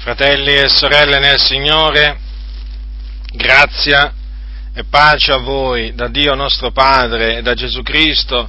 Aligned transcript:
Fratelli 0.00 0.54
e 0.56 0.70
sorelle 0.70 1.18
nel 1.18 1.38
Signore, 1.38 2.18
grazia 3.34 4.10
e 4.72 4.84
pace 4.84 5.30
a 5.30 5.36
voi 5.36 5.94
da 5.94 6.08
Dio 6.08 6.34
nostro 6.34 6.70
Padre 6.70 7.36
e 7.36 7.42
da 7.42 7.52
Gesù 7.52 7.82
Cristo, 7.82 8.48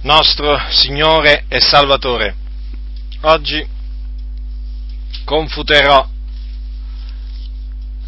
nostro 0.00 0.58
Signore 0.70 1.44
e 1.48 1.60
Salvatore. 1.60 2.34
Oggi 3.20 3.68
confuterò 5.26 6.08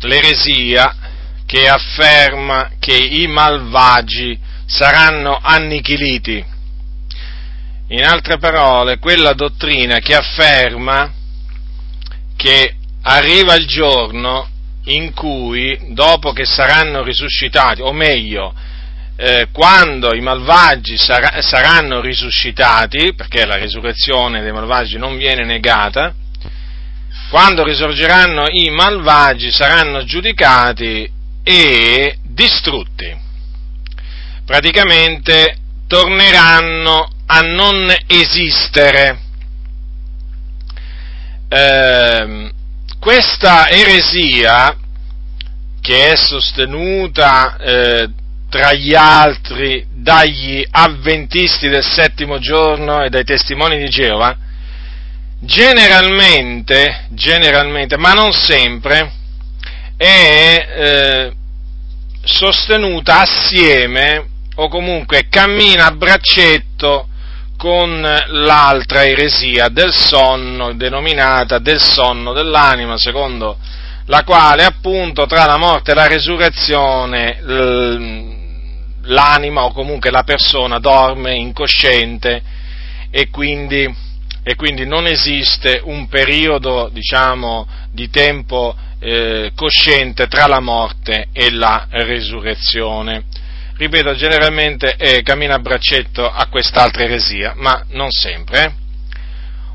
l'eresia 0.01 0.97
che 1.45 1.69
afferma 1.69 2.71
che 2.79 2.97
i 2.97 3.27
malvagi 3.27 4.41
saranno 4.65 5.39
annichiliti. 5.39 6.43
In 7.89 8.05
altre 8.05 8.39
parole, 8.39 8.99
quella 8.99 9.35
dottrina 9.35 9.99
che 9.99 10.15
afferma 10.15 11.17
che 12.39 12.77
arriva 13.03 13.57
il 13.57 13.67
giorno 13.67 14.49
in 14.85 15.13
cui, 15.13 15.77
dopo 15.89 16.33
che 16.33 16.45
saranno 16.45 17.03
risuscitati, 17.03 17.83
o 17.83 17.93
meglio, 17.93 18.55
eh, 19.17 19.49
quando 19.51 20.15
i 20.15 20.21
malvagi 20.21 20.97
sar- 20.97 21.43
saranno 21.43 22.01
risuscitati, 22.01 23.13
perché 23.15 23.45
la 23.45 23.57
risurrezione 23.57 24.41
dei 24.43 24.53
malvagi 24.53 24.99
non 24.99 25.17
viene 25.17 25.45
negata, 25.45 26.15
quando 27.29 27.65
risorgeranno 27.65 28.47
i 28.49 28.71
malvagi 28.71 29.51
saranno 29.51 30.05
giudicati 30.05 31.11
e 31.43 32.19
distrutti. 32.23 33.27
Praticamente 34.47 35.57
torneranno 35.89 37.11
a 37.27 37.41
non 37.41 37.93
esistere 38.07 39.27
eh, 41.49 42.51
questa 42.99 43.69
eresia 43.69 44.77
che 45.81 46.13
è 46.13 46.17
sostenuta 46.17 47.57
eh, 47.57 48.09
tra 48.51 48.73
gli 48.73 48.95
altri 48.95 49.87
dagli 49.91 50.65
avventisti 50.71 51.69
del 51.69 51.85
settimo 51.85 52.39
giorno 52.39 53.03
e 53.03 53.11
dai 53.11 53.25
testimoni 53.25 53.79
di 53.79 53.89
Geova, 53.89 54.37
generalmente, 55.41 57.07
generalmente 57.11 57.97
ma 57.97 58.13
non 58.13 58.33
sempre, 58.33 59.13
è 59.97 60.67
eh, 60.77 61.33
sostenuta 62.23 63.21
assieme 63.21 64.27
o 64.57 64.69
comunque 64.69 65.29
cammina 65.29 65.87
a 65.87 65.93
braccetto 65.93 67.08
con 67.59 68.01
l'altra 68.01 69.05
eresia 69.05 69.69
del 69.69 69.93
sonno, 69.93 70.75
denominata 70.75 71.59
del 71.59 71.81
sonno 71.81 72.33
dell'anima, 72.33 72.97
secondo 72.97 73.59
la 74.07 74.23
quale 74.23 74.65
appunto 74.65 75.27
tra 75.27 75.45
la 75.45 75.59
morte 75.59 75.91
e 75.91 75.95
la 75.95 76.07
resurrezione 76.07 77.41
l'anima 79.03 79.65
o 79.65 79.73
comunque 79.73 80.11
la 80.11 80.23
persona 80.23 80.79
dorme 80.79 81.35
incosciente 81.35 82.43
e 83.11 83.29
quindi, 83.29 83.93
e 84.43 84.55
quindi 84.55 84.87
non 84.87 85.07
esiste 85.07 85.81
un 85.83 86.09
periodo 86.09 86.89
diciamo, 86.93 87.67
di 87.91 88.09
tempo 88.09 88.77
eh, 89.01 89.51
cosciente 89.55 90.27
tra 90.29 90.47
la 90.47 90.61
morte 90.61 91.29
e 91.33 91.51
la 91.51 91.87
resurrezione 91.91 93.25
ripeto, 93.79 94.15
generalmente 94.15 94.97
eh, 94.97 95.23
cammina 95.23 95.55
a 95.55 95.61
braccetto 95.61 96.29
a 96.29 96.47
quest'altra 96.49 97.05
eresia, 97.05 97.55
ma 97.57 97.85
non 97.91 98.11
sempre. 98.11 98.65
Eh. 98.65 98.73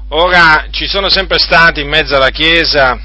Ora, 0.10 0.68
ci 0.70 0.86
sono 0.86 1.10
sempre 1.10 1.40
stati 1.40 1.82
in 1.82 1.88
mezzo 1.88 2.16
alla 2.16 2.30
Chiesa 2.30 3.00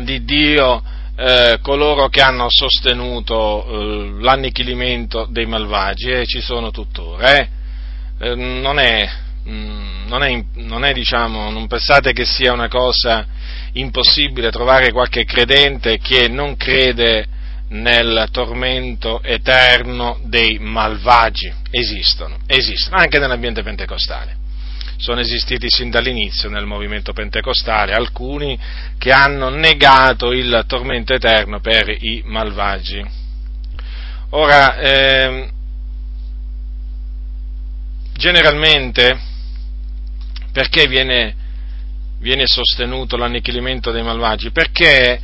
di 0.00 0.24
Dio 0.24 0.82
eh, 1.16 1.58
coloro 1.62 2.08
che 2.08 2.20
hanno 2.20 2.46
sostenuto 2.48 3.66
eh, 3.66 4.20
l'annichilimento 4.20 5.26
dei 5.30 5.46
malvagi 5.46 6.10
e 6.10 6.26
ci 6.26 6.40
sono 6.40 6.70
tuttora. 6.70 7.36
Eh. 7.36 7.48
Eh, 8.18 8.34
non 8.34 8.78
è, 8.80 9.08
mm, 9.48 10.06
non 10.08 10.22
è, 10.24 10.44
non 10.54 10.84
è 10.84 10.92
diciamo, 10.92 11.50
non 11.50 11.68
pensate 11.68 12.12
che 12.12 12.24
sia 12.24 12.52
una 12.52 12.68
cosa 12.68 13.26
impossibile 13.74 14.50
trovare 14.50 14.92
qualche 14.92 15.24
credente 15.24 15.98
che 15.98 16.28
non 16.28 16.56
crede 16.56 17.26
nel 17.74 18.28
tormento 18.30 19.22
eterno 19.22 20.18
dei 20.24 20.58
malvagi. 20.58 21.52
Esistono, 21.70 22.38
esistono, 22.46 22.96
anche 22.96 23.18
nell'ambiente 23.18 23.62
pentecostale. 23.62 24.42
Sono 24.96 25.20
esistiti 25.20 25.68
sin 25.68 25.90
dall'inizio 25.90 26.48
nel 26.48 26.66
movimento 26.66 27.12
pentecostale 27.12 27.94
alcuni 27.94 28.58
che 28.96 29.10
hanno 29.10 29.48
negato 29.48 30.30
il 30.32 30.64
tormento 30.66 31.14
eterno 31.14 31.60
per 31.60 31.88
i 31.88 32.22
malvagi. 32.24 33.04
Ora, 34.30 34.78
eh, 34.78 35.48
generalmente, 38.12 39.18
perché 40.52 40.86
viene, 40.86 41.34
viene 42.20 42.46
sostenuto 42.46 43.16
l'annichilimento 43.16 43.90
dei 43.90 44.02
malvagi? 44.02 44.52
Perché 44.52 45.20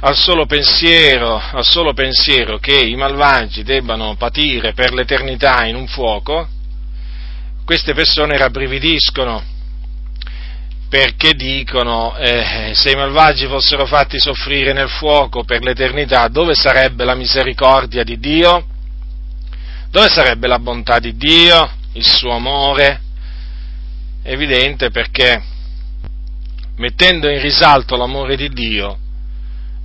al 0.00 0.16
solo 0.16 0.46
pensiero, 0.46 1.40
al 1.40 1.64
solo 1.64 1.92
pensiero 1.92 2.58
che 2.58 2.78
i 2.78 2.94
malvagi 2.94 3.64
debbano 3.64 4.14
patire 4.16 4.72
per 4.72 4.92
l'eternità 4.92 5.64
in 5.64 5.74
un 5.74 5.88
fuoco, 5.88 6.48
queste 7.64 7.94
persone 7.94 8.36
rabbrividiscono 8.36 9.56
perché 10.88 11.34
dicono 11.34 12.16
eh, 12.16 12.72
se 12.74 12.92
i 12.92 12.96
malvagi 12.96 13.46
fossero 13.46 13.84
fatti 13.84 14.18
soffrire 14.18 14.72
nel 14.72 14.88
fuoco 14.88 15.44
per 15.44 15.62
l'eternità, 15.62 16.28
dove 16.28 16.54
sarebbe 16.54 17.04
la 17.04 17.14
misericordia 17.14 18.04
di 18.04 18.18
Dio? 18.18 18.66
Dove 19.90 20.08
sarebbe 20.08 20.46
la 20.46 20.58
bontà 20.58 20.98
di 20.98 21.16
Dio, 21.16 21.70
il 21.92 22.06
suo 22.06 22.30
amore? 22.30 23.00
Evidente 24.22 24.90
perché 24.90 25.42
mettendo 26.76 27.28
in 27.28 27.40
risalto 27.40 27.96
l'amore 27.96 28.36
di 28.36 28.48
Dio, 28.48 28.98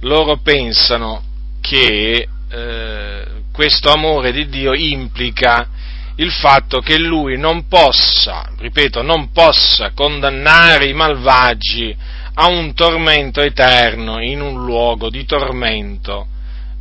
loro 0.04 0.38
pensano 0.38 1.24
che 1.62 2.28
eh, 2.50 3.26
questo 3.52 3.92
amore 3.92 4.32
di 4.32 4.48
Dio 4.48 4.74
implica 4.74 5.68
il 6.16 6.32
fatto 6.32 6.80
che 6.80 6.98
lui 7.00 7.38
non 7.38 7.68
possa, 7.68 8.52
ripeto, 8.58 9.02
non 9.02 9.32
possa 9.32 9.92
condannare 9.96 10.88
i 10.88 10.94
malvagi 10.94 11.96
a 12.36 12.48
un 12.48 12.74
tormento 12.74 13.42
eterno 13.42 14.22
in 14.22 14.42
un 14.42 14.64
luogo 14.64 15.10
di 15.10 15.26
tormento 15.26 16.28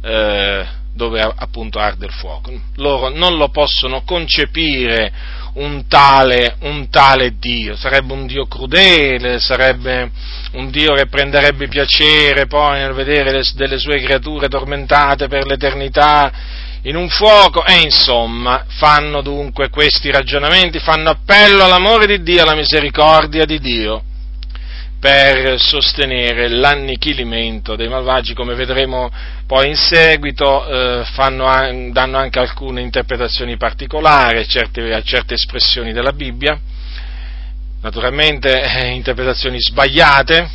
eh, 0.03 0.67
dove 0.95 1.21
appunto 1.21 1.79
arde 1.79 2.07
il 2.07 2.13
fuoco. 2.13 2.53
Loro 2.77 3.09
non 3.09 3.37
lo 3.37 3.49
possono 3.49 4.03
concepire 4.03 5.13
un 5.55 5.87
tale, 5.87 6.57
un 6.61 6.89
tale 6.89 7.35
Dio, 7.39 7.77
sarebbe 7.77 8.13
un 8.13 8.27
Dio 8.27 8.47
crudele, 8.47 9.39
sarebbe 9.39 10.11
un 10.53 10.71
Dio 10.71 10.95
che 10.95 11.07
prenderebbe 11.07 11.69
piacere 11.69 12.47
poi 12.47 12.79
nel 12.79 12.93
vedere 12.93 13.33
le, 13.33 13.43
delle 13.55 13.79
sue 13.79 14.01
creature 14.01 14.49
tormentate 14.49 15.29
per 15.29 15.47
l'eternità 15.47 16.33
in 16.83 16.97
un 16.97 17.09
fuoco. 17.09 17.65
E 17.65 17.81
insomma 17.81 18.65
fanno 18.69 19.21
dunque 19.21 19.69
questi 19.69 20.11
ragionamenti, 20.11 20.79
fanno 20.79 21.11
appello 21.11 21.65
all'amore 21.65 22.07
di 22.07 22.23
Dio, 22.23 22.43
alla 22.43 22.55
misericordia 22.55 23.45
di 23.45 23.59
Dio 23.59 24.05
per 25.03 25.59
sostenere 25.59 26.47
l'annichilimento 26.47 27.75
dei 27.75 27.89
malvagi, 27.89 28.35
come 28.35 28.55
vedremo 28.55 29.11
poi 29.49 29.71
in 29.71 29.75
seguito, 29.75 30.65
eh, 30.65 31.05
fanno, 31.15 31.91
danno 31.91 32.19
anche 32.19 32.39
alcune 32.39 32.83
interpretazioni 32.83 33.57
particolari 33.57 34.39
a 34.39 34.45
certe, 34.45 35.03
certe 35.03 35.35
espressioni 35.35 35.93
della 35.93 36.13
Bibbia, 36.13 36.57
naturalmente 37.81 38.63
eh, 38.63 38.91
interpretazioni 38.91 39.59
sbagliate, 39.59 40.49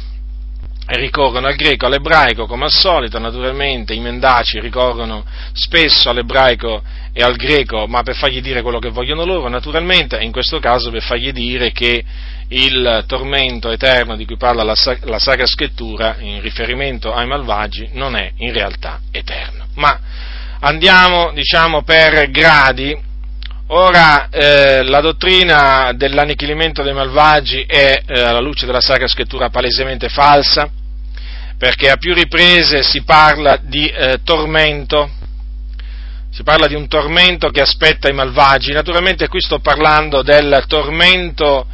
ricorrono 0.95 1.47
al 1.47 1.55
greco, 1.55 1.87
all'ebraico 1.87 2.45
come 2.45 2.63
al 2.63 2.71
solito, 2.71 3.19
naturalmente 3.19 3.93
i 3.93 3.99
mendaci 3.99 4.61
ricorrono 4.61 5.25
spesso 5.51 6.09
all'ebraico 6.09 6.81
e 7.11 7.21
al 7.21 7.35
greco, 7.35 7.85
ma 7.85 8.01
per 8.01 8.15
fargli 8.15 8.39
dire 8.39 8.61
quello 8.61 8.79
che 8.79 8.91
vogliono 8.91 9.25
loro, 9.25 9.49
naturalmente, 9.49 10.17
in 10.21 10.31
questo 10.31 10.59
caso 10.59 10.89
per 10.89 11.01
fargli 11.01 11.33
dire 11.33 11.73
che 11.73 12.01
il 12.49 13.03
tormento 13.07 13.71
eterno 13.71 14.15
di 14.15 14.25
cui 14.25 14.37
parla 14.37 14.63
la, 14.63 14.75
la 15.01 15.19
Sacra 15.19 15.45
Scrittura 15.45 16.15
in 16.19 16.41
riferimento 16.41 17.13
ai 17.13 17.27
malvagi 17.27 17.89
non 17.93 18.15
è 18.15 18.31
in 18.37 18.53
realtà 18.53 19.01
eterno. 19.11 19.65
Ma 19.75 19.99
andiamo, 20.59 21.31
diciamo, 21.33 21.83
per 21.83 22.29
gradi. 22.29 23.05
Ora, 23.69 24.29
eh, 24.29 24.83
la 24.83 25.01
dottrina 25.01 25.91
dell'annichilimento 25.93 26.83
dei 26.83 26.93
malvagi 26.93 27.63
è, 27.63 28.01
eh, 28.05 28.21
alla 28.21 28.39
luce 28.39 28.65
della 28.65 28.79
Sacra 28.79 29.07
Scrittura, 29.07 29.49
palesemente 29.49 30.07
falsa, 30.07 30.69
perché 31.57 31.89
a 31.89 31.97
più 31.97 32.13
riprese 32.13 32.81
si 32.81 33.03
parla 33.03 33.59
di 33.61 33.87
eh, 33.87 34.19
tormento, 34.23 35.09
si 36.31 36.43
parla 36.43 36.67
di 36.67 36.75
un 36.75 36.87
tormento 36.87 37.49
che 37.49 37.59
aspetta 37.59 38.07
i 38.07 38.13
malvagi. 38.13 38.71
Naturalmente 38.71 39.27
qui 39.27 39.41
sto 39.41 39.59
parlando 39.59 40.21
del 40.21 40.63
tormento 40.67 41.67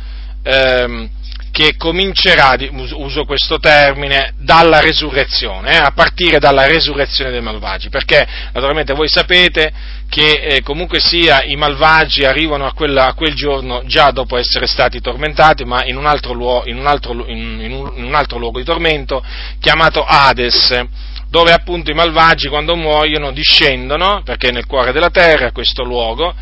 ehm, 0.44 1.10
che 1.54 1.75
comincerà, 1.78 2.56
uso 2.72 3.25
questo 3.25 3.60
termine, 3.60 4.34
dalla 4.40 4.80
resurrezione, 4.80 5.74
eh, 5.74 5.78
a 5.78 5.92
partire 5.92 6.40
dalla 6.40 6.66
resurrezione 6.66 7.30
dei 7.30 7.42
malvagi, 7.42 7.90
perché 7.90 8.28
naturalmente 8.54 8.94
voi 8.94 9.07
sapete 9.07 9.72
che 10.10 10.31
eh, 10.31 10.62
comunque 10.63 11.00
sia 11.00 11.44
i 11.44 11.56
malvagi 11.56 12.25
arrivano 12.25 12.66
a, 12.66 12.74
quella, 12.74 13.06
a, 13.06 13.13
quel 13.13 13.36
giorno 13.36 13.84
già 13.86 14.10
dopo 14.10 14.36
essere 14.36 14.66
stati 14.66 15.00
tormentati, 15.00 15.63
ma 15.63 15.86
in 15.86 15.95
un 15.95 16.07
altro, 16.07 16.34
luogo, 16.34 16.68
in 16.68 16.78
un 16.78 16.88
altro, 16.88 17.24
in, 17.28 17.60
in 17.62 17.72
un, 17.72 18.04
un 18.04 18.16
altro 18.16 18.40
luogo 18.40 18.57
di 18.57 18.66
tormento 18.66 19.24
chiamato 19.60 20.04
Hades 20.04 20.86
dove 21.30 21.51
appunto 21.51 21.90
i 21.90 21.95
malvagi 21.95 22.48
quando 22.48 22.75
muoiono 22.75 23.31
discendono, 23.31 24.22
perché 24.24 24.50
è 24.50 24.51
nel 24.51 24.68
cuore 24.68 24.92
della 24.92 25.10
terra 25.10 25.51
questo 25.51 25.84
luogo, 25.84 26.34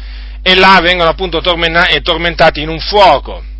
e 0.42 0.56
là 0.56 0.80
vengono 0.81 1.09
appunto 1.09 1.39
tormentati 1.39 2.62
in 2.62 2.69
un 2.69 2.80
fuoco. 2.80 3.50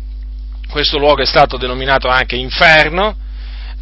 Questo 0.72 0.96
luogo 0.96 1.20
è 1.20 1.26
stato 1.26 1.58
denominato 1.58 2.08
anche 2.08 2.34
inferno, 2.34 3.14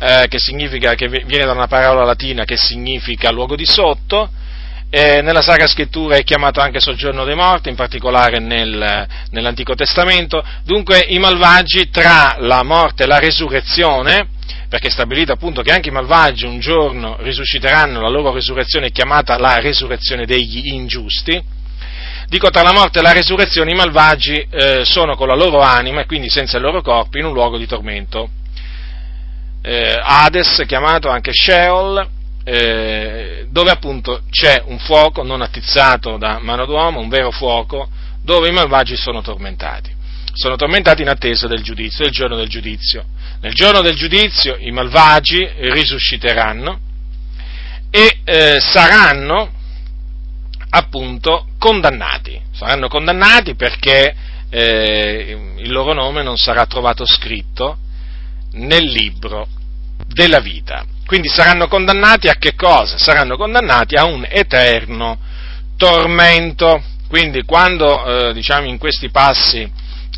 eh, 0.00 0.26
che, 0.28 0.40
significa, 0.40 0.94
che 0.94 1.06
viene 1.06 1.44
da 1.44 1.52
una 1.52 1.68
parola 1.68 2.02
latina 2.02 2.44
che 2.44 2.56
significa 2.56 3.30
luogo 3.30 3.54
di 3.54 3.64
sotto, 3.64 4.28
eh, 4.90 5.22
nella 5.22 5.40
Sacra 5.40 5.68
Scrittura 5.68 6.16
è 6.16 6.24
chiamato 6.24 6.58
anche 6.58 6.80
soggiorno 6.80 7.22
dei 7.22 7.36
morti, 7.36 7.68
in 7.68 7.76
particolare 7.76 8.40
nel, 8.40 9.06
nell'Antico 9.30 9.76
Testamento. 9.76 10.44
Dunque 10.64 10.98
i 10.98 11.20
malvagi 11.20 11.90
tra 11.90 12.34
la 12.40 12.64
morte 12.64 13.04
e 13.04 13.06
la 13.06 13.20
resurrezione 13.20 14.26
perché 14.68 14.88
è 14.88 14.90
stabilito 14.90 15.30
appunto 15.30 15.62
che 15.62 15.70
anche 15.70 15.90
i 15.90 15.92
malvagi 15.92 16.44
un 16.44 16.58
giorno 16.58 17.18
risusciteranno, 17.20 18.00
la 18.00 18.08
loro 18.08 18.34
risurrezione 18.34 18.86
è 18.86 18.90
chiamata 18.90 19.38
la 19.38 19.58
risurrezione 19.58 20.26
degli 20.26 20.72
ingiusti. 20.72 21.40
Dico 22.30 22.48
tra 22.50 22.62
la 22.62 22.70
morte 22.70 23.00
e 23.00 23.02
la 23.02 23.10
risurrezione 23.10 23.72
i 23.72 23.74
malvagi 23.74 24.46
eh, 24.48 24.84
sono 24.84 25.16
con 25.16 25.26
la 25.26 25.34
loro 25.34 25.62
anima 25.62 26.02
e 26.02 26.06
quindi 26.06 26.30
senza 26.30 26.58
il 26.58 26.62
loro 26.62 26.80
corpo 26.80 27.18
in 27.18 27.24
un 27.24 27.32
luogo 27.32 27.58
di 27.58 27.66
tormento. 27.66 28.30
Eh, 29.60 29.98
Hades, 30.00 30.62
chiamato 30.64 31.08
anche 31.08 31.32
Sheol, 31.34 32.08
eh, 32.44 33.48
dove 33.50 33.72
appunto 33.72 34.22
c'è 34.30 34.62
un 34.64 34.78
fuoco 34.78 35.24
non 35.24 35.42
attizzato 35.42 36.18
da 36.18 36.38
mano 36.40 36.66
d'uomo, 36.66 37.00
un 37.00 37.08
vero 37.08 37.32
fuoco, 37.32 37.88
dove 38.22 38.48
i 38.48 38.52
malvagi 38.52 38.94
sono 38.94 39.22
tormentati 39.22 39.98
sono 40.32 40.54
tormentati 40.54 41.02
in 41.02 41.08
attesa 41.08 41.48
del 41.48 41.60
giudizio, 41.60 42.04
del 42.04 42.12
giorno 42.12 42.36
del 42.36 42.48
giudizio. 42.48 43.04
Nel 43.40 43.52
giorno 43.52 43.80
del 43.80 43.96
giudizio 43.96 44.56
i 44.56 44.70
malvagi 44.70 45.44
risusciteranno 45.56 46.78
e 47.90 48.20
eh, 48.22 48.60
saranno 48.60 49.58
appunto 50.70 51.46
condannati. 51.58 52.40
Saranno 52.52 52.88
condannati 52.88 53.54
perché 53.54 54.14
eh, 54.50 55.54
il 55.58 55.70
loro 55.70 55.92
nome 55.92 56.22
non 56.22 56.36
sarà 56.36 56.66
trovato 56.66 57.04
scritto 57.06 57.78
nel 58.52 58.84
libro 58.84 59.46
della 60.06 60.40
vita. 60.40 60.84
Quindi 61.06 61.28
saranno 61.28 61.66
condannati 61.66 62.28
a 62.28 62.34
che 62.34 62.54
cosa? 62.54 62.96
Saranno 62.98 63.36
condannati 63.36 63.96
a 63.96 64.04
un 64.04 64.26
eterno 64.28 65.18
tormento. 65.76 66.82
Quindi 67.08 67.42
quando 67.44 68.28
eh, 68.28 68.32
diciamo 68.32 68.66
in 68.66 68.78
questi 68.78 69.10
passi 69.10 69.68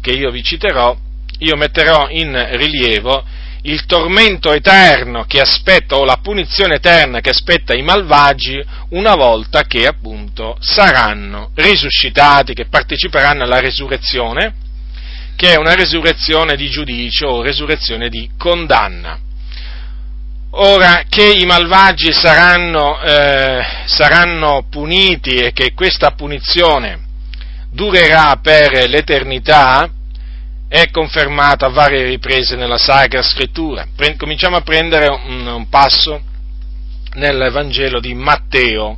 che 0.00 0.10
io 0.10 0.30
vi 0.30 0.42
citerò, 0.42 0.94
io 1.38 1.56
metterò 1.56 2.08
in 2.10 2.48
rilievo 2.52 3.24
il 3.62 3.86
tormento 3.86 4.52
eterno 4.52 5.24
che 5.24 5.40
aspetta, 5.40 5.96
o 5.96 6.04
la 6.04 6.18
punizione 6.20 6.76
eterna 6.76 7.20
che 7.20 7.30
aspetta 7.30 7.74
i 7.74 7.82
malvagi 7.82 8.62
una 8.90 9.14
volta 9.14 9.62
che 9.62 9.86
appunto 9.86 10.56
saranno 10.60 11.50
risuscitati, 11.54 12.54
che 12.54 12.66
parteciperanno 12.66 13.44
alla 13.44 13.60
resurrezione, 13.60 14.54
che 15.36 15.52
è 15.52 15.56
una 15.56 15.74
resurrezione 15.74 16.56
di 16.56 16.68
giudicio 16.68 17.26
o 17.28 17.42
resurrezione 17.42 18.08
di 18.08 18.30
condanna. 18.36 19.18
Ora 20.54 21.04
che 21.08 21.24
i 21.24 21.46
malvagi 21.46 22.12
saranno, 22.12 23.00
eh, 23.00 23.64
saranno 23.86 24.66
puniti 24.68 25.36
e 25.36 25.52
che 25.52 25.72
questa 25.72 26.10
punizione 26.10 27.00
durerà 27.70 28.38
per 28.42 28.86
l'eternità, 28.88 29.88
è 30.72 30.90
confermata 30.90 31.66
a 31.66 31.68
varie 31.68 32.02
riprese 32.02 32.56
nella 32.56 32.78
Sacra 32.78 33.20
Scrittura. 33.20 33.86
Cominciamo 34.16 34.56
a 34.56 34.62
prendere 34.62 35.06
un, 35.06 35.46
un 35.46 35.68
passo 35.68 36.18
nel 37.16 37.50
Vangelo 37.52 38.00
di 38.00 38.14
Matteo, 38.14 38.96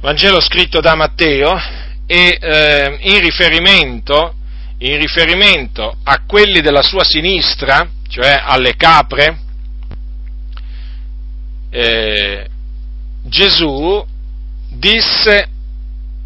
Vangelo 0.00 0.40
scritto 0.40 0.78
da 0.80 0.94
Matteo 0.94 1.60
e 2.06 2.38
eh, 2.40 2.98
in, 3.00 3.18
riferimento, 3.18 4.34
in 4.78 4.96
riferimento 4.96 5.96
a 6.04 6.22
quelli 6.24 6.60
della 6.60 6.82
sua 6.82 7.02
sinistra, 7.02 7.90
cioè 8.08 8.40
alle 8.40 8.76
capre, 8.76 9.40
eh, 11.68 12.46
Gesù 13.24 14.06
disse 14.68 15.48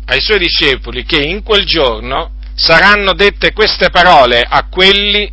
ai 0.05 0.20
suoi 0.20 0.38
discepoli 0.38 1.05
che 1.05 1.23
in 1.23 1.43
quel 1.43 1.64
giorno 1.64 2.32
saranno 2.55 3.12
dette 3.15 3.53
queste 3.53 3.91
parole 3.91 4.45
a 4.47 4.67
quelli 4.69 5.31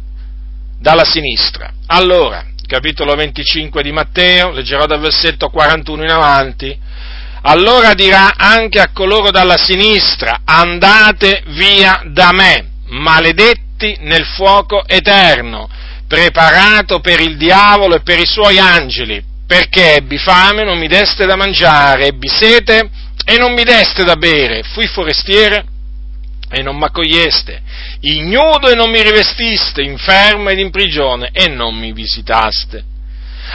dalla 0.79 1.03
sinistra. 1.03 1.71
Allora, 1.87 2.45
capitolo 2.65 3.15
25 3.15 3.83
di 3.83 3.91
Matteo, 3.91 4.51
leggerò 4.51 4.85
dal 4.85 4.99
versetto 4.99 5.49
41 5.49 6.03
in 6.03 6.09
avanti, 6.09 6.79
allora 7.43 7.93
dirà 7.93 8.33
anche 8.37 8.79
a 8.79 8.91
coloro 8.93 9.31
dalla 9.31 9.57
sinistra, 9.57 10.41
andate 10.45 11.43
via 11.47 12.01
da 12.05 12.31
me, 12.31 12.69
maledetti 12.87 13.97
nel 14.01 14.25
fuoco 14.25 14.85
eterno, 14.87 15.67
preparato 16.07 16.99
per 16.99 17.19
il 17.19 17.37
diavolo 17.37 17.95
e 17.95 18.01
per 18.01 18.19
i 18.19 18.25
suoi 18.25 18.59
angeli, 18.59 19.23
perché 19.45 19.95
ebbi 19.95 20.17
fame, 20.17 20.63
non 20.63 20.77
mi 20.77 20.87
deste 20.87 21.25
da 21.25 21.35
mangiare, 21.35 22.07
ebbi 22.07 22.27
sete, 22.27 22.89
e 23.25 23.37
non 23.37 23.53
mi 23.53 23.63
deste 23.63 24.03
da 24.03 24.15
bere, 24.15 24.63
fui 24.63 24.87
forestiere 24.87 25.65
e 26.51 26.61
non 26.61 26.77
m'accoglieste, 26.77 27.61
ignudo 28.01 28.69
e 28.69 28.75
non 28.75 28.89
mi 28.91 29.01
rivestiste, 29.01 29.81
infermo 29.81 30.49
ed 30.49 30.59
in 30.59 30.69
prigione 30.69 31.29
e 31.31 31.47
non 31.47 31.75
mi 31.75 31.93
visitaste. 31.93 32.89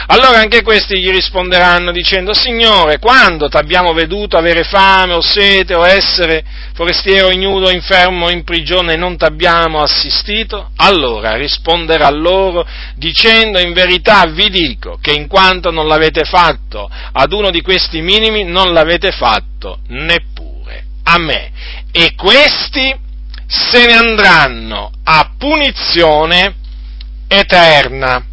Allora 0.07 0.39
anche 0.39 0.61
questi 0.61 0.99
gli 0.99 1.09
risponderanno 1.09 1.91
dicendo, 1.91 2.33
Signore, 2.33 2.99
quando 2.99 3.49
ti 3.49 3.57
abbiamo 3.57 3.93
veduto 3.93 4.37
avere 4.37 4.63
fame 4.63 5.13
o 5.13 5.21
sete 5.21 5.73
o 5.75 5.85
essere 5.85 6.43
forestiero, 6.73 7.31
ignudo, 7.31 7.71
infermo, 7.71 8.29
in 8.29 8.43
prigione 8.43 8.93
e 8.93 8.97
non 8.97 9.17
ti 9.17 9.25
abbiamo 9.25 9.81
assistito? 9.81 10.69
Allora 10.75 11.35
risponderà 11.35 12.09
loro 12.09 12.65
dicendo, 12.95 13.59
in 13.59 13.73
verità 13.73 14.25
vi 14.27 14.49
dico 14.49 14.99
che 15.01 15.13
in 15.13 15.27
quanto 15.27 15.71
non 15.71 15.87
l'avete 15.87 16.23
fatto 16.23 16.89
ad 17.11 17.31
uno 17.33 17.49
di 17.49 17.61
questi 17.61 18.01
minimi, 18.01 18.43
non 18.43 18.73
l'avete 18.73 19.11
fatto 19.11 19.79
neppure 19.87 20.85
a 21.03 21.17
me. 21.17 21.51
E 21.91 22.13
questi 22.15 22.95
se 23.47 23.85
ne 23.85 23.93
andranno 23.93 24.91
a 25.03 25.33
punizione 25.37 26.55
eterna 27.27 28.23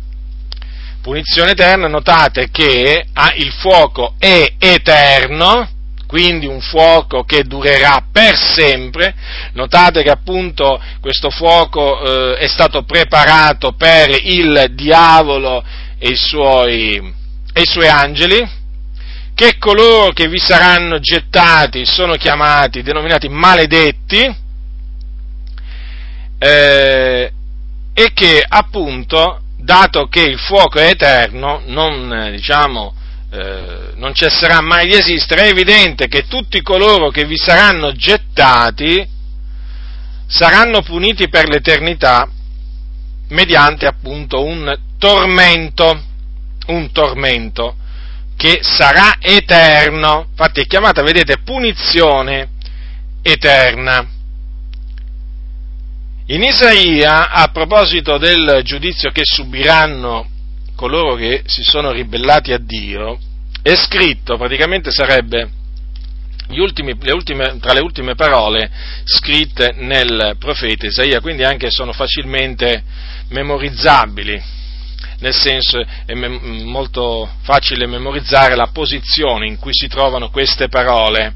punizione 1.05 1.51
eterna, 1.51 1.87
notate 1.87 2.49
che 2.51 3.05
ah, 3.13 3.35
il 3.37 3.53
fuoco 3.53 4.15
è 4.19 4.55
eterno, 4.59 5.69
quindi 6.07 6.47
un 6.47 6.63
fuoco 6.63 7.25
che 7.25 7.43
durerà 7.43 8.07
per 8.11 8.35
sempre. 8.35 9.15
Notate 9.53 10.03
che 10.03 10.09
appunto 10.09 10.83
questo 11.03 11.29
fuoco 11.29 12.01
eh, 12.01 12.37
è 12.39 12.47
stato 12.47 12.85
preparato 12.85 13.73
per 13.73 14.17
il 14.19 14.73
diavolo 14.73 15.63
e 15.99 16.09
i, 16.09 16.17
suoi, 16.17 16.97
e 17.53 17.61
i 17.61 17.67
suoi 17.67 17.89
angeli, 17.89 18.63
che 19.35 19.57
coloro 19.59 20.13
che 20.13 20.29
vi 20.29 20.39
saranno 20.39 21.01
gettati 21.01 21.85
sono 21.85 22.15
chiamati, 22.15 22.83
denominati 22.83 23.29
maledetti, 23.29 24.43
eh, 26.39 27.33
e 27.93 28.13
che 28.13 28.45
appunto 28.47 29.41
dato 29.57 30.07
che 30.07 30.23
il 30.23 30.39
fuoco 30.39 30.79
è 30.79 30.89
eterno, 30.89 31.63
non, 31.67 32.13
eh, 32.13 32.31
diciamo, 32.33 32.95
eh, 33.31 33.93
non 33.97 34.15
cesserà 34.15 34.61
mai 34.61 34.87
di 34.87 34.95
esistere, 34.95 35.43
è 35.43 35.49
evidente 35.49 36.07
che 36.07 36.27
tutti 36.29 36.63
coloro 36.63 37.11
che 37.11 37.25
vi 37.25 37.37
saranno 37.37 37.93
gettati 37.93 39.09
saranno 40.27 40.83
puniti 40.83 41.29
per 41.29 41.49
l'eternità 41.49 42.29
mediante 43.29 43.87
appunto 43.87 44.45
un 44.45 44.73
tormento, 44.99 46.03
un 46.67 46.93
tormento 46.93 47.77
che 48.45 48.59
sarà 48.61 49.17
eterno, 49.21 50.27
infatti 50.29 50.61
è 50.61 50.67
chiamata, 50.67 51.01
vedete, 51.01 51.39
punizione 51.39 52.51
eterna. 53.23 54.07
In 56.27 56.43
Isaia, 56.43 57.31
a 57.31 57.49
proposito 57.49 58.19
del 58.19 58.61
giudizio 58.63 59.11
che 59.13 59.23
subiranno 59.25 60.29
coloro 60.77 61.15
che 61.15 61.43
si 61.47 61.63
sono 61.63 61.91
ribellati 61.91 62.53
a 62.53 62.59
Dio, 62.59 63.19
è 63.63 63.75
scritto, 63.77 64.37
praticamente 64.37 64.91
sarebbe 64.91 65.49
ultimi, 66.51 66.95
le 67.01 67.13
ultime, 67.13 67.57
tra 67.61 67.73
le 67.73 67.81
ultime 67.81 68.15
parole 68.15 68.71
scritte 69.05 69.73
nel 69.79 70.37
profeta 70.39 70.85
Isaia, 70.85 71.23
quindi 71.23 71.45
anche 71.45 71.71
sono 71.71 71.95
facilmente 71.95 72.83
memorizzabili, 73.29 74.43
nel 75.19 75.35
senso 75.35 75.85
è 76.05 76.15
molto 76.15 77.29
facile 77.43 77.87
memorizzare 77.87 78.55
la 78.55 78.69
posizione 78.73 79.47
in 79.47 79.59
cui 79.59 79.73
si 79.73 79.89
trovano 79.89 80.31
queste 80.31 80.69
parole. 80.69 81.35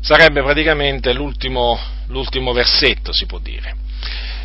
Sarebbe 0.00 0.42
praticamente 0.42 1.12
l'ultimo, 1.12 1.78
l'ultimo 2.08 2.52
versetto, 2.52 3.12
si 3.12 3.26
può 3.26 3.38
dire. 3.38 3.74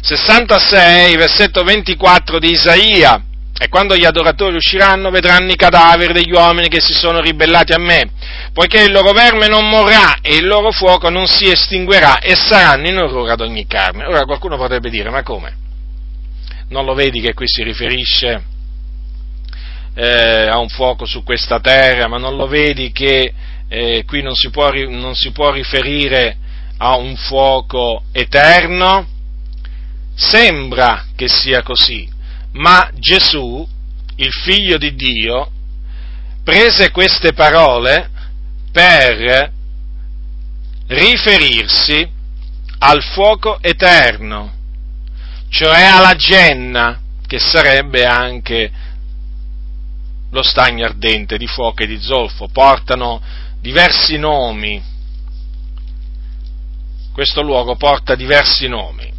66, 0.02 1.16
versetto 1.16 1.64
24 1.64 2.40
di 2.40 2.52
Isaia, 2.52 3.24
e 3.62 3.70
quando 3.70 3.96
gli 3.96 4.06
adoratori 4.06 4.56
usciranno 4.56 5.12
vedranno 5.12 5.52
i 5.52 5.56
cadaveri 5.56 6.14
degli 6.14 6.32
uomini 6.32 6.68
che 6.68 6.82
si 6.82 6.94
sono 6.94 7.20
ribellati 7.20 7.74
a 7.74 7.78
me, 7.78 8.10
poiché 8.54 8.82
il 8.82 8.92
loro 8.92 9.12
verme 9.12 9.48
non 9.48 9.70
morrà 9.70 10.16
e 10.20 10.36
il 10.36 10.48
loro 10.48 10.72
fuoco 10.72 11.10
non 11.10 11.28
si 11.28 11.48
estinguerà 11.48 12.18
e 12.18 12.36
saranno 12.36 12.88
in 12.88 12.98
orrore 12.98 13.34
ad 13.34 13.42
ogni 13.42 13.68
carne. 13.68 14.06
Ora 14.06 14.26
qualcuno 14.26 14.58
potrebbe 14.58 14.90
dire, 14.90 15.12
ma 15.12 15.22
come? 15.22 15.61
Non 16.72 16.86
lo 16.86 16.94
vedi 16.94 17.20
che 17.20 17.34
qui 17.34 17.48
si 17.50 17.64
riferisce 17.64 18.44
eh, 19.94 20.48
a 20.48 20.58
un 20.58 20.70
fuoco 20.70 21.06
su 21.06 21.22
questa 21.22 21.60
terra, 21.60 22.08
ma 22.08 22.18
non 22.18 22.38
lo 22.38 22.48
vedi 22.48 22.94
che 22.94 23.34
eh, 23.68 24.06
qui 24.06 24.22
non 24.22 24.36
si, 24.36 24.50
può, 24.52 24.72
non 24.72 25.14
si 25.14 25.32
può 25.32 25.52
riferire 25.52 26.38
a 26.78 26.96
un 26.96 27.18
fuoco 27.18 28.04
eterno? 28.14 29.06
Sembra 30.16 31.08
che 31.14 31.28
sia 31.28 31.62
così, 31.62 32.10
ma 32.54 32.90
Gesù, 32.94 33.68
il 34.16 34.32
figlio 34.32 34.78
di 34.78 34.96
Dio, 34.96 35.52
prese 36.42 36.92
queste 36.92 37.34
parole 37.34 38.10
per 38.72 39.52
riferirsi 40.88 42.10
al 42.80 43.04
fuoco 43.04 43.58
eterno, 43.62 44.54
cioè 45.52 45.84
alla 45.84 46.16
genna, 46.16 47.00
che 47.28 47.38
sarebbe 47.38 48.06
anche 48.06 48.72
lo 50.32 50.42
stagno 50.44 50.86
ardente 50.86 51.38
di 51.38 51.46
fuoco 51.46 51.84
e 51.84 51.88
di 51.88 52.00
zolfo. 52.00 52.48
Portano 52.48 53.22
diversi 53.60 54.18
nomi. 54.18 54.82
Questo 57.12 57.42
luogo 57.42 57.76
porta 57.76 58.16
diversi 58.16 58.70
nomi. 58.70 59.12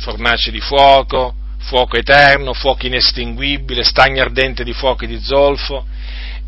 Fornace 0.00 0.50
di 0.50 0.60
fuoco, 0.60 1.34
fuoco 1.58 1.96
eterno, 1.96 2.52
fuoco 2.52 2.86
inestinguibile, 2.86 3.84
stagno 3.84 4.22
ardente 4.22 4.64
di 4.64 4.72
fuoco 4.72 5.04
e 5.04 5.06
di 5.06 5.20
zolfo, 5.20 5.86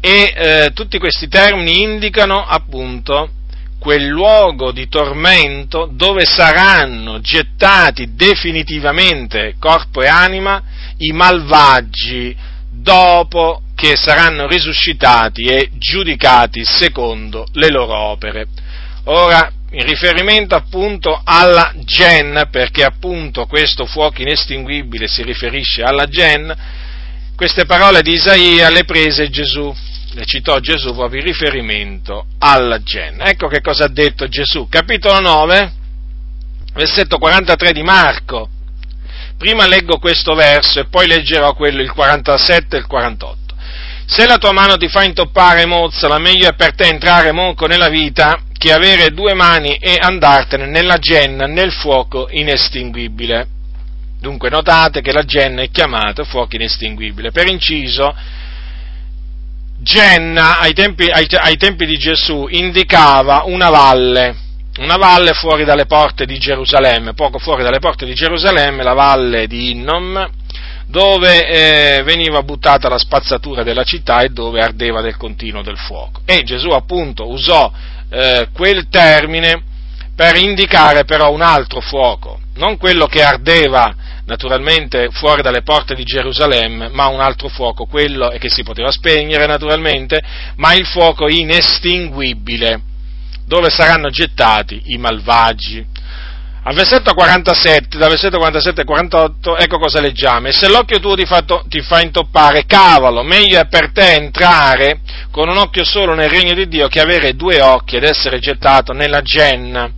e 0.00 0.32
eh, 0.34 0.70
tutti 0.74 0.98
questi 0.98 1.28
termini 1.28 1.82
indicano 1.82 2.44
appunto 2.44 3.30
quel 3.82 4.06
luogo 4.06 4.70
di 4.70 4.86
tormento 4.86 5.90
dove 5.90 6.24
saranno 6.24 7.18
gettati 7.20 8.14
definitivamente 8.14 9.56
corpo 9.58 10.02
e 10.02 10.06
anima 10.06 10.62
i 10.98 11.10
malvagi 11.10 12.36
dopo 12.70 13.62
che 13.74 13.96
saranno 13.96 14.46
risuscitati 14.46 15.46
e 15.46 15.70
giudicati 15.72 16.64
secondo 16.64 17.44
le 17.54 17.70
loro 17.70 17.96
opere. 17.96 18.46
Ora, 19.06 19.50
in 19.72 19.84
riferimento 19.84 20.54
appunto 20.54 21.20
alla 21.24 21.72
Gen, 21.78 22.46
perché 22.52 22.84
appunto 22.84 23.46
questo 23.46 23.84
fuoco 23.84 24.22
inestinguibile 24.22 25.08
si 25.08 25.24
riferisce 25.24 25.82
alla 25.82 26.06
Gen, 26.06 26.54
queste 27.34 27.64
parole 27.64 28.02
di 28.02 28.12
Isaia 28.12 28.70
le 28.70 28.84
prese 28.84 29.28
Gesù, 29.28 29.74
le 30.14 30.24
citò 30.24 30.58
Gesù 30.58 30.94
proprio 30.94 31.20
in 31.20 31.26
riferimento 31.26 32.26
alla 32.38 32.82
Gen. 32.82 33.20
Ecco 33.20 33.48
che 33.48 33.60
cosa 33.60 33.84
ha 33.84 33.88
detto 33.88 34.28
Gesù, 34.28 34.68
capitolo 34.68 35.20
9, 35.20 35.72
versetto 36.74 37.18
43 37.18 37.72
di 37.72 37.82
Marco. 37.82 38.48
Prima 39.38 39.66
leggo 39.66 39.98
questo 39.98 40.34
verso 40.34 40.80
e 40.80 40.86
poi 40.86 41.06
leggerò 41.06 41.54
quello, 41.54 41.82
il 41.82 41.90
47 41.90 42.76
e 42.76 42.78
il 42.80 42.86
48. 42.86 43.40
Se 44.04 44.26
la 44.26 44.36
tua 44.36 44.52
mano 44.52 44.76
ti 44.76 44.88
fa 44.88 45.04
intoppare, 45.04 45.64
mozzala, 45.64 46.18
meglio 46.18 46.48
è 46.48 46.54
per 46.54 46.74
te 46.74 46.84
entrare 46.84 47.32
monco 47.32 47.66
nella 47.66 47.88
vita 47.88 48.42
che 48.52 48.72
avere 48.72 49.10
due 49.10 49.34
mani 49.34 49.74
e 49.76 49.96
andartene 49.98 50.66
nella 50.66 50.98
genna, 50.98 51.46
nel 51.46 51.72
fuoco 51.72 52.28
inestinguibile. 52.30 53.48
Dunque 54.20 54.50
notate 54.50 55.00
che 55.00 55.12
la 55.12 55.24
genna 55.24 55.62
è 55.62 55.70
chiamata 55.70 56.22
fuoco 56.24 56.54
inestinguibile. 56.54 57.32
Per 57.32 57.48
inciso, 57.48 58.14
genna 59.82 60.60
ai 60.60 60.72
tempi, 60.72 61.04
ai, 61.10 61.26
ai 61.28 61.56
tempi 61.56 61.86
di 61.86 61.96
Gesù 61.96 62.46
indicava 62.48 63.42
una 63.46 63.68
valle, 63.68 64.36
una 64.78 64.96
valle 64.96 65.32
fuori 65.34 65.64
dalle 65.64 65.86
porte 65.86 66.24
di 66.24 66.38
Gerusalemme, 66.38 67.14
poco 67.14 67.38
fuori 67.38 67.62
dalle 67.62 67.80
porte 67.80 68.06
di 68.06 68.14
Gerusalemme, 68.14 68.82
la 68.82 68.94
valle 68.94 69.46
di 69.46 69.72
Innom, 69.72 70.30
dove 70.86 71.46
eh, 71.46 72.02
veniva 72.02 72.42
buttata 72.42 72.88
la 72.88 72.98
spazzatura 72.98 73.62
della 73.62 73.84
città 73.84 74.20
e 74.20 74.28
dove 74.28 74.62
ardeva 74.62 75.00
del 75.00 75.16
continuo 75.16 75.62
del 75.62 75.78
fuoco. 75.78 76.20
E 76.24 76.42
Gesù 76.42 76.68
appunto 76.68 77.28
usò 77.28 77.70
eh, 78.10 78.48
quel 78.52 78.88
termine 78.88 79.62
per 80.14 80.36
indicare 80.36 81.04
però 81.04 81.32
un 81.32 81.40
altro 81.40 81.80
fuoco, 81.80 82.38
non 82.54 82.76
quello 82.76 83.06
che 83.06 83.22
ardeva 83.22 83.94
naturalmente 84.32 85.10
fuori 85.10 85.42
dalle 85.42 85.60
porte 85.60 85.94
di 85.94 86.04
Gerusalemme, 86.04 86.88
ma 86.88 87.08
un 87.08 87.20
altro 87.20 87.48
fuoco, 87.48 87.84
quello 87.84 88.32
che 88.38 88.48
si 88.48 88.62
poteva 88.62 88.90
spegnere 88.90 89.44
naturalmente, 89.44 90.22
ma 90.56 90.72
il 90.72 90.86
fuoco 90.86 91.28
inestinguibile, 91.28 92.80
dove 93.44 93.68
saranno 93.68 94.08
gettati 94.08 94.80
i 94.86 94.96
malvagi. 94.96 95.84
Al 96.64 96.74
versetto 96.74 97.12
47, 97.12 97.98
dal 97.98 98.08
versetto 98.08 98.38
47 98.38 98.80
al 98.80 98.86
48, 98.86 99.58
ecco 99.58 99.78
cosa 99.78 100.00
leggiamo. 100.00 100.46
E 100.46 100.52
se 100.52 100.70
l'occhio 100.70 100.98
tuo 100.98 101.14
ti 101.14 101.26
fa, 101.26 101.42
to, 101.42 101.64
ti 101.68 101.82
fa 101.82 102.00
intoppare, 102.00 102.64
cavalo, 102.64 103.22
meglio 103.22 103.60
è 103.60 103.66
per 103.66 103.92
te 103.92 104.14
entrare 104.14 105.00
con 105.30 105.48
un 105.48 105.58
occhio 105.58 105.84
solo 105.84 106.14
nel 106.14 106.30
regno 106.30 106.54
di 106.54 106.68
Dio 106.68 106.88
che 106.88 107.00
avere 107.00 107.34
due 107.34 107.60
occhi 107.60 107.96
ed 107.96 108.04
essere 108.04 108.38
gettato 108.38 108.94
nella 108.94 109.20
genna, 109.20 109.90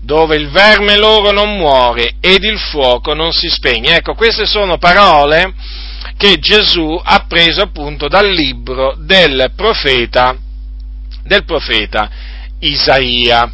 dove 0.00 0.36
il 0.36 0.48
verme 0.50 0.96
loro 0.96 1.30
non 1.30 1.56
muore 1.56 2.14
ed 2.20 2.44
il 2.44 2.58
fuoco 2.58 3.14
non 3.14 3.32
si 3.32 3.48
spegne. 3.48 3.96
Ecco, 3.96 4.14
queste 4.14 4.46
sono 4.46 4.78
parole 4.78 5.54
che 6.16 6.38
Gesù 6.38 7.00
ha 7.02 7.24
preso 7.26 7.62
appunto 7.62 8.08
dal 8.08 8.30
libro 8.30 8.94
del 8.98 9.52
profeta, 9.56 10.36
del 11.24 11.44
profeta 11.44 12.10
Isaia. 12.60 13.50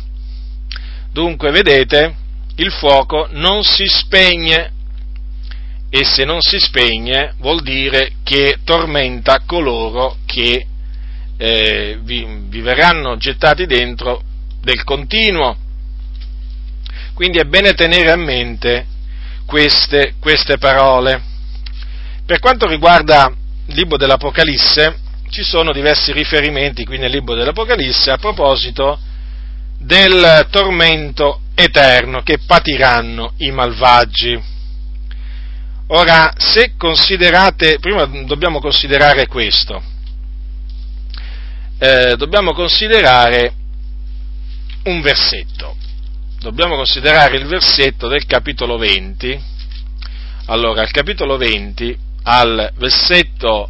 Dunque, 1.13 1.51
vedete, 1.51 2.15
il 2.57 2.71
fuoco 2.71 3.29
non 3.31 3.63
si 3.63 3.87
spegne 3.87 4.73
e 5.91 6.05
se 6.05 6.25
non 6.25 6.43
si 6.43 6.59
spegne 6.59 7.35
vuol 7.39 7.63
dire 7.63 8.13
che 8.23 8.59
tormenta 8.63 9.43
coloro 9.47 10.17
che 10.27 10.67
eh, 11.39 11.99
vi, 12.03 12.27
vi 12.49 12.61
verranno 12.61 13.17
gettati 13.17 13.65
dentro 13.67 14.21
del 14.61 14.85
continuo. 14.85 15.57
Quindi 17.19 17.41
è 17.41 17.47
bene 17.47 17.75
tenere 17.75 18.13
a 18.13 18.17
mente 18.17 18.87
queste, 19.45 20.15
queste 20.21 20.57
parole. 20.57 21.21
Per 22.25 22.39
quanto 22.39 22.69
riguarda 22.69 23.29
il 23.67 23.75
libro 23.75 23.97
dell'Apocalisse, 23.97 25.01
ci 25.29 25.43
sono 25.43 25.73
diversi 25.73 26.13
riferimenti 26.13 26.85
qui 26.85 26.97
nel 26.97 27.11
libro 27.11 27.35
dell'Apocalisse 27.35 28.13
a 28.13 28.19
proposito 28.19 29.01
del 29.81 30.47
tormento 30.49 31.41
eterno 31.57 32.23
che 32.23 32.39
patiranno 32.47 33.33
i 33.39 33.51
malvagi. 33.51 34.41
Ora, 35.89 36.33
se 36.37 36.75
considerate, 36.77 37.81
prima 37.81 38.05
dobbiamo 38.27 38.61
considerare 38.61 39.27
questo, 39.27 39.83
eh, 41.81 42.15
dobbiamo 42.17 42.53
considerare 42.53 43.53
un 44.85 45.01
versetto, 45.01 45.78
dobbiamo 46.41 46.77
considerare 46.77 47.37
il 47.37 47.47
versetto 47.47 48.09
del 48.09 48.25
capitolo 48.27 48.77
20, 48.79 49.41
allora 50.47 50.83
al 50.83 50.91
capitolo 50.91 51.37
20, 51.37 51.99
al 52.23 52.73
versetto, 52.77 53.69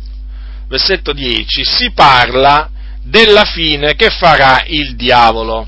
versetto 0.68 1.12
10, 1.12 1.64
si 1.64 1.90
parla 1.92 2.70
della 3.02 3.44
fine 3.44 3.94
che 3.94 4.10
farà 4.10 4.64
il 4.66 4.94
diavolo. 4.96 5.66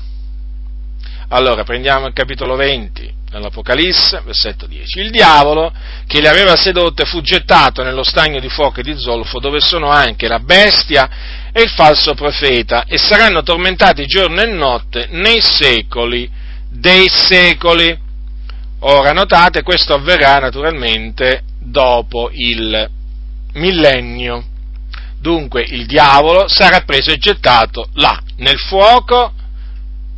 Allora, 1.29 1.63
prendiamo 1.63 2.07
il 2.07 2.13
capitolo 2.13 2.55
20 2.55 3.19
dell'Apocalisse, 3.31 4.21
versetto 4.25 4.67
10. 4.67 4.99
Il 4.99 5.11
diavolo 5.11 5.73
che 6.05 6.19
li 6.19 6.27
aveva 6.27 6.57
sedotte 6.57 7.05
fu 7.05 7.21
gettato 7.21 7.81
nello 7.83 8.03
stagno 8.03 8.39
di 8.41 8.49
fuoco 8.49 8.81
e 8.81 8.83
di 8.83 8.97
zolfo, 8.97 9.39
dove 9.39 9.61
sono 9.61 9.89
anche 9.89 10.27
la 10.27 10.39
bestia 10.39 11.09
e 11.53 11.61
il 11.63 11.69
falso 11.69 12.13
profeta, 12.13 12.83
e 12.85 12.97
saranno 12.97 13.41
tormentati 13.41 14.05
giorno 14.05 14.41
e 14.41 14.47
notte 14.47 15.07
nei 15.11 15.41
secoli 15.41 16.29
dei 16.71 17.07
secoli. 17.09 17.97
Ora, 18.79 19.11
notate, 19.11 19.61
questo 19.61 19.93
avverrà 19.93 20.39
naturalmente 20.39 21.43
dopo 21.59 22.29
il 22.33 22.89
millennio. 23.53 24.45
Dunque 25.19 25.61
il 25.61 25.85
diavolo 25.85 26.47
sarà 26.47 26.81
preso 26.81 27.11
e 27.11 27.17
gettato 27.17 27.89
là, 27.93 28.19
nel 28.37 28.57
fuoco 28.57 29.33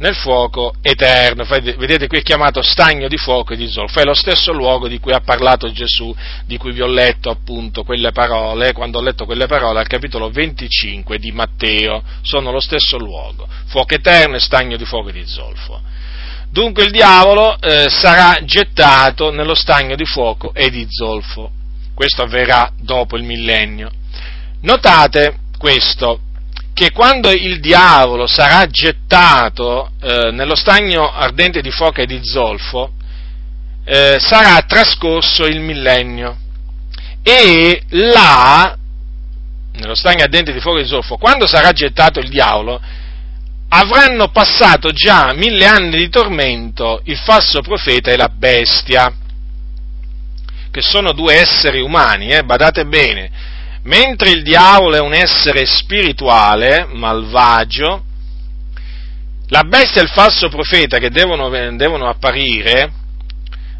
nel 0.03 0.15
fuoco 0.15 0.75
eterno. 0.81 1.45
Vedete 1.45 2.07
qui 2.07 2.19
è 2.19 2.21
chiamato 2.21 2.61
stagno 2.61 3.07
di 3.07 3.17
fuoco 3.17 3.53
e 3.53 3.55
di 3.55 3.69
zolfo, 3.69 4.01
è 4.01 4.03
lo 4.03 4.13
stesso 4.13 4.51
luogo 4.51 4.87
di 4.89 4.99
cui 4.99 5.13
ha 5.13 5.21
parlato 5.21 5.71
Gesù, 5.71 6.13
di 6.45 6.57
cui 6.57 6.73
vi 6.73 6.81
ho 6.81 6.87
letto 6.87 7.29
appunto 7.29 7.83
quelle 7.83 8.11
parole, 8.11 8.73
quando 8.73 8.99
ho 8.99 9.01
letto 9.01 9.25
quelle 9.25 9.47
parole 9.47 9.79
al 9.79 9.87
capitolo 9.87 10.29
25 10.29 11.17
di 11.17 11.31
Matteo, 11.31 12.03
sono 12.21 12.51
lo 12.51 12.59
stesso 12.59 12.97
luogo, 12.97 13.47
fuoco 13.67 13.93
eterno 13.93 14.35
e 14.35 14.39
stagno 14.39 14.75
di 14.75 14.85
fuoco 14.85 15.09
e 15.09 15.13
di 15.13 15.25
zolfo. 15.25 15.81
Dunque 16.53 16.83
il 16.83 16.91
diavolo 16.91 17.59
eh, 17.59 17.89
sarà 17.89 18.37
gettato 18.43 19.31
nello 19.31 19.55
stagno 19.55 19.95
di 19.95 20.05
fuoco 20.05 20.53
e 20.53 20.69
di 20.69 20.85
zolfo. 20.87 21.49
Questo 21.95 22.21
avverrà 22.21 22.71
dopo 22.79 23.17
il 23.17 23.23
millennio. 23.23 23.89
Notate 24.61 25.35
questo, 25.57 26.19
che 26.75 26.91
quando 26.91 27.31
il 27.31 27.59
diavolo 27.59 28.27
sarà 28.27 28.67
gettato 28.67 29.93
eh, 29.99 30.29
nello 30.29 30.53
stagno 30.53 31.11
ardente 31.11 31.59
di 31.59 31.71
fuoco 31.71 32.01
e 32.01 32.05
di 32.05 32.19
zolfo, 32.21 32.91
eh, 33.83 34.17
sarà 34.19 34.61
trascorso 34.61 35.47
il 35.47 35.59
millennio. 35.59 36.37
E 37.23 37.81
là, 37.89 38.77
nello 39.71 39.95
stagno 39.95 40.21
ardente 40.21 40.53
di 40.53 40.59
fuoco 40.59 40.77
e 40.77 40.83
di 40.83 40.87
zolfo, 40.87 41.17
quando 41.17 41.47
sarà 41.47 41.71
gettato 41.71 42.19
il 42.19 42.29
diavolo, 42.29 42.79
avranno 43.75 44.29
passato 44.29 44.91
già 44.91 45.33
mille 45.33 45.65
anni 45.65 45.97
di 45.97 46.09
tormento 46.09 47.01
il 47.05 47.17
falso 47.17 47.61
profeta 47.61 48.11
e 48.11 48.17
la 48.17 48.29
bestia, 48.29 49.11
che 50.71 50.81
sono 50.81 51.11
due 51.11 51.35
esseri 51.35 51.81
umani, 51.81 52.29
eh, 52.29 52.43
badate 52.43 52.85
bene, 52.85 53.31
Mentre 53.83 54.29
il 54.31 54.43
diavolo 54.43 54.95
è 54.95 54.99
un 54.99 55.13
essere 55.13 55.65
spirituale, 55.65 56.87
malvagio, 56.89 58.03
la 59.47 59.63
bestia 59.63 59.99
e 59.99 60.05
il 60.05 60.09
falso 60.09 60.47
profeta 60.47 60.99
che 60.99 61.09
devono, 61.09 61.49
devono 61.75 62.07
apparire, 62.07 62.91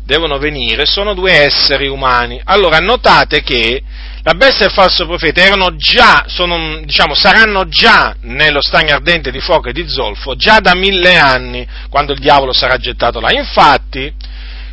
devono 0.04 0.38
venire, 0.40 0.86
sono 0.86 1.14
due 1.14 1.32
esseri 1.32 1.88
umani. 1.88 2.42
Allora 2.44 2.80
notate 2.80 3.44
che 3.44 3.82
la 4.26 4.36
bestia 4.36 4.66
e 4.66 4.68
il 4.70 4.74
falso 4.74 5.06
profeta 5.06 5.42
erano 5.42 5.76
già, 5.76 6.24
sono, 6.28 6.80
diciamo, 6.84 7.14
saranno 7.14 7.68
già 7.68 8.16
nello 8.22 8.62
stagno 8.62 8.96
ardente 8.96 9.32
di 9.32 9.42
fuoco 9.42 9.68
e 9.68 9.74
di 9.74 9.88
zolfo, 9.88 10.36
già 10.36 10.60
da 10.60 10.76
mille 10.76 11.18
anni, 11.18 11.68
quando 11.90 12.14
il 12.14 12.20
diavolo 12.20 12.54
sarà 12.54 12.78
gettato 12.78 13.20
là. 13.20 13.32
Infatti, 13.32 14.14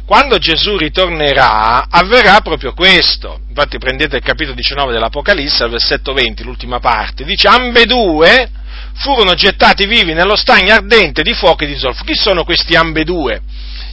quando 0.07 0.38
Gesù 0.38 0.76
ritornerà 0.76 1.87
avverrà 1.90 2.40
proprio 2.40 2.75
questo. 2.75 3.40
Infatti 3.49 3.78
prendete 3.78 4.16
il 4.16 4.23
capitolo 4.23 4.54
19 4.54 4.92
dell'Apocalisse, 4.92 5.64
al 5.64 5.71
versetto 5.71 6.12
20, 6.12 6.45
l'ultima 6.45 6.78
parte, 6.78 7.25
dice 7.25 7.49
ambedue 7.49 8.50
furono 8.95 9.35
gettati 9.35 9.87
vivi 9.87 10.12
nello 10.12 10.37
stagno 10.37 10.75
ardente 10.75 11.23
di 11.23 11.33
fuoco 11.33 11.64
e 11.64 11.66
di 11.66 11.76
zolfo. 11.76 12.04
Chi 12.04 12.14
sono 12.14 12.45
questi 12.45 12.76
ambedue? 12.76 13.40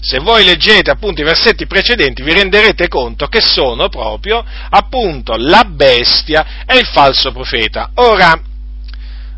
Se 0.08 0.20
voi 0.20 0.46
leggete 0.46 0.90
appunto 0.90 1.20
i 1.20 1.26
versetti 1.26 1.68
precedenti 1.68 2.24
vi 2.24 2.32
renderete 2.32 2.88
conto 2.88 3.28
che 3.28 3.42
sono 3.42 3.90
proprio 3.90 4.42
appunto 4.70 5.36
la 5.36 5.66
bestia 5.66 6.64
e 6.66 6.78
il 6.78 6.86
falso 6.86 7.34
profeta. 7.34 7.92
Ora, 7.96 8.40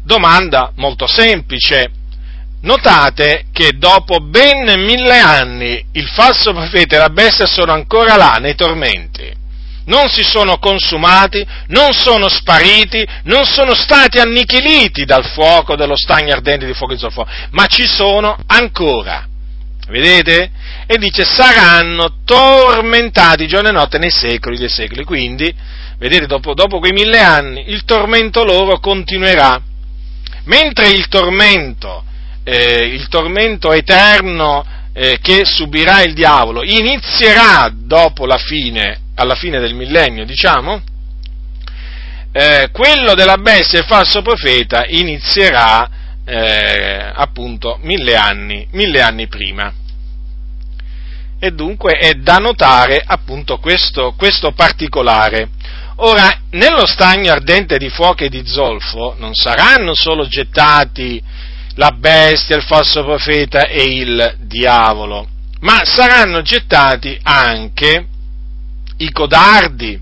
domanda 0.03 0.71
molto 0.75 1.07
semplice, 1.07 1.89
Notate 2.61 3.45
che 3.53 3.77
dopo 3.77 4.19
ben 4.19 4.83
mille 4.83 5.17
anni 5.17 5.81
il 5.93 6.07
falso 6.09 6.51
profeta 6.51 6.97
e 6.97 6.99
la 6.99 7.09
bestia 7.09 7.45
sono 7.47 7.71
ancora 7.71 8.17
là 8.17 8.33
nei 8.33 8.53
tormenti. 8.53 9.33
Non 9.85 10.09
si 10.09 10.23
sono 10.23 10.59
consumati, 10.59 11.43
non 11.67 11.93
sono 11.93 12.27
spariti, 12.27 13.03
non 13.23 13.45
sono 13.45 13.73
stati 13.73 14.19
annichiliti 14.19 15.05
dal 15.05 15.25
fuoco 15.25 15.75
dello 15.75 15.95
stagno 15.95 16.33
ardente 16.33 16.65
di 16.65 16.73
fuoco 16.73 16.93
di 16.93 16.99
zolfo, 16.99 17.25
ma 17.51 17.65
ci 17.65 17.87
sono 17.87 18.37
ancora. 18.45 19.28
Vedete? 19.89 20.51
E 20.85 20.97
dice 20.97 21.23
saranno 21.23 22.19
tormentati 22.23 23.47
giorno 23.47 23.69
e 23.69 23.71
notte 23.71 23.97
nei 23.97 24.11
secoli 24.11 24.57
dei 24.57 24.69
secoli. 24.69 25.03
Quindi, 25.03 25.53
vedete, 25.97 26.25
dopo, 26.25 26.53
dopo 26.53 26.79
quei 26.79 26.93
mille 26.93 27.19
anni 27.19 27.69
il 27.69 27.83
tormento 27.85 28.43
loro 28.43 28.79
continuerà. 28.79 29.61
Mentre 30.45 30.89
il 30.89 31.07
tormento 31.07 32.03
eh, 32.49 32.85
il 32.85 33.07
tormento 33.09 33.71
eterno 33.71 34.65
eh, 34.93 35.19
che 35.21 35.45
subirà 35.45 36.01
il 36.01 36.13
diavolo 36.13 36.63
inizierà 36.63 37.71
dopo 37.71 38.25
la 38.25 38.37
fine, 38.37 39.01
alla 39.15 39.35
fine 39.35 39.59
del 39.59 39.75
millennio, 39.75 40.25
diciamo, 40.25 40.81
eh, 42.31 42.69
quello 42.71 43.13
della 43.13 43.37
bestia 43.37 43.79
e 43.79 43.83
falso 43.83 44.21
profeta 44.21 44.85
inizierà 44.87 45.89
eh, 46.29 47.11
appunto 47.11 47.79
mille 47.81 48.15
anni, 48.15 48.67
mille 48.71 49.01
anni 49.01 49.27
prima. 49.27 49.73
E 51.39 51.51
dunque 51.51 51.93
è 51.93 52.13
da 52.13 52.37
notare 52.37 53.01
appunto 53.03 53.57
questo, 53.57 54.13
questo 54.15 54.51
particolare. 54.51 55.49
Ora, 56.01 56.41
nello 56.51 56.85
stagno 56.85 57.31
ardente 57.31 57.77
di 57.77 57.89
fuoco 57.89 58.23
e 58.23 58.29
di 58.29 58.45
zolfo 58.45 59.15
non 59.17 59.33
saranno 59.33 59.93
solo 59.95 60.27
gettati 60.27 61.21
la 61.75 61.91
bestia, 61.91 62.55
il 62.57 62.63
falso 62.63 63.03
profeta 63.03 63.67
e 63.67 63.83
il 63.83 64.35
diavolo, 64.41 65.27
ma 65.61 65.81
saranno 65.83 66.41
gettati 66.41 67.17
anche 67.23 68.05
i 68.97 69.11
codardi, 69.11 69.99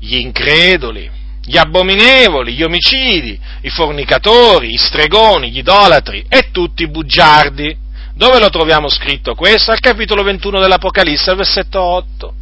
gli 0.00 0.16
increduli, 0.16 1.10
gli 1.44 1.56
abominevoli, 1.56 2.54
gli 2.54 2.62
omicidi, 2.62 3.38
i 3.62 3.68
fornicatori, 3.68 4.72
i 4.72 4.78
stregoni, 4.78 5.50
gli 5.50 5.58
idolatri 5.58 6.24
e 6.28 6.50
tutti 6.50 6.82
i 6.82 6.88
bugiardi. 6.88 7.82
Dove 8.14 8.38
lo 8.38 8.48
troviamo 8.48 8.88
scritto 8.88 9.34
questo? 9.34 9.72
Al 9.72 9.80
capitolo 9.80 10.22
21 10.22 10.60
dell'Apocalisse, 10.60 11.30
al 11.30 11.36
versetto 11.36 11.80
8. 11.80 12.34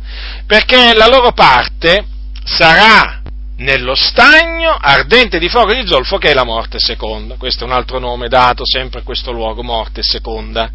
Perché 0.46 0.92
la 0.94 1.08
loro 1.08 1.32
parte 1.32 2.04
sarà 2.44 3.22
nello 3.56 3.94
stagno 3.94 4.76
ardente 4.78 5.38
di 5.38 5.48
fuoco 5.48 5.70
e 5.70 5.82
di 5.82 5.88
zolfo 5.88 6.18
che 6.18 6.30
è 6.30 6.34
la 6.34 6.44
morte 6.44 6.78
seconda. 6.78 7.36
Questo 7.36 7.64
è 7.64 7.66
un 7.66 7.72
altro 7.72 7.98
nome 7.98 8.28
dato 8.28 8.64
sempre 8.66 9.00
a 9.00 9.02
questo 9.02 9.32
luogo, 9.32 9.62
morte 9.62 10.02
seconda. 10.02 10.70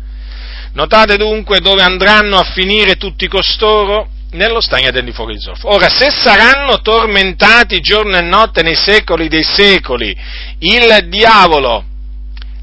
Notate 0.73 1.17
dunque 1.17 1.59
dove 1.59 1.81
andranno 1.81 2.37
a 2.37 2.43
finire 2.43 2.97
tutti 2.97 3.27
costoro? 3.27 4.09
Nello 4.31 4.59
stagno 4.59 4.91
di 4.91 5.11
fuoco 5.11 5.31
di 5.31 5.39
zolfo. 5.39 5.73
Ora, 5.73 5.87
se 5.89 6.09
saranno 6.11 6.81
tormentati 6.81 7.79
giorno 7.79 8.17
e 8.17 8.21
notte 8.21 8.61
nei 8.61 8.75
secoli 8.75 9.29
dei 9.29 9.43
secoli, 9.43 10.15
il 10.59 11.07
diavolo, 11.07 11.85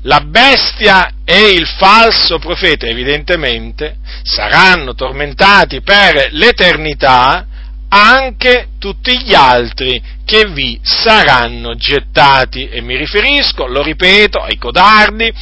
la 0.02 0.20
bestia 0.20 1.10
e 1.24 1.50
il 1.52 1.66
falso 1.66 2.38
profeta, 2.38 2.86
evidentemente, 2.86 3.96
saranno 4.22 4.94
tormentati 4.94 5.80
per 5.80 6.28
l'eternità, 6.32 7.46
anche 7.94 8.70
tutti 8.80 9.16
gli 9.20 9.34
altri 9.34 10.02
che 10.24 10.46
vi 10.46 10.80
saranno 10.82 11.76
gettati. 11.76 12.68
E 12.68 12.80
mi 12.80 12.96
riferisco, 12.96 13.66
lo 13.66 13.82
ripeto, 13.82 14.40
ai 14.40 14.58
codardi, 14.58 15.32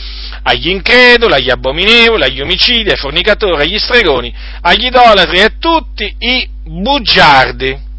agli 0.43 0.69
increduli, 0.69 1.33
agli 1.33 1.51
abominevoli, 1.51 2.25
agli 2.25 2.43
omicidi, 2.43 2.91
ai 2.91 2.97
fornicatori, 2.97 3.63
agli 3.63 3.79
stregoni, 3.79 4.33
agli 4.61 4.85
idolatri 4.85 5.39
e 5.39 5.43
a 5.45 5.53
tutti 5.59 6.15
i 6.19 6.49
bugiardi. 6.65 7.91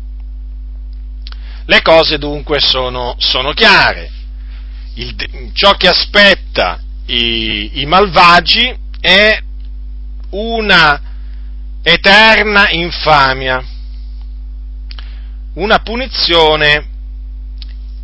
Le 1.66 1.82
cose 1.82 2.20
dunque 2.20 2.60
sono, 2.60 3.16
sono 3.18 3.54
chiare. 3.54 4.12
Il, 4.96 5.16
ciò 5.54 5.74
che 5.74 5.88
aspetta 5.88 6.80
i, 7.08 7.82
i 7.82 7.86
malvagi 7.88 8.72
è 9.00 9.39
una 10.30 11.02
eterna 11.82 12.70
infamia 12.70 13.63
una 15.56 15.80
punizione 15.80 16.88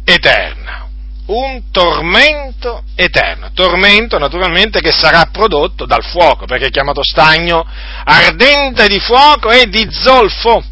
eterna, 0.04 0.88
un 1.28 1.64
tormento 1.72 2.84
eterno, 2.96 3.52
tormento 3.54 4.18
naturalmente 4.18 4.82
che 4.82 4.92
sarà 4.92 5.30
prodotto 5.32 5.86
dal 5.86 6.04
fuoco, 6.04 6.46
perché 6.46 6.68
è 6.68 6.72
chiamato 6.72 7.04
stagno 7.04 7.66
ardente 8.04 8.88
di 8.88 9.00
fuoco 9.00 9.52
e 9.52 9.68
di 9.68 9.88
zolfo. 9.92 10.64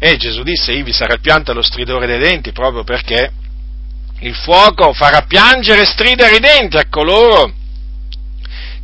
E 0.00 0.16
Gesù 0.16 0.42
disse, 0.42 0.72
ivi 0.72 0.92
sarà 0.92 1.14
il 1.14 1.20
pianto 1.20 1.52
lo 1.52 1.62
stridore 1.62 2.06
dei 2.06 2.20
denti, 2.20 2.52
proprio 2.52 2.84
perché 2.84 3.32
il 4.20 4.34
fuoco 4.34 4.92
farà 4.92 5.22
piangere 5.22 5.82
e 5.82 5.86
stridere 5.86 6.36
i 6.36 6.40
denti 6.40 6.76
a 6.76 6.88
coloro 6.88 7.52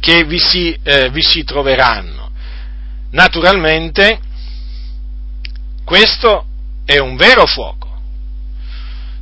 che 0.01 0.25
vi 0.25 0.39
si, 0.39 0.77
eh, 0.83 1.09
vi 1.11 1.23
si 1.23 1.45
troveranno. 1.45 2.31
Naturalmente, 3.13 4.19
questo 5.85 6.47
è 6.85 6.99
un 6.99 7.17
vero 7.17 7.47
fuoco. 7.47 7.93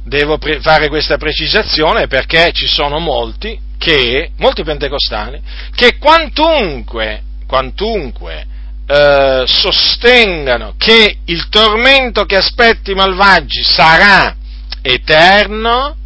Devo 0.05 0.39
pre- 0.39 0.61
fare 0.61 0.89
questa 0.89 1.17
precisazione 1.17 2.09
perché 2.09 2.51
ci 2.53 2.67
sono 2.67 2.99
molti 2.99 3.59
che, 3.79 4.31
molti 4.39 4.63
pentecostali, 4.63 5.41
che 5.75 5.97
quantunque, 5.99 7.23
quantunque 7.47 8.47
eh, 8.87 9.45
sostengano 9.47 10.75
che 10.77 11.19
il 11.25 11.49
tormento 11.49 12.25
che 12.25 12.37
aspetta 12.37 12.91
i 12.91 12.95
malvagi 12.95 13.63
sarà 13.63 14.37
eterno, 14.83 15.97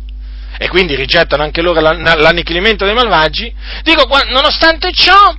e 0.59 0.69
quindi 0.69 0.95
rigettano 0.95 1.42
anche 1.42 1.61
loro 1.61 1.81
l'annichilimento 1.81 2.85
dei 2.85 2.95
malvagi, 2.95 3.53
dico, 3.83 4.09
nonostante 4.31 4.90
ciò, 4.92 5.35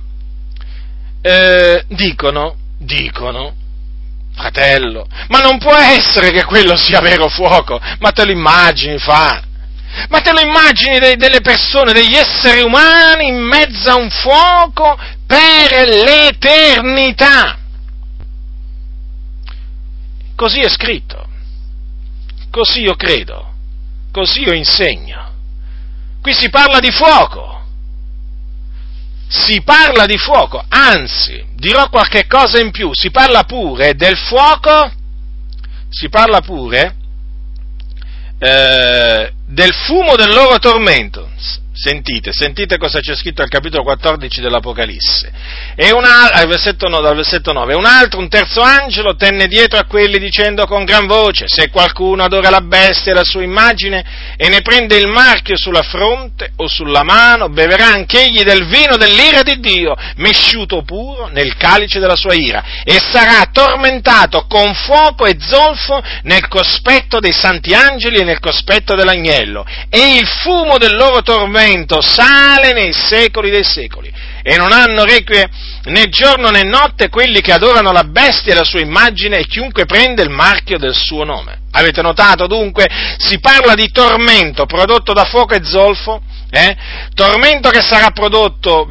eh, 1.20 1.84
dicono, 1.88 2.56
dicono, 2.78 3.54
fratello, 4.38 5.08
ma 5.28 5.40
non 5.40 5.58
può 5.58 5.74
essere 5.74 6.30
che 6.30 6.44
quello 6.44 6.76
sia 6.76 7.00
vero 7.00 7.28
fuoco, 7.28 7.80
ma 7.98 8.12
te 8.12 8.24
lo 8.24 8.30
immagini, 8.30 8.96
fa, 8.98 9.42
ma 10.08 10.20
te 10.20 10.32
lo 10.32 10.40
immagini 10.40 11.00
de- 11.00 11.16
delle 11.16 11.40
persone, 11.40 11.92
degli 11.92 12.14
esseri 12.14 12.62
umani 12.62 13.26
in 13.26 13.40
mezzo 13.40 13.90
a 13.90 13.96
un 13.96 14.08
fuoco 14.08 14.96
per 15.26 15.88
l'eternità? 15.88 17.58
Così 20.36 20.60
è 20.60 20.68
scritto, 20.68 21.26
così 22.50 22.82
io 22.82 22.94
credo, 22.94 23.54
così 24.12 24.42
io 24.42 24.52
insegno. 24.52 25.26
Qui 26.22 26.32
si 26.32 26.48
parla 26.48 26.78
di 26.78 26.92
fuoco, 26.92 27.57
si 29.28 29.62
parla 29.62 30.06
di 30.06 30.16
fuoco, 30.16 30.64
anzi, 30.68 31.44
dirò 31.54 31.88
qualche 31.90 32.26
cosa 32.26 32.60
in 32.60 32.70
più, 32.70 32.90
si 32.92 33.10
parla 33.10 33.44
pure 33.44 33.94
del 33.94 34.16
fuoco, 34.16 34.90
si 35.90 36.08
parla 36.08 36.40
pure 36.40 36.96
eh, 38.38 39.32
del 39.46 39.74
fumo 39.74 40.16
del 40.16 40.32
loro 40.32 40.58
tormento. 40.58 41.28
Sentite, 41.80 42.32
sentite 42.32 42.76
cosa 42.76 42.98
c'è 42.98 43.14
scritto 43.14 43.40
al 43.40 43.48
capitolo 43.48 43.84
14 43.84 44.40
dell'Apocalisse. 44.40 45.30
Un 45.94 46.04
altro, 46.04 46.48
versetto, 46.48 46.88
no, 46.88 47.00
dal 47.00 47.14
versetto 47.14 47.52
9, 47.52 47.74
un 47.74 47.84
altro, 47.84 48.18
un 48.18 48.28
terzo 48.28 48.62
angelo, 48.62 49.14
tenne 49.14 49.46
dietro 49.46 49.78
a 49.78 49.84
quelli 49.84 50.18
dicendo 50.18 50.66
con 50.66 50.84
gran 50.84 51.06
voce, 51.06 51.44
se 51.46 51.70
qualcuno 51.70 52.24
adora 52.24 52.50
la 52.50 52.62
bestia 52.62 53.12
e 53.12 53.14
la 53.14 53.22
sua 53.22 53.44
immagine 53.44 54.34
e 54.36 54.48
ne 54.48 54.60
prende 54.60 54.96
il 54.96 55.06
marchio 55.06 55.56
sulla 55.56 55.82
fronte 55.82 56.50
o 56.56 56.66
sulla 56.66 57.04
mano, 57.04 57.48
beverà 57.48 57.92
anch'egli 57.92 58.42
del 58.42 58.66
vino 58.66 58.96
dell'ira 58.96 59.44
di 59.44 59.60
Dio, 59.60 59.94
mesciuto 60.16 60.82
puro 60.82 61.28
nel 61.28 61.56
calice 61.56 62.00
della 62.00 62.16
sua 62.16 62.34
ira, 62.34 62.82
e 62.82 62.98
sarà 63.12 63.50
tormentato 63.52 64.46
con 64.48 64.74
fuoco 64.74 65.26
e 65.26 65.36
zolfo 65.38 66.02
nel 66.22 66.48
cospetto 66.48 67.20
dei 67.20 67.32
santi 67.32 67.72
angeli 67.72 68.16
e 68.16 68.24
nel 68.24 68.40
cospetto 68.40 68.96
dell'agnello, 68.96 69.64
e 69.88 70.16
il 70.16 70.26
fumo 70.26 70.76
del 70.76 70.96
loro 70.96 71.22
tormento 71.22 71.66
giuramento 71.68 72.00
sale 72.00 72.72
nei 72.72 72.92
secoli 72.92 73.50
dei 73.50 73.64
secoli 73.64 74.10
e 74.42 74.56
non 74.56 74.72
hanno 74.72 75.04
requie 75.04 75.46
né 75.84 76.08
giorno 76.08 76.48
né 76.48 76.62
notte 76.62 77.10
quelli 77.10 77.40
che 77.40 77.52
adorano 77.52 77.92
la 77.92 78.04
bestia 78.04 78.52
e 78.52 78.56
la 78.56 78.64
sua 78.64 78.80
immagine 78.80 79.38
e 79.38 79.46
chiunque 79.46 79.84
prende 79.84 80.22
il 80.22 80.30
marchio 80.30 80.78
del 80.78 80.94
suo 80.94 81.24
nome. 81.24 81.66
Avete 81.72 82.00
notato 82.00 82.46
dunque? 82.46 82.86
Si 83.18 83.38
parla 83.40 83.74
di 83.74 83.90
tormento 83.90 84.64
prodotto 84.64 85.12
da 85.12 85.24
fuoco 85.24 85.54
e 85.54 85.60
zolfo, 85.62 86.22
eh? 86.50 86.76
tormento 87.14 87.68
che 87.68 87.82
sarà 87.82 88.10
prodotto 88.10 88.88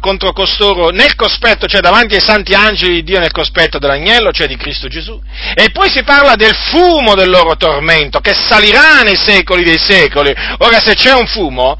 contro 0.00 0.32
costoro 0.32 0.88
nel 0.88 1.14
cospetto, 1.16 1.66
cioè 1.66 1.82
davanti 1.82 2.14
ai 2.14 2.22
santi 2.22 2.54
angeli 2.54 2.94
di 2.94 3.02
Dio 3.02 3.20
nel 3.20 3.30
cospetto 3.30 3.78
dell'agnello, 3.78 4.32
cioè 4.32 4.46
di 4.46 4.56
Cristo 4.56 4.88
Gesù, 4.88 5.20
e 5.54 5.70
poi 5.70 5.90
si 5.90 6.02
parla 6.02 6.34
del 6.34 6.54
fumo 6.54 7.14
del 7.14 7.28
loro 7.28 7.56
tormento 7.56 8.20
che 8.20 8.32
salirà 8.32 9.02
nei 9.02 9.16
secoli 9.16 9.62
dei 9.62 9.78
secoli. 9.78 10.34
Ora 10.58 10.80
se 10.80 10.94
c'è 10.94 11.12
un 11.12 11.26
fumo, 11.26 11.76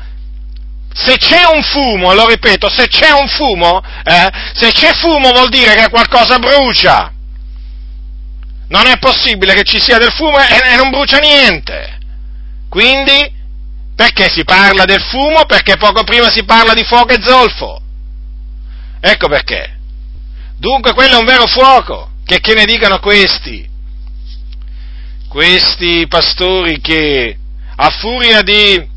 se 0.94 1.18
c'è 1.18 1.44
un 1.52 1.60
fumo, 1.64 2.14
lo 2.14 2.28
ripeto, 2.28 2.70
se 2.70 2.86
c'è 2.86 3.10
un 3.10 3.26
fumo, 3.26 3.82
eh, 4.04 4.30
se 4.54 4.70
c'è 4.70 4.94
fumo 4.94 5.32
vuol 5.32 5.48
dire 5.48 5.74
che 5.74 5.88
qualcosa 5.88 6.38
brucia. 6.38 7.12
Non 8.68 8.86
è 8.86 8.96
possibile 8.98 9.54
che 9.54 9.64
ci 9.64 9.80
sia 9.80 9.98
del 9.98 10.12
fumo 10.12 10.38
e, 10.38 10.72
e 10.72 10.76
non 10.76 10.90
brucia 10.90 11.18
niente. 11.18 11.98
Quindi, 12.68 13.28
perché 13.96 14.28
si 14.30 14.44
parla 14.44 14.84
del 14.84 15.02
fumo? 15.02 15.44
Perché 15.46 15.76
poco 15.76 16.04
prima 16.04 16.30
si 16.30 16.44
parla 16.44 16.74
di 16.74 16.84
fuoco 16.84 17.12
e 17.12 17.20
zolfo. 17.20 17.82
Ecco 19.00 19.28
perché. 19.28 19.76
Dunque 20.56 20.94
quello 20.94 21.16
è 21.16 21.18
un 21.18 21.26
vero 21.26 21.46
fuoco, 21.46 22.10
che, 22.24 22.38
che 22.38 22.54
ne 22.54 22.64
dicano 22.64 23.00
questi, 23.00 23.68
questi 25.28 26.06
pastori 26.06 26.80
che 26.80 27.36
a 27.76 27.90
furia 27.90 28.42
di 28.42 28.92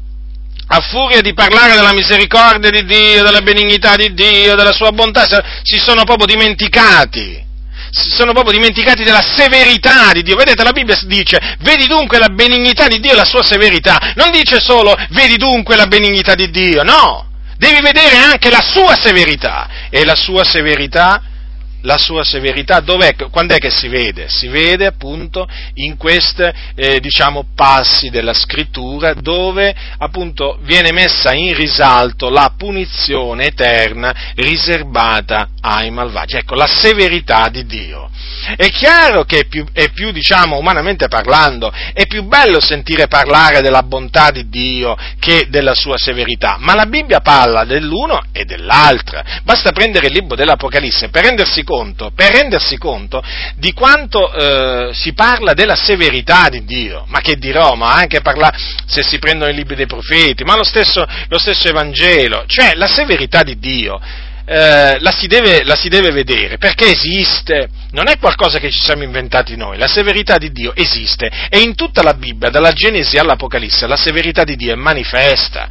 a 0.68 0.82
furia 0.82 1.22
di 1.22 1.34
parlare 1.34 1.76
della 1.76 1.94
misericordia 1.94 2.70
di 2.70 2.84
Dio, 2.86 3.24
della 3.24 3.42
benignità 3.42 3.96
di 3.96 4.14
Dio, 4.14 4.56
della 4.56 4.74
sua 4.74 4.92
bontà, 4.92 5.26
si 5.64 5.78
sono 5.78 6.04
proprio 6.04 6.28
dimenticati. 6.28 7.46
Si 7.90 8.10
sono 8.12 8.34
proprio 8.34 8.54
dimenticati 8.54 9.04
della 9.04 9.22
severità 9.22 10.12
di 10.12 10.22
Dio. 10.22 10.36
Vedete, 10.36 10.62
la 10.64 10.74
Bibbia 10.74 11.00
dice, 11.04 11.56
vedi 11.60 11.88
dunque 11.88 12.20
la 12.20 12.28
benignità 12.28 12.88
di 12.88 13.00
Dio 13.00 13.14
e 13.14 13.16
la 13.16 13.24
sua 13.24 13.44
severità. 13.44 14.14
Non 14.16 14.30
dice 14.30 14.60
solo, 14.60 14.94
vedi 15.12 15.38
dunque 15.38 15.78
la 15.78 15.88
benignità 15.88 16.36
di 16.36 16.50
Dio, 16.50 16.84
no. 16.84 17.26
Devi 17.58 17.80
vedere 17.82 18.18
anche 18.18 18.50
la 18.50 18.62
sua 18.62 18.98
severità. 19.00 19.70
E 19.90 20.04
la 20.04 20.16
sua 20.16 20.44
severità 20.44 21.22
la 21.88 21.98
sua 21.98 22.26
severità, 22.26 22.82
dov'è, 22.82 23.16
quando 23.32 23.56
è 23.56 23.60
che 23.60 23.70
si 23.70 23.88
vede? 23.88 24.28
Si 24.28 24.50
vede 24.50 24.86
appunto 24.86 25.48
in 25.76 25.96
questi 25.96 26.44
eh, 26.76 27.00
diciamo, 27.00 27.46
passi 27.56 28.10
della 28.10 28.34
scrittura 28.34 29.14
dove 29.14 29.74
appunto 29.98 30.60
viene 30.64 30.92
messa 30.92 31.34
in 31.34 31.56
risalto 31.56 32.30
la 32.30 32.54
punizione 32.58 33.46
eterna 33.46 34.14
riservata 34.36 35.48
ai 35.62 35.90
malvagi. 35.90 36.36
Ecco, 36.36 36.56
la 36.56 36.68
severità 36.68 37.48
di 37.48 37.66
Dio. 37.66 38.10
È 38.56 38.70
chiaro 38.70 39.24
che 39.24 39.40
è 39.40 39.46
più, 39.46 39.66
è 39.72 39.90
più, 39.92 40.12
diciamo, 40.12 40.58
umanamente 40.58 41.08
parlando, 41.08 41.72
è 41.94 42.06
più 42.06 42.24
bello 42.24 42.60
sentire 42.60 43.08
parlare 43.08 43.62
della 43.62 43.84
bontà 43.84 44.30
di 44.32 44.50
Dio 44.50 44.96
che 45.20 45.48
della 45.50 45.74
sua 45.74 45.98
severità, 45.98 46.58
ma 46.60 46.76
la 46.76 46.86
Bibbia 46.86 47.22
parla 47.22 47.64
dell'uno 47.64 48.24
e 48.32 48.44
dell'altra. 48.44 49.42
Basta 49.44 49.72
prendere 49.72 50.08
il 50.08 50.14
libro 50.14 50.36
dell'Apocalisse 50.36 51.10
per 51.10 51.24
rendersi 51.24 51.64
conto, 51.64 51.77
per 52.14 52.32
rendersi 52.32 52.78
conto 52.78 53.22
di 53.56 53.74
quanto 53.74 54.32
eh, 54.34 54.94
si 54.94 55.14
parla 55.14 55.54
della 55.54 55.76
severità 55.76 56.50
di 56.50 56.64
Dio. 56.66 57.06
Ma 57.08 57.20
che 57.20 57.36
dirò, 57.36 57.76
ma 57.76 57.94
anche 57.94 58.22
parla, 58.22 58.52
se 58.86 59.04
si 59.04 59.20
prendono 59.20 59.52
i 59.52 59.56
libri 59.56 59.76
dei 59.76 59.86
profeti, 59.86 60.44
ma 60.44 60.56
lo 60.56 60.64
stesso, 60.64 61.06
lo 61.28 61.40
stesso 61.40 61.68
Evangelo, 61.68 62.44
cioè 62.48 62.74
la 62.76 62.88
severità 62.88 63.44
di 63.44 63.58
Dio 63.60 64.00
eh, 64.50 64.98
la, 65.02 65.12
si 65.12 65.28
deve, 65.28 65.66
la, 65.66 65.76
si 65.76 65.90
deve, 65.90 66.12
vedere, 66.12 66.58
perché 66.58 66.86
esiste, 66.86 67.68
non 67.92 68.08
è 68.08 68.18
qualcosa 68.18 68.60
che 68.60 68.72
ci 68.72 68.80
siamo 68.80 69.04
inventati 69.04 69.58
noi, 69.58 69.78
la 69.78 69.88
severità 69.88 70.38
di 70.38 70.54
Dio 70.54 70.74
esiste. 70.74 71.30
E 71.50 71.60
in 71.60 71.76
tutta 71.76 72.02
la 72.02 72.14
Bibbia, 72.14 72.50
dalla 72.50 72.72
Genesi 72.72 73.18
all'Apocalisse, 73.18 73.88
la 73.88 73.98
severità 73.98 74.46
di 74.46 74.56
Dio 74.56 74.72
è 74.72 74.78
manifesta, 74.78 75.68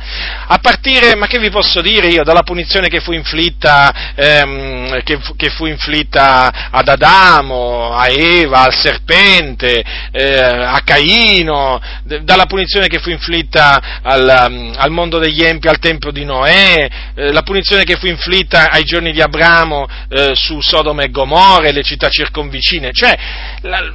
a 0.46 0.58
partire, 0.58 1.16
ma 1.16 1.26
che 1.26 1.38
vi 1.38 1.48
posso 1.48 1.80
dire 1.80 2.08
io, 2.08 2.22
dalla 2.22 2.42
punizione 2.42 2.88
che 2.88 3.00
fu 3.00 3.12
inflitta, 3.12 4.12
ehm, 4.14 5.02
che, 5.04 5.20
fu, 5.20 5.34
che 5.36 5.48
fu 5.48 5.64
inflitta 5.64 6.68
ad 6.70 6.88
Adamo, 6.88 7.94
a 7.94 8.08
Eva, 8.08 8.60
al 8.64 8.74
serpente, 8.74 9.82
eh, 10.12 10.38
a 10.38 10.82
Caino, 10.84 11.80
dalla 12.04 12.44
punizione 12.44 12.88
che 12.88 12.98
fu 12.98 13.08
inflitta 13.08 14.00
al, 14.02 14.28
al 14.76 14.90
mondo 14.90 15.18
degli 15.18 15.42
empi, 15.42 15.68
al 15.68 15.78
tempio 15.78 16.10
di 16.10 16.26
Noè, 16.26 16.88
eh, 17.14 17.32
la 17.32 17.42
punizione 17.42 17.84
che 17.84 17.96
fu 17.96 18.06
inflitta 18.06 18.64
ai 18.70 18.85
giorni 18.85 19.12
di 19.12 19.20
Abramo 19.20 19.87
eh, 20.09 20.33
su 20.35 20.61
Sodoma 20.61 21.02
e 21.02 21.11
Gomorra 21.11 21.68
e 21.68 21.72
le 21.72 21.83
città 21.83 22.09
circonvicine, 22.09 22.90
cioè 22.92 23.16
la, 23.62 23.92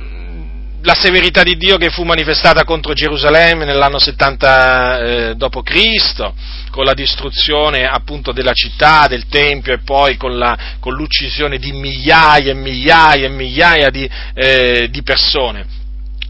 la, 0.82 0.94
severità 0.94 1.44
di 1.44 1.58
Dio 1.58 1.78
che 1.78 1.90
fu 1.90 2.04
manifestata 2.04 2.64
contro 2.64 2.94
Gerusalemme 2.94 3.66
nell'anno 3.66 4.00
70 4.00 5.00
eh, 5.00 5.36
d.C., 5.36 6.32
con 6.72 6.86
la 6.86 6.94
distruzione 6.94 7.86
appunto 7.86 8.32
della 8.32 8.54
città, 8.54 9.08
del 9.08 9.28
Tempio 9.28 9.74
e 9.74 9.80
poi 9.80 10.18
con, 10.18 10.38
la, 10.38 10.58
con 10.80 10.94
l'uccisione 10.94 11.58
di 11.58 11.72
migliaia 11.72 12.52
e 12.52 12.56
migliaia 12.56 13.26
e 13.26 13.30
migliaia 13.30 13.90
di, 13.90 14.10
eh, 14.34 14.88
di 14.90 15.04
persone 15.04 15.80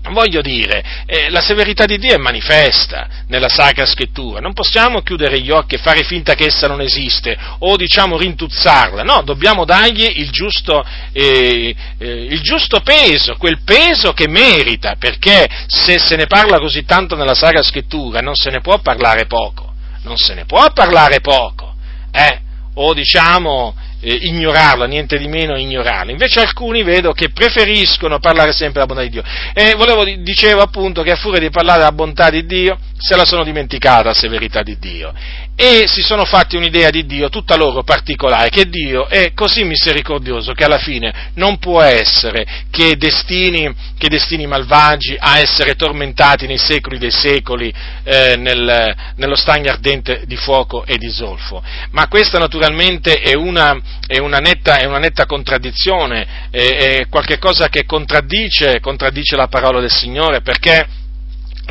Voglio 0.10 0.42
dire, 0.42 0.84
eh, 1.06 1.30
la 1.30 1.42
severità 1.42 1.86
di 1.86 2.00
Dio 2.00 2.16
è 2.16 2.18
manifesta 2.18 3.08
nella 3.28 3.48
Sacra 3.50 3.86
Scrittura, 3.86 4.40
non 4.40 4.52
possiamo 4.52 5.02
chiudere 5.04 5.40
gli 5.40 5.52
occhi 5.52 5.76
e 5.76 5.78
fare 5.78 6.04
finta 6.04 6.34
che 6.34 6.46
essa 6.46 6.68
non 6.68 6.82
esiste 6.82 7.38
o 7.60 7.78
diciamo 7.78 8.18
rintuzzarla, 8.18 9.04
no, 9.04 9.22
dobbiamo 9.22 9.64
dargli 9.64 10.12
il 10.16 10.32
giusto, 10.32 10.84
eh, 11.14 11.76
eh, 12.00 12.24
il 12.26 12.42
giusto 12.42 12.80
peso, 12.80 13.36
quel 13.38 13.62
peso 13.64 14.12
che 14.14 14.28
merita, 14.28 14.96
perché 14.98 15.48
se 15.68 16.00
se 16.00 16.16
ne 16.16 16.26
parla 16.26 16.58
così 16.58 16.84
tanto 16.84 17.16
nella 17.16 17.36
Sacra 17.36 17.62
Scrittura 17.62 18.22
non 18.22 18.36
se 18.36 18.50
ne 18.50 18.60
può 18.60 18.80
parlare 18.80 19.28
poco, 19.28 19.72
non 20.02 20.18
se 20.18 20.34
ne 20.34 20.46
può 20.46 20.74
parlare 20.74 21.22
poco, 21.22 21.76
eh, 22.12 22.42
o 22.74 22.94
diciamo 22.96 23.76
eh, 24.02 24.14
ignorarla, 24.14 24.86
niente 24.86 25.18
di 25.18 25.28
meno 25.28 25.58
ignorarla. 25.58 26.12
Invece 26.12 26.42
alcuni 26.42 26.84
vedo 26.84 27.12
che 27.14 27.30
preferiscono 27.30 28.20
parlare 28.20 28.52
sempre 28.52 28.82
della 28.82 28.88
bontà 28.88 29.04
di 29.04 29.10
Dio. 29.10 29.24
E 29.54 29.76
volevo, 29.76 30.04
dicevo 30.04 30.62
appunto 30.62 31.04
che 31.04 31.12
a 31.12 31.16
furia 31.16 31.40
di 31.40 31.50
parlare 31.50 31.80
della 31.80 31.92
bontà 31.92 32.30
di 32.30 32.46
Dio, 32.46 32.78
se 32.98 33.16
la 33.16 33.26
sono 33.26 33.44
dimenticata 33.44 34.10
la 34.10 34.14
severità 34.14 34.64
di 34.64 34.78
Dio. 34.78 35.14
E 35.62 35.88
si 35.88 36.02
sono 36.02 36.26
fatti 36.26 36.56
un'idea 36.56 36.90
di 36.90 37.06
Dio 37.06 37.30
tutta 37.30 37.56
loro 37.56 37.84
particolare, 37.84 38.50
che 38.50 38.68
Dio 38.68 39.08
è 39.08 39.32
così 39.36 39.64
misericordioso 39.64 40.54
che 40.54 40.64
alla 40.64 40.80
fine 40.80 41.30
non 41.36 41.60
può 41.60 41.84
essere 41.84 42.48
che 42.72 42.98
destini, 42.98 43.72
che 43.96 44.10
destini 44.10 44.48
malvagi 44.48 45.16
a 45.20 45.38
essere 45.38 45.76
tormentati 45.76 46.48
nei 46.48 46.58
secoli 46.58 46.98
dei 46.98 47.12
secoli 47.12 47.72
eh, 48.04 48.38
nel, 48.38 48.96
nello 49.18 49.36
stagno 49.36 49.70
ardente 49.70 50.24
di 50.26 50.36
fuoco 50.36 50.84
e 50.84 50.98
di 50.98 51.12
zolfo. 51.12 51.62
Ma 51.92 52.08
questa 52.08 52.40
naturalmente 52.40 53.20
è 53.20 53.36
una, 53.36 53.80
è 54.08 54.18
una, 54.18 54.40
netta, 54.40 54.80
è 54.80 54.86
una 54.86 54.98
netta, 54.98 55.28
contraddizione, 55.28 56.50
è, 56.50 56.58
è 56.58 57.08
qualcosa 57.08 57.70
che 57.70 57.86
contraddice, 57.86 58.80
contraddice 58.80 59.36
la 59.36 59.48
parola 59.48 59.80
del 59.80 59.92
Signore 59.92 60.42
perché 60.42 61.01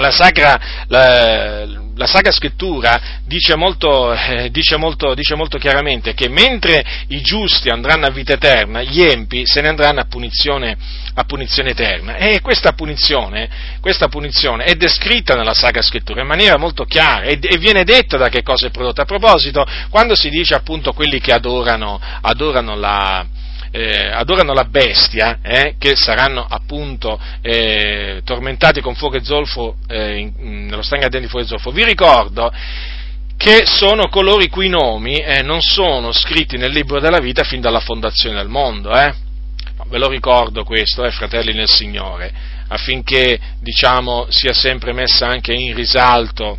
la 0.00 0.10
Sacra, 0.10 0.60
la, 0.88 1.64
la 1.94 2.06
Sacra 2.06 2.32
Scrittura 2.32 3.18
dice 3.26 3.56
molto, 3.56 4.12
eh, 4.12 4.50
dice, 4.50 4.76
molto, 4.76 5.14
dice 5.14 5.34
molto, 5.34 5.58
chiaramente 5.58 6.14
che 6.14 6.28
mentre 6.28 6.84
i 7.08 7.20
giusti 7.20 7.68
andranno 7.68 8.06
a 8.06 8.10
vita 8.10 8.32
eterna, 8.32 8.82
gli 8.82 9.02
empi 9.02 9.42
se 9.44 9.60
ne 9.60 9.68
andranno 9.68 10.00
a 10.00 10.06
punizione, 10.06 10.76
a 11.14 11.24
punizione 11.24 11.70
eterna. 11.70 12.16
E 12.16 12.40
questa 12.40 12.72
punizione, 12.72 13.48
questa 13.80 14.08
punizione, 14.08 14.64
è 14.64 14.74
descritta 14.74 15.34
nella 15.34 15.54
Sacra 15.54 15.82
Scrittura 15.82 16.22
in 16.22 16.26
maniera 16.26 16.56
molto 16.56 16.84
chiara 16.84 17.24
e, 17.24 17.38
e, 17.40 17.58
viene 17.58 17.84
detta 17.84 18.16
da 18.16 18.28
che 18.28 18.42
cosa 18.42 18.66
è 18.66 18.70
prodotta. 18.70 19.02
A 19.02 19.06
proposito, 19.06 19.66
quando 19.90 20.14
si 20.14 20.30
dice 20.30 20.54
appunto 20.54 20.92
quelli 20.92 21.20
che 21.20 21.32
adorano, 21.32 22.00
adorano 22.22 22.74
la, 22.74 23.26
eh, 23.70 24.10
adorano 24.10 24.52
la 24.52 24.64
bestia, 24.64 25.38
eh, 25.42 25.74
che 25.78 25.94
saranno 25.94 26.44
appunto 26.48 27.20
eh, 27.40 28.20
tormentati 28.24 28.80
con 28.80 28.94
fuoco 28.94 29.16
e 29.16 29.24
zolfo 29.24 29.76
eh, 29.86 30.18
in, 30.18 30.66
nello 30.66 30.82
stagno 30.82 31.04
ardente 31.04 31.26
di 31.26 31.30
fuoco 31.30 31.46
e 31.46 31.48
zolfo, 31.48 31.70
vi 31.70 31.84
ricordo 31.84 32.52
che 33.36 33.62
sono 33.64 34.08
coloro 34.08 34.42
i 34.42 34.48
cui 34.48 34.68
nomi 34.68 35.16
eh, 35.16 35.42
non 35.42 35.60
sono 35.62 36.12
scritti 36.12 36.58
nel 36.58 36.72
libro 36.72 37.00
della 37.00 37.20
vita 37.20 37.42
fin 37.42 37.60
dalla 37.60 37.80
fondazione 37.80 38.36
del 38.36 38.48
mondo. 38.48 38.92
Eh. 38.92 39.14
Ve 39.86 39.98
lo 39.98 40.08
ricordo 40.08 40.62
questo, 40.62 41.08
fratelli 41.10 41.54
nel 41.54 41.68
Signore, 41.68 42.30
affinché 42.68 43.40
diciamo, 43.60 44.26
sia 44.28 44.52
sempre 44.52 44.92
messa 44.92 45.26
anche 45.26 45.52
in 45.52 45.74
risalto 45.74 46.58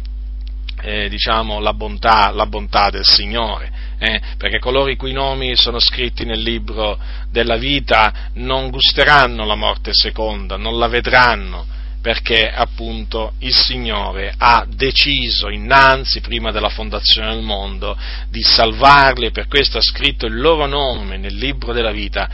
diciamo, 0.82 1.60
la, 1.60 1.74
bontà, 1.74 2.32
la 2.32 2.48
bontà 2.48 2.90
del 2.90 3.06
Signore 3.06 3.72
eh, 4.04 4.20
perché 4.36 4.58
coloro 4.58 4.90
i 4.90 4.96
cui 4.96 5.14
nomi 5.14 5.56
sono 5.56 5.80
scritti 5.80 6.26
nel 6.26 6.42
libro 6.42 6.98
della 7.30 7.58
vita 7.58 8.12
non 8.34 8.72
gusteranno 8.72 9.46
la 9.46 9.54
morte 9.54 9.92
seconda, 9.94 10.58
non 10.58 10.80
la 10.80 10.88
vedranno, 10.88 11.68
perché 12.02 12.50
appunto 12.50 13.34
il 13.40 13.54
Signore 13.54 14.34
ha 14.36 14.66
deciso 14.68 15.50
innanzi, 15.50 16.20
prima 16.20 16.50
della 16.50 16.70
fondazione 16.70 17.36
del 17.36 17.44
mondo, 17.44 17.96
di 18.28 18.42
salvarli 18.42 19.28
e 19.28 19.32
per 19.32 19.48
questo 19.48 19.78
ha 19.78 19.84
scritto 19.84 20.26
il 20.26 20.36
loro 20.36 20.66
nome 20.66 21.18
nel 21.18 21.36
libro 21.36 21.72
della 21.72 21.92
vita 21.92 22.28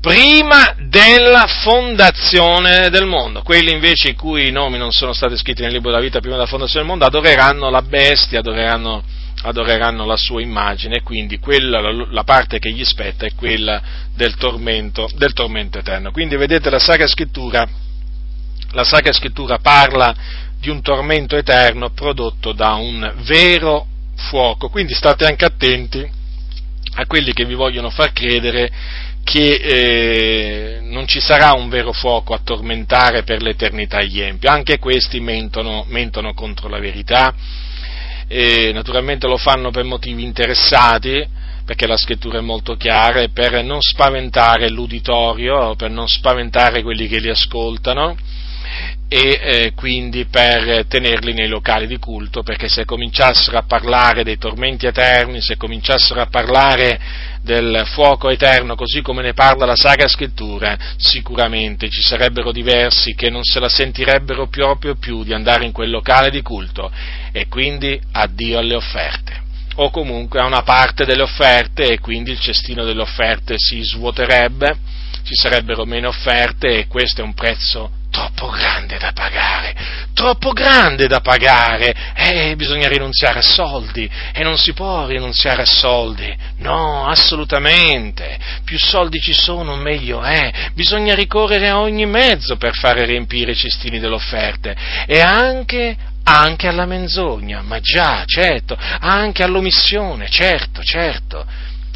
prima 0.00 0.74
della 0.80 1.46
fondazione 1.46 2.90
del 2.90 3.06
mondo. 3.06 3.42
Quelli 3.42 3.70
invece 3.70 4.08
i 4.08 4.14
cui 4.16 4.50
nomi 4.50 4.78
non 4.78 4.90
sono 4.90 5.12
stati 5.12 5.36
scritti 5.36 5.62
nel 5.62 5.70
libro 5.70 5.90
della 5.90 6.02
vita 6.02 6.18
prima 6.18 6.34
della 6.34 6.48
fondazione 6.48 6.84
del 6.84 6.90
mondo 6.90 7.06
adoreranno 7.06 7.70
la 7.70 7.82
bestia, 7.82 8.40
adoreranno 8.40 9.04
adoreranno 9.46 10.04
la 10.04 10.16
sua 10.16 10.42
immagine 10.42 11.02
quindi 11.02 11.38
quella, 11.38 11.80
la, 11.80 12.06
la, 12.10 12.24
parte 12.24 12.58
che 12.58 12.72
gli 12.72 12.84
spetta 12.84 13.26
è 13.26 13.34
quella 13.34 13.80
del 14.14 14.34
tormento, 14.34 15.08
del 15.14 15.32
tormento 15.32 15.78
eterno. 15.78 16.10
Quindi 16.10 16.36
vedete 16.36 16.68
la 16.68 16.80
Sacra 16.80 17.06
Scrittura, 17.06 17.66
la 18.72 18.84
Sacra 18.84 19.12
Scrittura 19.12 19.58
parla 19.58 20.14
di 20.58 20.68
un 20.68 20.82
tormento 20.82 21.36
eterno 21.36 21.90
prodotto 21.90 22.52
da 22.52 22.74
un 22.74 23.14
vero 23.24 23.86
fuoco, 24.16 24.68
quindi 24.68 24.94
state 24.94 25.26
anche 25.26 25.44
attenti 25.44 26.10
a 26.98 27.06
quelli 27.06 27.32
che 27.32 27.44
vi 27.44 27.54
vogliono 27.54 27.90
far 27.90 28.12
credere 28.12 28.70
che 29.22 29.54
eh, 29.54 30.80
non 30.82 31.06
ci 31.06 31.20
sarà 31.20 31.52
un 31.52 31.68
vero 31.68 31.92
fuoco 31.92 32.32
a 32.32 32.40
tormentare 32.42 33.22
per 33.22 33.42
l'eternità 33.42 34.02
gli 34.02 34.20
empi, 34.20 34.46
anche 34.46 34.78
questi 34.78 35.20
mentono, 35.20 35.84
mentono 35.88 36.32
contro 36.32 36.68
la 36.68 36.78
verità 36.78 37.34
e 38.28 38.72
naturalmente 38.72 39.26
lo 39.26 39.36
fanno 39.36 39.70
per 39.70 39.84
motivi 39.84 40.22
interessati, 40.22 41.26
perché 41.64 41.86
la 41.86 41.96
scrittura 41.96 42.38
è 42.38 42.42
molto 42.42 42.76
chiara, 42.76 43.26
per 43.28 43.62
non 43.64 43.80
spaventare 43.80 44.68
l'uditorio, 44.68 45.74
per 45.74 45.90
non 45.90 46.08
spaventare 46.08 46.82
quelli 46.82 47.08
che 47.08 47.18
li 47.18 47.28
ascoltano, 47.28 48.16
e 49.08 49.38
eh, 49.40 49.72
quindi 49.74 50.26
per 50.26 50.86
tenerli 50.86 51.32
nei 51.32 51.48
locali 51.48 51.86
di 51.86 51.98
culto, 51.98 52.42
perché 52.42 52.68
se 52.68 52.84
cominciassero 52.84 53.58
a 53.58 53.64
parlare 53.64 54.24
dei 54.24 54.38
tormenti 54.38 54.86
eterni, 54.86 55.40
se 55.40 55.56
cominciassero 55.56 56.20
a 56.20 56.26
parlare 56.26 57.00
del 57.46 57.84
fuoco 57.86 58.28
eterno, 58.28 58.74
così 58.74 59.02
come 59.02 59.22
ne 59.22 59.32
parla 59.32 59.64
la 59.64 59.76
Sacra 59.76 60.08
Scrittura, 60.08 60.76
sicuramente 60.96 61.88
ci 61.88 62.02
sarebbero 62.02 62.50
diversi 62.50 63.14
che 63.14 63.30
non 63.30 63.44
se 63.44 63.60
la 63.60 63.68
sentirebbero 63.68 64.48
proprio 64.48 64.96
più 64.96 65.22
di 65.22 65.32
andare 65.32 65.64
in 65.64 65.70
quel 65.70 65.90
locale 65.90 66.30
di 66.30 66.42
culto. 66.42 66.90
E 67.30 67.46
quindi 67.46 67.98
addio 68.12 68.58
alle 68.58 68.74
offerte. 68.74 69.44
O 69.76 69.90
comunque 69.90 70.40
a 70.40 70.46
una 70.46 70.62
parte 70.62 71.04
delle 71.04 71.22
offerte 71.22 71.84
e 71.84 72.00
quindi 72.00 72.32
il 72.32 72.40
cestino 72.40 72.84
delle 72.84 73.02
offerte 73.02 73.54
si 73.58 73.80
svuoterebbe, 73.80 74.76
ci 75.22 75.34
sarebbero 75.34 75.84
meno 75.84 76.08
offerte 76.08 76.78
e 76.78 76.86
questo 76.88 77.20
è 77.20 77.24
un 77.24 77.34
prezzo 77.34 77.90
troppo 78.16 78.48
grande 78.48 78.96
da 78.96 79.12
pagare, 79.12 79.74
troppo 80.14 80.52
grande 80.52 81.06
da 81.06 81.20
pagare, 81.20 81.94
eh, 82.14 82.56
bisogna 82.56 82.88
rinunziare 82.88 83.40
a 83.40 83.42
soldi 83.42 84.10
e 84.32 84.42
non 84.42 84.56
si 84.56 84.72
può 84.72 85.06
rinunziare 85.06 85.60
a 85.60 85.66
soldi, 85.66 86.34
no, 86.60 87.06
assolutamente, 87.06 88.38
più 88.64 88.78
soldi 88.78 89.20
ci 89.20 89.34
sono 89.34 89.76
meglio 89.76 90.22
è, 90.22 90.70
bisogna 90.72 91.14
ricorrere 91.14 91.68
a 91.68 91.78
ogni 91.78 92.06
mezzo 92.06 92.56
per 92.56 92.74
fare 92.74 93.04
riempire 93.04 93.50
i 93.50 93.56
cestini 93.56 93.98
delle 93.98 94.14
offerte 94.14 94.74
e 95.06 95.20
anche 95.20 95.96
anche 96.28 96.66
alla 96.66 96.86
menzogna, 96.86 97.62
ma 97.62 97.78
già, 97.78 98.24
certo, 98.26 98.76
anche 98.76 99.44
all'omissione, 99.44 100.28
certo, 100.28 100.82
certo. 100.82 101.46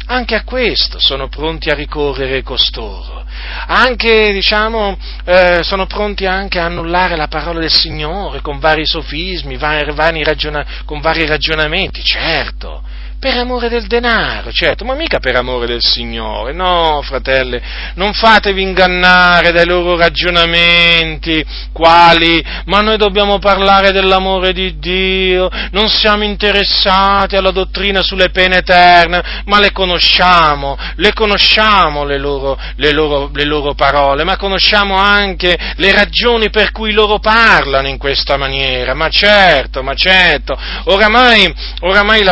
Anche 0.07 0.35
a 0.35 0.43
questo 0.43 0.99
sono 0.99 1.27
pronti 1.29 1.69
a 1.69 1.75
ricorrere 1.75 2.43
costoro. 2.43 3.23
Anche, 3.67 4.33
diciamo, 4.33 4.97
eh, 5.25 5.59
sono 5.63 5.85
pronti 5.85 6.25
anche 6.25 6.59
a 6.59 6.65
annullare 6.65 7.15
la 7.15 7.27
parola 7.27 7.59
del 7.59 7.71
Signore 7.71 8.41
con 8.41 8.59
vari 8.59 8.85
sofismi, 8.85 9.57
vari, 9.57 9.93
vari 9.93 10.23
ragiona- 10.23 10.65
con 10.85 10.99
vari 10.99 11.25
ragionamenti, 11.25 12.03
certo 12.03 12.83
per 13.21 13.37
amore 13.37 13.69
del 13.69 13.85
denaro, 13.85 14.51
certo, 14.51 14.83
ma 14.83 14.95
mica 14.95 15.19
per 15.19 15.35
amore 15.35 15.67
del 15.67 15.83
Signore. 15.83 16.53
No, 16.53 17.03
fratelli, 17.03 17.61
non 17.93 18.13
fatevi 18.13 18.63
ingannare 18.63 19.51
dai 19.51 19.67
loro 19.67 19.95
ragionamenti, 19.95 21.45
quali, 21.71 22.43
ma 22.65 22.81
noi 22.81 22.97
dobbiamo 22.97 23.37
parlare 23.37 23.91
dell'amore 23.91 24.53
di 24.53 24.79
Dio, 24.79 25.51
non 25.69 25.87
siamo 25.87 26.23
interessati 26.23 27.35
alla 27.35 27.51
dottrina 27.51 28.01
sulle 28.01 28.31
pene 28.31 28.57
eterne, 28.57 29.21
ma 29.45 29.59
le 29.59 29.71
conosciamo, 29.71 30.75
le 30.95 31.13
conosciamo 31.13 32.03
le 32.03 32.17
loro, 32.17 32.57
le 32.77 32.91
loro, 32.91 33.29
le 33.35 33.45
loro 33.45 33.75
parole, 33.75 34.23
ma 34.23 34.35
conosciamo 34.35 34.95
anche 34.95 35.55
le 35.75 35.91
ragioni 35.91 36.49
per 36.49 36.71
cui 36.71 36.91
loro 36.91 37.19
parlano 37.19 37.87
in 37.87 37.99
questa 37.99 38.35
maniera, 38.35 38.95
ma 38.95 39.09
certo, 39.09 39.83
ma 39.83 39.93
certo, 39.93 40.57
oramai, 40.85 41.53
oramai 41.81 42.23
lo 42.23 42.31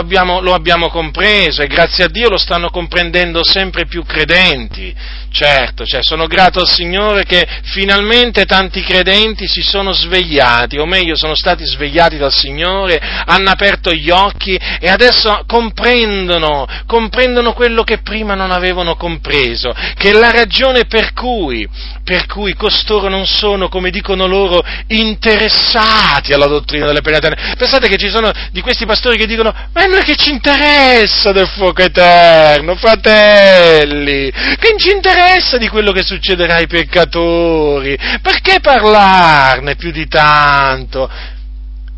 abbiamo 0.55 0.78
abbiamo 0.79 0.89
compreso 0.89 1.61
e 1.61 1.67
grazie 1.67 2.05
a 2.05 2.07
Dio 2.07 2.29
lo 2.29 2.37
stanno 2.37 2.69
comprendendo 2.69 3.43
sempre 3.43 3.85
più 3.85 4.03
credenti. 4.03 4.95
Certo, 5.31 5.85
cioè, 5.85 6.01
sono 6.01 6.25
grato 6.25 6.59
al 6.59 6.67
Signore 6.67 7.23
che 7.23 7.47
finalmente 7.63 8.45
tanti 8.45 8.81
credenti 8.81 9.47
si 9.47 9.61
sono 9.61 9.91
svegliati, 9.91 10.77
o 10.77 10.85
meglio 10.85 11.15
sono 11.15 11.35
stati 11.35 11.65
svegliati 11.65 12.17
dal 12.17 12.33
Signore, 12.33 12.99
hanno 13.25 13.49
aperto 13.49 13.93
gli 13.93 14.09
occhi 14.09 14.55
e 14.55 14.89
adesso 14.89 15.43
comprendono, 15.45 16.67
comprendono 16.87 17.53
quello 17.53 17.83
che 17.83 17.99
prima 17.99 18.33
non 18.33 18.51
avevano 18.51 18.95
compreso, 18.95 19.73
che 19.95 20.13
la 20.13 20.31
ragione 20.31 20.85
per 20.85 21.13
cui, 21.13 21.67
per 22.03 22.25
cui 22.25 22.55
costoro 22.55 23.07
non 23.07 23.27
sono, 23.27 23.69
come 23.69 23.91
dicono 23.91 24.25
loro, 24.25 24.63
interessati 24.87 26.33
alla 26.33 26.47
dottrina 26.47 26.87
delle 26.87 27.01
pene 27.01 27.17
eterne. 27.17 27.55
Pensate 27.55 27.87
che 27.87 27.97
ci 27.97 28.09
sono 28.09 28.31
di 28.51 28.61
questi 28.61 28.85
pastori 28.85 29.17
che 29.17 29.27
dicono, 29.27 29.53
ma 29.73 29.83
noi 29.83 30.03
che 30.03 30.15
ci 30.15 30.31
interessa 30.31 31.31
del 31.31 31.47
fuoco 31.47 31.83
eterno, 31.83 32.75
fratelli, 32.75 34.31
che 34.31 34.75
ci 34.77 34.89
interessa? 34.91 35.18
Interessa 35.19 35.57
di 35.57 35.67
quello 35.67 35.91
che 35.91 36.03
succederà 36.03 36.55
ai 36.55 36.67
peccatori? 36.67 37.97
Perché 38.21 38.59
parlarne 38.61 39.75
più 39.75 39.91
di 39.91 40.07
tanto? 40.07 41.09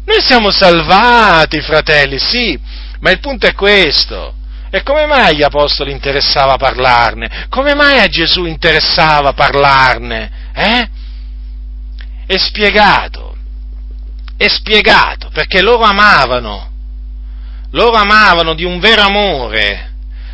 Noi 0.04 0.22
siamo 0.22 0.50
salvati, 0.50 1.62
fratelli, 1.62 2.18
sì, 2.18 2.60
ma 3.00 3.12
il 3.12 3.20
punto 3.20 3.46
è 3.46 3.54
questo. 3.54 4.34
E 4.72 4.84
come 4.84 5.06
mai 5.06 5.30
agli 5.30 5.44
apostoli 5.44 5.92
interessava 5.92 6.56
parlarne? 6.58 7.46
Come 7.50 7.76
mai 7.76 8.00
a 8.00 8.08
Gesù 8.08 8.46
interessava 8.46 9.34
parlarne? 9.34 10.32
Eh? 10.54 10.90
È 12.26 12.38
spiegato, 12.38 13.36
è 14.38 14.48
spiegato, 14.48 15.30
perché 15.32 15.62
loro 15.62 15.84
amavano, 15.84 16.72
loro 17.72 17.98
amavano 17.98 18.54
di 18.56 18.64
un 18.64 18.80
vero 18.80 19.02
amore 19.04 19.90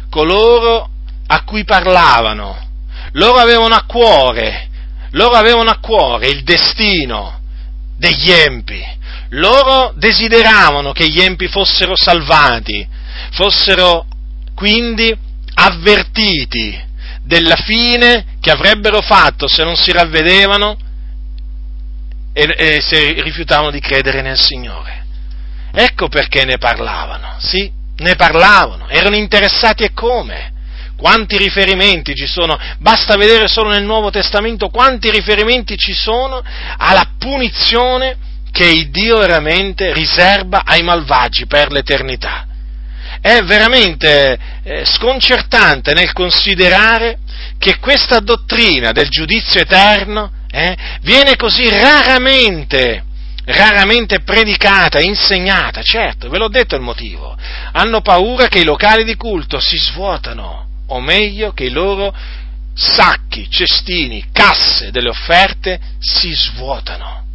coloro 0.09 0.89
a 1.27 1.43
cui 1.43 1.65
parlavano, 1.65 2.66
loro 3.17 3.37
avevano 3.39 3.75
a 3.75 3.85
cuore, 3.85 4.69
loro 5.11 5.35
avevano 5.35 5.69
a 5.69 5.79
cuore 5.79 6.27
il 6.27 6.43
destino 6.43 7.39
degli 7.97 8.31
empi, 8.31 8.83
loro 9.29 9.93
desideravano 9.95 10.91
che 10.91 11.07
gli 11.07 11.19
empi 11.19 11.47
fossero 11.47 11.95
salvati, 11.95 12.87
fossero 13.31 14.05
quindi 14.55 15.15
avvertiti 15.55 16.85
della 17.23 17.55
fine 17.55 18.37
che 18.39 18.51
avrebbero 18.51 19.01
fatto 19.01 19.47
se 19.47 19.63
non 19.63 19.75
si 19.75 19.91
ravvedevano 19.91 20.77
e, 22.33 22.55
e 22.55 22.81
se 22.81 23.21
rifiutavano 23.21 23.71
di 23.71 23.79
credere 23.79 24.21
nel 24.21 24.39
Signore. 24.39 25.05
Ecco 25.73 26.07
perché 26.07 26.45
ne 26.45 26.57
parlavano, 26.57 27.35
sì, 27.39 27.71
ne 27.97 28.15
parlavano, 28.15 28.87
erano 28.87 29.15
interessati 29.15 29.83
e 29.83 29.91
come. 29.93 30.53
Quanti 30.97 31.37
riferimenti 31.37 32.15
ci 32.15 32.25
sono? 32.25 32.57
Basta 32.79 33.15
vedere 33.17 33.47
solo 33.47 33.69
nel 33.69 33.83
Nuovo 33.83 34.09
Testamento 34.09 34.69
quanti 34.69 35.11
riferimenti 35.11 35.77
ci 35.77 35.93
sono 35.93 36.43
alla 36.77 37.11
punizione 37.19 38.17
che 38.51 38.87
Dio 38.89 39.19
veramente 39.19 39.93
riserva 39.93 40.63
ai 40.65 40.81
malvagi 40.81 41.45
per 41.45 41.71
l'eternità. 41.71 42.47
È 43.21 43.41
veramente 43.43 44.37
eh, 44.63 44.85
sconcertante 44.85 45.93
nel 45.93 46.11
considerare 46.13 47.19
che 47.59 47.77
questa 47.77 48.19
dottrina 48.19 48.91
del 48.91 49.09
giudizio 49.09 49.59
eterno 49.59 50.31
eh, 50.49 50.75
viene 51.01 51.35
così 51.35 51.69
raramente, 51.69 53.03
raramente 53.45 54.21
predicata, 54.21 54.99
insegnata. 54.99 55.83
Certo, 55.83 56.27
ve 56.29 56.39
l'ho 56.39 56.49
detto 56.49 56.75
il 56.75 56.81
motivo. 56.81 57.37
Hanno 57.73 58.01
paura 58.01 58.47
che 58.47 58.59
i 58.59 58.65
locali 58.65 59.03
di 59.03 59.15
culto 59.15 59.59
si 59.59 59.77
svuotano, 59.77 60.66
o 60.87 60.99
meglio 60.99 61.51
che 61.51 61.65
i 61.65 61.69
loro 61.69 62.13
sacchi, 62.73 63.49
cestini, 63.49 64.25
casse 64.31 64.91
delle 64.91 65.09
offerte 65.09 65.79
si 65.99 66.31
svuotano. 66.33 67.25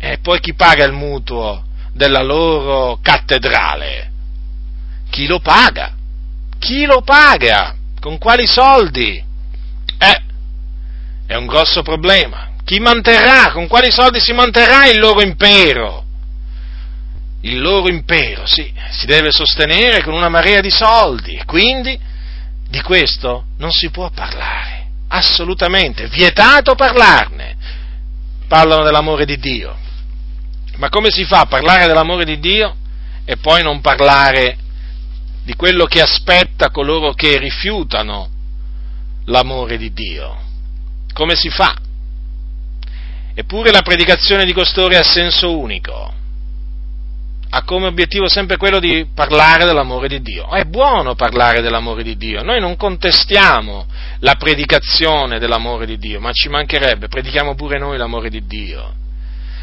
E 0.00 0.18
poi 0.18 0.40
chi 0.40 0.54
paga 0.54 0.84
il 0.84 0.92
mutuo 0.92 1.64
della 1.92 2.22
loro 2.22 2.98
cattedrale? 3.02 4.10
Chi 5.10 5.26
lo 5.26 5.40
paga? 5.40 5.94
Chi 6.58 6.84
lo 6.86 7.02
paga? 7.02 7.74
Con 8.00 8.18
quali 8.18 8.46
soldi? 8.46 9.22
Eh, 9.98 10.22
è 11.26 11.34
un 11.34 11.46
grosso 11.46 11.82
problema. 11.82 12.50
Chi 12.64 12.78
manterrà? 12.78 13.50
Con 13.50 13.66
quali 13.66 13.90
soldi 13.90 14.20
si 14.20 14.32
manterrà 14.32 14.86
il 14.86 14.98
loro 14.98 15.20
impero? 15.20 16.04
Il 17.42 17.60
loro 17.60 17.88
impero, 17.88 18.46
sì, 18.46 18.72
si 18.90 19.06
deve 19.06 19.30
sostenere 19.30 20.02
con 20.02 20.12
una 20.12 20.28
marea 20.28 20.60
di 20.60 20.70
soldi. 20.70 21.40
Quindi 21.46 21.98
di 22.68 22.80
questo 22.82 23.44
non 23.58 23.70
si 23.70 23.90
può 23.90 24.10
parlare. 24.10 24.86
Assolutamente. 25.08 26.08
Vietato 26.08 26.74
parlarne. 26.74 27.56
Parlano 28.46 28.84
dell'amore 28.84 29.24
di 29.24 29.38
Dio. 29.38 29.76
Ma 30.76 30.88
come 30.88 31.10
si 31.10 31.24
fa 31.24 31.40
a 31.40 31.46
parlare 31.46 31.86
dell'amore 31.86 32.24
di 32.24 32.38
Dio 32.38 32.76
e 33.24 33.36
poi 33.36 33.62
non 33.62 33.80
parlare 33.80 34.56
di 35.42 35.54
quello 35.54 35.86
che 35.86 36.00
aspetta 36.00 36.70
coloro 36.70 37.14
che 37.14 37.38
rifiutano 37.38 38.28
l'amore 39.24 39.76
di 39.76 39.92
Dio? 39.92 40.36
Come 41.12 41.34
si 41.34 41.50
fa? 41.50 41.74
Eppure 43.34 43.70
la 43.70 43.82
predicazione 43.82 44.44
di 44.44 44.52
costoro 44.52 44.96
ha 44.96 45.02
senso 45.02 45.58
unico, 45.58 46.12
ha 47.50 47.62
come 47.62 47.86
obiettivo 47.86 48.28
sempre 48.28 48.56
quello 48.56 48.78
di 48.78 49.06
parlare 49.14 49.64
dell'amore 49.64 50.08
di 50.08 50.20
Dio. 50.20 50.50
È 50.50 50.64
buono 50.64 51.14
parlare 51.14 51.62
dell'amore 51.62 52.02
di 52.02 52.16
Dio, 52.16 52.42
noi 52.42 52.60
non 52.60 52.76
contestiamo 52.76 53.86
la 54.20 54.34
predicazione 54.34 55.38
dell'amore 55.38 55.86
di 55.86 55.98
Dio, 55.98 56.20
ma 56.20 56.32
ci 56.32 56.48
mancherebbe, 56.48 57.08
predichiamo 57.08 57.54
pure 57.54 57.78
noi 57.78 57.96
l'amore 57.96 58.28
di 58.28 58.46
Dio. 58.46 58.94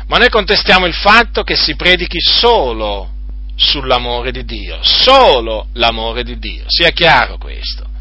Ma 0.08 0.18
noi 0.18 0.30
contestiamo 0.30 0.86
il 0.86 0.94
fatto 0.94 1.44
che 1.44 1.56
si 1.56 1.76
predichi 1.76 2.20
solo 2.20 3.10
sull'amore 3.56 4.32
di 4.32 4.44
Dio, 4.46 4.80
solo 4.82 5.68
l'amore 5.74 6.24
di 6.24 6.38
Dio, 6.38 6.64
sia 6.68 6.90
chiaro 6.90 7.38
questo 7.38 7.94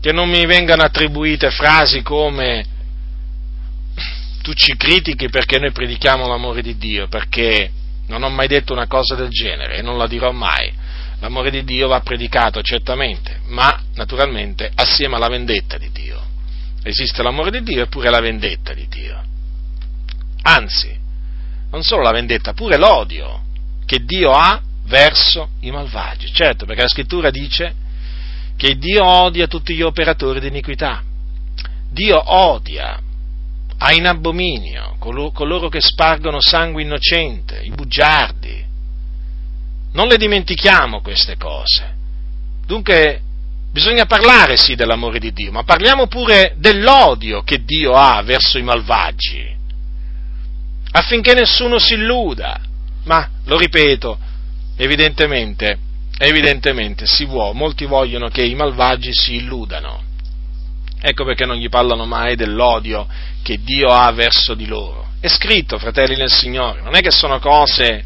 che 0.00 0.12
non 0.12 0.30
mi 0.30 0.46
vengano 0.46 0.82
attribuite 0.82 1.50
frasi 1.50 2.00
come 2.00 2.64
tu 4.40 4.54
ci 4.54 4.74
critichi 4.76 5.28
perché 5.28 5.58
noi 5.58 5.72
predichiamo 5.72 6.26
l'amore 6.26 6.62
di 6.62 6.78
Dio, 6.78 7.06
perché 7.08 7.70
non 8.10 8.24
ho 8.24 8.28
mai 8.28 8.48
detto 8.48 8.72
una 8.72 8.88
cosa 8.88 9.14
del 9.14 9.28
genere 9.28 9.76
e 9.76 9.82
non 9.82 9.96
la 9.96 10.08
dirò 10.08 10.32
mai. 10.32 10.72
L'amore 11.20 11.50
di 11.50 11.62
Dio 11.62 11.86
va 11.86 12.00
predicato 12.00 12.60
certamente, 12.60 13.40
ma 13.46 13.82
naturalmente 13.94 14.70
assieme 14.74 15.14
alla 15.14 15.28
vendetta 15.28 15.78
di 15.78 15.90
Dio. 15.92 16.20
Esiste 16.82 17.22
l'amore 17.22 17.50
di 17.50 17.62
Dio 17.62 17.84
e 17.84 17.86
pure 17.86 18.10
la 18.10 18.20
vendetta 18.20 18.74
di 18.74 18.86
Dio. 18.88 19.22
Anzi, 20.42 20.98
non 21.70 21.82
solo 21.82 22.02
la 22.02 22.10
vendetta, 22.10 22.52
pure 22.52 22.78
l'odio 22.78 23.42
che 23.86 24.04
Dio 24.04 24.32
ha 24.32 24.60
verso 24.86 25.50
i 25.60 25.70
malvagi. 25.70 26.32
Certo, 26.32 26.64
perché 26.66 26.82
la 26.82 26.88
scrittura 26.88 27.30
dice 27.30 27.74
che 28.56 28.76
Dio 28.76 29.04
odia 29.04 29.46
tutti 29.46 29.74
gli 29.74 29.82
operatori 29.82 30.40
di 30.40 30.48
iniquità. 30.48 31.02
Dio 31.90 32.20
odia, 32.24 33.00
ha 33.82 33.92
in 33.92 34.06
abominio 34.06 34.96
coloro 34.98 35.68
che 35.68 35.80
spargono 35.80 36.40
sangue 36.40 36.82
innocente, 36.82 37.60
i 37.62 37.70
bugiardi. 37.70 38.64
Non 39.92 40.06
le 40.06 40.16
dimentichiamo 40.18 41.00
queste 41.00 41.36
cose. 41.36 41.96
Dunque 42.66 43.22
bisogna 43.72 44.04
parlare 44.04 44.56
sì 44.56 44.74
dell'amore 44.74 45.18
di 45.18 45.32
Dio, 45.32 45.50
ma 45.50 45.64
parliamo 45.64 46.06
pure 46.08 46.54
dell'odio 46.58 47.42
che 47.42 47.64
Dio 47.64 47.94
ha 47.94 48.20
verso 48.22 48.58
i 48.58 48.62
malvagi, 48.62 49.56
affinché 50.92 51.32
nessuno 51.32 51.78
si 51.78 51.94
illuda. 51.94 52.60
Ma, 53.04 53.28
lo 53.44 53.56
ripeto, 53.56 54.18
evidentemente 54.76 55.78
evidentemente 56.22 57.06
si 57.06 57.24
vuole, 57.24 57.54
molti 57.54 57.86
vogliono 57.86 58.28
che 58.28 58.44
i 58.44 58.54
malvagi 58.54 59.14
si 59.14 59.36
illudano. 59.36 60.02
Ecco 61.00 61.24
perché 61.24 61.46
non 61.46 61.56
gli 61.56 61.68
parlano 61.68 62.04
mai 62.04 62.36
dell'odio 62.36 63.06
che 63.42 63.60
Dio 63.62 63.88
ha 63.88 64.10
verso 64.12 64.54
di 64.54 64.66
loro. 64.66 65.08
È 65.20 65.28
scritto, 65.28 65.78
fratelli 65.78 66.16
nel 66.16 66.30
Signore, 66.30 66.82
non 66.82 66.94
è 66.94 67.00
che 67.00 67.10
sono 67.10 67.38
cose 67.38 68.04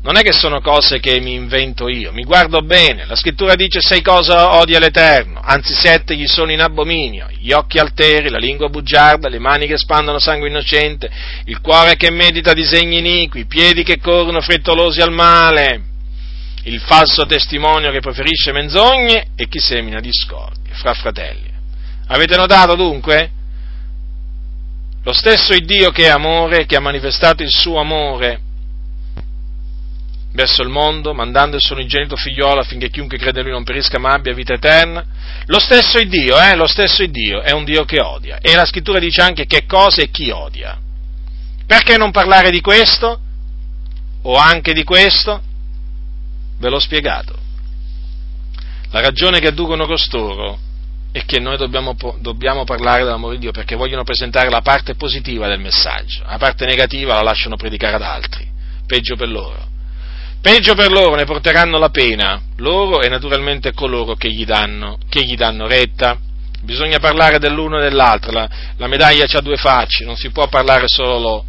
non 0.00 0.16
è 0.16 0.22
che 0.22 0.32
sono 0.32 0.60
cose 0.60 1.00
che 1.00 1.18
mi 1.20 1.34
invento 1.34 1.88
io, 1.88 2.12
mi 2.12 2.22
guardo 2.22 2.62
bene, 2.62 3.04
la 3.04 3.16
scrittura 3.16 3.56
dice 3.56 3.80
sei 3.80 4.00
cose 4.00 4.32
odia 4.32 4.78
l'Eterno, 4.78 5.40
anzi 5.42 5.74
sette 5.74 6.14
gli 6.14 6.26
sono 6.26 6.52
in 6.52 6.60
abominio, 6.60 7.26
gli 7.38 7.50
occhi 7.50 7.78
alteri, 7.78 8.30
la 8.30 8.38
lingua 8.38 8.68
bugiarda, 8.68 9.28
le 9.28 9.40
mani 9.40 9.66
che 9.66 9.76
spandono 9.76 10.20
sangue 10.20 10.48
innocente, 10.48 11.10
il 11.46 11.60
cuore 11.60 11.96
che 11.96 12.10
medita 12.10 12.52
disegni 12.52 12.98
iniqui, 12.98 13.40
i 13.40 13.46
piedi 13.46 13.82
che 13.82 13.98
corrono 13.98 14.40
frettolosi 14.40 15.00
al 15.00 15.12
male, 15.12 15.82
il 16.62 16.80
falso 16.80 17.26
testimonio 17.26 17.90
che 17.90 18.00
preferisce 18.00 18.52
menzogne 18.52 19.30
e 19.34 19.48
chi 19.48 19.58
semina 19.58 20.00
discordia 20.00 20.74
fra 20.74 20.94
fratelli. 20.94 21.47
Avete 22.08 22.36
notato 22.36 22.74
dunque? 22.74 23.30
Lo 25.02 25.12
stesso 25.12 25.56
Dio 25.58 25.90
che 25.90 26.04
è 26.04 26.08
amore, 26.08 26.66
che 26.66 26.76
ha 26.76 26.80
manifestato 26.80 27.42
il 27.42 27.50
suo 27.50 27.78
amore 27.78 28.40
verso 30.32 30.62
il 30.62 30.68
mondo, 30.68 31.14
mandando 31.14 31.56
il 31.56 31.62
suo 31.62 31.74
unigenito 31.74 32.14
figliolo 32.14 32.60
affinché 32.60 32.90
chiunque 32.90 33.18
crede 33.18 33.38
in 33.38 33.46
lui 33.46 33.54
non 33.54 33.64
perisca 33.64 33.98
ma 33.98 34.10
abbia 34.10 34.34
vita 34.34 34.54
eterna. 34.54 35.04
Lo 35.46 35.58
stesso 35.58 36.02
Dio, 36.04 36.38
eh, 36.38 36.54
lo 36.54 36.66
stesso 36.66 37.04
Dio 37.06 37.42
è 37.42 37.52
un 37.52 37.64
Dio 37.64 37.84
che 37.84 38.00
odia. 38.00 38.38
E 38.40 38.54
la 38.54 38.64
scrittura 38.64 38.98
dice 38.98 39.20
anche 39.20 39.46
che 39.46 39.64
cosa 39.66 40.02
e 40.02 40.10
chi 40.10 40.30
odia. 40.30 40.78
Perché 41.66 41.96
non 41.96 42.10
parlare 42.10 42.50
di 42.50 42.60
questo? 42.60 43.20
O 44.22 44.34
anche 44.34 44.72
di 44.72 44.84
questo? 44.84 45.42
Ve 46.58 46.68
l'ho 46.68 46.80
spiegato. 46.80 47.36
La 48.90 49.00
ragione 49.00 49.40
che 49.40 49.48
adducono 49.48 49.86
costoro 49.86 50.66
è 51.10 51.24
che 51.24 51.40
noi 51.40 51.56
dobbiamo, 51.56 51.96
dobbiamo, 52.20 52.64
parlare 52.64 53.04
dell'amore 53.04 53.34
di 53.34 53.40
Dio 53.40 53.50
perché 53.50 53.76
vogliono 53.76 54.04
presentare 54.04 54.50
la 54.50 54.60
parte 54.60 54.94
positiva 54.94 55.48
del 55.48 55.60
messaggio, 55.60 56.22
la 56.26 56.36
parte 56.38 56.66
negativa 56.66 57.14
la 57.14 57.22
lasciano 57.22 57.56
predicare 57.56 57.96
ad 57.96 58.02
altri, 58.02 58.46
peggio 58.86 59.16
per 59.16 59.28
loro. 59.28 59.66
Peggio 60.40 60.74
per 60.74 60.90
loro 60.92 61.16
ne 61.16 61.24
porteranno 61.24 61.78
la 61.78 61.88
pena, 61.88 62.40
loro 62.58 63.02
e 63.02 63.08
naturalmente 63.08 63.72
coloro 63.72 64.14
che 64.14 64.30
gli 64.30 64.44
danno, 64.44 64.98
che 65.08 65.24
gli 65.24 65.34
danno 65.34 65.66
retta. 65.66 66.16
Bisogna 66.62 66.98
parlare 66.98 67.38
dell'uno 67.38 67.78
e 67.78 67.82
dell'altro, 67.82 68.30
la, 68.30 68.48
la 68.76 68.86
medaglia 68.86 69.26
ha 69.30 69.40
due 69.40 69.56
facce, 69.56 70.04
non 70.04 70.16
si 70.16 70.30
può 70.30 70.46
parlare 70.48 70.86
solo 70.86 71.44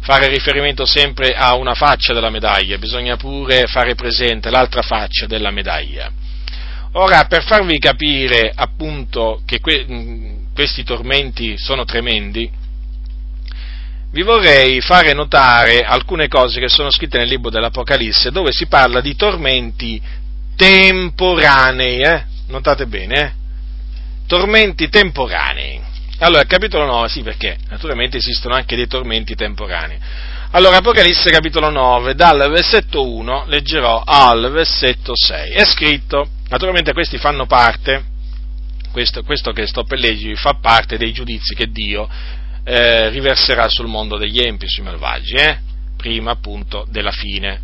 fare 0.00 0.28
riferimento 0.28 0.84
sempre 0.84 1.34
a 1.34 1.54
una 1.54 1.74
faccia 1.74 2.12
della 2.12 2.28
medaglia, 2.28 2.76
bisogna 2.76 3.16
pure 3.16 3.66
fare 3.66 3.94
presente 3.94 4.50
l'altra 4.50 4.82
faccia 4.82 5.24
della 5.26 5.50
medaglia. 5.50 6.10
Ora, 6.96 7.24
per 7.24 7.42
farvi 7.42 7.78
capire 7.78 8.52
appunto 8.54 9.42
che 9.44 9.58
que- 9.58 9.84
questi 10.54 10.84
tormenti 10.84 11.58
sono 11.58 11.84
tremendi, 11.84 12.48
vi 14.12 14.22
vorrei 14.22 14.80
fare 14.80 15.12
notare 15.12 15.80
alcune 15.80 16.28
cose 16.28 16.60
che 16.60 16.68
sono 16.68 16.92
scritte 16.92 17.18
nel 17.18 17.26
libro 17.26 17.50
dell'Apocalisse, 17.50 18.30
dove 18.30 18.52
si 18.52 18.66
parla 18.66 19.00
di 19.00 19.16
tormenti 19.16 20.00
temporanei, 20.54 22.00
eh? 22.00 22.24
notate 22.46 22.86
bene, 22.86 23.20
eh? 23.20 23.32
tormenti 24.28 24.88
temporanei. 24.88 25.80
Allora, 26.20 26.44
capitolo 26.44 26.84
9, 26.84 27.08
sì, 27.08 27.22
perché 27.22 27.56
naturalmente 27.70 28.18
esistono 28.18 28.54
anche 28.54 28.76
dei 28.76 28.86
tormenti 28.86 29.34
temporanei. 29.34 29.98
Allora, 30.52 30.76
Apocalisse 30.76 31.28
capitolo 31.30 31.70
9, 31.70 32.14
dal 32.14 32.48
versetto 32.52 33.04
1 33.04 33.46
leggerò 33.48 34.04
al 34.06 34.48
versetto 34.52 35.12
6. 35.16 35.50
È 35.50 35.64
scritto, 35.64 36.28
naturalmente 36.48 36.92
questi 36.92 37.18
fanno 37.18 37.46
parte, 37.46 38.04
questo, 38.92 39.22
questo 39.22 39.52
che 39.52 39.66
sto 39.66 39.84
per 39.84 39.98
leggervi 39.98 40.36
fa 40.36 40.54
parte 40.60 40.96
dei 40.96 41.12
giudizi 41.12 41.54
che 41.54 41.70
Dio 41.70 42.08
eh, 42.64 43.08
riverserà 43.10 43.68
sul 43.68 43.86
mondo 43.86 44.16
degli 44.16 44.40
empi, 44.40 44.68
sui 44.68 44.82
malvagi, 44.82 45.34
eh? 45.34 45.58
prima 45.96 46.32
appunto 46.32 46.86
della 46.88 47.10
fine. 47.10 47.60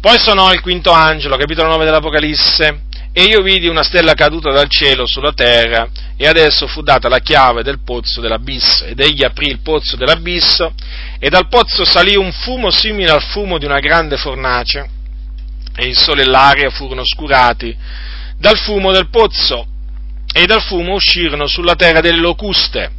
Poi 0.00 0.18
sonò 0.18 0.52
il 0.52 0.60
quinto 0.60 0.90
angelo, 0.90 1.36
capitolo 1.36 1.68
9 1.70 1.84
dell'Apocalisse, 1.84 2.82
e 3.12 3.22
io 3.22 3.40
vidi 3.42 3.68
una 3.68 3.82
stella 3.82 4.14
caduta 4.14 4.50
dal 4.50 4.68
cielo 4.68 5.06
sulla 5.06 5.32
terra, 5.32 5.88
e 6.16 6.26
adesso 6.26 6.66
fu 6.66 6.82
data 6.82 7.08
la 7.08 7.20
chiave 7.20 7.62
del 7.62 7.80
pozzo 7.82 8.20
dell'abisso, 8.20 8.84
ed 8.84 9.00
egli 9.00 9.24
aprì 9.24 9.48
il 9.48 9.60
pozzo 9.60 9.96
dell'abisso, 9.96 10.74
e 11.18 11.30
dal 11.30 11.48
pozzo 11.48 11.84
salì 11.84 12.16
un 12.16 12.32
fumo 12.32 12.70
simile 12.70 13.10
al 13.10 13.22
fumo 13.22 13.56
di 13.56 13.64
una 13.64 13.78
grande 13.78 14.16
fornace, 14.16 14.90
e 15.76 15.86
il 15.86 15.96
sole 15.96 16.22
e 16.22 16.26
l'aria 16.26 16.70
furono 16.70 17.00
oscurati 17.00 17.74
dal 18.38 18.58
fumo 18.58 18.92
del 18.92 19.08
pozzo, 19.08 19.66
e 20.32 20.46
dal 20.46 20.62
fumo 20.62 20.94
uscirono 20.94 21.46
sulla 21.46 21.74
terra 21.74 22.00
delle 22.00 22.18
locuste, 22.18 22.90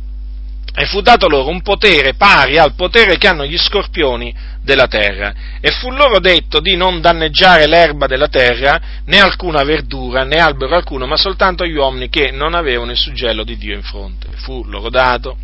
e 0.77 0.85
fu 0.85 1.01
dato 1.01 1.27
loro 1.27 1.49
un 1.49 1.61
potere 1.61 2.15
pari 2.15 2.57
al 2.57 2.73
potere 2.75 3.17
che 3.17 3.27
hanno 3.27 3.45
gli 3.45 3.57
scorpioni 3.57 4.35
della 4.61 4.87
terra, 4.87 5.33
e 5.61 5.71
fu 5.71 5.89
loro 5.91 6.19
detto 6.19 6.59
di 6.59 6.75
non 6.75 6.99
danneggiare 6.99 7.67
l'erba 7.67 8.07
della 8.07 8.27
terra, 8.27 8.81
né 9.05 9.19
alcuna 9.19 9.63
verdura, 9.63 10.23
né 10.23 10.37
albero 10.37 10.75
alcuno, 10.75 11.05
ma 11.05 11.17
soltanto 11.17 11.65
gli 11.65 11.75
uomini 11.75 12.09
che 12.09 12.31
non 12.31 12.55
avevano 12.55 12.91
il 12.91 12.97
suggello 12.97 13.43
di 13.43 13.57
Dio 13.57 13.75
in 13.75 13.83
fronte. 13.83 14.27
Fu 14.35 14.65
loro 14.65 14.89
dato. 14.89 15.37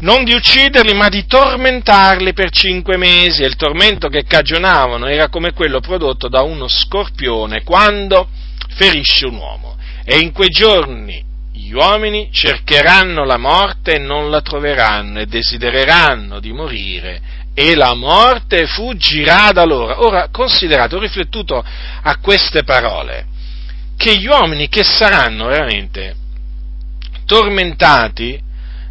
Non 0.00 0.24
di 0.24 0.32
ucciderli, 0.32 0.94
ma 0.94 1.08
di 1.08 1.26
tormentarli 1.26 2.32
per 2.32 2.50
cinque 2.50 2.96
mesi, 2.96 3.42
e 3.42 3.46
il 3.46 3.56
tormento 3.56 4.08
che 4.08 4.24
cagionavano 4.24 5.06
era 5.06 5.28
come 5.28 5.52
quello 5.52 5.80
prodotto 5.80 6.28
da 6.28 6.42
uno 6.42 6.66
scorpione 6.68 7.62
quando 7.62 8.28
ferisce 8.78 9.26
un 9.26 9.34
uomo. 9.34 9.76
E 10.04 10.20
in 10.20 10.32
quei 10.32 10.48
giorni 10.48 11.22
gli 11.52 11.72
uomini 11.72 12.30
cercheranno 12.30 13.24
la 13.24 13.36
morte 13.36 13.96
e 13.96 13.98
non 13.98 14.30
la 14.30 14.40
troveranno, 14.40 15.18
e 15.18 15.26
desidereranno 15.26 16.38
di 16.38 16.52
morire, 16.52 17.20
e 17.52 17.74
la 17.74 17.94
morte 17.94 18.66
fuggirà 18.66 19.50
da 19.52 19.64
loro. 19.64 20.06
Ora, 20.06 20.28
considerate, 20.30 20.94
ho 20.94 21.00
riflettuto 21.00 21.62
a 21.62 22.16
queste 22.18 22.62
parole, 22.62 23.26
che 23.96 24.16
gli 24.16 24.26
uomini 24.26 24.68
che 24.68 24.84
saranno 24.84 25.46
veramente 25.48 26.14
tormentati 27.26 28.40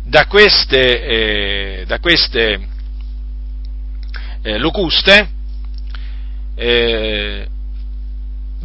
da 0.03 0.27
queste, 0.27 1.01
eh, 1.81 1.83
da 1.87 1.99
queste 1.99 2.59
eh, 4.43 4.57
locuste, 4.57 5.29
eh, 6.55 7.47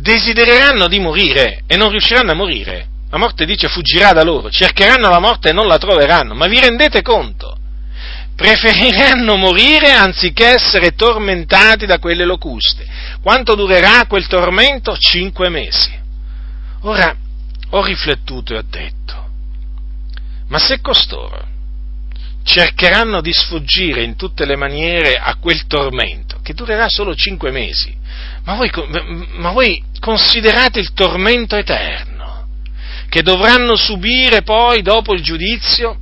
desidereranno 0.02 0.88
di 0.88 0.98
morire 0.98 1.62
e 1.66 1.76
non 1.76 1.90
riusciranno 1.90 2.32
a 2.32 2.34
morire. 2.34 2.88
La 3.08 3.18
morte 3.18 3.44
dice 3.44 3.68
fuggirà 3.68 4.12
da 4.12 4.24
loro, 4.24 4.50
cercheranno 4.50 5.08
la 5.08 5.20
morte 5.20 5.50
e 5.50 5.52
non 5.52 5.68
la 5.68 5.78
troveranno, 5.78 6.34
ma 6.34 6.48
vi 6.48 6.58
rendete 6.58 7.02
conto? 7.02 7.56
Preferiranno 8.34 9.36
morire 9.36 9.92
anziché 9.92 10.54
essere 10.54 10.94
tormentati 10.94 11.86
da 11.86 11.98
quelle 11.98 12.24
locuste. 12.24 12.84
Quanto 13.22 13.54
durerà 13.54 14.06
quel 14.08 14.26
tormento? 14.26 14.96
Cinque 14.96 15.48
mesi. 15.48 15.92
Ora, 16.80 17.14
ho 17.70 17.84
riflettuto 17.84 18.54
e 18.54 18.58
ho 18.58 18.64
detto, 18.68 19.30
ma 20.48 20.58
se 20.58 20.80
costoro 20.80 21.50
cercheranno 22.42 23.20
di 23.20 23.32
sfuggire 23.32 24.02
in 24.02 24.16
tutte 24.16 24.44
le 24.46 24.56
maniere 24.56 25.16
a 25.16 25.36
quel 25.36 25.66
tormento, 25.66 26.40
che 26.42 26.54
durerà 26.54 26.88
solo 26.88 27.14
cinque 27.14 27.52
mesi, 27.52 27.96
ma 28.44 28.54
voi, 28.56 28.70
ma 29.36 29.50
voi 29.50 29.82
considerate 30.00 30.80
il 30.80 30.92
tormento 30.92 31.56
eterno 31.56 32.12
che 33.12 33.22
dovranno 33.22 33.76
subire 33.76 34.40
poi 34.40 34.80
dopo 34.80 35.12
il 35.12 35.22
giudizio, 35.22 35.98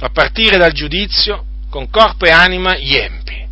a 0.00 0.10
partire 0.10 0.58
dal 0.58 0.72
giudizio, 0.72 1.46
con 1.70 1.88
corpo 1.88 2.26
e 2.26 2.30
anima, 2.30 2.76
gli 2.76 2.94
empi. 2.94 3.46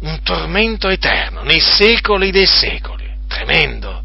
Un 0.00 0.20
tormento 0.24 0.88
eterno, 0.88 1.42
nei 1.42 1.60
secoli 1.60 2.32
dei 2.32 2.46
secoli. 2.46 3.08
Tremendo. 3.28 4.02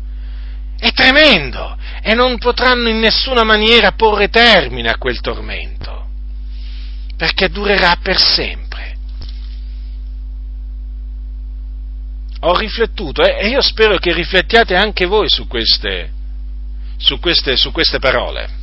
È 0.77 0.91
tremendo. 0.91 1.75
E 2.03 2.13
non 2.13 2.37
potranno 2.37 2.87
in 2.87 2.99
nessuna 2.99 3.43
maniera 3.43 3.93
porre 3.93 4.29
termine 4.29 4.91
a 4.91 4.97
quel 4.97 5.19
tormento. 5.19 6.05
Perché 7.17 7.49
durerà 7.49 7.97
per 7.99 8.21
sempre. 8.21 8.68
Ho 12.41 12.55
riflettuto 12.55 13.23
eh, 13.23 13.45
e 13.45 13.47
io 13.49 13.61
spero 13.61 13.97
che 13.97 14.13
riflettiate 14.13 14.75
anche 14.75 15.05
voi 15.05 15.27
su 15.29 15.47
queste, 15.47 16.11
su 16.97 17.19
queste, 17.19 17.57
su 17.57 17.71
queste 17.71 17.99
parole. 17.99 18.57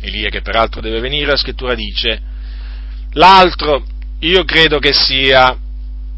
Elia 0.00 0.28
che 0.28 0.42
peraltro 0.42 0.80
deve 0.80 1.00
venire, 1.00 1.26
la 1.26 1.36
scrittura 1.36 1.74
dice, 1.74 2.20
l'altro 3.12 3.84
io 4.20 4.44
credo 4.44 4.78
che 4.78 4.92
sia 4.92 5.56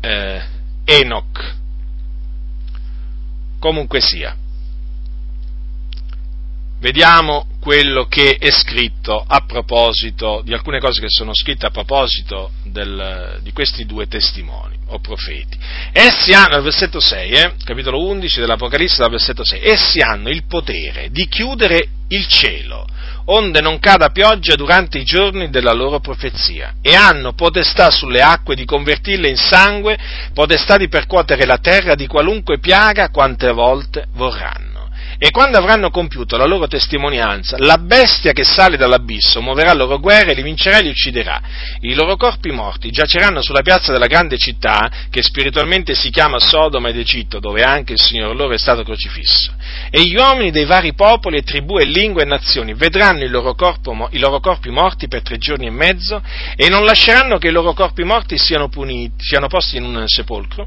eh, 0.00 0.42
Enoch. 0.84 1.58
Comunque 3.58 4.00
sia. 4.00 4.34
Vediamo 6.80 7.46
quello 7.60 8.06
che 8.06 8.36
è 8.40 8.50
scritto 8.50 9.22
a 9.26 9.44
proposito 9.46 10.40
di 10.42 10.54
alcune 10.54 10.80
cose 10.80 11.00
che 11.00 11.10
sono 11.10 11.34
scritte 11.34 11.66
a 11.66 11.70
proposito 11.70 12.52
del, 12.64 13.38
di 13.42 13.52
questi 13.52 13.84
due 13.84 14.06
testimoni 14.06 14.78
o 14.86 14.98
profeti. 14.98 15.58
Essi 15.92 16.32
hanno, 16.32 16.56
al 16.56 16.62
versetto 16.62 16.98
6, 16.98 17.30
eh, 17.32 17.52
capitolo 17.64 18.02
11 18.06 18.40
dell'Apocalisse, 18.40 19.02
dal 19.02 19.10
versetto 19.10 19.44
6, 19.44 19.60
essi 19.62 20.00
hanno 20.00 20.30
il 20.30 20.46
potere 20.46 21.10
di 21.10 21.28
chiudere 21.28 21.86
il 22.08 22.26
cielo 22.26 22.86
onde 23.26 23.60
non 23.60 23.78
cada 23.78 24.08
pioggia 24.08 24.56
durante 24.56 24.98
i 24.98 25.04
giorni 25.04 25.50
della 25.50 25.72
loro 25.72 26.00
profezia, 26.00 26.74
e 26.82 26.94
hanno 26.94 27.32
potestà 27.34 27.90
sulle 27.90 28.22
acque 28.22 28.56
di 28.56 28.64
convertirle 28.64 29.28
in 29.28 29.36
sangue, 29.36 29.96
potestà 30.34 30.76
di 30.76 30.88
percuotere 30.88 31.44
la 31.44 31.58
terra 31.58 31.94
di 31.94 32.06
qualunque 32.06 32.58
piaga 32.58 33.10
quante 33.10 33.52
volte 33.52 34.06
vorranno. 34.14 34.69
E 35.22 35.32
quando 35.32 35.58
avranno 35.58 35.90
compiuto 35.90 36.38
la 36.38 36.46
loro 36.46 36.66
testimonianza, 36.66 37.58
la 37.58 37.76
bestia 37.76 38.32
che 38.32 38.42
sale 38.42 38.78
dall'abisso 38.78 39.42
muoverà 39.42 39.74
loro 39.74 39.98
guerre, 39.98 40.32
li 40.32 40.40
vincerà 40.40 40.78
e 40.78 40.82
li 40.84 40.88
ucciderà. 40.88 41.42
I 41.80 41.92
loro 41.92 42.16
corpi 42.16 42.50
morti 42.50 42.90
giaceranno 42.90 43.42
sulla 43.42 43.60
piazza 43.60 43.92
della 43.92 44.06
grande 44.06 44.38
città, 44.38 44.90
che 45.10 45.22
spiritualmente 45.22 45.94
si 45.94 46.08
chiama 46.08 46.38
Sodoma 46.38 46.88
ed 46.88 46.96
Egitto, 46.96 47.38
dove 47.38 47.62
anche 47.62 47.92
il 47.92 48.00
Signore 48.00 48.34
loro 48.34 48.54
è 48.54 48.58
stato 48.58 48.82
crocifisso. 48.82 49.52
E 49.90 50.04
gli 50.04 50.16
uomini 50.16 50.50
dei 50.50 50.64
vari 50.64 50.94
popoli 50.94 51.36
e 51.36 51.42
tribù 51.42 51.76
e 51.76 51.84
lingue 51.84 52.22
e 52.22 52.24
nazioni 52.26 52.72
vedranno 52.72 53.22
il 53.22 53.30
loro 53.30 53.54
corpo, 53.54 54.08
i 54.12 54.18
loro 54.18 54.40
corpi 54.40 54.70
morti 54.70 55.06
per 55.06 55.20
tre 55.20 55.36
giorni 55.36 55.66
e 55.66 55.70
mezzo 55.70 56.22
e 56.56 56.70
non 56.70 56.82
lasceranno 56.82 57.36
che 57.36 57.48
i 57.48 57.52
loro 57.52 57.74
corpi 57.74 58.04
morti 58.04 58.38
siano, 58.38 58.70
puniti, 58.70 59.16
siano 59.18 59.48
posti 59.48 59.76
in 59.76 59.84
un 59.84 60.02
sepolcro. 60.08 60.66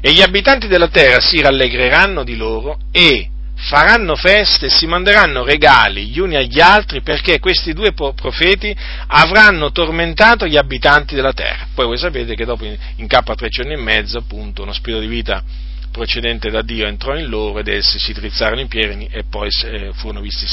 E 0.00 0.10
gli 0.12 0.22
abitanti 0.22 0.68
della 0.68 0.88
terra 0.88 1.20
si 1.20 1.38
rallegreranno 1.42 2.24
di 2.24 2.36
loro 2.36 2.78
e 2.90 3.29
faranno 3.60 4.16
feste 4.16 4.66
e 4.66 4.70
si 4.70 4.86
manderanno 4.86 5.44
regali 5.44 6.06
gli 6.06 6.18
uni 6.18 6.36
agli 6.36 6.60
altri 6.60 7.02
perché 7.02 7.38
questi 7.38 7.72
due 7.72 7.92
profeti 7.92 8.74
avranno 9.08 9.70
tormentato 9.70 10.46
gli 10.46 10.56
abitanti 10.56 11.14
della 11.14 11.32
terra. 11.32 11.66
Poi 11.74 11.86
voi 11.86 11.98
sapete 11.98 12.34
che 12.34 12.44
dopo 12.44 12.64
in 12.64 13.06
capo 13.06 13.32
a 13.32 13.34
tre 13.34 13.48
giorni 13.48 13.74
e 13.74 13.76
mezzo, 13.76 14.18
appunto, 14.18 14.62
uno 14.62 14.72
spirito 14.72 15.00
di 15.00 15.08
vita 15.08 15.42
procedente 15.90 16.50
da 16.50 16.62
Dio 16.62 16.86
entrò 16.86 17.16
in 17.16 17.26
loro 17.26 17.58
ed 17.58 17.68
essi 17.68 17.98
si 17.98 18.12
drizzarono 18.12 18.60
in 18.60 18.68
piedi 18.68 19.08
e 19.10 19.24
poi 19.24 19.48
eh, 19.64 19.90
furono 19.94 20.20
visti 20.20 20.46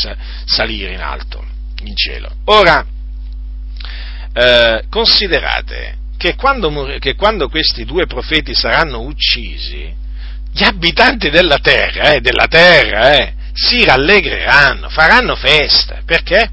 salire 0.45 0.93
in 0.93 1.01
alto, 1.01 1.43
in 1.84 1.95
cielo. 1.95 2.30
Ora, 2.45 2.86
eh, 4.34 4.84
considerate 4.89 5.97
che 6.18 6.36
quando, 6.36 6.97
che 6.99 7.16
quando, 7.16 7.47
questi 7.47 7.86
due 7.86 8.08
profeti 8.08 8.53
saranno 8.53 9.01
uccisi, 9.01 9.93
gli 10.58 10.64
abitanti 10.64 11.30
della 11.30 11.60
terra, 11.60 12.14
eh, 12.14 12.20
della 12.20 12.47
terra 12.47 13.16
eh, 13.16 13.34
si 13.53 13.86
rallegreranno, 13.86 14.89
faranno 14.89 15.36
festa, 15.36 16.01
perché? 16.03 16.49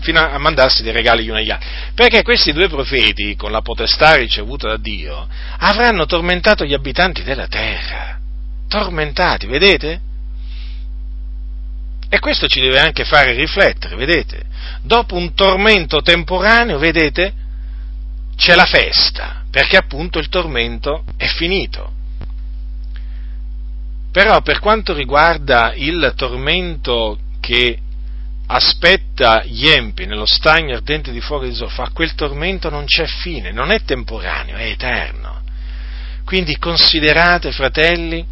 fino 0.00 0.20
a 0.20 0.38
mandarsi 0.38 0.82
dei 0.82 0.92
regali 0.92 1.24
gli 1.24 1.28
uni 1.28 1.40
agli 1.40 1.50
altri. 1.50 1.68
Perché 1.94 2.22
questi 2.22 2.52
due 2.52 2.68
profeti, 2.68 3.36
con 3.36 3.50
la 3.50 3.62
potestà 3.62 4.16
ricevuta 4.16 4.68
da 4.68 4.76
Dio, 4.76 5.26
avranno 5.58 6.04
tormentato 6.04 6.64
gli 6.64 6.74
abitanti 6.74 7.22
della 7.22 7.46
terra. 7.46 8.18
Tormentati, 8.68 9.46
vedete? 9.46 10.00
E 12.10 12.18
questo 12.18 12.46
ci 12.48 12.60
deve 12.60 12.80
anche 12.80 13.04
fare 13.04 13.32
riflettere, 13.32 13.96
vedete? 13.96 14.42
Dopo 14.82 15.16
un 15.16 15.34
tormento 15.34 16.00
temporaneo, 16.00 16.78
vedete, 16.78 17.32
c'è 18.36 18.54
la 18.54 18.66
festa, 18.66 19.44
perché 19.50 19.76
appunto 19.76 20.18
il 20.18 20.28
tormento 20.28 21.04
è 21.16 21.26
finito. 21.26 21.96
Però 24.18 24.40
per 24.40 24.58
quanto 24.58 24.94
riguarda 24.94 25.74
il 25.76 26.12
tormento 26.16 27.20
che 27.38 27.78
aspetta 28.48 29.44
gli 29.44 29.68
empi 29.68 30.06
nello 30.06 30.26
stagno 30.26 30.74
ardente 30.74 31.12
di 31.12 31.20
fuoco 31.20 31.44
di 31.44 31.54
zolfo, 31.54 31.82
a 31.82 31.90
quel 31.92 32.16
tormento 32.16 32.68
non 32.68 32.84
c'è 32.84 33.06
fine, 33.06 33.52
non 33.52 33.70
è 33.70 33.80
temporaneo, 33.84 34.56
è 34.56 34.70
eterno. 34.70 35.40
Quindi 36.24 36.58
considerate, 36.58 37.52
fratelli, 37.52 38.26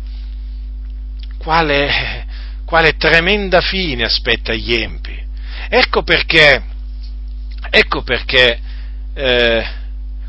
quale, 1.39 2.27
quale 2.65 2.97
tremenda 2.97 3.61
fine 3.61 4.07
aspetta 4.07 4.55
gli 4.55 4.75
empi. 4.75 5.17
Ecco 5.69 6.03
perché, 6.03 6.65
ecco 7.71 8.03
perché 8.03 8.59
eh, 9.15 9.67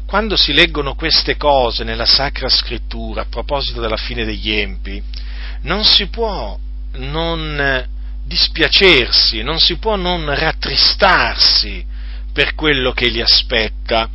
quando 0.05 0.37
si 0.37 0.53
leggono 0.53 0.93
queste 0.93 1.35
cose 1.35 1.83
nella 1.83 2.05
Sacra 2.05 2.47
Scrittura 2.47 3.21
a 3.21 3.27
proposito 3.27 3.81
della 3.81 3.97
fine 3.97 4.23
degli 4.23 4.51
empi, 4.51 5.25
non 5.61 5.83
si 5.83 6.07
può 6.07 6.57
non 6.93 7.85
dispiacersi, 8.23 9.41
non 9.41 9.59
si 9.59 9.77
può 9.77 9.95
non 9.95 10.33
rattristarsi 10.33 11.85
per 12.33 12.55
quello 12.55 12.91
che 12.91 13.07
li 13.07 13.21
aspetta 13.21 14.09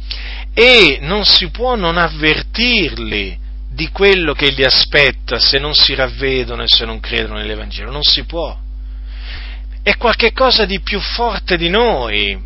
e 0.54 0.98
non 1.00 1.24
si 1.24 1.50
può 1.50 1.74
non 1.76 1.96
avvertirli 1.96 3.38
di 3.70 3.88
quello 3.88 4.34
che 4.34 4.50
li 4.50 4.64
aspetta 4.64 5.38
se 5.38 5.58
non 5.58 5.74
si 5.74 5.94
ravvedono 5.94 6.62
e 6.62 6.68
se 6.68 6.84
non 6.84 7.00
credono 7.00 7.38
nell'Evangelo. 7.38 7.90
Non 7.90 8.02
si 8.02 8.24
può. 8.24 8.56
È 9.82 9.96
qualcosa 9.96 10.66
di 10.66 10.80
più 10.80 11.00
forte 11.00 11.56
di 11.56 11.70
noi 11.70 12.38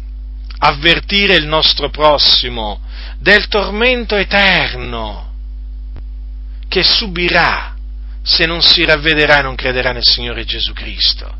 avvertire 0.59 1.35
il 1.35 1.47
nostro 1.47 1.91
prossimo 1.91 2.81
del 3.19 3.49
tormento 3.49 4.17
eterno 4.17 5.35
che 6.69 6.83
subirà 6.83 7.76
se 8.27 8.45
non 8.45 8.61
si 8.61 8.85
ravvederà 8.85 9.39
e 9.39 9.43
non 9.43 9.55
crederà 9.55 9.93
nel 9.93 10.05
Signore 10.05 10.45
Gesù 10.45 10.73
Cristo. 10.73 11.33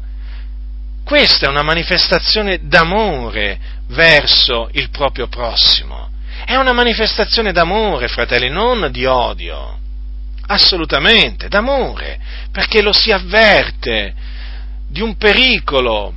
Questa 1.05 1.47
è 1.47 1.49
una 1.49 1.65
manifestazione 1.65 2.61
d'amore 2.63 3.59
verso 3.89 4.69
il 4.73 4.91
proprio 4.91 5.27
prossimo. 5.27 6.11
È 6.45 6.55
una 6.55 6.73
manifestazione 6.73 7.51
d'amore, 7.51 8.07
fratelli, 8.07 8.49
non 8.49 8.89
di 8.93 9.05
odio. 9.05 9.81
Assolutamente, 10.47 11.49
d'amore, 11.49 12.21
perché 12.53 12.83
lo 12.83 12.93
si 12.93 13.11
avverte 13.11 14.15
di 14.87 15.01
un 15.01 15.17
pericolo, 15.17 16.15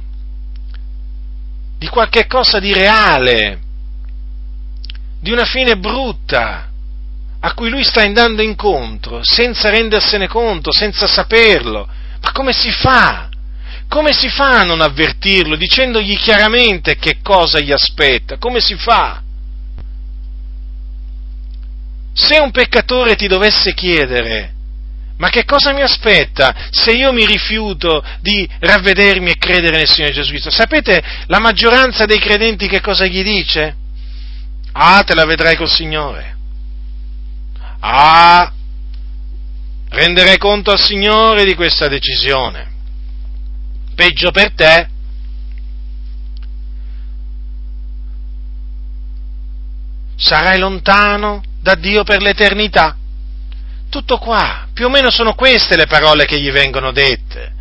di 1.80 1.88
qualche 1.88 2.28
cosa 2.28 2.60
di 2.60 2.72
reale, 2.74 3.60
di 5.20 5.32
una 5.32 5.46
fine 5.46 5.78
brutta 5.78 6.69
a 7.42 7.54
cui 7.54 7.70
lui 7.70 7.84
sta 7.84 8.02
andando 8.02 8.42
incontro 8.42 9.20
senza 9.24 9.70
rendersene 9.70 10.28
conto, 10.28 10.72
senza 10.72 11.08
saperlo. 11.08 11.88
Ma 12.22 12.32
come 12.32 12.52
si 12.52 12.70
fa? 12.70 13.30
Come 13.88 14.14
si 14.14 14.30
fa 14.30 14.60
a 14.60 14.64
non 14.64 14.82
avvertirlo 14.82 15.56
dicendogli 15.56 16.18
chiaramente 16.18 16.98
che 16.98 17.20
cosa 17.24 17.60
gli 17.60 17.72
aspetta? 17.72 18.38
Come 18.38 18.60
si 18.60 18.76
fa? 18.76 19.22
Se 22.14 22.40
un 22.40 22.52
peccatore 22.52 23.16
ti 23.16 23.28
dovesse 23.28 23.74
chiedere, 23.74 24.54
ma 25.18 25.30
che 25.30 25.46
cosa 25.46 25.74
mi 25.74 25.82
aspetta 25.82 26.68
se 26.70 26.92
io 26.92 27.12
mi 27.14 27.26
rifiuto 27.26 28.04
di 28.22 28.48
ravvedermi 28.60 29.32
e 29.32 29.38
credere 29.38 29.78
nel 29.78 29.90
Signore 29.90 30.14
Gesù 30.14 30.30
Cristo? 30.30 30.52
Sapete 30.52 31.02
la 31.28 31.40
maggioranza 31.40 32.06
dei 32.06 32.20
credenti 32.20 32.68
che 32.68 32.82
cosa 32.82 33.06
gli 33.06 33.24
dice? 33.24 33.76
Ah, 34.74 35.04
te 35.06 35.16
la 35.16 35.26
vedrai 35.26 35.56
col 35.56 35.70
Signore. 35.70 36.38
Ah, 37.80 38.52
renderai 39.90 40.38
conto 40.38 40.72
al 40.72 40.80
Signore 40.80 41.46
di 41.46 41.56
questa 41.56 41.88
decisione 41.88 42.70
peggio 44.00 44.32
per 44.32 44.54
te. 44.54 44.88
Sarai 50.16 50.58
lontano 50.58 51.44
da 51.60 51.76
Dio 51.76 52.06
per 52.06 52.22
l'eternità. 52.22 52.96
Tutto 53.90 54.18
qua, 54.18 54.68
più 54.72 54.86
o 54.86 54.90
meno 54.90 55.12
sono 55.12 55.34
queste 55.34 55.76
le 55.76 55.86
parole 55.86 56.24
che 56.24 56.40
gli 56.40 56.50
vengono 56.50 56.94
dette. 56.94 57.52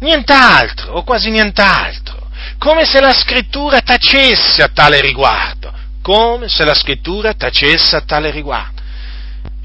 Nient'altro, 0.00 0.94
o 0.94 1.04
quasi 1.04 1.30
nient'altro. 1.30 2.28
Come 2.58 2.84
se 2.84 2.98
la 3.00 3.12
scrittura 3.12 3.80
tacesse 3.82 4.64
a 4.64 4.68
tale 4.68 5.00
riguardo. 5.00 5.72
Come 6.02 6.48
se 6.48 6.64
la 6.64 6.74
scrittura 6.74 7.34
tacesse 7.34 7.94
a 7.94 8.00
tale 8.00 8.32
riguardo. 8.32 8.75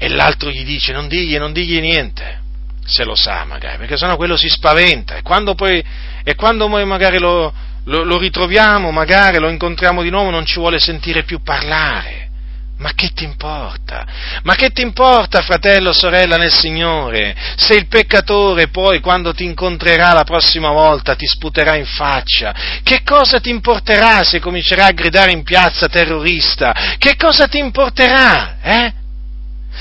E 0.02 0.08
l'altro 0.08 0.50
gli 0.50 0.64
dice, 0.64 0.92
non 0.92 1.06
digli, 1.06 1.38
non 1.38 1.52
digli 1.52 1.78
niente 1.78 2.40
se 2.84 3.04
lo 3.04 3.14
sa 3.14 3.44
magari, 3.44 3.76
perché 3.76 3.96
sennò 3.96 4.16
quello 4.16 4.36
si 4.36 4.48
spaventa 4.48 5.14
e 5.14 5.22
quando 5.22 5.54
poi, 5.54 5.80
e 6.24 6.34
quando 6.34 6.68
poi 6.68 6.84
magari 6.84 7.20
lo, 7.20 7.54
lo, 7.84 8.02
lo, 8.02 8.18
ritroviamo, 8.18 8.90
magari 8.90 9.38
lo 9.38 9.48
incontriamo 9.48 10.02
di 10.02 10.10
nuovo, 10.10 10.30
non 10.30 10.44
ci 10.44 10.58
vuole 10.58 10.80
sentire 10.80 11.22
più 11.22 11.40
parlare. 11.44 12.30
Ma 12.78 12.94
che 12.96 13.10
ti 13.14 13.22
importa? 13.22 14.04
Ma 14.42 14.56
che 14.56 14.70
ti 14.70 14.82
importa, 14.82 15.40
fratello, 15.40 15.92
sorella 15.92 16.36
nel 16.36 16.52
Signore, 16.52 17.36
se 17.54 17.74
il 17.76 17.86
peccatore 17.86 18.70
poi 18.70 18.98
quando 18.98 19.32
ti 19.32 19.44
incontrerà 19.44 20.12
la 20.14 20.24
prossima 20.24 20.70
volta 20.70 21.14
ti 21.14 21.28
sputerà 21.28 21.76
in 21.76 21.86
faccia? 21.86 22.52
Che 22.82 23.02
cosa 23.04 23.38
ti 23.38 23.50
importerà 23.50 24.24
se 24.24 24.40
comincerà 24.40 24.86
a 24.86 24.90
gridare 24.90 25.30
in 25.30 25.44
piazza 25.44 25.86
terrorista? 25.86 26.96
Che 26.98 27.14
cosa 27.14 27.46
ti 27.46 27.58
importerà? 27.58 28.56
Eh? 28.60 28.94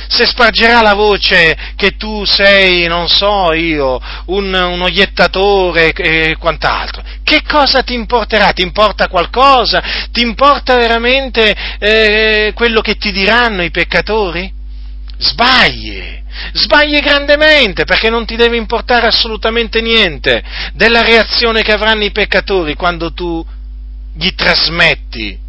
Se 0.07 0.25
spargerà 0.25 0.81
la 0.81 0.93
voce 0.93 1.57
che 1.75 1.95
tu 1.97 2.25
sei, 2.25 2.87
non 2.87 3.07
so 3.07 3.53
io, 3.53 3.99
un, 4.25 4.53
un 4.53 4.81
oiettatore 4.81 5.91
e 5.91 6.35
quant'altro, 6.37 7.01
che 7.23 7.41
cosa 7.47 7.81
ti 7.83 7.93
importerà? 7.93 8.51
Ti 8.51 8.61
importa 8.61 9.07
qualcosa? 9.07 9.81
Ti 10.11 10.21
importa 10.21 10.75
veramente 10.75 11.55
eh, 11.79 12.51
quello 12.55 12.81
che 12.81 12.95
ti 12.95 13.11
diranno 13.11 13.63
i 13.63 13.71
peccatori? 13.71 14.51
Sbagli, 15.17 16.19
sbagli 16.53 16.99
grandemente 16.99 17.85
perché 17.85 18.09
non 18.09 18.25
ti 18.25 18.35
deve 18.35 18.57
importare 18.57 19.07
assolutamente 19.07 19.79
niente 19.81 20.43
della 20.73 21.03
reazione 21.03 21.61
che 21.61 21.71
avranno 21.71 22.03
i 22.03 22.11
peccatori 22.11 22.75
quando 22.75 23.13
tu 23.13 23.45
gli 24.13 24.33
trasmetti 24.33 25.39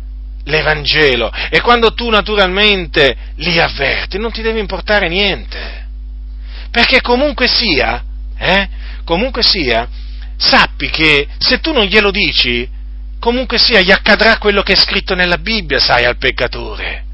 l'Evangelo 0.44 1.32
e 1.50 1.60
quando 1.60 1.94
tu 1.94 2.08
naturalmente 2.08 3.16
li 3.36 3.58
avverti 3.60 4.18
non 4.18 4.32
ti 4.32 4.42
deve 4.42 4.60
importare 4.60 5.08
niente. 5.08 5.86
Perché 6.70 7.00
comunque 7.00 7.48
sia, 7.48 8.02
eh, 8.38 8.68
comunque 9.04 9.42
sia, 9.42 9.88
sappi 10.36 10.88
che 10.88 11.28
se 11.38 11.60
tu 11.60 11.72
non 11.72 11.84
glielo 11.84 12.10
dici, 12.10 12.68
comunque 13.20 13.58
sia 13.58 13.80
gli 13.80 13.92
accadrà 13.92 14.38
quello 14.38 14.62
che 14.62 14.72
è 14.72 14.76
scritto 14.76 15.14
nella 15.14 15.38
Bibbia, 15.38 15.78
sai, 15.78 16.04
al 16.04 16.16
peccatore. 16.16 17.04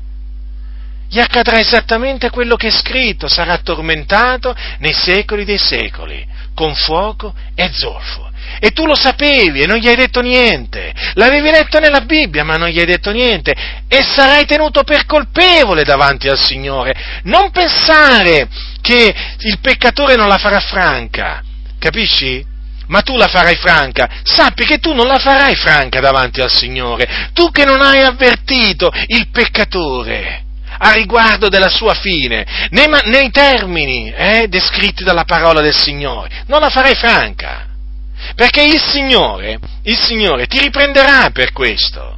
Gli 1.11 1.18
accadrà 1.18 1.59
esattamente 1.59 2.31
quello 2.31 2.57
che 2.57 2.68
è 2.68 2.70
scritto, 2.70 3.29
sarà 3.29 3.59
tormentato 3.59 4.55
nei 4.79 4.93
secoli 4.93 5.45
dei 5.45 5.59
secoli, 5.59 6.26
con 6.59 6.74
fuoco 6.74 7.32
e 7.54 7.70
zolfo. 7.72 8.28
E 8.59 8.70
tu 8.72 8.84
lo 8.84 8.96
sapevi 8.96 9.61
e 9.61 9.66
non 9.66 9.76
gli 9.76 9.86
hai 9.86 9.94
detto 9.94 10.20
niente. 10.20 10.92
L'avevi 11.14 11.50
letto 11.52 11.78
nella 11.78 12.00
Bibbia 12.00 12.42
ma 12.42 12.56
non 12.56 12.68
gli 12.68 12.80
hai 12.80 12.84
detto 12.84 13.12
niente. 13.12 13.54
E 13.86 14.02
sarai 14.02 14.44
tenuto 14.44 14.82
per 14.82 15.06
colpevole 15.06 15.84
davanti 15.84 16.26
al 16.26 16.36
Signore. 16.36 17.20
Non 17.24 17.52
pensare 17.52 18.48
che 18.80 19.14
il 19.38 19.59
peccatore 19.61 20.16
non 20.16 20.26
la 20.26 20.38
farà 20.38 20.59
franca. 20.59 21.44
Capisci? 21.78 22.56
ma 22.88 23.02
tu 23.02 23.18
la 23.18 23.28
farai 23.28 23.56
franca, 23.56 24.09
sappi 24.22 24.64
che 24.64 24.78
tu 24.78 24.94
non 24.94 25.06
la 25.06 25.18
farai 25.18 25.54
franca 25.56 26.00
davanti 26.00 26.40
al 26.40 26.50
Signore, 26.50 27.28
tu 27.34 27.50
che 27.50 27.66
non 27.66 27.82
hai 27.82 28.00
avvertito 28.00 28.90
il 29.09 29.28
peccatore 29.28 30.47
a 30.79 30.93
riguardo 30.93 31.49
della 31.49 31.68
sua 31.68 31.95
fine, 31.95 32.68
nei, 32.70 32.87
nei 33.07 33.31
termini 33.31 34.12
eh, 34.12 34.47
descritti 34.49 35.05
dalla 35.05 35.24
parola 35.24 35.61
del 35.61 35.76
Signore, 35.76 36.45
non 36.47 36.61
la 36.61 36.70
farai 36.70 36.95
franca, 36.95 37.66
perché 38.35 38.62
il 38.62 38.81
Signore, 38.81 39.59
il 39.83 39.97
Signore 39.97 40.47
ti 40.47 40.59
riprenderà 40.61 41.31
per 41.31 41.53
questo. 41.53 42.16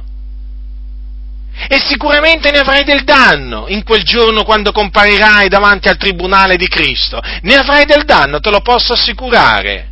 E 1.67 1.79
sicuramente 1.85 2.49
ne 2.49 2.59
avrai 2.59 2.83
del 2.83 3.03
danno 3.03 3.67
in 3.67 3.83
quel 3.83 4.03
giorno 4.03 4.43
quando 4.43 4.71
comparirai 4.71 5.47
davanti 5.47 5.89
al 5.89 5.97
tribunale 5.97 6.55
di 6.55 6.67
Cristo. 6.67 7.21
Ne 7.41 7.55
avrai 7.55 7.85
del 7.85 8.03
danno, 8.03 8.39
te 8.39 8.49
lo 8.49 8.61
posso 8.61 8.93
assicurare 8.93 9.89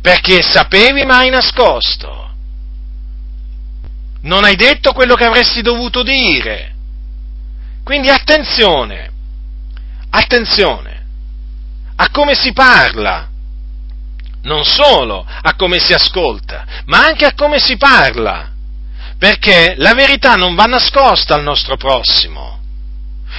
perché 0.00 0.42
sapevi 0.42 1.04
ma 1.04 1.18
hai 1.18 1.30
nascosto. 1.30 2.16
Non 4.22 4.44
hai 4.44 4.56
detto 4.56 4.92
quello 4.92 5.14
che 5.14 5.24
avresti 5.24 5.62
dovuto 5.62 6.02
dire. 6.02 6.74
Quindi 7.88 8.10
attenzione, 8.10 9.10
attenzione 10.10 11.06
a 11.96 12.10
come 12.10 12.34
si 12.34 12.52
parla, 12.52 13.26
non 14.42 14.62
solo 14.62 15.24
a 15.26 15.54
come 15.54 15.78
si 15.78 15.94
ascolta, 15.94 16.66
ma 16.84 17.06
anche 17.06 17.24
a 17.24 17.32
come 17.34 17.58
si 17.58 17.78
parla, 17.78 18.50
perché 19.18 19.72
la 19.78 19.94
verità 19.94 20.34
non 20.34 20.54
va 20.54 20.64
nascosta 20.64 21.34
al 21.34 21.42
nostro 21.42 21.78
prossimo. 21.78 22.60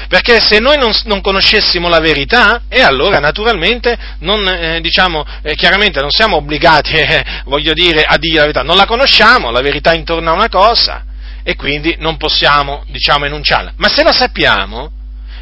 Perché 0.08 0.40
se 0.40 0.58
noi 0.58 0.80
non, 0.80 0.94
non, 1.04 1.22
conoscessimo 1.22 1.88
la 1.88 2.00
verità, 2.00 2.64
e 2.70 2.82
allora 2.82 3.20
naturalmente, 3.20 3.96
non, 4.22 4.48
eh, 4.48 4.82
diciamo, 4.82 5.28
eh, 5.44 5.54
chiaramente 5.54 6.02
non 6.02 6.10
siamo 6.10 6.38
obbligati, 6.38 6.94
eh, 6.98 7.44
voglio 7.46 7.74
dire, 7.74 8.04
a 8.04 8.18
dire 8.18 8.38
la 8.38 8.42
verità, 8.42 8.64
non 8.64 8.78
la 8.78 8.88
conosciamo, 8.88 9.52
la 9.52 9.62
verità 9.62 9.94
intorno 9.94 10.32
a 10.32 10.34
una 10.34 10.50
cosa, 10.50 11.04
e 11.50 11.56
quindi 11.56 11.96
non 11.98 12.16
possiamo, 12.18 12.84
diciamo, 12.90 13.26
enunciarla. 13.26 13.74
Ma 13.78 13.90
se 13.90 14.04
la 14.04 14.12
sappiamo, 14.12 14.92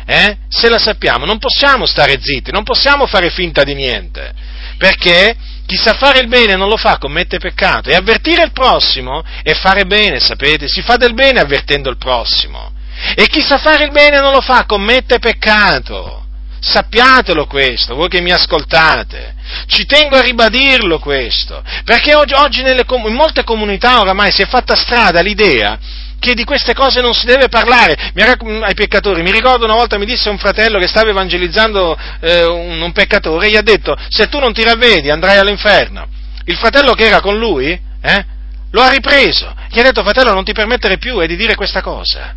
eh, 0.06 0.38
se 0.48 0.70
la 0.70 0.78
sappiamo, 0.78 1.26
non 1.26 1.38
possiamo 1.38 1.86
stare 1.86 2.18
zitti, 2.22 2.50
non 2.50 2.64
possiamo 2.64 3.06
fare 3.08 3.30
finta 3.30 3.66
di 3.66 3.74
niente, 3.74 4.34
perché 4.78 5.36
chi 5.66 5.76
sa 5.76 5.96
fare 5.96 6.20
il 6.20 6.30
bene 6.30 6.56
non 6.56 6.70
lo 6.70 6.78
fa, 6.78 6.98
commette 6.98 7.40
peccato, 7.40 7.90
e 7.90 7.96
avvertire 7.96 8.46
il 8.46 8.54
prossimo 8.54 9.22
è 9.44 9.54
fare 9.54 9.84
bene, 9.84 10.22
sapete, 10.22 10.70
si 10.70 10.82
fa 10.82 10.96
del 10.96 11.14
bene 11.14 11.42
avvertendo 11.42 11.90
il 11.90 11.98
prossimo. 11.98 12.72
E 13.14 13.28
chi 13.28 13.42
sa 13.42 13.58
fare 13.58 13.84
il 13.84 13.92
bene 13.92 14.20
non 14.20 14.32
lo 14.32 14.40
fa, 14.40 14.64
commette 14.64 15.20
peccato. 15.20 16.24
Sappiatelo 16.60 17.48
questo, 17.48 17.96
voi 17.96 18.08
che 18.08 18.22
mi 18.22 18.32
ascoltate. 18.32 19.36
Ci 19.68 19.86
tengo 19.86 20.16
a 20.16 20.22
ribadirlo 20.22 21.00
questo, 21.00 21.62
perché 21.84 22.16
oggi, 22.16 22.34
oggi 22.34 22.62
nelle, 22.62 22.86
in 22.88 23.14
molte 23.14 23.44
comunità 23.44 24.00
oramai 24.00 24.32
si 24.32 24.42
è 24.42 24.48
fatta 24.48 24.76
strada 24.76 25.20
l'idea 25.20 25.78
che 26.20 26.34
di 26.34 26.44
queste 26.44 26.74
cose 26.74 27.02
non 27.02 27.14
si 27.14 27.26
deve 27.26 27.48
parlare 27.48 28.12
ai 28.14 28.74
peccatori. 28.74 29.22
Mi 29.22 29.32
ricordo 29.32 29.66
una 29.66 29.76
volta 29.76 29.98
mi 29.98 30.06
disse 30.06 30.30
un 30.30 30.38
fratello 30.38 30.80
che 30.80 30.88
stava 30.88 31.10
evangelizzando 31.10 31.98
eh, 32.22 32.44
un, 32.46 32.82
un, 32.82 32.92
peccatore 32.92 33.50
gli 33.50 33.56
ha 33.56 33.62
detto 33.62 33.96
se 34.10 34.28
tu 34.28 34.40
non 34.40 34.54
ti 34.54 34.64
ravvedi 34.64 35.10
andrai 35.10 35.38
all'inferno. 35.38 36.08
Il 36.46 36.58
fratello 36.58 36.94
che 36.94 37.06
era 37.06 37.22
con 37.22 37.38
lui 37.38 37.70
eh, 37.70 38.26
lo 38.72 38.82
ha 38.82 38.90
ripreso, 38.90 39.54
gli 39.70 39.80
ha 39.80 39.84
detto 39.84 40.04
fratello 40.04 40.34
non 40.34 40.44
ti 40.44 40.54
permettere 40.54 40.98
più 40.98 41.22
eh, 41.22 41.28
di 41.28 41.36
dire 41.36 41.56
questa 41.56 41.82
cosa. 41.82 42.34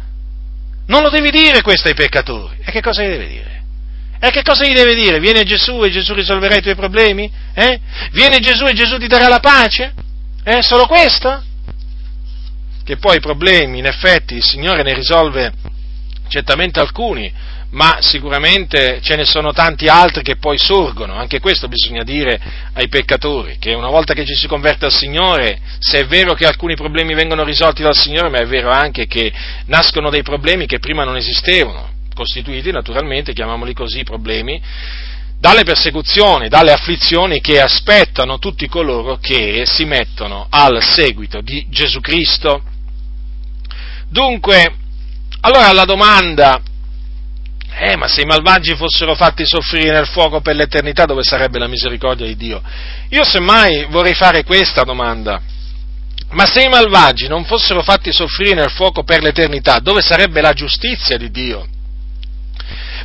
Non 0.86 1.02
lo 1.02 1.10
devi 1.10 1.30
dire 1.30 1.62
questo 1.62 1.88
ai 1.88 1.94
peccatori. 1.94 2.56
E 2.64 2.70
che 2.72 2.80
cosa 2.80 3.02
gli 3.02 3.10
deve 3.10 3.28
dire? 3.28 3.62
E 4.18 4.30
che 4.30 4.42
cosa 4.42 4.64
gli 4.64 4.74
deve 4.74 4.94
dire? 4.94 5.18
Viene 5.18 5.44
Gesù 5.44 5.82
e 5.82 5.90
Gesù 5.90 6.12
risolverà 6.12 6.56
i 6.56 6.60
tuoi 6.60 6.74
problemi? 6.74 7.30
Eh? 7.54 7.80
Viene 8.12 8.38
Gesù 8.40 8.66
e 8.66 8.74
Gesù 8.74 8.98
ti 8.98 9.06
darà 9.06 9.28
la 9.28 9.40
pace? 9.40 9.94
Eh? 10.44 10.62
Solo 10.62 10.86
questo? 10.86 11.42
Che 12.90 12.96
poi 12.96 13.18
i 13.18 13.20
problemi, 13.20 13.78
in 13.78 13.86
effetti, 13.86 14.34
il 14.34 14.42
Signore 14.42 14.82
ne 14.82 14.92
risolve 14.92 15.52
certamente 16.26 16.80
alcuni, 16.80 17.32
ma 17.70 17.98
sicuramente 18.00 18.98
ce 19.00 19.14
ne 19.14 19.24
sono 19.24 19.52
tanti 19.52 19.86
altri 19.86 20.24
che 20.24 20.38
poi 20.38 20.58
sorgono, 20.58 21.14
anche 21.14 21.38
questo 21.38 21.68
bisogna 21.68 22.02
dire 22.02 22.40
ai 22.72 22.88
peccatori, 22.88 23.58
che 23.60 23.74
una 23.74 23.90
volta 23.90 24.12
che 24.12 24.26
ci 24.26 24.34
si 24.34 24.48
converte 24.48 24.86
al 24.86 24.92
Signore, 24.92 25.60
se 25.78 26.00
è 26.00 26.06
vero 26.06 26.34
che 26.34 26.46
alcuni 26.46 26.74
problemi 26.74 27.14
vengono 27.14 27.44
risolti 27.44 27.80
dal 27.80 27.94
Signore, 27.94 28.28
ma 28.28 28.38
è 28.38 28.46
vero 28.46 28.70
anche 28.70 29.06
che 29.06 29.32
nascono 29.66 30.10
dei 30.10 30.24
problemi 30.24 30.66
che 30.66 30.80
prima 30.80 31.04
non 31.04 31.14
esistevano, 31.14 31.90
costituiti 32.12 32.72
naturalmente, 32.72 33.32
chiamiamoli 33.32 33.72
così, 33.72 34.02
problemi, 34.02 34.60
dalle 35.38 35.62
persecuzioni, 35.62 36.48
dalle 36.48 36.72
afflizioni 36.72 37.40
che 37.40 37.60
aspettano 37.60 38.40
tutti 38.40 38.66
coloro 38.66 39.18
che 39.18 39.62
si 39.64 39.84
mettono 39.84 40.48
al 40.50 40.82
seguito 40.82 41.40
di 41.40 41.68
Gesù 41.70 42.00
Cristo. 42.00 42.64
Dunque, 44.10 44.74
allora 45.40 45.72
la 45.72 45.84
domanda 45.84 46.60
eh, 47.82 47.96
ma 47.96 48.08
se 48.08 48.22
i 48.22 48.26
malvagi 48.26 48.74
fossero 48.74 49.14
fatti 49.14 49.46
soffrire 49.46 49.92
nel 49.92 50.06
fuoco 50.06 50.40
per 50.40 50.54
l'eternità, 50.54 51.06
dove 51.06 51.22
sarebbe 51.22 51.58
la 51.58 51.66
misericordia 51.66 52.26
di 52.26 52.36
Dio? 52.36 52.60
Io 53.08 53.24
semmai 53.24 53.86
vorrei 53.88 54.12
fare 54.12 54.44
questa 54.44 54.82
domanda. 54.82 55.40
Ma 56.32 56.44
se 56.44 56.62
i 56.62 56.68
malvagi 56.68 57.26
non 57.26 57.44
fossero 57.44 57.82
fatti 57.82 58.12
soffrire 58.12 58.54
nel 58.54 58.70
fuoco 58.70 59.02
per 59.02 59.22
l'eternità, 59.22 59.78
dove 59.78 60.02
sarebbe 60.02 60.40
la 60.40 60.52
giustizia 60.52 61.16
di 61.16 61.30
Dio? 61.30 61.66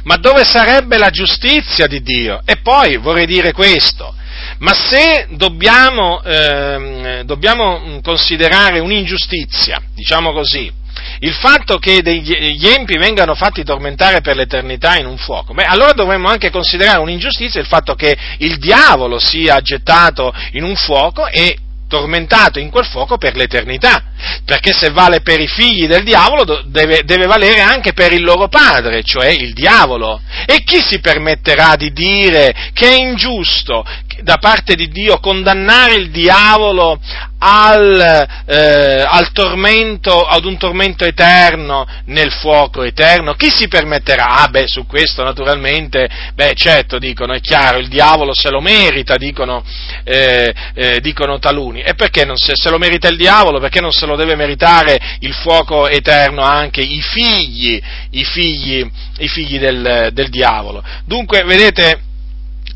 Ma 0.03 0.17
dove 0.17 0.43
sarebbe 0.43 0.97
la 0.97 1.09
giustizia 1.09 1.87
di 1.87 2.01
Dio? 2.01 2.41
E 2.45 2.57
poi 2.57 2.97
vorrei 2.97 3.25
dire 3.25 3.53
questo, 3.53 4.13
ma 4.59 4.73
se 4.73 5.27
dobbiamo, 5.31 6.21
eh, 6.21 7.23
dobbiamo 7.25 7.99
considerare 8.03 8.79
un'ingiustizia, 8.79 9.81
diciamo 9.95 10.33
così, 10.33 10.71
il 11.19 11.33
fatto 11.33 11.77
che 11.77 12.01
gli 12.01 12.67
empi 12.67 12.97
vengano 12.97 13.35
fatti 13.35 13.63
tormentare 13.63 14.21
per 14.21 14.35
l'eternità 14.35 14.97
in 14.97 15.05
un 15.05 15.17
fuoco, 15.17 15.53
beh, 15.53 15.63
allora 15.63 15.93
dovremmo 15.93 16.29
anche 16.29 16.49
considerare 16.49 16.99
un'ingiustizia 16.99 17.59
il 17.59 17.67
fatto 17.67 17.95
che 17.95 18.17
il 18.39 18.57
diavolo 18.57 19.19
sia 19.19 19.59
gettato 19.61 20.33
in 20.51 20.63
un 20.63 20.75
fuoco 20.75 21.27
e 21.27 21.57
tormentato 21.87 22.59
in 22.59 22.69
quel 22.69 22.85
fuoco 22.85 23.17
per 23.17 23.35
l'eternità, 23.35 24.03
perché 24.43 24.73
se 24.73 24.89
vale 24.89 25.21
per 25.21 25.39
i 25.39 25.47
figli 25.47 25.87
del 25.87 26.03
diavolo 26.03 26.63
deve, 26.65 27.01
deve, 27.03 27.25
valere 27.25 27.61
anche 27.61 27.93
per 27.93 28.11
il 28.11 28.23
loro 28.23 28.47
padre, 28.47 29.03
cioè 29.03 29.27
il 29.27 29.53
diavolo. 29.53 30.21
E 30.45 30.63
chi 30.63 30.81
si 30.81 30.99
permetterà 30.99 31.75
di 31.75 31.91
dire 31.91 32.71
che 32.73 32.89
è 32.89 32.95
ingiusto 32.95 33.85
da 34.21 34.37
parte 34.37 34.75
di 34.75 34.87
Dio 34.87 35.19
condannare 35.19 35.95
il 35.95 36.09
diavolo 36.09 36.99
al, 37.37 38.27
eh, 38.45 39.05
al, 39.07 39.31
tormento, 39.31 40.21
ad 40.21 40.45
un 40.45 40.57
tormento 40.57 41.05
eterno 41.05 41.85
nel 42.05 42.31
fuoco 42.31 42.83
eterno? 42.83 43.33
Chi 43.33 43.49
si 43.49 43.67
permetterà? 43.67 44.41
Ah, 44.41 44.47
beh, 44.47 44.67
su 44.67 44.85
questo 44.85 45.23
naturalmente, 45.23 46.09
beh, 46.33 46.53
certo, 46.55 46.97
dicono, 46.97 47.33
è 47.33 47.39
chiaro, 47.39 47.77
il 47.77 47.87
diavolo 47.87 48.33
se 48.33 48.49
lo 48.49 48.61
merita, 48.61 49.17
dicono, 49.17 49.63
eh, 50.03 50.53
eh, 50.73 50.99
dicono 51.01 51.39
taluni. 51.39 51.81
E 51.81 51.93
perché 51.95 52.25
non 52.25 52.37
se, 52.37 52.53
se 52.55 52.69
lo 52.69 52.77
merita 52.77 53.07
il 53.07 53.17
diavolo? 53.17 53.59
Perché 53.59 53.81
non 53.81 53.91
se 53.91 54.05
lo 54.05 54.15
deve 54.15 54.35
meritare 54.35 54.99
il 55.19 55.33
fuoco 55.33 55.87
eterno 55.87 56.41
anche 56.41 56.81
i 56.81 57.01
figli, 57.01 57.81
i 58.11 58.23
figli, 58.23 58.89
i 59.17 59.27
figli 59.27 59.59
del, 59.59 60.09
del 60.13 60.29
diavolo? 60.29 60.83
Dunque, 61.05 61.43
vedete, 61.43 62.13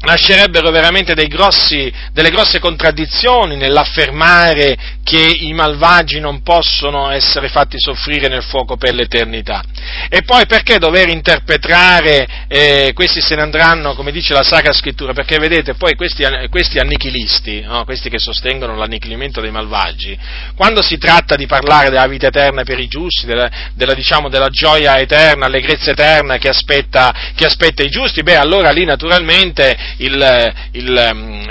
nascerebbero 0.02 0.72
veramente 0.72 1.14
grossi, 1.28 1.92
delle 2.14 2.30
grosse 2.30 2.60
contraddizioni 2.60 3.58
nell'affermare 3.58 4.98
che 5.04 5.20
i 5.40 5.54
malvagi 5.54 6.20
non 6.20 6.42
possono 6.42 7.10
essere 7.10 7.50
fatti 7.50 7.80
soffrire 7.80 8.28
nel 8.28 8.44
fuoco 8.44 8.78
per 8.78 8.94
l'eternità. 8.94 9.64
E 10.08 10.22
poi 10.22 10.46
perché 10.46 10.78
dover 10.78 11.10
interpretare 11.10 12.46
eh, 12.48 12.92
questi 12.94 13.22
se 13.22 13.36
ne 13.36 13.42
andranno, 13.42 13.96
come 13.96 14.12
dice 14.12 14.34
la 14.34 14.44
Sacra 14.44 14.72
Scrittura? 14.72 15.14
Perché 15.14 15.38
vedete, 15.38 15.74
poi 15.74 15.96
questi, 15.96 16.24
questi 16.50 16.80
annichilisti, 16.80 17.62
no? 17.62 17.84
questi 17.86 18.10
che 18.10 18.20
sostengono 18.20 18.76
l'annichilimento 18.76 19.42
dei 19.42 19.52
malvagi, 19.52 20.18
quando 20.56 20.82
si 20.82 20.98
tratta 20.98 21.36
di 21.36 21.46
parlare 21.46 21.90
della 21.90 22.08
vita 22.08 22.28
eterna 22.28 22.64
per 22.64 22.80
i 22.80 22.88
giusti, 22.88 23.26
della, 23.26 23.50
della, 23.74 23.94
diciamo, 23.94 24.30
della 24.30 24.50
gioia 24.50 24.98
eterna, 25.00 25.48
allegrezza 25.48 25.92
eterna 25.92 26.38
che 26.38 26.50
aspetta, 26.50 27.32
che 27.36 27.46
aspetta 27.46 27.84
i 27.84 27.90
giusti, 27.90 28.22
beh 28.22 28.38
allora 28.38 28.70
lì 28.70 28.86
naturalmente 28.86 29.89
il, 29.98 30.54
il, 30.72 31.12
mm, 31.14 31.42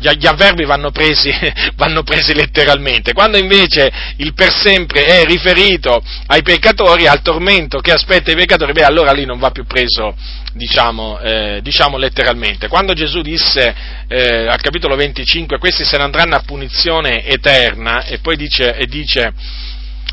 gli 0.00 0.26
avverbi 0.26 0.64
vanno 0.64 0.90
presi, 0.90 1.30
vanno 1.76 2.02
presi, 2.02 2.34
letteralmente, 2.34 3.12
quando 3.12 3.36
invece 3.36 3.90
il 4.16 4.32
per 4.32 4.52
sempre 4.52 5.04
è 5.04 5.24
riferito 5.24 6.02
ai 6.26 6.42
peccatori, 6.42 7.06
al 7.06 7.22
tormento 7.22 7.78
che 7.80 7.92
aspetta 7.92 8.30
i 8.30 8.36
peccatori, 8.36 8.72
beh 8.72 8.84
allora 8.84 9.12
lì 9.12 9.26
non 9.26 9.38
va 9.38 9.50
più 9.50 9.66
preso, 9.66 10.16
diciamo, 10.54 11.18
eh, 11.20 11.60
diciamo 11.62 11.98
letteralmente. 11.98 12.68
Quando 12.68 12.94
Gesù 12.94 13.20
disse 13.20 13.74
eh, 14.08 14.46
al 14.48 14.60
capitolo 14.60 14.96
25 14.96 15.58
questi 15.58 15.84
se 15.84 15.98
ne 15.98 16.04
andranno 16.04 16.36
a 16.36 16.42
punizione 16.44 17.24
eterna 17.24 18.04
e 18.04 18.18
poi 18.18 18.36
dice, 18.36 18.76
e 18.76 18.86
dice 18.86 19.32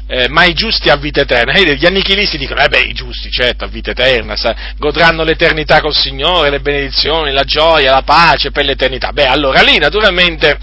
eh, 0.07 0.27
ma 0.29 0.45
i 0.45 0.53
giusti 0.53 0.89
a 0.89 0.95
vita 0.95 1.21
eterna. 1.21 1.53
E 1.53 1.75
gli 1.75 1.85
annichilisti 1.85 2.37
dicono, 2.37 2.61
eh 2.61 2.69
beh, 2.69 2.81
i 2.81 2.93
giusti, 2.93 3.29
certo, 3.29 3.65
a 3.65 3.67
vita 3.67 3.91
eterna, 3.91 4.35
sa, 4.35 4.55
godranno 4.77 5.23
l'eternità 5.23 5.81
col 5.81 5.93
Signore, 5.93 6.49
le 6.49 6.61
benedizioni, 6.61 7.31
la 7.31 7.43
gioia, 7.43 7.91
la 7.91 8.03
pace 8.03 8.51
per 8.51 8.65
l'eternità. 8.65 9.11
Beh, 9.11 9.25
allora 9.25 9.61
lì 9.61 9.77
naturalmente 9.77 10.57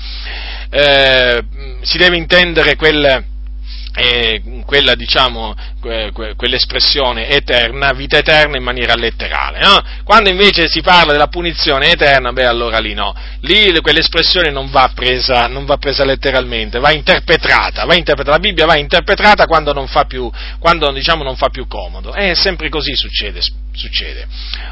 eh, 0.70 1.42
si 1.82 1.99
deve 1.99 2.16
intendere 2.16 2.76
quel 2.76 3.32
eh, 3.95 4.42
quella, 4.66 4.95
diciamo, 4.95 5.55
que, 5.80 6.11
que, 6.12 6.34
quell'espressione 6.34 7.28
eterna, 7.28 7.92
vita 7.92 8.18
eterna 8.18 8.57
in 8.57 8.64
maniera 8.64 8.95
letterale. 8.95 9.61
No? 9.61 9.80
Quando 10.03 10.30
invece 10.30 10.68
si 10.68 10.80
parla 10.80 11.12
della 11.12 11.28
punizione 11.28 11.92
eterna, 11.92 12.32
beh 12.32 12.47
allora 12.47 12.78
lì 12.78 12.92
no, 12.92 13.14
lì 13.40 13.72
quell'espressione 13.80 14.51
non 14.51 14.70
va 14.70 14.90
presa, 14.95 15.47
non 15.47 15.64
va 15.64 15.76
presa 15.76 16.05
letteralmente, 16.05 16.80
va 16.80 16.90
interpretata, 16.90 17.84
va 17.84 17.95
interpretata, 17.95 18.36
la 18.36 18.42
Bibbia 18.42 18.66
va 18.66 18.76
interpretata 18.76 19.47
quando 19.47 19.72
non 19.72 19.86
fa 19.86 20.05
più, 20.05 20.30
quando, 20.59 20.90
diciamo, 20.90 21.22
non 21.22 21.36
fa 21.36 21.49
più 21.49 21.68
comodo. 21.68 22.14
E 22.14 22.34
sempre 22.34 22.68
così 22.68 22.95
succede, 22.97 23.40
succede. 23.72 24.26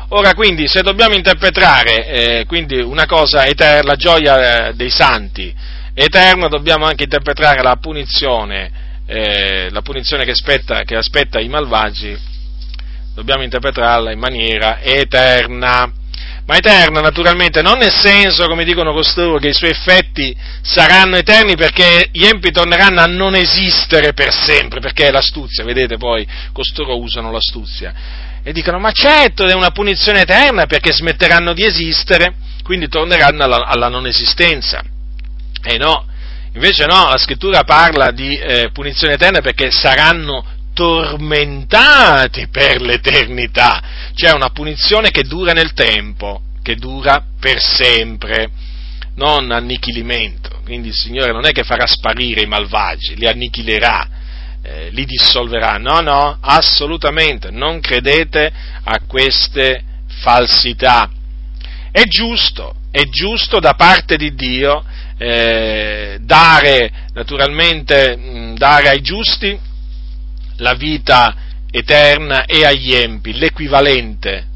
Ora 0.08 0.34
quindi 0.34 0.66
se 0.66 0.82
dobbiamo 0.82 1.14
interpretare 1.14 2.06
eh, 2.06 2.44
quindi 2.46 2.80
una 2.80 3.06
cosa 3.06 3.46
eterna, 3.46 3.90
la 3.92 3.96
gioia 3.96 4.68
eh, 4.68 4.74
dei 4.74 4.90
santi, 4.90 5.54
eterna, 5.94 6.48
dobbiamo 6.48 6.86
anche 6.86 7.04
interpretare 7.04 7.62
la 7.62 7.76
punizione 7.76 8.81
eh, 9.12 9.68
la 9.70 9.82
punizione 9.82 10.24
che 10.24 10.30
aspetta, 10.30 10.84
che 10.84 10.96
aspetta 10.96 11.38
i 11.38 11.48
malvagi, 11.48 12.16
dobbiamo 13.14 13.42
interpretarla 13.42 14.10
in 14.10 14.18
maniera 14.18 14.80
eterna. 14.80 15.92
Ma 16.44 16.56
eterna 16.56 17.00
naturalmente, 17.00 17.60
non 17.60 17.78
nel 17.78 17.92
senso, 17.92 18.46
come 18.46 18.64
dicono 18.64 18.92
costoro, 18.92 19.38
che 19.38 19.48
i 19.48 19.54
suoi 19.54 19.70
effetti 19.70 20.34
saranno 20.62 21.16
eterni 21.16 21.56
perché 21.56 22.08
gli 22.10 22.24
empi 22.24 22.50
torneranno 22.50 23.00
a 23.00 23.06
non 23.06 23.34
esistere 23.34 24.14
per 24.14 24.32
sempre, 24.32 24.80
perché 24.80 25.08
è 25.08 25.10
l'astuzia, 25.10 25.62
vedete 25.62 25.98
poi, 25.98 26.26
costoro 26.52 26.98
usano 26.98 27.30
l'astuzia. 27.30 27.92
E 28.42 28.52
dicono, 28.52 28.78
ma 28.78 28.92
certo 28.92 29.46
è 29.46 29.52
una 29.52 29.70
punizione 29.70 30.22
eterna 30.22 30.64
perché 30.64 30.90
smetteranno 30.90 31.52
di 31.52 31.64
esistere, 31.64 32.34
quindi 32.64 32.88
torneranno 32.88 33.44
alla, 33.44 33.66
alla 33.66 33.88
non 33.88 34.06
esistenza. 34.06 34.82
E 35.62 35.76
no, 35.76 36.06
Invece 36.54 36.84
no, 36.84 37.08
la 37.08 37.16
scrittura 37.16 37.64
parla 37.64 38.10
di 38.10 38.36
eh, 38.36 38.70
punizione 38.72 39.14
eterna 39.14 39.40
perché 39.40 39.70
saranno 39.70 40.44
tormentati 40.74 42.48
per 42.48 42.80
l'eternità, 42.80 43.82
cioè 44.14 44.32
una 44.32 44.50
punizione 44.50 45.10
che 45.10 45.22
dura 45.22 45.52
nel 45.52 45.72
tempo, 45.72 46.42
che 46.62 46.76
dura 46.76 47.24
per 47.40 47.60
sempre, 47.60 48.50
non 49.14 49.50
annichilimento. 49.50 50.60
Quindi 50.64 50.88
il 50.88 50.94
Signore 50.94 51.32
non 51.32 51.46
è 51.46 51.52
che 51.52 51.64
farà 51.64 51.86
sparire 51.86 52.42
i 52.42 52.46
malvagi, 52.46 53.16
li 53.16 53.26
annichilerà, 53.26 54.08
eh, 54.62 54.90
li 54.90 55.04
dissolverà. 55.04 55.78
No, 55.78 56.00
no, 56.00 56.38
assolutamente, 56.40 57.50
non 57.50 57.80
credete 57.80 58.52
a 58.84 59.00
queste 59.06 59.82
falsità. 60.20 61.10
È 61.90 62.02
giusto, 62.04 62.74
è 62.90 63.04
giusto 63.04 63.58
da 63.58 63.74
parte 63.74 64.16
di 64.16 64.34
Dio 64.34 64.84
eh, 65.22 66.18
dare 66.20 66.90
naturalmente 67.14 68.16
mh, 68.16 68.54
dare 68.56 68.88
ai 68.88 69.00
giusti 69.00 69.56
la 70.56 70.74
vita 70.74 71.34
eterna 71.70 72.44
e 72.44 72.64
agli 72.64 72.92
empi, 72.92 73.32
l'equivalente, 73.34 74.46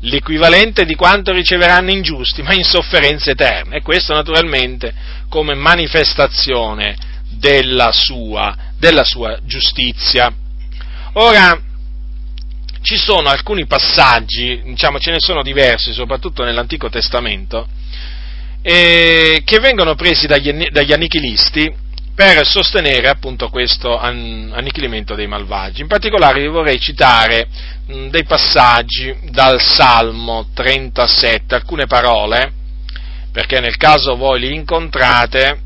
l'equivalente 0.00 0.84
di 0.84 0.94
quanto 0.96 1.32
riceveranno 1.32 1.90
ingiusti, 1.90 2.42
ma 2.42 2.54
in 2.54 2.64
sofferenze 2.64 3.30
eterne. 3.30 3.76
E 3.76 3.82
questo 3.82 4.12
naturalmente 4.14 4.92
come 5.28 5.54
manifestazione 5.54 6.96
della 7.30 7.92
sua, 7.92 8.54
della 8.78 9.04
sua 9.04 9.38
giustizia. 9.44 10.32
Ora, 11.14 11.58
ci 12.82 12.96
sono 12.96 13.28
alcuni 13.28 13.66
passaggi, 13.66 14.60
diciamo 14.64 14.98
ce 14.98 15.12
ne 15.12 15.20
sono 15.20 15.42
diversi, 15.42 15.92
soprattutto 15.92 16.44
nell'Antico 16.44 16.88
Testamento, 16.88 17.66
eh, 18.68 19.42
che 19.44 19.60
vengono 19.60 19.94
presi 19.94 20.26
dagli, 20.26 20.70
dagli 20.70 20.92
annichilisti 20.92 21.72
per 22.16 22.44
sostenere 22.44 23.08
appunto 23.08 23.48
questo 23.48 23.96
annichilimento 23.96 25.14
dei 25.14 25.28
malvagi. 25.28 25.82
In 25.82 25.86
particolare 25.86 26.40
vi 26.40 26.48
vorrei 26.48 26.80
citare 26.80 27.46
mh, 27.86 28.08
dei 28.08 28.24
passaggi 28.24 29.16
dal 29.30 29.60
Salmo 29.60 30.48
37, 30.52 31.54
alcune 31.54 31.86
parole, 31.86 32.52
perché 33.30 33.60
nel 33.60 33.76
caso 33.76 34.16
voi 34.16 34.40
li 34.40 34.54
incontrate, 34.56 35.60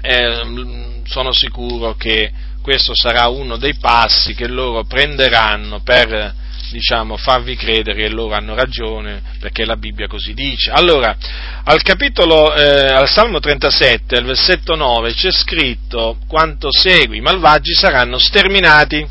eh, 0.00 1.02
sono 1.04 1.32
sicuro 1.32 1.96
che 1.96 2.32
questo 2.62 2.94
sarà 2.94 3.28
uno 3.28 3.58
dei 3.58 3.74
passi 3.74 4.32
che 4.32 4.46
loro 4.46 4.84
prenderanno 4.84 5.80
per 5.80 6.34
diciamo, 6.76 7.16
farvi 7.16 7.56
credere 7.56 8.02
che 8.02 8.08
loro 8.10 8.34
hanno 8.34 8.54
ragione, 8.54 9.22
perché 9.40 9.64
la 9.64 9.76
Bibbia 9.76 10.06
così 10.06 10.34
dice. 10.34 10.70
Allora, 10.70 11.16
al 11.64 11.80
capitolo, 11.82 12.54
eh, 12.54 12.88
al 12.88 13.08
Salmo 13.08 13.40
37, 13.40 14.14
al 14.14 14.24
versetto 14.24 14.74
9, 14.74 15.14
c'è 15.14 15.32
scritto 15.32 16.18
quanto 16.28 16.68
segue, 16.70 17.16
i 17.16 17.22
malvagi 17.22 17.72
saranno 17.72 18.18
sterminati. 18.18 19.08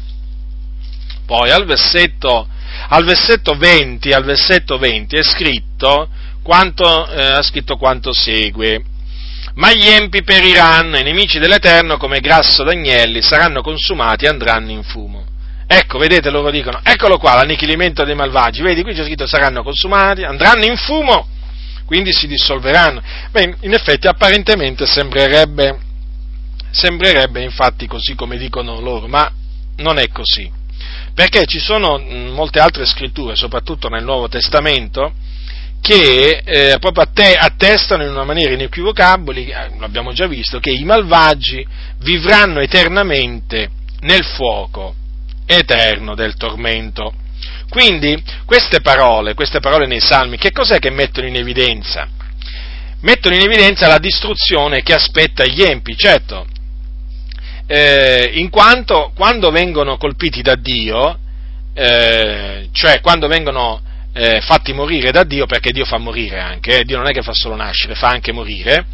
Poi 1.25 1.49
al 1.49 1.65
versetto, 1.65 2.47
al 2.89 3.03
versetto 3.03 3.57
20, 3.57 4.11
al 4.11 4.23
versetto 4.23 4.77
20 4.77 5.15
è 5.15 5.23
scritto 5.23 6.07
quanto, 6.43 7.09
eh, 7.09 7.41
scritto 7.41 7.77
quanto 7.77 8.13
segue. 8.13 8.83
Ma 9.55 9.73
gli 9.73 9.87
empi 9.87 10.21
periranno, 10.21 10.97
i 10.97 11.03
nemici 11.03 11.39
dell'Eterno 11.39 11.97
come 11.97 12.19
grasso 12.19 12.63
d'agnelli 12.63 13.23
saranno 13.23 13.61
consumati 13.61 14.25
e 14.25 14.27
andranno 14.27 14.69
in 14.69 14.83
fumo. 14.83 15.24
Ecco, 15.67 15.97
vedete, 15.97 16.29
loro 16.29 16.51
dicono, 16.51 16.79
eccolo 16.83 17.17
qua, 17.17 17.33
l'annichilimento 17.33 18.03
dei 18.03 18.13
malvagi, 18.13 18.61
vedi, 18.61 18.83
qui 18.83 18.93
c'è 18.93 19.03
scritto 19.03 19.25
saranno 19.25 19.63
consumati, 19.63 20.21
andranno 20.21 20.65
in 20.65 20.77
fumo, 20.77 21.27
quindi 21.85 22.13
si 22.13 22.27
dissolveranno. 22.27 23.01
Beh, 23.31 23.55
in 23.61 23.73
effetti 23.73 24.07
apparentemente 24.07 24.85
sembrerebbe, 24.85 25.79
sembrerebbe 26.69 27.41
infatti 27.41 27.87
così 27.87 28.13
come 28.13 28.37
dicono 28.37 28.79
loro, 28.79 29.07
ma 29.07 29.31
non 29.77 29.97
è 29.97 30.07
così. 30.09 30.51
Perché 31.15 31.45
ci 31.45 31.59
sono 31.59 31.97
molte 31.97 32.59
altre 32.59 32.85
scritture, 32.85 33.35
soprattutto 33.35 33.87
nel 33.87 34.03
Nuovo 34.03 34.27
Testamento, 34.27 35.13
che 35.81 36.41
eh, 36.43 36.77
proprio 36.79 37.07
attestano 37.39 38.03
in 38.03 38.09
una 38.09 38.23
maniera 38.23 38.53
inequivocabile, 38.53 39.41
eh, 39.41 39.77
l'abbiamo 39.79 40.13
già 40.13 40.27
visto, 40.27 40.59
che 40.59 40.71
i 40.71 40.83
malvagi 40.83 41.65
vivranno 41.99 42.59
eternamente 42.59 43.69
nel 44.01 44.23
fuoco 44.23 45.03
eterno 45.45 46.15
del 46.15 46.35
tormento. 46.35 47.13
Quindi 47.69 48.21
queste 48.45 48.81
parole, 48.81 49.33
queste 49.33 49.59
parole 49.59 49.87
nei 49.87 49.99
salmi, 49.99 50.37
che 50.37 50.51
cos'è 50.51 50.79
che 50.79 50.91
mettono 50.91 51.27
in 51.27 51.35
evidenza? 51.35 52.07
Mettono 53.01 53.35
in 53.35 53.41
evidenza 53.41 53.87
la 53.87 53.97
distruzione 53.97 54.81
che 54.81 54.93
aspetta 54.93 55.45
gli 55.45 55.61
empi, 55.61 55.95
certo, 55.97 56.47
eh, 57.67 58.31
in 58.35 58.49
quanto 58.49 59.11
quando 59.15 59.51
vengono 59.51 59.97
colpiti 59.97 60.41
da 60.41 60.55
Dio, 60.55 61.19
eh, 61.73 62.69
cioè 62.71 63.01
quando 63.01 63.27
vengono 63.27 63.81
eh, 64.13 64.39
fatti 64.41 64.73
morire 64.73 65.11
da 65.11 65.23
Dio, 65.23 65.45
perché 65.45 65.71
Dio 65.71 65.85
fa 65.85 65.97
morire 65.97 66.39
anche, 66.39 66.79
eh, 66.79 66.83
Dio 66.83 66.97
non 66.97 67.07
è 67.07 67.11
che 67.11 67.21
fa 67.21 67.33
solo 67.33 67.55
nascere, 67.55 67.95
fa 67.95 68.07
anche 68.07 68.31
morire, 68.31 68.85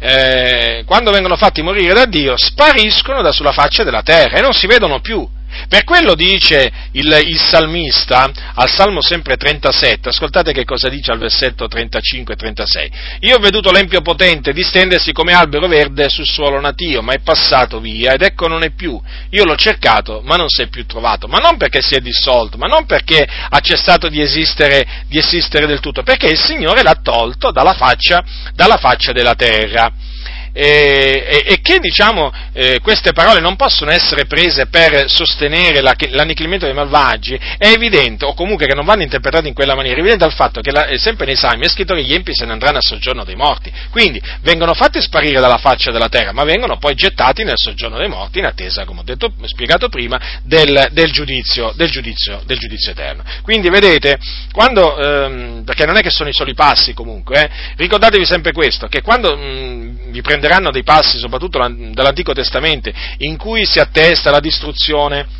eh, 0.00 0.84
quando 0.86 1.10
vengono 1.10 1.36
fatti 1.36 1.60
morire 1.60 1.92
da 1.92 2.04
Dio, 2.04 2.36
spariscono 2.36 3.20
da 3.20 3.32
sulla 3.32 3.52
faccia 3.52 3.82
della 3.82 4.02
terra 4.02 4.38
e 4.38 4.40
non 4.40 4.52
si 4.52 4.66
vedono 4.66 5.00
più. 5.00 5.28
Per 5.68 5.84
quello 5.84 6.14
dice 6.14 6.70
il, 6.92 7.24
il, 7.26 7.38
salmista 7.38 8.30
al 8.54 8.70
Salmo 8.70 9.02
sempre 9.02 9.36
37, 9.36 10.08
ascoltate 10.08 10.52
che 10.52 10.64
cosa 10.64 10.88
dice 10.88 11.10
al 11.10 11.18
versetto 11.18 11.66
35 11.66 12.34
e 12.34 12.36
36. 12.36 12.90
Io 13.20 13.36
ho 13.36 13.38
veduto 13.38 13.70
l'empio 13.70 14.00
potente 14.00 14.52
distendersi 14.52 15.12
come 15.12 15.32
albero 15.32 15.66
verde 15.66 16.08
sul 16.08 16.26
suolo 16.26 16.60
natio, 16.60 17.02
ma 17.02 17.12
è 17.12 17.20
passato 17.20 17.80
via 17.80 18.12
ed 18.12 18.22
ecco 18.22 18.46
non 18.46 18.62
è 18.62 18.70
più. 18.70 19.00
Io 19.30 19.44
l'ho 19.44 19.56
cercato, 19.56 20.22
ma 20.24 20.36
non 20.36 20.48
si 20.48 20.62
è 20.62 20.68
più 20.68 20.86
trovato. 20.86 21.28
Ma 21.28 21.38
non 21.38 21.56
perché 21.56 21.80
si 21.82 21.94
è 21.94 22.00
dissolto, 22.00 22.56
ma 22.56 22.66
non 22.66 22.86
perché 22.86 23.26
ha 23.26 23.60
cessato 23.60 24.08
di 24.08 24.20
esistere, 24.20 25.04
di 25.06 25.18
esistere 25.18 25.66
del 25.66 25.80
tutto, 25.80 26.02
perché 26.02 26.28
il 26.28 26.38
Signore 26.38 26.82
l'ha 26.82 26.98
tolto 27.02 27.50
dalla 27.50 27.74
faccia, 27.74 28.24
dalla 28.54 28.76
faccia 28.76 29.12
della 29.12 29.34
terra 29.34 29.92
e, 30.60 31.44
e, 31.46 31.60
che 31.60 31.78
diciamo, 31.78 32.32
eh, 32.52 32.80
queste 32.82 33.12
parole 33.12 33.38
non 33.38 33.54
possono 33.54 33.92
essere 33.92 34.26
prese 34.26 34.66
per 34.66 35.08
sostenere 35.08 35.80
la, 35.80 35.94
l'annichilimento 36.08 36.64
dei 36.64 36.74
malvagi, 36.74 37.38
è 37.56 37.68
evidente, 37.68 38.24
o 38.24 38.34
comunque 38.34 38.66
che 38.66 38.74
non 38.74 38.84
vanno 38.84 39.02
interpretate 39.02 39.46
in 39.46 39.54
quella 39.54 39.76
maniera, 39.76 39.98
è 39.98 40.00
evidente 40.00 40.24
dal 40.24 40.34
fatto 40.34 40.60
che 40.60 40.72
la, 40.72 40.86
eh, 40.86 40.98
sempre 40.98 41.26
nei 41.26 41.36
salmi 41.36 41.64
è 41.64 41.68
scritto 41.68 41.94
che 41.94 42.02
gli 42.02 42.12
empi 42.12 42.34
se 42.34 42.44
ne 42.44 42.50
andranno 42.50 42.78
al 42.78 42.82
soggiorno 42.82 43.22
dei 43.22 43.36
morti, 43.36 43.72
quindi 43.90 44.20
vengono 44.40 44.74
fatti 44.74 45.00
sparire 45.00 45.38
dalla 45.38 45.58
faccia 45.58 45.92
della 45.92 46.08
terra, 46.08 46.32
ma 46.32 46.42
vengono 46.42 46.76
poi 46.78 46.96
gettati 46.96 47.44
nel 47.44 47.56
soggiorno 47.56 47.96
dei 47.96 48.08
morti 48.08 48.40
in 48.40 48.46
attesa, 48.46 48.84
come 48.84 49.00
ho 49.00 49.04
detto, 49.04 49.32
spiegato 49.44 49.88
prima, 49.88 50.40
del, 50.42 50.88
del, 50.90 51.12
giudizio, 51.12 51.72
del, 51.76 51.88
giudizio, 51.88 52.42
del 52.46 52.58
giudizio, 52.58 52.90
eterno. 52.90 53.22
Quindi 53.42 53.68
vedete, 53.68 54.18
quando, 54.50 54.98
ehm, 54.98 55.62
perché 55.64 55.86
non 55.86 55.96
è 55.96 56.02
che 56.02 56.10
sono 56.10 56.28
i 56.28 56.34
soli 56.34 56.54
passi 56.54 56.94
comunque, 56.94 57.44
eh, 57.44 57.50
ricordatevi 57.76 58.24
sempre 58.24 58.50
questo, 58.50 58.88
che 58.88 59.02
quando 59.02 59.36
mh, 59.36 60.10
vi 60.10 60.20
prendete 60.20 60.46
succederanno 60.48 60.70
dei 60.70 60.82
passi, 60.82 61.18
soprattutto 61.18 61.58
dall'Antico 61.58 62.32
Testamento, 62.32 62.90
in 63.18 63.36
cui 63.36 63.66
si 63.66 63.78
attesta 63.78 64.30
la 64.30 64.40
distruzione 64.40 65.36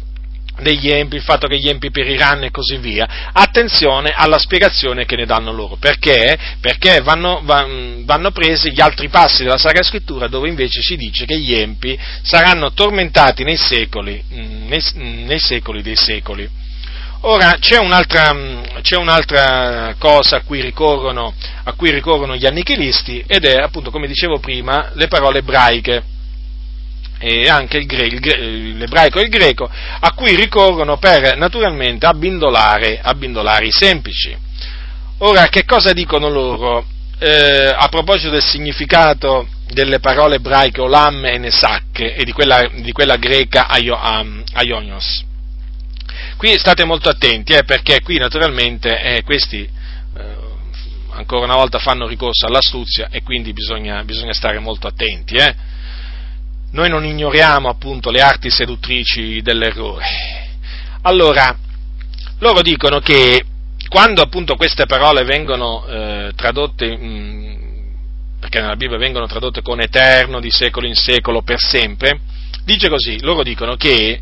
degli 0.60 0.90
empi, 0.90 1.16
il 1.16 1.22
fatto 1.22 1.46
che 1.46 1.56
gli 1.56 1.68
empi 1.68 1.90
periranno 1.90 2.44
e 2.44 2.50
così 2.50 2.76
via, 2.78 3.30
attenzione 3.32 4.12
alla 4.14 4.38
spiegazione 4.38 5.04
che 5.06 5.16
ne 5.16 5.24
danno 5.24 5.52
loro. 5.52 5.76
Perché? 5.76 6.36
Perché 6.60 7.00
vanno, 7.00 7.40
vanno, 7.44 8.30
presi 8.32 8.72
gli 8.72 8.80
altri 8.80 9.08
passi 9.08 9.44
della 9.44 9.56
Sacra 9.56 9.82
Scrittura 9.82 10.26
dove 10.26 10.48
invece 10.48 10.82
si 10.82 10.96
dice 10.96 11.24
che 11.24 11.38
gli 11.38 11.54
empi 11.54 11.98
saranno 12.22 12.72
tormentati 12.72 13.44
nei 13.44 13.56
secoli, 13.56 14.22
nei, 14.28 14.82
nei 14.94 15.38
secoli 15.38 15.80
dei 15.82 15.96
secoli. 15.96 16.57
Ora, 17.22 17.56
c'è 17.58 17.78
un'altra, 17.78 18.32
c'è 18.80 18.96
un'altra 18.96 19.96
cosa 19.98 20.36
a 20.36 20.42
cui, 20.42 20.60
a 20.60 21.72
cui, 21.72 21.90
ricorrono, 21.90 22.36
gli 22.36 22.46
annichilisti 22.46 23.24
ed 23.26 23.44
è, 23.44 23.56
appunto, 23.56 23.90
come 23.90 24.06
dicevo 24.06 24.38
prima, 24.38 24.90
le 24.94 25.08
parole 25.08 25.38
ebraiche 25.38 26.02
e 27.18 27.48
anche 27.48 27.78
il 27.78 27.86
gre- 27.86 28.06
il 28.06 28.20
gre- 28.20 28.38
l'ebraico 28.38 29.18
e 29.18 29.22
il 29.22 29.30
greco, 29.30 29.68
a 29.68 30.12
cui 30.12 30.36
ricorrono 30.36 30.96
per, 30.98 31.36
naturalmente, 31.36 32.06
abbindolare, 32.06 33.00
abbindolare 33.02 33.66
i 33.66 33.72
semplici. 33.72 34.36
Ora, 35.18 35.48
che 35.48 35.64
cosa 35.64 35.92
dicono 35.92 36.28
loro? 36.28 36.86
Eh, 37.18 37.74
a 37.76 37.88
proposito 37.88 38.30
del 38.30 38.44
significato 38.44 39.48
delle 39.66 39.98
parole 39.98 40.36
ebraiche 40.36 40.80
olam 40.80 41.24
e 41.24 41.36
nesak 41.36 41.98
e 41.98 42.22
di 42.24 42.30
quella, 42.30 42.70
di 42.80 42.92
quella 42.92 43.16
greca 43.16 43.66
aionios. 43.66 45.27
Qui 46.36 46.58
state 46.58 46.84
molto 46.84 47.08
attenti, 47.08 47.52
eh, 47.52 47.64
perché 47.64 48.00
qui 48.00 48.18
naturalmente 48.18 49.00
eh, 49.00 49.22
questi 49.24 49.62
eh, 49.62 50.36
ancora 51.10 51.44
una 51.44 51.56
volta 51.56 51.78
fanno 51.78 52.06
ricorso 52.06 52.46
all'astuzia 52.46 53.08
e 53.10 53.22
quindi 53.22 53.52
bisogna, 53.52 54.04
bisogna 54.04 54.32
stare 54.32 54.58
molto 54.58 54.86
attenti. 54.86 55.34
Eh. 55.34 55.54
Noi 56.70 56.88
non 56.88 57.04
ignoriamo 57.04 57.68
appunto 57.68 58.10
le 58.10 58.20
arti 58.20 58.50
seduttrici 58.50 59.40
dell'errore. 59.42 60.06
Allora, 61.02 61.56
loro 62.38 62.62
dicono 62.62 63.00
che 63.00 63.42
quando 63.88 64.22
appunto 64.22 64.54
queste 64.54 64.86
parole 64.86 65.24
vengono 65.24 65.86
eh, 65.86 66.32
tradotte, 66.36 66.96
mh, 66.96 67.58
perché 68.38 68.60
nella 68.60 68.76
Bibbia 68.76 68.98
vengono 68.98 69.26
tradotte 69.26 69.62
con 69.62 69.80
eterno, 69.80 70.40
di 70.40 70.50
secolo 70.50 70.86
in 70.86 70.94
secolo, 70.94 71.42
per 71.42 71.58
sempre, 71.60 72.20
dice 72.64 72.88
così, 72.88 73.20
loro 73.22 73.42
dicono 73.42 73.76
che 73.76 74.20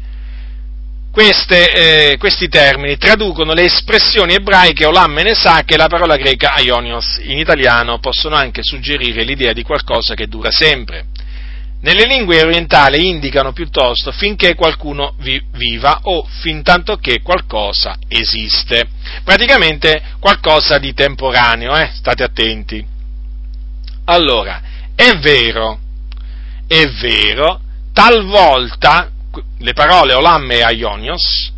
queste, 1.17 2.11
eh, 2.11 2.17
questi 2.19 2.47
termini 2.47 2.99
traducono 2.99 3.55
le 3.55 3.63
espressioni 3.63 4.35
ebraiche 4.35 4.85
olam 4.85 5.17
e 5.17 5.23
nesak 5.23 5.73
e 5.73 5.79
la 5.79 5.87
parola 5.87 6.15
greca 6.19 6.53
aionios. 6.53 7.19
In 7.23 7.39
italiano 7.39 7.99
possono 8.01 8.35
anche 8.35 8.61
suggerire 8.63 9.25
l'idea 9.25 9.55
di 9.55 9.63
qualcosa 9.63 10.13
che 10.13 10.27
dura 10.27 10.51
sempre. 10.51 11.07
Nelle 11.81 12.05
lingue 12.05 12.43
orientali 12.43 13.09
indicano 13.09 13.55
piuttosto 13.55 14.13
finché 14.13 14.55
qualcuno 14.55 15.15
vi- 15.21 15.43
viva 15.53 16.01
o 16.03 16.29
fin 16.43 16.63
tanto 16.63 16.97
che 16.97 17.23
qualcosa 17.23 17.97
esiste. 18.09 18.87
Praticamente 19.25 20.03
qualcosa 20.21 20.77
di 20.77 20.93
temporaneo, 20.93 21.75
eh? 21.79 21.93
state 21.95 22.25
attenti. 22.25 22.87
Allora, 24.05 24.61
è 24.95 25.13
vero, 25.15 25.79
è 26.67 26.85
vero, 27.01 27.59
talvolta 27.95 29.13
le 29.59 29.73
parole 29.73 30.15
Olam 30.15 30.51
e 30.51 30.63
Aionios 30.63 31.53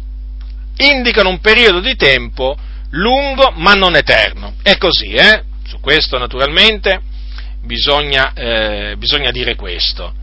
indicano 0.77 1.29
un 1.29 1.41
periodo 1.41 1.81
di 1.81 1.97
tempo 1.97 2.57
lungo 2.91 3.53
ma 3.57 3.73
non 3.75 3.97
eterno. 3.97 4.55
È 4.63 4.77
così, 4.77 5.13
eh? 5.13 5.45
Su 5.67 5.81
questo 5.81 6.19
naturalmente 6.19 7.01
bisogna, 7.63 8.33
eh, 8.33 8.95
bisogna 8.97 9.31
dire 9.31 9.55
questo. 9.55 10.15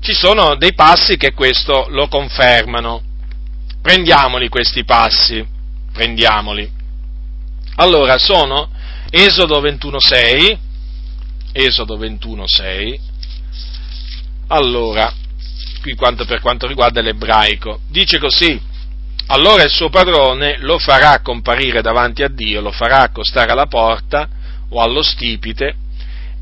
Ci 0.00 0.12
sono 0.12 0.56
dei 0.56 0.74
passi 0.74 1.16
che 1.16 1.32
questo 1.32 1.86
lo 1.90 2.08
confermano. 2.08 3.02
Prendiamoli 3.82 4.48
questi 4.48 4.84
passi, 4.84 5.46
prendiamoli. 5.92 6.70
Allora, 7.76 8.18
sono 8.18 8.70
Esodo 9.10 9.60
21.6, 9.60 10.58
Esodo 11.52 11.98
21.6, 11.98 12.98
allora, 14.48 15.12
qui 15.80 15.94
quanto 15.94 16.24
per 16.24 16.40
quanto 16.40 16.66
riguarda 16.66 17.00
l'ebraico. 17.00 17.80
Dice 17.88 18.18
così, 18.18 18.60
allora 19.26 19.62
il 19.62 19.70
suo 19.70 19.88
padrone 19.88 20.58
lo 20.58 20.78
farà 20.78 21.20
comparire 21.20 21.82
davanti 21.82 22.22
a 22.22 22.28
Dio, 22.28 22.60
lo 22.60 22.72
farà 22.72 23.00
accostare 23.00 23.52
alla 23.52 23.66
porta 23.66 24.28
o 24.70 24.80
allo 24.80 25.02
stipite 25.02 25.76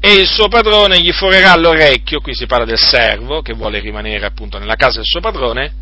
e 0.01 0.13
il 0.13 0.29
suo 0.29 0.49
padrone 0.49 1.01
gli 1.01 1.13
forerà 1.13 1.57
l'orecchio, 1.57 2.21
qui 2.21 2.33
si 2.33 2.47
parla 2.47 2.65
del 2.65 2.79
servo 2.79 3.43
che 3.43 3.53
vuole 3.53 3.81
rimanere 3.81 4.27
appunto 4.27 4.59
nella 4.59 4.77
casa 4.77 4.99
del 4.99 5.07
suo 5.07 5.21
padrone, 5.21 5.73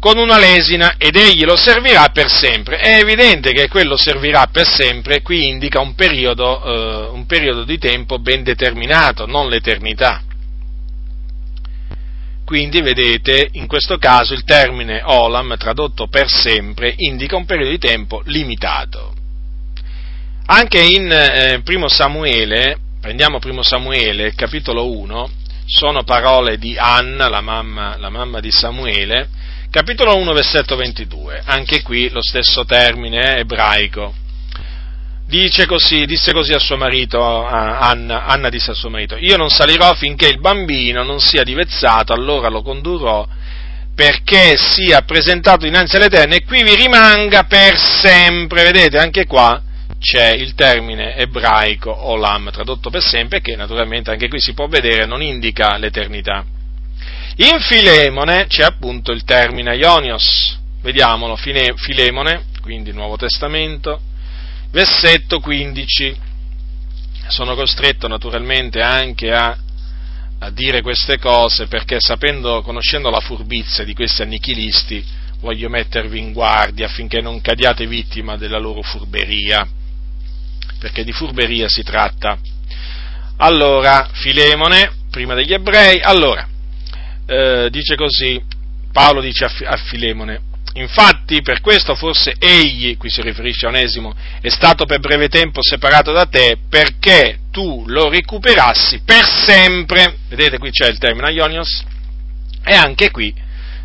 con 0.00 0.16
una 0.16 0.38
lesina 0.38 0.94
ed 0.96 1.16
egli 1.16 1.44
lo 1.44 1.56
servirà 1.56 2.08
per 2.08 2.30
sempre. 2.30 2.78
È 2.78 2.98
evidente 2.98 3.52
che 3.52 3.68
quello 3.68 3.96
servirà 3.96 4.46
per 4.50 4.66
sempre, 4.66 5.20
qui 5.20 5.48
indica 5.48 5.78
un 5.80 5.94
periodo, 5.94 6.64
eh, 6.64 7.08
un 7.12 7.26
periodo 7.26 7.64
di 7.64 7.76
tempo 7.76 8.18
ben 8.18 8.42
determinato, 8.42 9.26
non 9.26 9.48
l'eternità. 9.48 10.22
Quindi, 12.46 12.80
vedete, 12.80 13.48
in 13.54 13.66
questo 13.66 13.98
caso 13.98 14.32
il 14.32 14.44
termine 14.44 15.02
olam, 15.02 15.56
tradotto 15.58 16.06
per 16.06 16.30
sempre, 16.30 16.94
indica 16.98 17.34
un 17.34 17.44
periodo 17.44 17.70
di 17.70 17.78
tempo 17.78 18.22
limitato. 18.26 19.12
Anche 20.46 20.80
in 20.80 21.10
eh, 21.10 21.60
Primo 21.64 21.88
Samuele, 21.88 22.78
prendiamo 23.00 23.40
Primo 23.40 23.64
Samuele, 23.64 24.32
capitolo 24.36 24.88
1, 24.92 25.28
sono 25.64 26.04
parole 26.04 26.56
di 26.56 26.78
Anna, 26.78 27.28
la 27.28 27.40
mamma, 27.40 27.96
la 27.96 28.10
mamma 28.10 28.38
di 28.38 28.52
Samuele, 28.52 29.28
capitolo 29.68 30.16
1, 30.16 30.32
versetto 30.32 30.76
22, 30.76 31.42
anche 31.46 31.82
qui 31.82 32.08
lo 32.10 32.22
stesso 32.22 32.64
termine 32.64 33.34
eh, 33.34 33.40
ebraico 33.40 34.14
dice 35.26 35.66
così, 35.66 36.06
disse 36.06 36.32
così 36.32 36.52
a 36.52 36.58
suo 36.58 36.76
marito, 36.76 37.20
a 37.22 37.78
Anna, 37.80 38.26
Anna 38.26 38.48
disse 38.48 38.70
a 38.70 38.74
suo 38.74 38.90
marito, 38.90 39.16
io 39.16 39.36
non 39.36 39.48
salirò 39.48 39.94
finché 39.94 40.28
il 40.28 40.40
bambino 40.40 41.02
non 41.02 41.20
sia 41.20 41.42
divezzato, 41.42 42.12
allora 42.12 42.48
lo 42.48 42.62
condurrò 42.62 43.26
perché 43.96 44.56
sia 44.58 45.00
presentato 45.02 45.66
innanzi 45.66 45.96
all'Eterno 45.96 46.34
e 46.34 46.44
qui 46.44 46.62
vi 46.62 46.74
rimanga 46.74 47.44
per 47.44 47.78
sempre. 47.78 48.62
Vedete, 48.62 48.98
anche 48.98 49.24
qua 49.24 49.62
c'è 49.98 50.32
il 50.34 50.54
termine 50.54 51.16
ebraico 51.16 51.90
olam, 51.90 52.50
tradotto 52.50 52.90
per 52.90 53.02
sempre, 53.02 53.40
che 53.40 53.56
naturalmente 53.56 54.10
anche 54.10 54.28
qui 54.28 54.38
si 54.38 54.52
può 54.52 54.66
vedere 54.66 55.06
non 55.06 55.22
indica 55.22 55.78
l'eternità. 55.78 56.44
In 57.36 57.58
Filemone 57.60 58.46
c'è 58.48 58.64
appunto 58.64 59.12
il 59.12 59.24
termine 59.24 59.74
ionios, 59.76 60.58
vediamolo, 60.82 61.36
Filemone, 61.36 62.44
quindi 62.60 62.92
Nuovo 62.92 63.16
Testamento, 63.16 64.00
Versetto 64.76 65.40
15. 65.40 66.14
Sono 67.28 67.54
costretto 67.54 68.08
naturalmente 68.08 68.82
anche 68.82 69.32
a, 69.32 69.56
a 70.40 70.50
dire 70.50 70.82
queste 70.82 71.18
cose 71.18 71.66
perché 71.66 71.98
sapendo, 71.98 72.60
conoscendo 72.60 73.08
la 73.08 73.20
furbizia 73.20 73.84
di 73.84 73.94
questi 73.94 74.20
annichilisti, 74.20 75.02
voglio 75.40 75.70
mettervi 75.70 76.18
in 76.18 76.34
guardia 76.34 76.84
affinché 76.84 77.22
non 77.22 77.40
cadiate 77.40 77.86
vittima 77.86 78.36
della 78.36 78.58
loro 78.58 78.82
furberia, 78.82 79.66
perché 80.78 81.04
di 81.04 81.12
furberia 81.12 81.70
si 81.70 81.82
tratta. 81.82 82.38
Allora, 83.38 84.10
Filemone, 84.12 84.92
prima 85.10 85.32
degli 85.32 85.54
ebrei, 85.54 86.02
allora, 86.02 86.46
eh, 87.24 87.68
dice 87.70 87.94
così, 87.94 88.44
Paolo 88.92 89.22
dice 89.22 89.46
a, 89.46 89.76
Filemone, 89.78 90.38
Infatti, 90.76 91.40
per 91.40 91.62
questo 91.62 91.94
forse 91.94 92.34
egli, 92.38 92.98
qui 92.98 93.08
si 93.08 93.22
riferisce 93.22 93.64
a 93.64 93.70
Onesimo, 93.70 94.14
è 94.40 94.48
stato 94.50 94.84
per 94.84 95.00
breve 95.00 95.28
tempo 95.28 95.62
separato 95.62 96.12
da 96.12 96.26
te 96.26 96.58
perché 96.68 97.38
tu 97.50 97.84
lo 97.86 98.10
recuperassi 98.10 99.00
per 99.02 99.24
sempre. 99.24 100.18
Vedete, 100.28 100.58
qui 100.58 100.70
c'è 100.70 100.88
il 100.88 100.98
termine 100.98 101.32
Ionios. 101.32 101.82
E 102.62 102.74
anche 102.74 103.10
qui, 103.10 103.34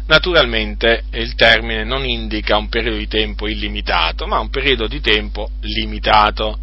naturalmente, 0.07 1.03
il 1.11 1.33
termine 1.35 1.85
non 1.85 2.03
indica 2.03 2.57
un 2.57 2.67
periodo 2.67 2.97
di 2.97 3.07
tempo 3.07 3.47
illimitato, 3.47 4.27
ma 4.27 4.39
un 4.39 4.49
periodo 4.49 4.87
di 4.87 4.99
tempo 4.99 5.51
limitato. 5.61 6.59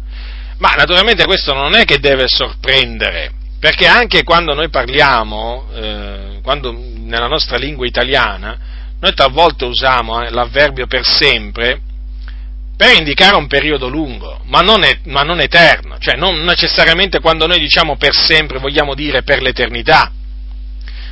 Ma 0.59 0.73
naturalmente 0.75 1.25
questo 1.25 1.53
non 1.55 1.73
è 1.73 1.85
che 1.85 1.97
deve 1.97 2.27
sorprendere, 2.27 3.31
perché 3.59 3.87
anche 3.87 4.23
quando 4.23 4.53
noi 4.53 4.69
parliamo, 4.69 5.69
eh, 5.73 6.39
quando 6.43 6.71
nella 6.97 7.27
nostra 7.27 7.57
lingua 7.57 7.87
italiana, 7.87 8.68
noi 8.99 9.13
talvolta 9.13 9.65
usiamo 9.65 10.21
eh, 10.23 10.29
l'avverbio 10.29 10.87
per 10.87 11.05
sempre 11.05 11.81
per 12.79 12.95
indicare 12.97 13.35
un 13.35 13.47
periodo 13.47 13.89
lungo, 13.89 14.39
ma 14.45 14.61
non, 14.61 14.83
è, 14.85 14.99
ma 15.07 15.23
non 15.23 15.41
eterno, 15.41 15.97
cioè 15.99 16.15
non 16.15 16.39
necessariamente 16.43 17.19
quando 17.19 17.45
noi 17.45 17.59
diciamo 17.59 17.97
per 17.97 18.15
sempre 18.15 18.59
vogliamo 18.59 18.95
dire 18.95 19.21
per 19.21 19.41
l'eternità. 19.41 20.09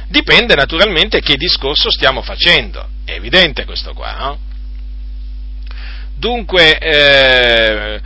Dipende 0.07 0.55
naturalmente 0.55 1.19
che 1.19 1.35
discorso 1.35 1.91
stiamo 1.91 2.21
facendo, 2.21 2.87
è 3.03 3.11
evidente 3.11 3.65
questo 3.65 3.93
qua, 3.93 4.13
no? 4.13 4.39
Dunque, 6.15 6.77
eh, 6.77 7.95
eh, 7.95 8.01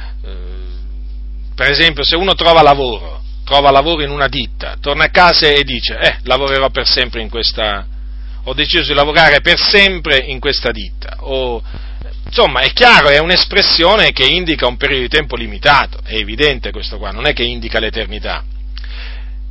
per 1.54 1.70
esempio, 1.70 2.04
se 2.04 2.16
uno 2.16 2.34
trova 2.34 2.64
lavoro, 2.64 3.22
trova 3.46 3.70
lavoro 3.70 4.02
in 4.02 4.10
una 4.10 4.28
ditta, 4.28 4.78
torna 4.82 5.04
a 5.04 5.12
casa 5.12 5.48
e 5.48 5.64
dice, 5.64 6.00
eh, 6.00 6.18
lavorerò 6.24 6.72
per 6.72 6.88
sempre 6.88 7.22
in 7.22 7.30
questa, 7.30 7.86
ho 8.44 8.54
deciso 8.54 8.88
di 8.88 8.94
lavorare 8.94 9.42
per 9.42 9.60
sempre 9.60 10.18
in 10.18 10.40
questa 10.40 10.72
ditta, 10.72 11.18
o, 11.20 11.62
insomma, 12.26 12.62
è 12.62 12.72
chiaro, 12.72 13.10
è 13.10 13.20
un'espressione 13.20 14.12
che 14.12 14.26
indica 14.26 14.68
un 14.68 14.78
periodo 14.78 15.04
di 15.04 15.10
tempo 15.10 15.36
limitato, 15.36 16.00
è 16.04 16.16
evidente 16.16 16.72
questo 16.72 16.98
qua, 16.98 17.12
non 17.12 17.28
è 17.28 17.34
che 17.34 17.44
indica 17.44 17.80
l'eternità. 17.80 18.44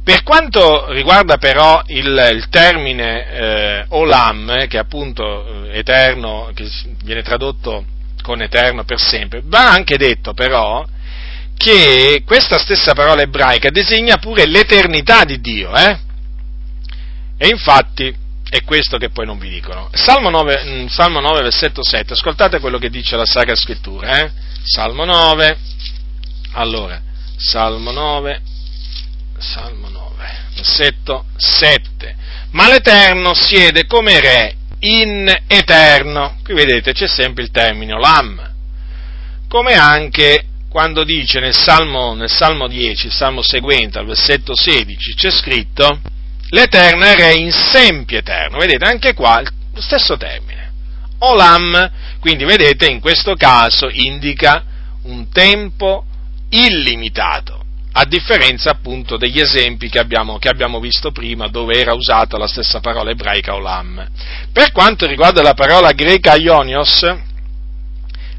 Per 0.02 0.22
quanto 0.22 0.90
riguarda 0.92 1.36
però 1.36 1.82
il, 1.86 2.30
il 2.32 2.48
termine 2.48 3.30
eh, 3.30 3.84
olam, 3.88 4.66
che 4.66 4.76
è 4.76 4.80
appunto 4.80 5.66
eh, 5.66 5.78
eterno, 5.78 6.50
che 6.54 6.68
viene 7.04 7.22
tradotto 7.22 7.84
con 8.22 8.40
eterno 8.42 8.84
per 8.84 8.98
sempre, 8.98 9.42
va 9.44 9.70
anche 9.70 9.96
detto 9.96 10.32
però 10.32 10.84
che 11.56 12.22
questa 12.24 12.58
stessa 12.58 12.94
parola 12.94 13.20
ebraica 13.20 13.68
designa 13.68 14.16
pure 14.16 14.46
l'eternità 14.46 15.24
di 15.24 15.40
Dio, 15.40 15.76
eh? 15.76 15.98
E 17.36 17.48
infatti 17.48 18.14
è 18.50 18.64
questo 18.64 18.98
che 18.98 19.10
poi 19.10 19.24
non 19.24 19.38
vi 19.38 19.48
dicono. 19.48 19.88
Salmo 19.92 20.28
9, 20.28 20.62
mm, 20.64 20.86
Salmo 20.88 21.20
9 21.20 21.42
versetto 21.42 21.84
7, 21.84 22.14
ascoltate 22.14 22.58
quello 22.58 22.78
che 22.78 22.90
dice 22.90 23.16
la 23.16 23.24
Sacra 23.24 23.54
Scrittura, 23.54 24.18
eh? 24.18 24.30
Salmo 24.64 25.04
9, 25.04 25.56
allora, 26.54 27.00
Salmo 27.36 27.92
9, 27.92 28.42
Salmo 29.38 29.88
9, 29.88 30.28
versetto 30.56 31.26
7. 31.36 32.16
Ma 32.50 32.68
l'Eterno 32.68 33.34
siede 33.34 33.86
come 33.86 34.20
re 34.20 34.56
in 34.80 35.32
eterno. 35.46 36.38
Qui 36.42 36.52
vedete 36.52 36.92
c'è 36.92 37.06
sempre 37.06 37.44
il 37.44 37.52
termine 37.52 37.92
olam. 37.92 38.52
Come 39.46 39.74
anche 39.74 40.46
quando 40.68 41.04
dice 41.04 41.38
nel 41.38 41.54
Salmo, 41.54 42.14
nel 42.14 42.30
Salmo 42.30 42.66
10, 42.66 43.06
il 43.06 43.12
Salmo 43.12 43.42
seguente, 43.42 43.98
al 43.98 44.06
versetto 44.06 44.56
16, 44.56 45.14
c'è 45.14 45.30
scritto 45.30 46.00
l'Eterno 46.50 47.04
è 47.04 47.14
Re 47.16 47.34
in 47.34 47.50
sempi 47.50 48.16
eterno. 48.16 48.58
Vedete, 48.58 48.84
anche 48.84 49.14
qua 49.14 49.40
lo 49.40 49.80
stesso 49.80 50.16
termine. 50.16 50.72
Olam, 51.18 51.90
quindi 52.20 52.44
vedete, 52.44 52.86
in 52.86 53.00
questo 53.00 53.34
caso 53.34 53.88
indica 53.90 54.64
un 55.02 55.28
tempo 55.30 56.04
illimitato, 56.50 57.62
a 57.92 58.04
differenza 58.04 58.70
appunto 58.70 59.16
degli 59.16 59.38
esempi 59.38 59.88
che 59.88 59.98
abbiamo, 59.98 60.38
che 60.38 60.48
abbiamo, 60.48 60.80
visto 60.80 61.12
prima, 61.12 61.48
dove 61.48 61.78
era 61.78 61.92
usata 61.92 62.38
la 62.38 62.46
stessa 62.46 62.80
parola 62.80 63.10
ebraica 63.10 63.54
olam. 63.54 64.08
Per 64.52 64.72
quanto 64.72 65.06
riguarda 65.06 65.42
la 65.42 65.54
parola 65.54 65.92
greca 65.92 66.36
ionios, 66.36 67.04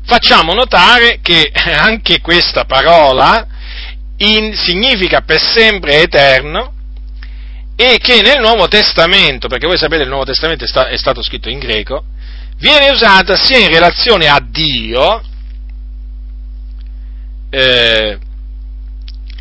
facciamo 0.05 0.53
notare 0.53 1.19
che 1.21 1.51
anche 1.53 2.19
questa 2.19 2.65
parola 2.65 3.45
in, 4.17 4.55
significa 4.55 5.21
per 5.21 5.39
sempre 5.39 6.01
eterno 6.01 6.73
e 7.75 7.97
che 7.99 8.21
nel 8.21 8.39
Nuovo 8.39 8.67
Testamento, 8.67 9.47
perché 9.47 9.67
voi 9.67 9.77
sapete 9.77 10.03
il 10.03 10.09
Nuovo 10.09 10.25
Testamento 10.25 10.63
è, 10.63 10.67
sta, 10.67 10.87
è 10.87 10.97
stato 10.97 11.23
scritto 11.23 11.49
in 11.49 11.59
greco, 11.59 12.05
viene 12.57 12.91
usata 12.91 13.35
sia 13.35 13.57
in 13.57 13.69
relazione 13.69 14.27
a 14.27 14.39
Dio 14.39 15.23
eh, 17.49 18.17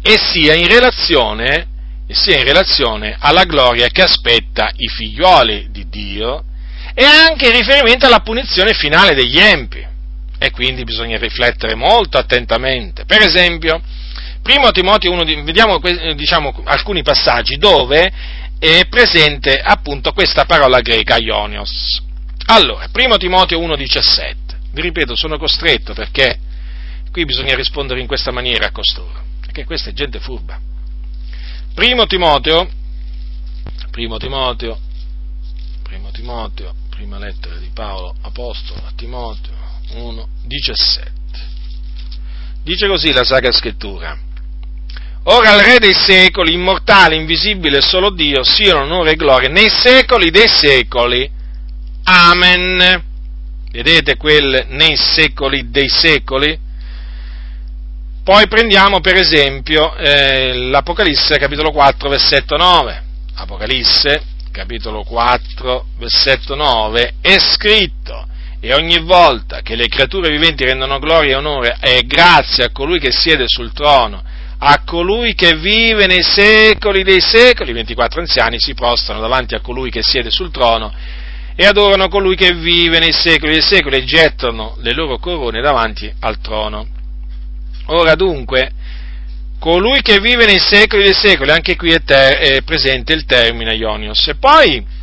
e 0.03 0.19
sia 0.19 0.55
in 0.55 0.67
relazione 0.67 1.69
sia 2.13 2.39
in 2.39 2.45
relazione 2.45 3.17
alla 3.19 3.45
gloria 3.45 3.89
che 3.89 4.03
aspetta 4.03 4.71
i 4.77 4.89
figlioli 4.89 5.69
di 5.71 5.89
Dio 5.89 6.45
e 6.95 7.05
anche 7.05 7.47
in 7.47 7.53
riferimento 7.53 8.07
alla 8.07 8.21
punizione 8.21 8.73
finale 8.73 9.15
degli 9.15 9.39
empi 9.39 9.87
e 10.39 10.51
quindi 10.51 10.85
bisogna 10.85 11.19
riflettere 11.19 11.75
molto 11.75 12.19
attentamente. 12.19 13.05
Per 13.05 13.21
esempio, 13.21 13.81
primo 14.43 14.71
Timoteo 14.71 15.13
1, 15.13 15.25
vediamo 15.45 15.81
diciamo, 16.15 16.55
alcuni 16.65 17.03
passaggi 17.03 17.57
dove 17.57 18.13
è 18.59 18.87
presente 18.89 19.59
appunto 19.59 20.13
questa 20.13 20.45
parola 20.45 20.81
greca 20.81 21.17
ionios. 21.17 22.03
Allora, 22.47 22.89
primo 22.91 23.17
Timoteo 23.17 23.61
1,17, 23.61 24.35
vi 24.73 24.83
ripeto, 24.83 25.15
sono 25.15 25.39
costretto 25.39 25.95
perché 25.95 26.39
qui 27.11 27.25
bisogna 27.25 27.55
rispondere 27.55 28.01
in 28.01 28.07
questa 28.07 28.33
maniera 28.33 28.67
a 28.67 28.71
costoro, 28.71 29.23
perché 29.41 29.65
questa 29.65 29.91
è 29.91 29.93
gente 29.93 30.21
furba. 30.21 30.59
Primo 31.75 32.07
Timoteo, 32.07 32.69
primo 33.91 34.17
Timoteo, 34.19 34.79
primo 35.83 36.11
Timoteo, 36.11 36.75
prima 36.91 37.19
lettera 37.19 37.57
di 37.57 37.71
Paolo 37.73 38.15
Apostolo 38.21 38.83
a 38.85 38.93
Timoteo, 38.95 39.55
1, 39.93 40.29
17. 40.45 41.13
Dice 42.63 42.87
così 42.89 43.13
la 43.13 43.25
Sacra 43.25 43.53
Scrittura. 43.53 44.29
Ora 45.25 45.53
al 45.53 45.61
Re 45.61 45.79
dei 45.79 45.93
secoli, 45.93 46.55
immortale, 46.55 47.15
invisibile, 47.15 47.83
solo 47.83 48.11
Dio, 48.11 48.43
siano 48.43 48.83
onore 48.83 49.13
e 49.13 49.17
gloria 49.17 49.51
nei 49.51 49.69
secoli 49.69 50.31
dei 50.31 50.49
secoli. 50.49 51.31
Amen. 52.05 53.05
Vedete 53.71 54.17
quel 54.17 54.67
nei 54.69 54.97
secoli 54.97 55.71
dei 55.71 55.89
secoli? 55.89 56.59
Poi 58.25 58.49
prendiamo 58.49 59.01
per 59.01 59.17
esempio 59.17 59.95
eh, 59.97 60.55
l'Apocalisse 60.55 61.39
capitolo 61.39 61.71
4 61.71 62.09
versetto 62.09 62.57
9. 62.57 63.03
Apocalisse 63.35 64.23
capitolo 64.51 65.05
4 65.05 65.87
versetto 65.99 66.55
9 66.55 67.15
è 67.21 67.39
scritto 67.39 68.27
e 68.61 68.75
ogni 68.75 68.99
volta 69.01 69.61
che 69.61 69.75
le 69.75 69.87
creature 69.89 70.29
viventi 70.29 70.65
rendono 70.65 70.99
gloria 70.99 71.33
e 71.33 71.39
onore 71.39 71.77
e 71.81 72.03
grazie 72.07 72.65
a 72.65 72.71
colui 72.71 72.99
che 72.99 73.11
siede 73.11 73.45
sul 73.47 73.73
trono, 73.73 74.23
a 74.63 74.83
colui 74.85 75.35
che 75.35 75.57
vive 75.57 76.07
nei 76.07 76.23
secoli 76.23 77.03
dei 77.03 77.21
secoli, 77.21 77.71
i 77.71 77.75
24 77.75 78.21
anziani 78.21 78.59
si 78.59 78.75
prostrano 78.75 79.21
davanti 79.21 79.55
a 79.55 79.61
colui 79.61 79.91
che 79.91 80.03
siede 80.03 80.31
sul 80.31 80.51
trono 80.51 80.93
e 81.55 81.65
adorano 81.65 82.09
colui 82.09 82.37
che 82.37 82.53
vive 82.53 82.99
nei 82.99 83.13
secoli 83.13 83.53
dei 83.53 83.63
secoli 83.63 83.97
e 83.97 84.05
gettano 84.05 84.77
le 84.81 84.93
loro 84.93 85.19
corone 85.19 85.63
davanti 85.63 86.13
al 86.21 86.41
trono. 86.41 86.87
Ora 87.87 88.15
dunque, 88.15 88.71
colui 89.59 90.03
che 90.03 90.21
vive 90.21 90.45
nei 90.45 90.59
secoli 90.59 91.05
dei 91.05 91.15
secoli, 91.15 91.51
anche 91.51 91.77
qui 91.77 91.93
è, 91.93 92.03
ter- 92.03 92.39
è 92.39 92.63
presente 92.63 93.15
il 93.15 93.25
termine 93.25 93.75
Ionios. 93.75 94.29
E 94.29 94.35
poi 94.35 94.99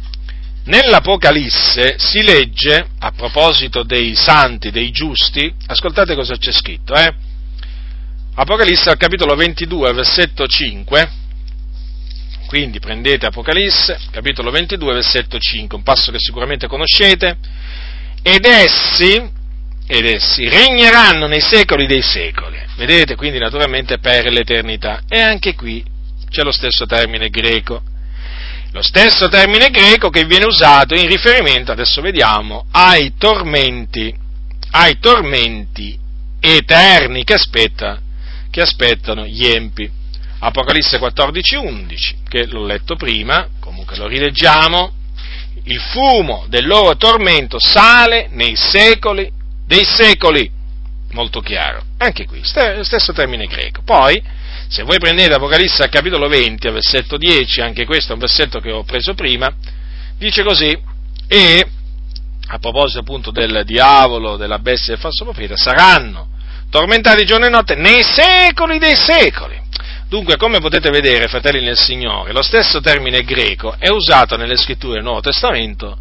Nell'Apocalisse 0.67 1.95
si 1.97 2.21
legge, 2.23 2.87
a 2.99 3.11
proposito 3.11 3.83
dei 3.83 4.15
santi, 4.15 4.69
dei 4.69 4.91
giusti, 4.91 5.53
ascoltate 5.67 6.13
cosa 6.13 6.35
c'è 6.35 6.51
scritto, 6.51 6.93
eh? 6.93 7.13
Apocalisse 8.39 8.91
al 8.91 8.97
capitolo 8.97 9.35
22, 9.35 9.93
versetto 9.93 10.45
5, 10.45 11.11
quindi 12.45 12.77
prendete 12.77 13.25
Apocalisse, 13.25 13.99
capitolo 14.11 14.51
22, 14.51 14.93
versetto 14.93 15.39
5, 15.39 15.75
un 15.75 15.83
passo 15.83 16.11
che 16.11 16.19
sicuramente 16.19 16.67
conoscete, 16.67 17.35
ed 18.21 18.45
essi, 18.45 19.15
ed 19.88 20.05
essi 20.05 20.47
regneranno 20.47 21.25
nei 21.25 21.41
secoli 21.41 21.88
dei 21.88 22.03
secoli, 22.03 22.59
vedete, 22.75 23.15
quindi 23.15 23.39
naturalmente 23.39 23.97
per 23.97 24.31
l'eternità, 24.31 25.01
e 25.09 25.19
anche 25.19 25.55
qui 25.55 25.83
c'è 26.29 26.43
lo 26.43 26.51
stesso 26.51 26.85
termine 26.85 27.29
greco, 27.29 27.81
lo 28.71 28.83
stesso 28.83 29.29
termine 29.29 29.71
greco 29.71 30.11
che 30.11 30.25
viene 30.25 30.45
usato 30.45 30.93
in 30.93 31.07
riferimento, 31.07 31.71
adesso 31.71 32.01
vediamo, 32.01 32.67
ai 32.69 33.15
tormenti, 33.17 34.15
ai 34.73 34.99
tormenti 34.99 35.97
eterni 36.39 37.23
che, 37.23 37.33
aspetta, 37.33 38.01
che 38.57 38.63
aspettano 38.63 39.27
gli 39.27 39.45
empi. 39.45 39.87
Apocalisse 40.39 40.97
14:11, 40.97 42.15
che 42.27 42.47
l'ho 42.47 42.65
letto 42.65 42.95
prima, 42.95 43.49
comunque 43.59 43.95
lo 43.97 44.07
rileggiamo, 44.07 44.93
il 45.65 45.79
fumo 45.79 46.45
del 46.47 46.65
loro 46.65 46.97
tormento 46.97 47.59
sale 47.59 48.29
nei 48.31 48.55
secoli 48.55 49.31
dei 49.63 49.83
secoli, 49.83 50.49
molto 51.11 51.39
chiaro, 51.39 51.83
anche 51.97 52.25
qui, 52.25 52.41
stesso 52.43 53.13
termine 53.13 53.45
greco. 53.45 53.83
Poi, 53.83 54.19
se 54.67 54.81
voi 54.81 54.97
prendete 54.97 55.35
Apocalisse 55.35 55.83
al 55.83 55.89
capitolo 55.89 56.27
20, 56.27 56.67
versetto 56.71 57.17
10, 57.17 57.61
anche 57.61 57.85
questo 57.85 58.11
è 58.11 58.13
un 58.13 58.21
versetto 58.21 58.59
che 58.59 58.71
ho 58.71 58.83
preso 58.83 59.13
prima, 59.13 59.53
dice 60.17 60.41
così, 60.41 60.75
e 61.27 61.67
a 62.47 62.57
proposito 62.57 63.01
appunto 63.01 63.29
del 63.29 63.61
diavolo, 63.65 64.35
della 64.35 64.57
bestia 64.57 64.93
e 64.93 64.95
del 64.95 64.99
falso 64.99 65.25
profeta, 65.25 65.55
saranno 65.55 66.29
tormentati 66.70 67.26
giorno 67.26 67.45
e 67.45 67.49
notte 67.49 67.76
nei 67.76 68.03
secoli 68.03 68.80
dei 68.80 68.95
secoli. 68.95 69.59
Dunque, 70.09 70.38
come 70.38 70.59
potete 70.59 70.89
vedere, 70.89 71.28
fratelli 71.28 71.61
nel 71.61 71.78
Signore, 71.78 72.32
lo 72.32 72.41
stesso 72.41 72.80
termine 72.80 73.24
greco 73.24 73.76
è 73.78 73.89
usato 73.89 74.38
nelle 74.38 74.55
scritture 74.55 74.93
del 74.93 75.03
Nuovo 75.03 75.20
Testamento 75.20 75.97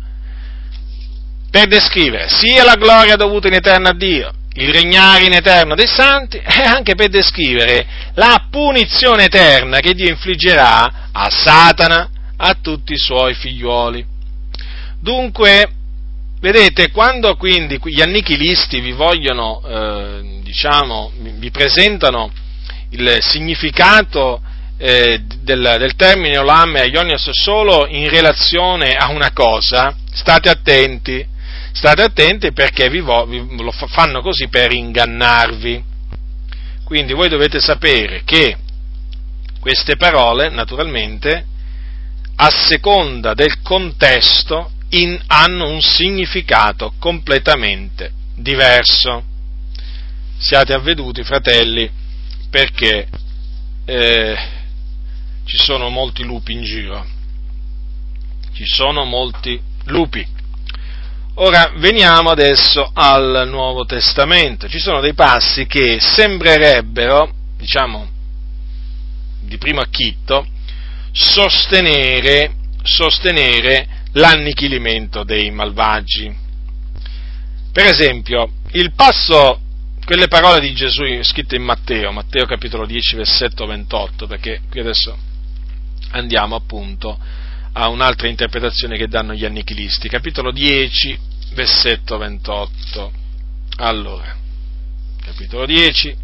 per 1.51 1.67
descrivere 1.69 2.29
sia 2.29 2.65
la 2.65 2.75
gloria 2.75 3.17
dovuta 3.17 3.49
in 3.49 3.55
eterno 3.55 3.89
a 3.89 3.95
Dio, 3.95 4.31
il 4.55 4.73
regnare 4.73 5.25
in 5.25 5.33
eterno 5.33 5.75
dei 5.75 5.87
santi 5.87 6.37
e 6.37 6.63
anche 6.63 6.95
per 6.95 7.09
descrivere 7.09 7.87
la 8.15 8.47
punizione 8.51 9.25
eterna 9.25 9.81
che 9.81 9.95
Dio 9.95 10.09
infliggerà 10.09 11.09
a 11.13 11.31
Satana, 11.31 12.11
a 12.37 12.57
tutti 12.61 12.93
i 12.93 12.99
suoi 12.99 13.35
figliuoli. 13.35 14.05
Dunque, 15.01 15.71
vedete, 16.53 16.93
quando 16.93 17.35
quindi 17.35 17.81
gli 17.83 18.01
annichilisti 18.01 18.79
vi 18.79 18.93
vogliono, 18.93 19.61
eh, 19.67 20.41
diciamo, 20.43 21.11
vi 21.19 21.51
presentano 21.51 22.31
il 22.91 23.19
significato 23.21 24.41
eh, 24.79 25.23
del, 25.41 25.75
del, 25.77 25.97
termine 25.97 26.37
e 26.37 26.87
Ionios 26.87 27.31
solo 27.33 27.89
in 27.89 28.09
relazione 28.09 28.95
a 28.95 29.09
una 29.09 29.33
cosa, 29.33 29.97
state 30.13 30.49
attenti, 30.49 31.27
state 31.73 32.03
attenti 32.03 32.53
perché 32.53 32.89
vi, 32.91 33.01
vo, 33.01 33.27
vi 33.27 33.45
lo 33.57 33.73
fanno 33.73 34.23
così 34.23 34.47
per 34.47 34.73
ingannarvi. 34.73 35.83
Quindi 36.85 37.13
voi 37.13 37.29
dovete 37.29 37.59
sapere 37.59 38.23
che 38.25 38.57
queste 39.59 39.97
parole, 39.97 40.49
naturalmente, 40.51 41.45
a 42.37 42.51
seconda 42.51 43.35
del 43.35 43.63
contesto, 43.63 44.71
in, 44.91 45.19
hanno 45.27 45.69
un 45.69 45.81
significato 45.81 46.95
completamente 46.99 48.13
diverso. 48.35 49.25
Siate 50.39 50.75
avveduti, 50.75 51.23
fratelli, 51.23 51.91
perché 52.51 53.09
eh, 53.85 54.37
ci 55.45 55.57
sono 55.57 55.89
molti 55.89 56.25
lupi 56.25 56.53
in 56.53 56.63
giro. 56.63 57.07
Ci 58.53 58.65
sono 58.67 59.05
molti 59.05 59.61
lupi. 59.85 60.27
Ora 61.39 61.73
veniamo 61.77 62.31
adesso 62.31 62.91
al 62.95 63.47
Nuovo 63.49 63.85
Testamento. 63.85 64.69
Ci 64.69 64.79
sono 64.79 65.01
dei 65.01 65.15
passi 65.15 65.67
che 65.67 65.99
sembrerebbero, 66.01 67.31
diciamo, 67.59 68.09
di 69.43 69.59
primo 69.59 69.81
acchitto, 69.81 70.47
sostenere, 71.13 72.55
sostenere 72.83 74.05
l'annichilimento 74.17 75.25
dei 75.25 75.51
malvagi. 75.51 76.35
Per 77.73 77.85
esempio, 77.85 78.51
il 78.73 78.93
passo, 78.95 79.61
quelle 80.05 80.29
parole 80.29 80.61
di 80.61 80.73
Gesù 80.75 81.03
scritte 81.23 81.57
in 81.57 81.63
Matteo, 81.63 82.13
Matteo 82.13 82.47
capitolo 82.47 82.87
10, 82.87 83.17
versetto 83.17 83.67
28, 83.67 84.27
perché 84.27 84.61
qui 84.71 84.81
adesso 84.81 85.17
andiamo 86.11 86.55
appunto 86.55 87.19
a 87.73 87.89
un'altra 87.89 88.29
interpretazione 88.29 88.97
che 88.97 89.09
danno 89.09 89.35
gli 89.35 89.45
annichilisti, 89.45 90.09
capitolo 90.09 90.51
10, 90.51 91.19
versetto 91.53 92.17
28. 92.17 93.13
Allora, 93.77 94.35
capitolo 95.23 95.67
10, 95.67 96.17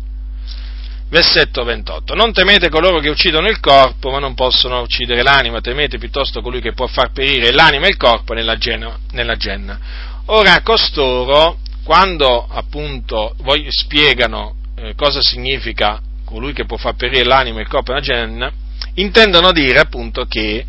versetto 1.12 1.62
28. 1.62 2.14
Non 2.14 2.32
temete 2.32 2.70
coloro 2.70 2.98
che 2.98 3.10
uccidono 3.10 3.46
il 3.46 3.60
corpo, 3.60 4.10
ma 4.10 4.18
non 4.18 4.32
possono 4.32 4.80
uccidere 4.80 5.22
l'anima, 5.22 5.60
temete 5.60 5.98
piuttosto 5.98 6.40
colui 6.40 6.62
che 6.62 6.72
può 6.72 6.86
far 6.86 7.12
perire 7.12 7.52
l'anima 7.52 7.84
e 7.84 7.90
il 7.90 7.98
corpo 7.98 8.32
nella, 8.32 8.56
genna. 8.56 8.98
Nella 9.10 9.36
genna. 9.36 9.78
Ora, 10.26 10.62
costoro, 10.62 11.58
quando 11.84 12.46
appunto 12.50 13.36
spiegano 13.68 14.54
eh, 14.74 14.94
cosa 14.94 15.20
significa 15.20 16.00
colui 16.24 16.54
che 16.54 16.64
può 16.64 16.78
far 16.78 16.94
perire 16.94 17.24
l'anima 17.24 17.58
e 17.58 17.62
il 17.62 17.68
corpo 17.68 17.92
nella 17.92 18.04
genna, 18.04 18.50
intendono 18.94 19.52
dire 19.52 19.80
appunto 19.80 20.24
che 20.24 20.64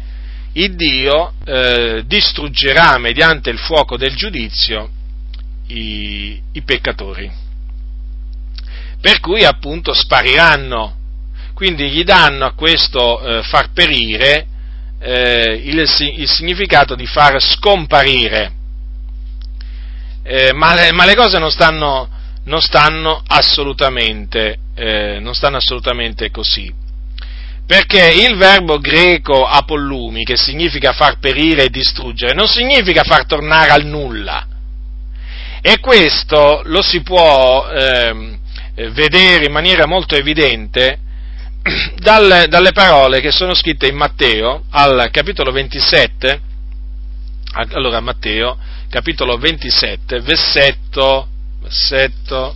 il 0.51 0.75
Dio 0.75 1.35
eh, 1.45 2.03
distruggerà 2.05 2.97
mediante 2.97 3.49
il 3.49 3.57
fuoco 3.57 3.95
del 3.95 4.13
giudizio 4.13 4.89
i, 5.67 6.39
i 6.51 6.61
peccatori 6.63 7.31
per 9.03 9.19
cui 9.19 9.43
appunto 9.43 9.93
spariranno. 9.93 10.95
Quindi 11.53 11.89
gli 11.89 12.05
danno 12.05 12.45
a 12.45 12.53
questo 12.53 13.19
eh, 13.19 13.43
far 13.43 13.73
perire 13.73 14.47
eh, 15.01 15.61
il, 15.61 15.79
il, 15.79 16.29
significato 16.29 16.95
di 16.95 17.05
far 17.05 17.41
scomparire. 17.41 18.53
Eh, 20.23 20.53
ma, 20.53 20.73
le, 20.73 20.93
ma, 20.93 21.03
le, 21.03 21.15
cose 21.15 21.37
non 21.37 21.51
stanno, 21.51 22.07
non 22.45 22.61
stanno, 22.61 23.21
assolutamente, 23.27 24.59
eh, 24.73 25.19
non 25.19 25.33
stanno 25.33 25.57
assolutamente 25.57 26.31
così. 26.31 26.73
Perché 27.67 28.25
il 28.25 28.37
verbo 28.37 28.79
greco 28.79 29.45
apollumi, 29.45 30.23
che 30.23 30.37
significa 30.37 30.93
far 30.93 31.19
perire 31.19 31.65
e 31.65 31.69
distruggere, 31.69 32.33
non 32.33 32.47
significa 32.47 33.03
far 33.03 33.25
tornare 33.25 33.71
al 33.71 33.83
nulla. 33.83 34.47
E 35.61 35.79
questo 35.81 36.61
lo 36.63 36.81
si 36.81 37.01
può, 37.01 37.67
eh, 37.67 38.39
vedere 38.75 39.45
in 39.45 39.51
maniera 39.51 39.85
molto 39.85 40.15
evidente 40.15 40.99
dalle, 41.95 42.47
dalle, 42.47 42.71
parole 42.71 43.21
che 43.21 43.31
sono 43.31 43.53
scritte 43.53 43.87
in 43.87 43.95
Matteo 43.95 44.63
al 44.71 45.09
capitolo 45.11 45.51
27, 45.51 46.41
allora 47.71 47.99
Matteo, 47.99 48.57
capitolo 48.89 49.37
27, 49.37 50.19
versetto, 50.21 51.27
versetto, 51.61 52.55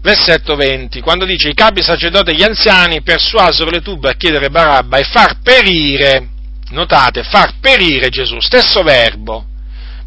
versetto 0.00 0.54
20, 0.54 1.00
quando 1.00 1.24
dice 1.24 1.48
i 1.48 1.54
capi 1.54 1.82
sacerdoti 1.82 2.30
e 2.30 2.34
gli 2.34 2.42
anziani 2.42 3.02
persuasero 3.02 3.70
le 3.70 3.80
tube 3.80 4.10
a 4.10 4.14
chiedere 4.14 4.48
Barabba 4.48 4.98
e 4.98 5.04
far 5.04 5.40
perire, 5.42 6.28
notate, 6.70 7.24
far 7.24 7.58
perire 7.60 8.08
Gesù, 8.08 8.40
stesso 8.40 8.82
verbo, 8.82 9.46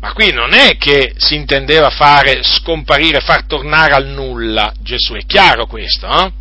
ma 0.06 0.14
qui 0.14 0.32
non 0.32 0.54
è 0.54 0.78
che 0.78 1.16
si 1.18 1.34
intendeva 1.34 1.90
fare 1.90 2.44
scomparire, 2.44 3.22
far 3.22 3.46
tornare 3.48 3.94
al 3.94 4.06
nulla 4.06 4.72
Gesù, 4.80 5.14
è 5.14 5.26
chiaro 5.26 5.66
questo, 5.66 6.06
no? 6.06 6.32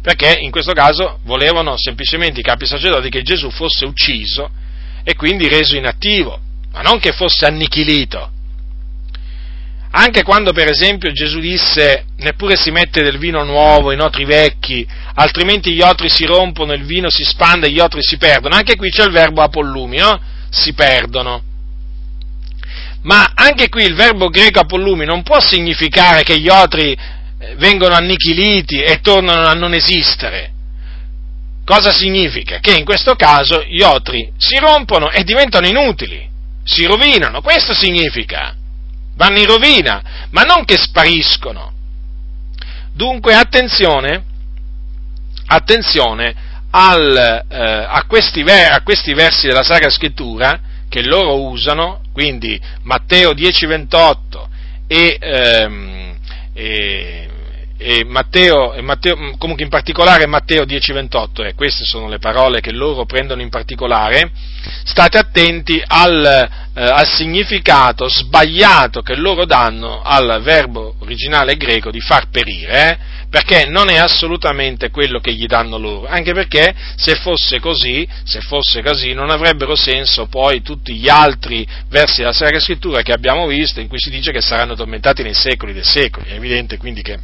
Perché 0.00 0.38
in 0.38 0.52
questo 0.52 0.72
caso 0.74 1.18
volevano 1.24 1.76
semplicemente 1.76 2.38
i 2.38 2.44
capi 2.44 2.66
sacerdoti 2.66 3.10
che 3.10 3.22
Gesù 3.22 3.50
fosse 3.50 3.84
ucciso 3.84 4.48
e 5.02 5.16
quindi 5.16 5.48
reso 5.48 5.76
inattivo, 5.76 6.38
ma 6.70 6.82
non 6.82 7.00
che 7.00 7.10
fosse 7.10 7.46
annichilito. 7.46 8.30
Anche 9.90 10.22
quando 10.22 10.52
per 10.52 10.70
esempio 10.70 11.10
Gesù 11.10 11.40
disse 11.40 12.04
neppure 12.18 12.54
si 12.54 12.70
mette 12.70 13.02
del 13.02 13.18
vino 13.18 13.42
nuovo 13.42 13.90
in 13.90 14.00
otri 14.00 14.24
vecchi, 14.24 14.86
altrimenti 15.14 15.72
gli 15.72 15.82
otri 15.82 16.08
si 16.08 16.24
rompono, 16.26 16.74
il 16.74 16.84
vino 16.84 17.10
si 17.10 17.24
spande 17.24 17.72
gli 17.72 17.80
otri 17.80 18.04
si 18.04 18.18
perdono, 18.18 18.54
anche 18.54 18.76
qui 18.76 18.88
c'è 18.88 19.04
il 19.04 19.10
verbo 19.10 19.42
apollumi, 19.42 19.96
no? 19.96 20.20
Si 20.48 20.74
perdono. 20.74 21.48
Ma 23.02 23.32
anche 23.34 23.68
qui 23.68 23.84
il 23.84 23.94
verbo 23.94 24.28
greco 24.28 24.60
apollumi 24.60 25.04
non 25.04 25.22
può 25.22 25.40
significare 25.40 26.22
che 26.22 26.38
gli 26.38 26.48
otri 26.48 26.92
eh, 26.92 27.54
vengono 27.56 27.94
annichiliti 27.94 28.82
e 28.82 29.00
tornano 29.00 29.46
a 29.46 29.54
non 29.54 29.72
esistere. 29.72 30.52
Cosa 31.64 31.92
significa? 31.92 32.58
Che 32.58 32.74
in 32.74 32.84
questo 32.84 33.14
caso 33.14 33.62
gli 33.62 33.80
otri 33.80 34.32
si 34.36 34.58
rompono 34.58 35.10
e 35.10 35.24
diventano 35.24 35.66
inutili, 35.66 36.28
si 36.64 36.84
rovinano, 36.84 37.40
questo 37.40 37.72
significa. 37.72 38.54
Vanno 39.14 39.38
in 39.38 39.46
rovina, 39.46 40.26
ma 40.30 40.42
non 40.42 40.64
che 40.64 40.76
spariscono. 40.76 41.72
Dunque 42.92 43.34
attenzione, 43.34 44.24
attenzione 45.46 46.34
al, 46.70 47.44
eh, 47.48 47.56
a, 47.88 48.04
questi 48.06 48.42
ver- 48.42 48.72
a, 48.72 48.82
questi 48.82 49.14
versi 49.14 49.46
della 49.46 49.62
Sacra 49.62 49.90
Scrittura 49.90 50.60
che 50.90 51.02
loro 51.02 51.44
usano, 51.44 52.02
quindi 52.12 52.60
Matteo 52.82 53.32
10:28 53.32 54.48
e, 54.88 55.16
ehm, 55.20 56.16
e, 56.52 57.28
e, 57.78 58.04
Matteo, 58.04 58.74
Matteo, 58.82 59.14
comunque 59.38 59.62
in 59.62 59.70
particolare 59.70 60.26
Matteo 60.26 60.64
10:28, 60.64 61.44
e 61.46 61.54
queste 61.54 61.84
sono 61.84 62.08
le 62.08 62.18
parole 62.18 62.60
che 62.60 62.72
loro 62.72 63.06
prendono 63.06 63.40
in 63.40 63.48
particolare, 63.50 64.32
state 64.84 65.16
attenti 65.16 65.80
al, 65.86 66.24
eh, 66.74 66.82
al 66.82 67.06
significato 67.06 68.08
sbagliato 68.08 69.00
che 69.00 69.14
loro 69.14 69.46
danno 69.46 70.02
al 70.02 70.40
verbo 70.42 70.96
originale 70.98 71.56
greco 71.56 71.92
di 71.92 72.00
far 72.00 72.28
perire, 72.30 72.90
eh? 72.90 72.98
Perché 73.30 73.66
non 73.66 73.88
è 73.88 73.96
assolutamente 73.96 74.90
quello 74.90 75.20
che 75.20 75.32
gli 75.32 75.46
danno 75.46 75.78
loro, 75.78 76.08
anche 76.08 76.32
perché 76.32 76.74
se 76.96 77.14
fosse 77.14 77.60
così, 77.60 78.06
se 78.24 78.40
fosse 78.40 78.82
così, 78.82 79.12
non 79.12 79.30
avrebbero 79.30 79.76
senso 79.76 80.26
poi 80.26 80.62
tutti 80.62 80.94
gli 80.94 81.08
altri 81.08 81.66
versi 81.88 82.20
della 82.20 82.32
Sacra 82.32 82.58
Scrittura 82.58 83.02
che 83.02 83.12
abbiamo 83.12 83.46
visto 83.46 83.80
in 83.80 83.86
cui 83.86 84.00
si 84.00 84.10
dice 84.10 84.32
che 84.32 84.40
saranno 84.40 84.74
tormentati 84.74 85.22
nei 85.22 85.34
secoli 85.34 85.72
dei 85.72 85.84
secoli, 85.84 86.30
è 86.30 86.34
evidente 86.34 86.76
quindi 86.76 87.02
che 87.02 87.18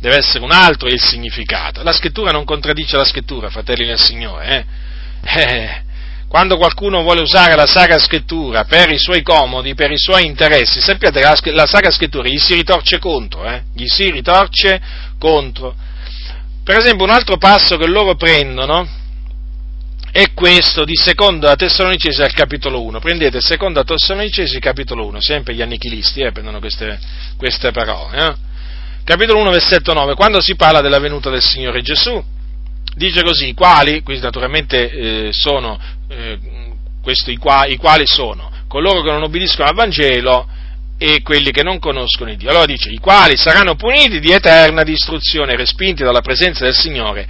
deve 0.00 0.16
essere 0.16 0.42
un 0.42 0.52
altro 0.52 0.88
il 0.88 1.00
significato. 1.00 1.82
La 1.82 1.92
scrittura 1.92 2.30
non 2.30 2.44
contraddice 2.44 2.96
la 2.96 3.04
scrittura, 3.04 3.50
fratelli 3.50 3.86
nel 3.86 4.00
Signore, 4.00 4.48
eh? 4.48 4.64
Eh, 5.28 5.82
quando 6.28 6.56
qualcuno 6.56 7.02
vuole 7.02 7.20
usare 7.20 7.54
la 7.54 7.66
Sacra 7.66 7.98
Scrittura 7.98 8.64
per 8.64 8.90
i 8.90 8.98
suoi 8.98 9.22
comodi, 9.22 9.74
per 9.74 9.90
i 9.90 9.98
suoi 9.98 10.26
interessi, 10.26 10.80
sappiate 10.80 11.20
che 11.20 11.24
la, 11.24 11.36
la 11.52 11.66
Sacra 11.66 11.90
Scrittura 11.90 12.28
gli 12.28 12.38
si 12.38 12.54
ritorce 12.54 12.98
contro, 12.98 13.44
eh? 13.44 13.62
gli 13.74 13.86
si 13.86 14.10
ritorce 14.10 14.80
contro. 15.18 15.74
Per 16.64 16.76
esempio 16.76 17.04
un 17.04 17.10
altro 17.10 17.36
passo 17.36 17.76
che 17.76 17.86
loro 17.86 18.16
prendono 18.16 18.88
è 20.10 20.32
questo 20.34 20.84
di 20.84 20.96
seconda 20.96 21.54
Tessalonicesi 21.54 22.22
al 22.22 22.32
capitolo 22.32 22.82
1. 22.82 22.98
Prendete 22.98 23.40
seconda 23.40 23.84
Tessalonicesi 23.84 24.58
capitolo 24.58 25.06
1, 25.06 25.20
sempre 25.20 25.54
gli 25.54 25.62
annichilisti 25.62 26.22
eh, 26.22 26.32
prendono 26.32 26.58
queste, 26.58 26.98
queste 27.36 27.70
parole. 27.70 28.26
Eh? 28.26 28.34
Capitolo 29.04 29.38
1 29.40 29.50
versetto 29.50 29.92
9, 29.92 30.14
quando 30.14 30.40
si 30.40 30.56
parla 30.56 30.80
della 30.80 30.98
venuta 30.98 31.30
del 31.30 31.42
Signore 31.42 31.82
Gesù 31.82 32.34
dice 32.96 33.22
così, 33.22 33.52
quali, 33.54 34.02
questi 34.02 34.24
naturalmente 34.24 34.90
eh, 34.90 35.32
sono, 35.32 35.78
eh, 36.08 36.38
questo, 37.02 37.30
i, 37.30 37.36
quali, 37.36 37.74
i, 37.74 37.76
quali, 37.76 38.06
sono 38.06 38.50
coloro 38.66 39.02
che 39.02 39.10
non 39.10 39.22
obbediscono 39.22 39.68
al 39.68 39.74
Vangelo 39.74 40.48
e 40.98 41.20
quelli 41.22 41.50
che 41.50 41.62
non 41.62 41.78
conoscono 41.78 42.30
il 42.30 42.36
Dio. 42.36 42.48
Allora 42.50 42.66
dice, 42.66 42.90
i 42.90 42.98
quali 42.98 43.36
saranno 43.36 43.74
puniti 43.74 44.18
di 44.18 44.32
eterna 44.32 44.82
distruzione, 44.82 45.56
respinti 45.56 46.02
dalla 46.02 46.22
presenza 46.22 46.64
del 46.64 46.74
Signore 46.74 47.26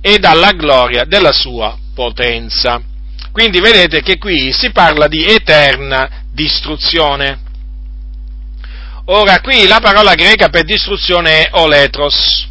e 0.00 0.18
dalla 0.18 0.52
gloria 0.52 1.04
della 1.04 1.32
sua 1.32 1.76
potenza. 1.94 2.82
Quindi 3.30 3.60
vedete 3.60 4.02
che 4.02 4.18
qui 4.18 4.52
si 4.52 4.72
parla 4.72 5.06
di 5.06 5.24
eterna 5.24 6.24
distruzione. 6.32 7.48
Ora, 9.06 9.40
qui 9.40 9.66
la 9.66 9.80
parola 9.80 10.14
greca 10.14 10.48
per 10.48 10.64
distruzione 10.64 11.44
è 11.44 11.48
oletros, 11.52 12.48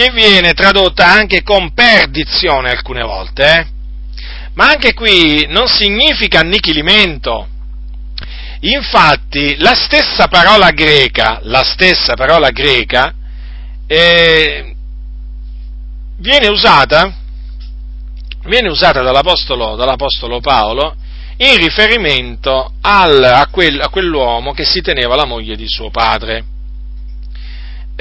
che 0.00 0.10
viene 0.12 0.54
tradotta 0.54 1.06
anche 1.06 1.42
con 1.42 1.74
perdizione 1.74 2.70
alcune 2.70 3.02
volte, 3.02 3.44
eh? 3.44 3.66
ma 4.54 4.70
anche 4.70 4.94
qui 4.94 5.46
non 5.50 5.68
significa 5.68 6.40
annichilimento. 6.40 7.46
Infatti, 8.60 9.56
la 9.58 9.74
stessa 9.74 10.26
parola 10.28 10.70
greca, 10.70 11.40
la 11.42 11.62
stessa 11.62 12.14
parola 12.14 12.48
greca, 12.48 13.12
eh, 13.86 14.74
viene 16.16 16.48
usata, 16.48 17.14
viene 18.44 18.70
usata 18.70 19.02
dall'Apostolo, 19.02 19.76
dall'Apostolo 19.76 20.40
Paolo 20.40 20.96
in 21.36 21.56
riferimento 21.58 22.72
al, 22.80 23.22
a, 23.22 23.46
quel, 23.50 23.78
a, 23.78 23.90
quell'uomo 23.90 24.52
che 24.52 24.64
si 24.64 24.80
teneva 24.80 25.14
la 25.14 25.26
moglie 25.26 25.56
di 25.56 25.68
suo 25.68 25.90
padre. 25.90 26.49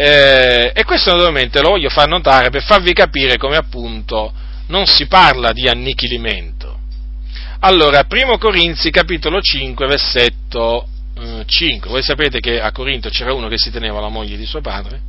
Eh, 0.01 0.71
e 0.73 0.85
questo 0.85 1.11
naturalmente 1.11 1.59
lo 1.59 1.71
voglio 1.71 1.89
far 1.89 2.07
notare 2.07 2.49
per 2.49 2.63
farvi 2.63 2.93
capire 2.93 3.35
come 3.35 3.57
appunto 3.57 4.31
non 4.67 4.85
si 4.85 5.07
parla 5.07 5.51
di 5.51 5.67
annichilimento. 5.67 6.79
Allora, 7.59 8.07
1 8.09 8.37
Corinzi 8.37 8.91
capitolo 8.91 9.41
5 9.41 9.87
versetto 9.87 10.87
eh, 11.17 11.43
5, 11.45 11.89
voi 11.89 12.01
sapete 12.01 12.39
che 12.39 12.61
a 12.61 12.71
Corinto 12.71 13.09
c'era 13.09 13.33
uno 13.33 13.49
che 13.49 13.57
si 13.57 13.71
teneva 13.71 13.99
la 13.99 14.07
moglie 14.07 14.37
di 14.37 14.45
suo 14.45 14.61
padre 14.61 15.01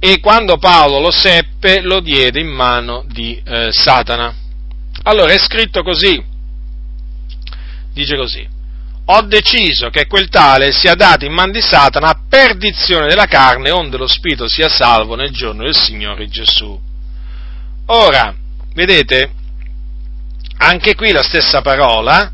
e 0.00 0.18
quando 0.18 0.58
Paolo 0.58 0.98
lo 0.98 1.12
seppe 1.12 1.80
lo 1.80 2.00
diede 2.00 2.40
in 2.40 2.48
mano 2.48 3.04
di 3.06 3.40
eh, 3.44 3.68
Satana. 3.70 4.34
Allora 5.04 5.32
è 5.32 5.38
scritto 5.38 5.84
così, 5.84 6.20
dice 7.92 8.16
così, 8.16 8.44
ho 9.06 9.20
deciso 9.22 9.90
che 9.90 10.06
quel 10.06 10.28
tale 10.28 10.72
sia 10.72 10.94
dato 10.94 11.24
in 11.26 11.32
man 11.32 11.50
di 11.50 11.60
Satana 11.60 12.08
a 12.08 12.20
perdizione 12.26 13.06
della 13.06 13.26
carne, 13.26 13.70
onde 13.70 13.98
lo 13.98 14.06
spirito 14.06 14.48
sia 14.48 14.68
salvo 14.68 15.14
nel 15.14 15.30
giorno 15.30 15.64
del 15.64 15.76
Signore 15.76 16.28
Gesù. 16.28 16.80
Ora, 17.86 18.34
vedete, 18.72 19.30
anche 20.56 20.94
qui 20.94 21.12
la 21.12 21.22
stessa 21.22 21.60
parola, 21.60 22.32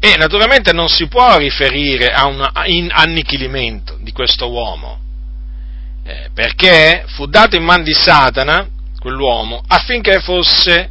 e 0.00 0.16
naturalmente 0.16 0.72
non 0.72 0.88
si 0.88 1.06
può 1.06 1.36
riferire 1.36 2.06
a 2.06 2.26
un 2.26 2.44
annichilimento 2.90 3.98
di 4.00 4.10
questo 4.12 4.50
uomo, 4.50 4.98
eh, 6.02 6.30
perché 6.34 7.04
fu 7.08 7.26
dato 7.26 7.54
in 7.54 7.62
man 7.62 7.84
di 7.84 7.92
Satana, 7.92 8.66
quell'uomo, 8.98 9.62
affinché 9.66 10.20
fosse 10.20 10.90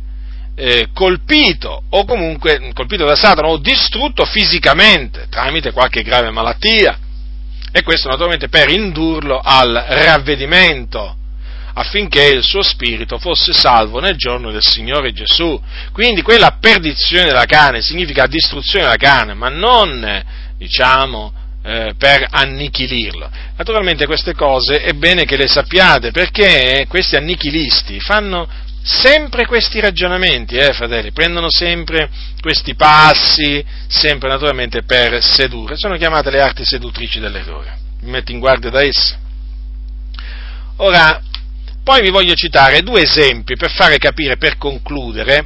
eh, 0.60 0.90
colpito 0.94 1.84
o 1.90 2.04
comunque 2.04 2.72
colpito 2.74 3.06
da 3.06 3.16
Satana 3.16 3.48
o 3.48 3.58
distrutto 3.58 4.26
fisicamente 4.26 5.28
tramite 5.30 5.72
qualche 5.72 6.04
grave 6.04 6.32
malattia 6.32 7.00
e 7.72 7.82
questo 7.82 8.10
naturalmente 8.10 8.50
per 8.50 8.70
indurlo 8.70 9.40
al 9.42 9.72
ravvedimento 9.88 11.16
affinché 11.76 12.26
il 12.26 12.44
suo 12.44 12.62
spirito 12.62 13.20
fosse 13.20 13.54
salvo 13.54 14.02
nel 14.02 14.18
giorno 14.18 14.52
del 14.52 14.64
Signore 14.64 15.14
Gesù. 15.14 15.58
Quindi 15.94 16.22
quella 16.24 16.58
perdizione 16.60 17.28
della 17.28 17.46
carne 17.46 17.82
significa 17.82 18.28
distruzione 18.28 18.84
della 18.84 18.98
carne, 18.98 19.34
ma 19.34 19.48
non, 19.48 20.24
diciamo, 20.58 21.32
eh, 21.64 21.94
per 21.98 22.26
annichilirlo. 22.30 23.30
Naturalmente 23.56 24.08
queste 24.08 24.34
cose 24.34 24.82
è 24.82 24.92
bene 24.92 25.24
che 25.24 25.38
le 25.38 25.48
sappiate 25.48 26.12
perché 26.12 26.86
questi 26.90 27.16
annichilisti 27.16 28.02
fanno 28.02 28.48
sempre 28.82 29.46
questi 29.46 29.80
ragionamenti, 29.80 30.56
eh, 30.56 30.74
fratelli, 30.74 31.12
prendono 31.12 31.50
sempre 31.50 32.10
questi 32.42 32.76
passi, 32.76 33.64
sempre 33.88 34.30
naturalmente 34.30 34.84
per 34.84 35.24
sedurre. 35.24 35.76
Sono 35.78 35.98
chiamate 35.98 36.32
le 36.32 36.42
arti 36.42 36.64
seduttrici 36.64 37.20
dell'errore. 37.20 37.78
Mi 38.02 38.12
metto 38.12 38.32
in 38.32 38.40
guardia 38.40 38.70
da 38.70 38.82
esse. 38.82 39.18
Ora, 40.78 41.22
poi 41.84 42.02
vi 42.02 42.10
voglio 42.10 42.34
citare 42.36 42.82
due 42.82 43.02
esempi 43.02 43.56
per 43.56 43.72
fare 43.72 43.98
capire, 43.98 44.38
per 44.38 44.58
concludere, 44.58 45.46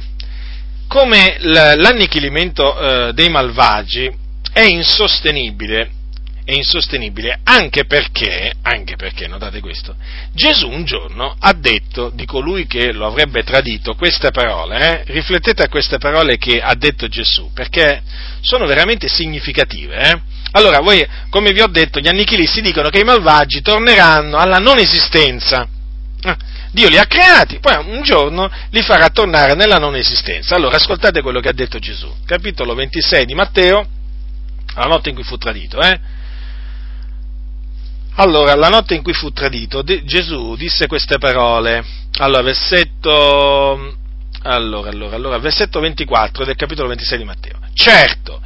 come 0.86 1.36
l'annichilimento 1.40 2.78
eh, 3.08 3.12
dei 3.14 3.28
malvagi 3.28 4.10
è 4.52 4.60
insostenibile 4.60 5.90
è 6.44 6.52
insostenibile, 6.52 7.40
anche 7.42 7.86
perché, 7.86 8.52
anche 8.60 8.96
perché, 8.96 9.26
notate 9.26 9.60
questo, 9.60 9.96
Gesù 10.32 10.68
un 10.68 10.84
giorno 10.84 11.34
ha 11.38 11.52
detto 11.54 12.10
di 12.10 12.26
colui 12.26 12.66
che 12.66 12.92
lo 12.92 13.06
avrebbe 13.06 13.42
tradito 13.42 13.94
queste 13.94 14.30
parole, 14.30 14.78
eh? 14.78 15.12
riflettete 15.12 15.62
a 15.62 15.68
queste 15.68 15.96
parole 15.96 16.36
che 16.36 16.60
ha 16.60 16.74
detto 16.74 17.08
Gesù, 17.08 17.50
perché 17.54 18.02
sono 18.42 18.66
veramente 18.66 19.08
significative. 19.08 19.96
Eh? 19.96 20.20
Allora, 20.52 20.80
voi, 20.80 21.04
come 21.30 21.52
vi 21.52 21.62
ho 21.62 21.66
detto, 21.66 21.98
gli 21.98 22.08
annichilisti 22.08 22.60
dicono 22.60 22.90
che 22.90 23.00
i 23.00 23.04
malvagi 23.04 23.62
torneranno 23.62 24.36
alla 24.36 24.58
non 24.58 24.78
esistenza. 24.78 25.66
Eh, 26.22 26.36
Dio 26.72 26.88
li 26.88 26.98
ha 26.98 27.06
creati, 27.06 27.58
poi 27.58 27.76
un 27.86 28.02
giorno 28.02 28.50
li 28.70 28.82
farà 28.82 29.08
tornare 29.08 29.54
nella 29.54 29.78
non 29.78 29.96
esistenza. 29.96 30.56
Allora, 30.56 30.76
ascoltate 30.76 31.22
quello 31.22 31.40
che 31.40 31.48
ha 31.48 31.54
detto 31.54 31.78
Gesù, 31.78 32.12
capitolo 32.26 32.74
26 32.74 33.24
di 33.24 33.34
Matteo, 33.34 33.86
la 34.74 34.84
notte 34.84 35.08
in 35.08 35.14
cui 35.14 35.24
fu 35.24 35.38
tradito, 35.38 35.80
eh? 35.80 36.12
Allora, 38.16 38.54
la 38.54 38.68
notte 38.68 38.94
in 38.94 39.02
cui 39.02 39.12
fu 39.12 39.32
tradito, 39.32 39.82
Gesù 39.82 40.54
disse 40.54 40.86
queste 40.86 41.18
parole. 41.18 41.84
Allora, 42.18 42.42
versetto, 42.42 43.96
allora, 44.42 44.90
allora, 44.90 45.16
allora, 45.16 45.38
versetto 45.38 45.80
24 45.80 46.44
del 46.44 46.54
capitolo 46.54 46.88
26 46.88 47.18
di 47.18 47.24
Matteo. 47.24 47.58
Certo, 47.72 48.40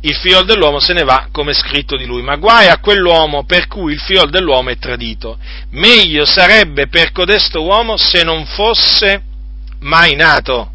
il 0.00 0.14
figlio 0.14 0.42
dell'uomo 0.42 0.78
se 0.78 0.92
ne 0.92 1.04
va 1.04 1.28
come 1.32 1.54
scritto 1.54 1.96
di 1.96 2.04
lui, 2.04 2.20
ma 2.20 2.36
guai 2.36 2.68
a 2.68 2.78
quell'uomo 2.78 3.44
per 3.44 3.66
cui 3.66 3.94
il 3.94 4.00
figlio 4.00 4.26
dell'uomo 4.26 4.68
è 4.68 4.76
tradito. 4.76 5.38
Meglio 5.70 6.26
sarebbe 6.26 6.88
per 6.88 7.10
codesto 7.12 7.62
uomo 7.62 7.96
se 7.96 8.22
non 8.24 8.44
fosse 8.44 9.22
mai 9.80 10.14
nato. 10.16 10.70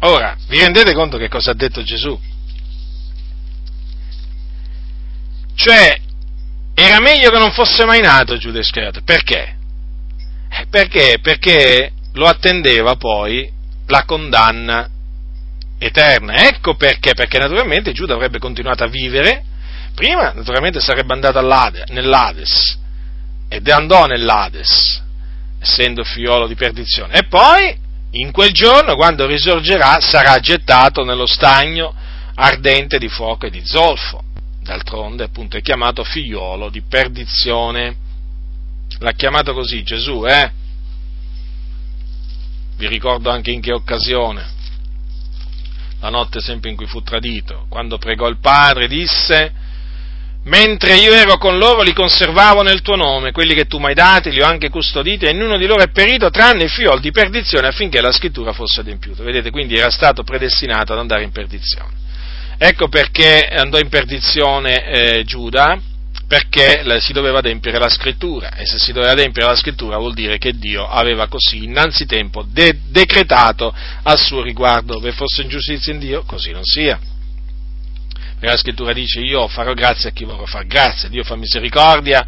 Ora, 0.00 0.34
vi 0.48 0.58
rendete 0.60 0.94
conto 0.94 1.18
che 1.18 1.28
cosa 1.28 1.50
ha 1.50 1.54
detto 1.54 1.82
Gesù? 1.82 2.18
Cioè, 5.54 6.00
era 6.78 7.00
meglio 7.00 7.30
che 7.30 7.38
non 7.38 7.52
fosse 7.52 7.86
mai 7.86 8.02
nato 8.02 8.36
Giuda 8.36 8.58
Iscariote. 8.58 9.00
Perché? 9.00 9.56
Eh, 10.50 10.66
perché? 10.68 11.18
Perché 11.22 11.90
lo 12.12 12.26
attendeva 12.26 12.96
poi 12.96 13.50
la 13.86 14.04
condanna 14.04 14.86
eterna. 15.78 16.46
Ecco 16.46 16.74
perché, 16.74 17.14
perché 17.14 17.38
naturalmente 17.38 17.92
Giuda 17.92 18.12
avrebbe 18.12 18.38
continuato 18.38 18.84
a 18.84 18.88
vivere, 18.88 19.42
prima 19.94 20.32
naturalmente 20.32 20.80
sarebbe 20.80 21.14
andato 21.14 21.40
nell'Ades, 21.40 22.78
ed 23.48 23.66
andò 23.70 24.04
nell'Ades, 24.04 25.02
essendo 25.58 26.04
figliolo 26.04 26.46
di 26.46 26.56
perdizione, 26.56 27.14
e 27.14 27.24
poi 27.26 27.74
in 28.10 28.32
quel 28.32 28.52
giorno, 28.52 28.96
quando 28.96 29.24
risorgerà, 29.24 29.98
sarà 30.00 30.38
gettato 30.40 31.04
nello 31.04 31.26
stagno 31.26 31.94
ardente 32.34 32.98
di 32.98 33.08
fuoco 33.08 33.46
e 33.46 33.50
di 33.50 33.62
zolfo 33.64 34.24
d'altronde 34.66 35.24
appunto 35.24 35.56
è 35.56 35.62
chiamato 35.62 36.04
figliuolo 36.04 36.68
di 36.68 36.82
perdizione. 36.82 37.96
L'ha 38.98 39.12
chiamato 39.12 39.54
così 39.54 39.82
Gesù, 39.82 40.26
eh? 40.26 40.50
Vi 42.76 42.86
ricordo 42.88 43.30
anche 43.30 43.50
in 43.50 43.60
che 43.60 43.72
occasione. 43.72 44.54
La 46.00 46.10
notte 46.10 46.40
sempre 46.40 46.68
in 46.70 46.76
cui 46.76 46.86
fu 46.86 47.02
tradito, 47.02 47.66
quando 47.68 47.96
pregò 47.96 48.28
il 48.28 48.38
Padre, 48.38 48.86
disse, 48.86 49.52
mentre 50.44 50.96
io 50.96 51.12
ero 51.12 51.38
con 51.38 51.56
loro 51.56 51.82
li 51.82 51.94
conservavo 51.94 52.62
nel 52.62 52.82
tuo 52.82 52.96
nome, 52.96 53.32
quelli 53.32 53.54
che 53.54 53.64
tu 53.64 53.78
mi 53.78 53.86
hai 53.86 53.94
dati 53.94 54.30
li 54.30 54.42
ho 54.42 54.46
anche 54.46 54.68
custoditi 54.68 55.24
e 55.24 55.32
nessuno 55.32 55.56
di 55.56 55.66
loro 55.66 55.82
è 55.82 55.88
perito 55.88 56.28
tranne 56.30 56.64
il 56.64 56.70
figliolo 56.70 57.00
di 57.00 57.10
perdizione 57.10 57.68
affinché 57.68 58.00
la 58.00 58.12
scrittura 58.12 58.52
fosse 58.52 58.80
adempiuta. 58.80 59.22
Vedete, 59.22 59.50
quindi 59.50 59.76
era 59.76 59.90
stato 59.90 60.22
predestinato 60.22 60.92
ad 60.92 60.98
andare 60.98 61.22
in 61.22 61.32
perdizione. 61.32 62.04
Ecco 62.58 62.88
perché 62.88 63.46
andò 63.46 63.78
in 63.78 63.88
perdizione 63.88 64.84
eh, 64.86 65.24
Giuda, 65.24 65.78
perché 66.26 66.82
si 67.00 67.12
doveva 67.12 67.38
adempiere 67.38 67.78
la 67.78 67.88
scrittura 67.88 68.54
e 68.56 68.66
se 68.66 68.78
si 68.78 68.92
doveva 68.92 69.12
adempiere 69.12 69.48
la 69.48 69.56
scrittura 69.56 69.98
vuol 69.98 70.14
dire 70.14 70.38
che 70.38 70.58
Dio 70.58 70.88
aveva 70.88 71.28
così 71.28 71.64
innanzitempo 71.64 72.44
de- 72.48 72.80
decretato 72.88 73.72
al 74.02 74.18
suo 74.18 74.42
riguardo 74.42 74.98
che 74.98 75.12
fosse 75.12 75.42
ingiustizia 75.42 75.92
in 75.92 76.00
Dio, 76.00 76.24
così 76.24 76.50
non 76.50 76.64
sia. 76.64 76.98
Perché 76.98 78.46
la 78.46 78.56
scrittura 78.56 78.92
dice 78.92 79.20
io 79.20 79.46
farò 79.48 79.72
grazia 79.72 80.08
a 80.08 80.12
chi 80.12 80.24
vorrà 80.24 80.46
far 80.46 80.66
grazia, 80.66 81.08
Dio 81.08 81.22
fa 81.22 81.36
misericordia 81.36 82.26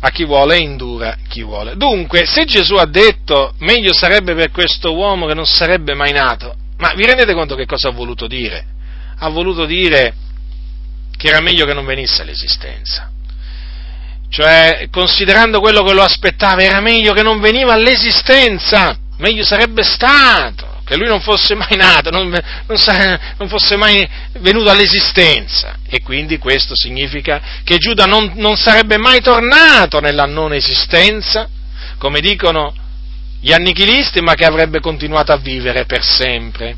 a 0.00 0.10
chi 0.10 0.24
vuole 0.24 0.56
e 0.56 0.62
indura 0.62 1.16
chi 1.28 1.42
vuole. 1.42 1.76
Dunque, 1.76 2.24
se 2.24 2.44
Gesù 2.44 2.74
ha 2.76 2.86
detto 2.86 3.54
meglio 3.58 3.92
sarebbe 3.92 4.34
per 4.34 4.52
questo 4.52 4.94
uomo 4.94 5.26
che 5.26 5.34
non 5.34 5.46
sarebbe 5.46 5.94
mai 5.94 6.12
nato, 6.12 6.54
ma 6.78 6.94
vi 6.94 7.04
rendete 7.04 7.34
conto 7.34 7.56
che 7.56 7.66
cosa 7.66 7.88
ha 7.88 7.92
voluto 7.92 8.26
dire? 8.26 8.76
Ha 9.18 9.28
voluto 9.28 9.64
dire 9.64 10.14
che 11.16 11.28
era 11.28 11.40
meglio 11.40 11.66
che 11.66 11.74
non 11.74 11.84
venisse 11.84 12.22
all'esistenza. 12.22 13.10
cioè 14.30 14.88
considerando 14.90 15.60
quello 15.60 15.82
che 15.82 15.94
lo 15.94 16.02
aspettava, 16.02 16.62
era 16.62 16.80
meglio 16.80 17.12
che 17.12 17.22
non 17.22 17.40
veniva 17.40 17.72
all'esistenza, 17.72 18.96
meglio 19.16 19.44
sarebbe 19.44 19.82
stato 19.82 20.76
che 20.88 20.96
lui 20.96 21.06
non 21.06 21.20
fosse 21.20 21.54
mai 21.54 21.76
nato, 21.76 22.10
non, 22.10 22.30
non, 22.30 23.18
non 23.36 23.48
fosse 23.48 23.76
mai 23.76 24.08
venuto 24.38 24.70
all'esistenza. 24.70 25.76
E 25.86 26.00
quindi 26.00 26.38
questo 26.38 26.74
significa 26.74 27.42
che 27.62 27.76
Giuda 27.76 28.06
non, 28.06 28.32
non 28.36 28.56
sarebbe 28.56 28.96
mai 28.96 29.20
tornato 29.20 30.00
nella 30.00 30.24
non 30.24 30.54
esistenza, 30.54 31.46
come 31.98 32.20
dicono 32.20 32.74
gli 33.38 33.52
annichilisti, 33.52 34.22
ma 34.22 34.34
che 34.34 34.46
avrebbe 34.46 34.80
continuato 34.80 35.30
a 35.30 35.36
vivere 35.36 35.84
per 35.84 36.02
sempre. 36.02 36.76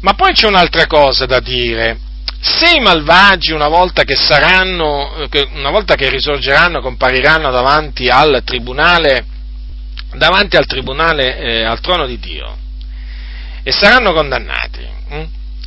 Ma 0.00 0.14
poi 0.14 0.32
c'è 0.32 0.46
un'altra 0.46 0.86
cosa 0.86 1.26
da 1.26 1.40
dire. 1.40 1.98
Se 2.40 2.74
i 2.74 2.80
malvagi, 2.80 3.52
una 3.52 3.68
volta 3.68 4.04
che 4.04 4.16
saranno, 4.16 5.28
una 5.52 5.70
volta 5.70 5.94
che 5.94 6.08
risorgeranno, 6.08 6.80
compariranno 6.80 7.50
davanti 7.50 8.08
al 8.08 8.42
tribunale, 8.44 9.26
davanti 10.14 10.56
al 10.56 10.66
tribunale, 10.66 11.38
eh, 11.38 11.64
al 11.64 11.80
trono 11.80 12.06
di 12.06 12.18
Dio, 12.18 12.56
e 13.62 13.72
saranno 13.72 14.14
condannati. 14.14 14.88
Hm? 15.10 15.24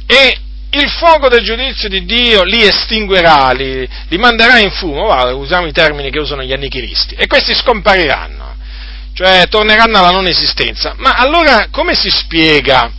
E 0.07 0.37
il 0.71 0.89
fuoco 0.89 1.29
del 1.29 1.43
giudizio 1.43 1.87
di 1.87 2.03
Dio 2.05 2.41
li 2.43 2.63
estinguerà, 2.63 3.51
li, 3.51 3.87
li 4.07 4.17
manderà 4.17 4.57
in 4.57 4.71
fumo, 4.71 5.05
va, 5.05 5.31
usiamo 5.35 5.67
i 5.67 5.71
termini 5.71 6.09
che 6.09 6.19
usano 6.19 6.41
gli 6.41 6.51
annichilisti, 6.51 7.13
e 7.13 7.27
questi 7.27 7.53
scompariranno, 7.53 8.55
cioè 9.13 9.47
torneranno 9.47 9.99
alla 9.99 10.09
non 10.09 10.25
esistenza. 10.25 10.95
Ma 10.97 11.13
allora 11.13 11.67
come 11.69 11.93
si 11.93 12.09
spiega, 12.09 12.91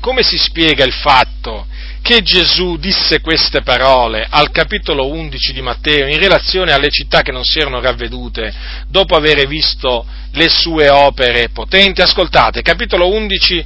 come 0.00 0.22
si 0.22 0.36
spiega 0.38 0.84
il 0.84 0.92
fatto 0.92 1.66
che 2.02 2.22
Gesù 2.22 2.76
disse 2.76 3.20
queste 3.20 3.62
parole 3.62 4.26
al 4.30 4.50
capitolo 4.52 5.08
11 5.08 5.52
di 5.52 5.60
Matteo 5.60 6.06
in 6.06 6.18
relazione 6.18 6.72
alle 6.72 6.88
città 6.88 7.22
che 7.22 7.32
non 7.32 7.44
si 7.44 7.58
erano 7.58 7.80
ravvedute 7.80 8.54
dopo 8.88 9.16
aver 9.16 9.44
visto 9.48 10.06
le 10.32 10.48
sue 10.48 10.88
opere 10.88 11.48
potenti? 11.48 12.02
Ascoltate, 12.02 12.62
capitolo 12.62 13.08
11 13.08 13.64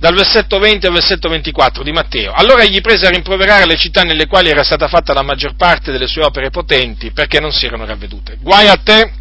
dal 0.00 0.14
versetto 0.14 0.58
20 0.58 0.86
al 0.86 0.92
versetto 0.92 1.28
24 1.28 1.82
di 1.82 1.92
Matteo. 1.92 2.32
Allora 2.32 2.62
egli 2.62 2.80
prese 2.80 3.06
a 3.06 3.10
rimproverare 3.10 3.66
le 3.66 3.76
città 3.76 4.02
nelle 4.02 4.26
quali 4.26 4.48
era 4.48 4.62
stata 4.62 4.88
fatta 4.88 5.12
la 5.12 5.22
maggior 5.22 5.56
parte 5.56 5.92
delle 5.92 6.06
sue 6.06 6.24
opere 6.24 6.50
potenti 6.50 7.12
perché 7.12 7.38
non 7.38 7.52
si 7.52 7.66
erano 7.66 7.84
ravvedute. 7.84 8.38
Guai 8.40 8.68
a 8.68 8.76
te, 8.76 9.12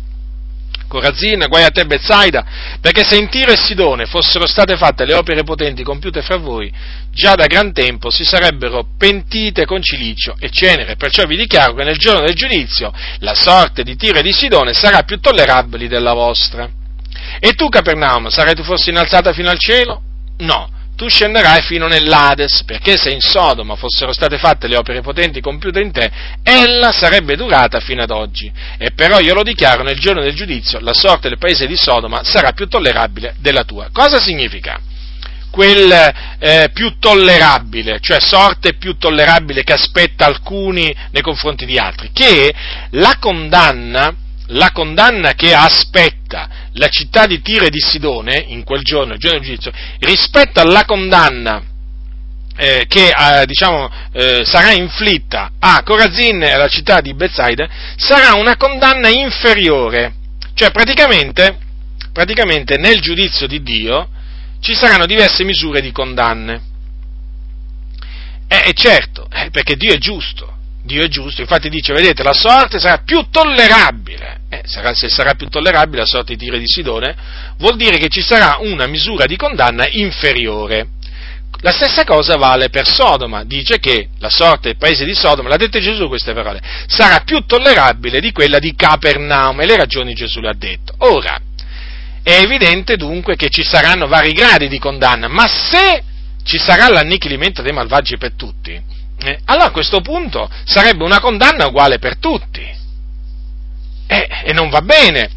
Corazina, 0.90 1.46
guai 1.46 1.64
a 1.64 1.70
te 1.70 1.86
Bezzaida, 1.86 2.44
perché 2.82 3.06
se 3.06 3.16
in 3.16 3.30
Tiro 3.30 3.52
e 3.52 3.58
Sidone 3.58 4.08
fossero 4.08 4.48
state 4.48 4.76
fatte 4.76 5.06
le 5.06 5.14
opere 5.14 5.44
potenti 5.44 5.84
compiute 5.84 6.24
fra 6.24 6.38
voi, 6.38 6.74
già 7.12 7.36
da 7.36 7.46
gran 7.46 7.72
tempo 7.72 8.10
si 8.10 8.26
sarebbero 8.26 8.86
pentite 8.98 9.66
con 9.66 9.82
cilicio 9.82 10.36
e 10.40 10.50
cenere. 10.50 10.96
Perciò 10.96 11.26
vi 11.26 11.38
dichiaro 11.38 11.76
che 11.76 11.84
nel 11.84 11.98
giorno 11.98 12.26
del 12.26 12.34
giudizio 12.34 12.92
la 13.20 13.36
sorte 13.36 13.84
di 13.84 13.96
Tiro 13.96 14.18
e 14.18 14.24
di 14.24 14.34
Sidone 14.34 14.74
sarà 14.74 15.04
più 15.04 15.20
tollerabile 15.20 15.88
della 15.88 16.14
vostra. 16.14 16.68
E 17.40 17.54
tu, 17.54 17.70
Capernaum, 17.70 18.28
sarai 18.30 18.56
tu 18.56 18.64
forse 18.64 18.90
innalzata 18.90 19.32
fino 19.32 19.50
al 19.50 19.60
cielo? 19.60 20.02
No 20.40 20.78
tu 21.00 21.08
scenderai 21.08 21.62
fino 21.62 21.88
nell'Ades, 21.88 22.66
perché 22.66 22.98
se 22.98 23.10
in 23.10 23.22
Sodoma 23.22 23.78
fossero 23.78 24.12
state 24.12 24.38
fatte 24.38 24.68
le 24.68 24.76
opere 24.76 25.00
potenti 25.00 25.40
compiute 25.40 25.80
in 25.80 25.94
te, 25.94 26.12
ella 26.44 26.92
sarebbe 26.92 27.38
durata 27.38 27.80
fino 27.80 28.04
ad 28.04 28.12
oggi. 28.12 28.52
E 28.78 28.92
però 28.92 29.22
io 29.22 29.34
lo 29.34 29.42
dichiaro 29.42 29.82
nel 29.82 29.98
giorno 29.98 30.22
del 30.22 30.36
giudizio, 30.36 30.78
la 30.82 30.94
sorte 30.94 31.30
del 31.30 31.38
paese 31.38 31.68
di 31.68 31.78
Sodoma 31.78 32.26
sarà 32.26 32.52
più 32.52 32.68
tollerabile 32.68 33.36
della 33.40 33.64
tua. 33.64 33.88
Cosa 33.94 34.20
significa? 34.20 34.78
Quel 35.50 35.90
eh, 36.38 36.70
più 36.74 37.00
tollerabile, 37.00 38.00
cioè 38.02 38.20
sorte 38.20 38.74
più 38.74 38.98
tollerabile 38.98 39.64
che 39.64 39.72
aspetta 39.72 40.26
alcuni 40.26 40.94
nei 41.12 41.22
confronti 41.22 41.66
di 41.66 41.78
altri, 41.78 42.10
che 42.12 42.54
la 42.90 43.16
condanna 43.22 44.14
la 44.52 44.72
condanna 44.72 45.34
che 45.34 45.54
aspetta 45.54 46.59
la 46.74 46.88
città 46.88 47.26
di 47.26 47.42
Tiro 47.42 47.66
e 47.66 47.70
di 47.70 47.80
Sidone 47.80 48.44
in 48.48 48.64
quel 48.64 48.82
giorno, 48.82 49.14
il 49.14 49.20
giorno 49.20 49.40
del 49.40 49.48
giudizio, 49.48 49.72
rispetto 50.00 50.60
alla 50.60 50.86
condanna 50.86 51.64
eh, 52.60 52.86
che 52.90 53.10
eh, 53.10 53.46
diciamo, 53.46 53.90
eh, 54.12 54.42
sarà 54.44 54.74
inflitta 54.74 55.52
a 55.60 55.82
Corazin 55.84 56.44
e 56.44 56.52
alla 56.52 56.68
città 56.68 57.00
di 57.00 57.14
Bethsaida, 57.14 57.70
sarà 57.96 58.34
una 58.34 58.58
condanna 58.58 59.08
inferiore. 59.08 60.14
Cioè 60.54 60.72
praticamente, 60.72 61.58
praticamente 62.12 62.78
nel 62.78 63.00
giudizio 63.00 63.48
di 63.48 63.64
Dio 63.64 64.10
ci 64.60 64.76
saranno 64.76 65.06
diverse 65.06 65.46
misure 65.46 65.80
di 65.80 65.94
condanne. 65.94 66.68
Eh, 68.50 68.74
certo, 68.74 69.30
eh, 69.32 69.50
perché 69.52 69.76
Dio 69.76 69.94
è 69.94 69.98
giusto, 69.98 70.58
Dio 70.82 71.04
è 71.04 71.08
giusto, 71.08 71.42
infatti 71.42 71.70
dice, 71.70 71.94
vedete, 71.94 72.24
la 72.24 72.34
sorte 72.34 72.80
sarà 72.80 73.02
più 73.04 73.28
tollerabile. 73.30 74.42
Eh, 74.50 74.62
sarà, 74.66 74.94
se 74.94 75.10
sarà 75.10 75.34
più 75.36 75.48
tollerabile 75.48 76.00
la 76.00 76.08
sorte 76.08 76.34
di 76.34 76.40
Tiro 76.40 76.56
e 76.56 76.60
di 76.60 76.68
Sidone, 76.68 77.16
vuol 77.58 77.76
dire 77.76 77.98
che 77.98 78.08
ci 78.08 78.22
sarà 78.22 78.58
una 78.62 78.88
misura 78.88 79.26
di 79.26 79.36
condanna 79.36 79.88
inferiore. 79.88 80.88
La 81.62 81.72
stessa 81.72 82.06
cosa 82.06 82.38
vale 82.38 82.70
per 82.70 82.88
Sodoma, 82.88 83.44
dice 83.44 83.80
che 83.80 84.10
la 84.20 84.30
sorte 84.30 84.70
del 84.70 84.78
paese 84.78 85.04
di 85.04 85.14
Sodoma, 85.14 85.50
l'ha 85.50 85.58
detto 85.58 85.80
Gesù 85.80 86.08
queste 86.08 86.34
parole, 86.34 86.62
sarà 86.88 87.20
più 87.20 87.44
tollerabile 87.46 88.22
di 88.22 88.32
quella 88.32 88.60
di 88.60 88.74
Capernaum 88.76 89.60
e 89.60 89.66
le 89.66 89.76
ragioni 89.76 90.14
Gesù 90.14 90.40
le 90.40 90.50
ha 90.50 90.56
detto. 90.56 90.94
Ora, 91.00 91.38
è 92.24 92.40
evidente 92.42 92.96
dunque 92.96 93.36
che 93.36 93.50
ci 93.50 93.64
saranno 93.64 94.08
vari 94.08 94.32
gradi 94.32 94.70
di 94.70 94.80
condanna, 94.80 95.28
ma 95.28 95.48
se 95.48 96.04
ci 96.44 96.58
sarà 96.58 96.88
l'annichilimento 96.88 97.62
dei 97.62 97.74
malvagi 97.74 98.18
per 98.18 98.34
tutti, 98.34 98.82
eh, 99.22 99.40
allora 99.46 99.66
a 99.66 99.72
questo 99.72 100.02
punto 100.02 100.50
sarebbe 100.64 101.04
una 101.04 101.20
condanna 101.20 101.68
uguale 101.68 102.00
per 102.00 102.18
tutti. 102.18 102.78
Eh, 104.08 104.28
e 104.44 104.54
non 104.54 104.70
va 104.70 104.82
bene, 104.82 105.30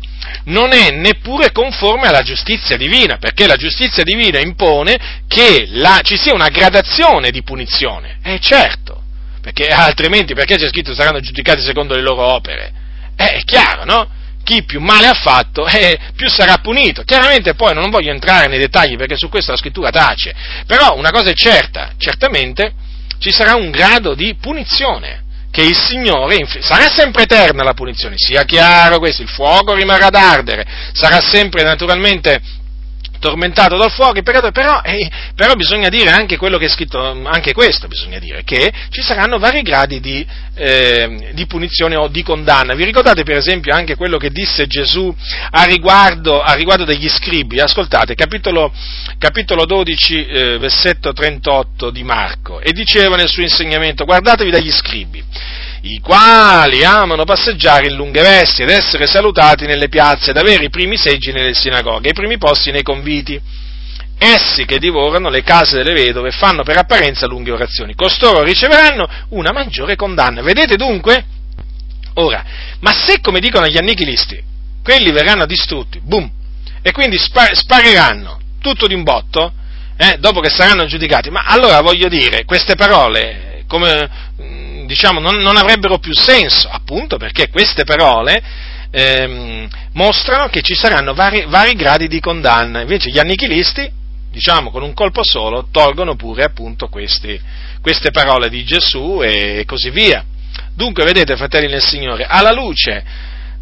non 0.45 0.73
è 0.73 0.91
neppure 0.91 1.53
conforme 1.53 2.09
alla 2.09 2.23
giustizia 2.23 2.77
divina, 2.77 3.19
perché 3.19 3.47
la 3.47 3.57
giustizia 3.57 4.03
divina 4.03 4.39
impone 4.41 5.23
che 5.27 5.67
la, 5.69 6.01
ci 6.03 6.17
sia 6.17 6.33
una 6.33 6.49
gradazione 6.49 7.31
di 7.31 7.43
punizione. 7.43 8.19
Eh 8.23 8.39
certo, 8.41 9.03
perché 9.41 9.67
altrimenti 9.67 10.35
perché 10.35 10.57
c'è 10.57 10.69
scritto 10.69 10.95
saranno 10.95 11.21
giudicati 11.21 11.61
secondo 11.61 11.95
le 11.95 12.03
loro 12.03 12.23
opere? 12.23 12.73
Eh, 13.17 13.33
è 13.33 13.45
chiaro, 13.45 13.85
no? 13.85 14.09
Chi 14.45 14.65
più 14.65 14.81
male 14.81 15.07
ha 15.07 15.15
fatto, 15.15 15.67
eh, 15.69 15.99
più 16.17 16.29
sarà 16.29 16.57
punito. 16.59 17.03
Chiaramente 17.03 17.55
poi 17.55 17.75
non 17.75 17.91
voglio 17.91 18.11
entrare 18.11 18.49
nei 18.49 18.59
dettagli 18.59 18.97
perché 18.97 19.17
su 19.17 19.29
questo 19.29 19.53
la 19.53 19.57
scrittura 19.59 19.91
tace, 19.91 20.35
però 20.67 20.97
una 20.97 21.11
cosa 21.11 21.31
è 21.31 21.35
certa, 21.35 21.93
certamente 21.97 22.73
ci 23.23 23.31
sarà 23.31 23.55
un 23.55 23.70
grado 23.70 24.15
di 24.15 24.35
punizione 24.35 25.23
che 25.53 25.62
il 25.62 25.77
Signore, 25.77 26.44
sarà 26.61 26.89
sempre 26.89 27.23
eterna 27.23 27.62
la 27.62 27.74
punizione, 27.74 28.15
sia 28.16 28.43
chiaro 28.43 28.99
questo, 28.99 29.23
il 29.23 29.28
fuoco 29.28 29.74
rimarrà 29.74 30.07
ad 30.07 30.15
ardere, 30.15 30.66
sarà 30.93 31.20
sempre 31.20 31.62
naturalmente 31.62 32.40
tormentato 33.23 33.77
dal 33.77 33.93
fuoco, 33.93 34.19
il 34.19 34.24
peccatore, 34.24 34.51
però, 34.51 34.81
eh, 34.82 35.09
però, 35.36 35.55
bisogna 35.55 35.89
dire 35.89 36.11
anche 36.11 36.36
quello 36.36 36.59
che 36.59 36.65
è 36.65 36.69
scritto, 36.69 36.99
anche 37.01 37.53
questo 37.53 37.86
bisogna 37.86 38.19
dire, 38.19 38.43
che 38.43 38.73
ci 38.90 39.01
saranno 39.01 39.39
vari 39.39 39.62
gradi 39.62 40.01
di, 40.01 40.27
eh, 40.57 41.31
di 41.32 41.47
punizione 41.47 41.94
o 41.94 42.09
di 42.09 42.24
condanna. 42.24 42.74
Vi 42.74 42.85
ricordate 42.85 43.23
per 43.23 43.36
esempio 43.36 43.73
anche 43.73 43.94
quello 43.94 44.19
che 44.19 44.31
disse 44.31 44.66
Gesù 44.66 45.15
a 45.51 45.62
riguardo, 45.62 46.43
a 46.43 46.55
riguardo 46.55 46.85
degli 46.85 47.09
scribi? 47.09 47.61
Ascoltate, 47.61 48.16
capitolo, 48.16 48.73
capitolo 49.19 49.66
12, 49.66 50.27
eh, 50.27 50.59
versetto 50.59 51.12
38 51.12 51.90
di 51.90 52.03
Marco, 52.03 52.59
e 52.59 52.73
diceva 52.73 53.15
nel 53.15 53.28
suo 53.28 53.43
insegnamento, 53.43 54.05
guardatevi 54.05 54.51
dagli 54.51 54.73
scribi 54.73 55.23
i 55.85 55.99
quali 55.99 56.85
amano 56.85 57.25
passeggiare 57.25 57.89
in 57.89 57.95
lunghe 57.95 58.23
vesti 58.23 58.63
ed 58.63 58.71
essere 58.71 59.07
salutati 59.07 59.67
nelle 59.67 59.89
piazze 59.89 60.31
ed 60.31 60.37
avere 60.37 60.65
i 60.65 60.71
primi 60.71 60.97
seggi 60.97 61.33
nelle 61.33 61.55
sinagoghe, 61.55 62.11
i 62.11 62.15
primi 62.15 62.39
posti 62.39 62.71
nei 62.71 62.83
conviti. 62.83 63.41
Essi 64.19 64.65
che 64.65 64.79
divorano 64.79 65.29
le 65.29 65.43
case 65.43 65.77
delle 65.77 65.93
vedove 65.93 66.31
fanno 66.31 66.63
per 66.63 66.79
apparenza 66.79 67.27
lunghe 67.27 67.51
orazioni. 67.51 67.95
Costoro 67.97 68.45
riceveranno 68.45 69.09
una 69.31 69.51
maggiore 69.51 69.97
condanna. 69.97 70.43
Vedete 70.43 70.77
dunque? 70.77 71.25
Ora, 72.15 72.45
ma 72.79 72.93
se 72.93 73.21
come 73.21 73.41
dicono 73.41 73.67
gli 73.67 73.79
annichilisti, 73.79 74.41
quelli 74.85 75.11
verranno 75.11 75.47
distrutti, 75.47 76.01
boom, 76.01 76.31
e 76.81 76.93
quindi 76.93 77.19
spar- 77.19 77.57
spariranno 77.57 78.39
tutto 78.61 78.87
d'un 78.87 79.03
botto, 79.03 79.53
eh, 79.97 80.17
dopo 80.21 80.39
che 80.41 80.51
saranno 80.51 80.85
giudicati, 80.85 81.31
ma 81.31 81.43
allora 81.47 81.81
voglio 81.81 82.09
dire, 82.09 82.45
queste 82.45 82.77
parole, 82.77 83.65
come 83.67 84.09
diciamo, 84.87 85.21
non, 85.21 85.37
non, 85.37 85.57
avrebbero 85.57 85.99
più 85.99 86.13
senso, 86.15 86.69
appunto 86.69 87.17
perché 87.17 87.49
queste 87.49 87.85
parole 87.85 88.43
ehm, 88.91 89.69
mostrano 89.93 90.49
che 90.49 90.63
ci 90.63 90.75
saranno 90.75 91.15
vari, 91.15 91.45
vari, 91.47 91.75
gradi 91.75 92.09
di 92.09 92.21
condanna, 92.21 92.81
invece 92.81 93.11
gli 93.11 93.19
annichilisti, 93.19 93.91
diciamo, 94.31 94.71
con 94.71 94.83
un 94.83 94.95
colpo 94.95 95.25
solo, 95.25 95.69
tolgono 95.71 96.17
pure 96.17 96.45
appunto 96.45 96.89
questi, 96.89 97.41
queste 97.81 98.11
parole 98.11 98.49
di 98.49 98.65
Gesù 98.65 99.21
e 99.23 99.65
così 99.67 99.91
via. 99.91 100.25
Dunque, 100.75 101.05
vedete, 101.05 101.37
fratelli 101.37 101.69
nel 101.69 101.83
Signore, 101.83 102.25
alla 102.25 102.53
luce 102.53 103.05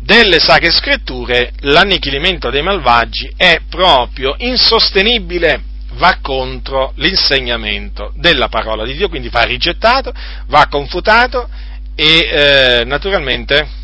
delle 0.00 0.38
sacre 0.38 0.70
scritture, 0.70 1.52
l'annichilimento 1.60 2.50
dei 2.50 2.62
malvagi 2.62 3.32
è 3.36 3.60
proprio 3.68 4.34
insostenibile 4.38 5.68
va 5.94 6.18
contro 6.20 6.92
l'insegnamento 6.96 8.12
della 8.16 8.48
parola 8.48 8.84
di 8.84 8.94
Dio, 8.94 9.08
quindi 9.08 9.28
va 9.28 9.42
rigettato, 9.42 10.12
va 10.46 10.66
confutato 10.68 11.48
e 11.94 12.28
eh, 12.30 12.84
naturalmente 12.84 13.78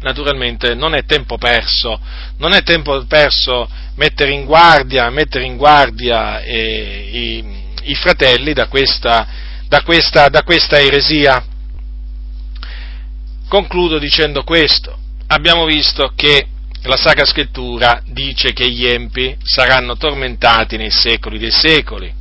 naturalmente 0.00 0.74
non 0.74 0.94
è 0.94 1.04
tempo 1.04 1.38
perso, 1.38 2.00
non 2.36 2.52
è 2.52 2.62
tempo 2.62 3.04
perso 3.06 3.68
mettere 3.96 4.30
in 4.32 4.44
guardia, 4.44 5.10
mettere 5.10 5.44
in 5.44 5.56
guardia 5.56 6.40
eh, 6.40 7.08
i, 7.12 7.90
i, 7.90 7.94
fratelli 7.96 8.52
da 8.52 8.68
questa, 8.68 9.26
da, 9.66 9.82
questa, 9.82 10.28
da 10.28 10.42
questa 10.44 10.78
eresia. 10.78 11.44
Concludo 13.48 13.98
dicendo 13.98 14.44
questo. 14.44 14.96
Abbiamo 15.26 15.64
visto 15.64 16.12
che 16.14 16.46
la 16.82 16.96
Sacra 16.96 17.24
Scrittura 17.24 18.00
dice 18.06 18.52
che 18.52 18.70
gli 18.70 18.86
empi 18.86 19.36
saranno 19.42 19.96
tormentati 19.96 20.76
nei 20.76 20.90
secoli 20.90 21.38
dei 21.38 21.50
secoli. 21.50 22.14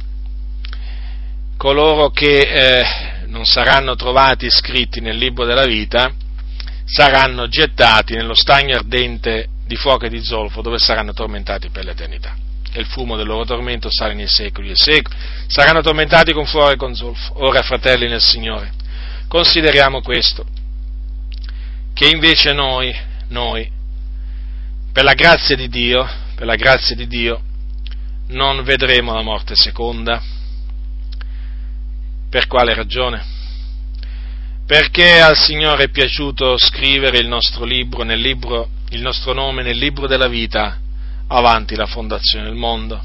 Coloro 1.58 2.10
che 2.10 2.40
eh, 2.40 2.86
non 3.28 3.46
saranno 3.46 3.96
trovati 3.96 4.50
scritti 4.50 5.00
nel 5.00 5.18
libro 5.18 5.46
della 5.46 5.66
vita 5.66 6.12
saranno 6.86 7.48
gettati 7.48 8.16
nello 8.16 8.34
stagno 8.34 8.78
ardente 8.78 9.50
di 9.66 9.76
fuoco 9.76 10.06
e 10.06 10.10
di 10.10 10.24
zolfo 10.24 10.62
dove 10.62 10.80
saranno 10.80 11.14
tormentati 11.14 11.70
per 11.70 11.84
l'eternità. 11.84 12.36
E 12.72 12.80
il 12.80 12.86
fumo 12.86 13.16
del 13.16 13.28
loro 13.28 13.46
tormento 13.46 13.90
sale 13.92 14.14
nei 14.14 14.28
secoli 14.28 14.72
e 14.72 14.76
secoli. 14.76 15.16
Saranno 15.48 15.82
tormentati 15.82 16.34
con 16.34 16.46
fuoco 16.46 16.72
e 16.72 16.76
con 16.78 16.96
zolfo. 16.96 17.44
Ora, 17.44 17.62
fratelli 17.62 18.08
nel 18.08 18.22
Signore, 18.22 18.72
consideriamo 19.28 20.02
questo, 20.02 20.46
che 21.94 22.08
invece 22.08 22.54
noi, 22.54 22.96
noi, 23.30 23.70
per 24.98 25.06
la 25.06 25.14
grazia 25.14 25.56
di 25.56 25.70
Dio, 25.70 26.10
per 26.34 26.48
la 26.48 26.56
grazia 26.56 26.96
di 26.96 27.06
Dio, 27.06 27.40
non 28.30 28.64
vedremo 28.64 29.14
la 29.14 29.22
morte 29.22 29.56
seconda. 29.56 30.20
Per 32.28 32.48
quale 32.48 32.74
ragione? 32.74 33.24
perché 34.66 35.22
al 35.22 35.38
Signore 35.38 35.84
è 35.84 35.90
piaciuto 35.90 36.58
scrivere 36.58 37.20
il 37.20 37.28
nostro 37.28 37.64
libro, 37.64 38.02
libro, 38.02 38.70
il 38.90 39.02
nostro 39.04 39.34
nome 39.34 39.62
nel 39.62 39.78
libro 39.78 40.08
della 40.08 40.28
vita 40.28 40.80
avanti 41.28 41.76
la 41.76 41.86
fondazione 41.86 42.46
del 42.46 42.56
mondo. 42.56 43.00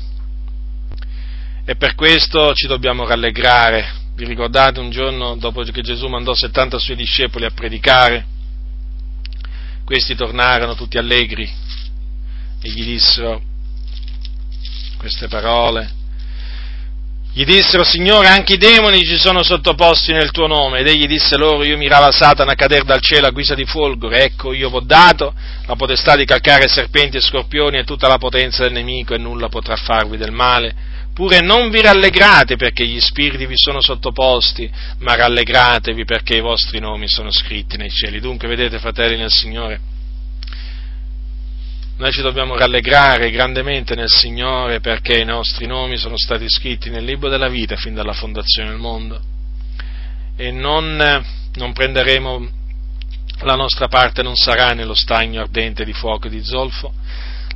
E 1.67 1.77
per 1.77 1.95
questo 1.95 2.55
ci 2.55 2.67
dobbiamo 2.69 3.07
rallegrare. 3.07 3.93
Vi 4.15 4.25
ricordate 4.25 4.81
un 4.81 4.89
giorno 4.89 5.37
dopo 5.37 5.61
che 5.61 5.83
Gesù 5.83 6.07
mandò 6.07 6.33
70 6.33 6.79
suoi 6.79 6.97
discepoli 6.97 7.45
a 7.45 7.51
predicare? 7.51 8.25
Questi 9.85 10.15
tornarono 10.15 10.75
tutti 10.75 10.97
allegri 10.97 11.61
e 12.63 12.71
gli 12.71 12.85
dissero 12.85 13.43
queste 14.97 15.29
parole 15.29 16.01
gli 17.35 17.45
dissero, 17.47 17.83
Signore, 17.83 18.29
anche 18.29 18.55
i 18.55 18.59
demoni 18.59 19.07
ci 19.07 19.17
sono 19.17 19.43
sottoposti 19.43 20.13
nel 20.13 20.31
tuo 20.33 20.47
nome. 20.47 20.81
Ed 20.81 20.89
egli 20.89 21.07
disse 21.07 21.39
loro, 21.39 21.65
io 21.65 21.79
mirava 21.79 22.11
Satana 22.11 22.53
a 22.53 22.55
cadere 22.55 22.85
dal 22.85 23.01
cielo 23.01 23.27
a 23.27 23.31
guisa 23.31 23.55
di 23.55 23.65
folgore. 23.65 24.25
Ecco, 24.25 24.53
io 24.53 24.69
vi 24.69 24.77
ho 24.77 24.81
dato 24.81 25.33
la 25.65 25.75
potestà 25.75 26.15
di 26.15 26.27
calcare 26.27 26.69
serpenti 26.69 27.17
e 27.17 27.23
scorpioni 27.23 27.79
e 27.79 27.85
tutta 27.85 28.07
la 28.07 28.19
potenza 28.19 28.65
del 28.65 28.73
nemico 28.73 29.15
e 29.15 29.19
nulla 29.19 29.49
potrà 29.49 29.77
farvi 29.77 30.19
del 30.19 30.31
male. 30.31 30.91
Pure 31.15 31.41
non 31.41 31.71
vi 31.71 31.81
rallegrate 31.81 32.57
perché 32.57 32.85
gli 32.87 33.01
spiriti 33.01 33.47
vi 33.47 33.57
sono 33.57 33.81
sottoposti, 33.81 34.71
ma 34.99 35.15
rallegratevi 35.15 36.05
perché 36.05 36.37
i 36.37 36.41
vostri 36.41 36.81
nomi 36.81 37.09
sono 37.09 37.31
scritti 37.33 37.79
nei 37.79 37.91
cieli. 37.91 38.21
Dunque, 38.21 38.47
vedete, 38.47 38.79
fratelli 38.79 39.17
nel 39.17 39.33
Signore, 39.33 39.81
noi 41.97 42.11
ci 42.11 42.23
dobbiamo 42.23 42.57
rallegrare 42.57 43.31
grandemente 43.31 43.95
nel 43.95 44.09
Signore 44.09 44.81
perché 44.81 45.19
i 45.19 45.25
nostri 45.25 45.67
nomi 45.67 45.97
sono 45.97 46.17
stati 46.17 46.49
scritti 46.49 46.91
nel 46.91 47.05
libro 47.05 47.29
della 47.29 47.49
vita 47.49 47.77
fin 47.77 47.95
dalla 47.95 48.13
fondazione 48.13 48.71
del 48.71 48.79
mondo. 48.79 49.21
E 50.37 50.51
non, 50.51 51.25
non 51.55 51.73
prenderemo 51.73 52.61
la 53.41 53.55
nostra 53.55 53.89
parte 53.89 54.23
non 54.23 54.37
sarà 54.37 54.73
nello 54.73 54.95
stagno 54.95 55.41
ardente 55.41 55.85
di 55.85 55.93
fuoco 55.93 56.27
e 56.27 56.31
di 56.31 56.43
zolfo, 56.43 56.93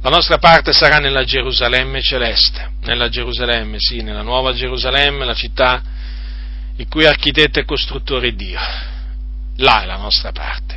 la 0.03 0.11
nostra 0.11 0.39
parte 0.39 0.73
sarà 0.73 0.99
nella 0.99 1.25
Gerusalemme 1.25 2.03
celeste, 2.03 2.73
nella 2.83 3.09
Gerusalemme, 3.09 3.77
sì, 3.79 4.03
nella 4.03 4.23
nuova 4.23 4.53
Gerusalemme, 4.53 5.25
la 5.25 5.35
città 5.35 5.83
il 6.77 6.87
cui 6.89 7.07
architetto 7.07 7.59
e 7.59 7.65
costruttore 7.65 8.29
è 8.29 8.33
Dio. 8.33 8.59
Là 9.57 9.83
è 9.83 9.87
la 9.87 9.97
nostra 9.97 10.33
parte 10.33 10.76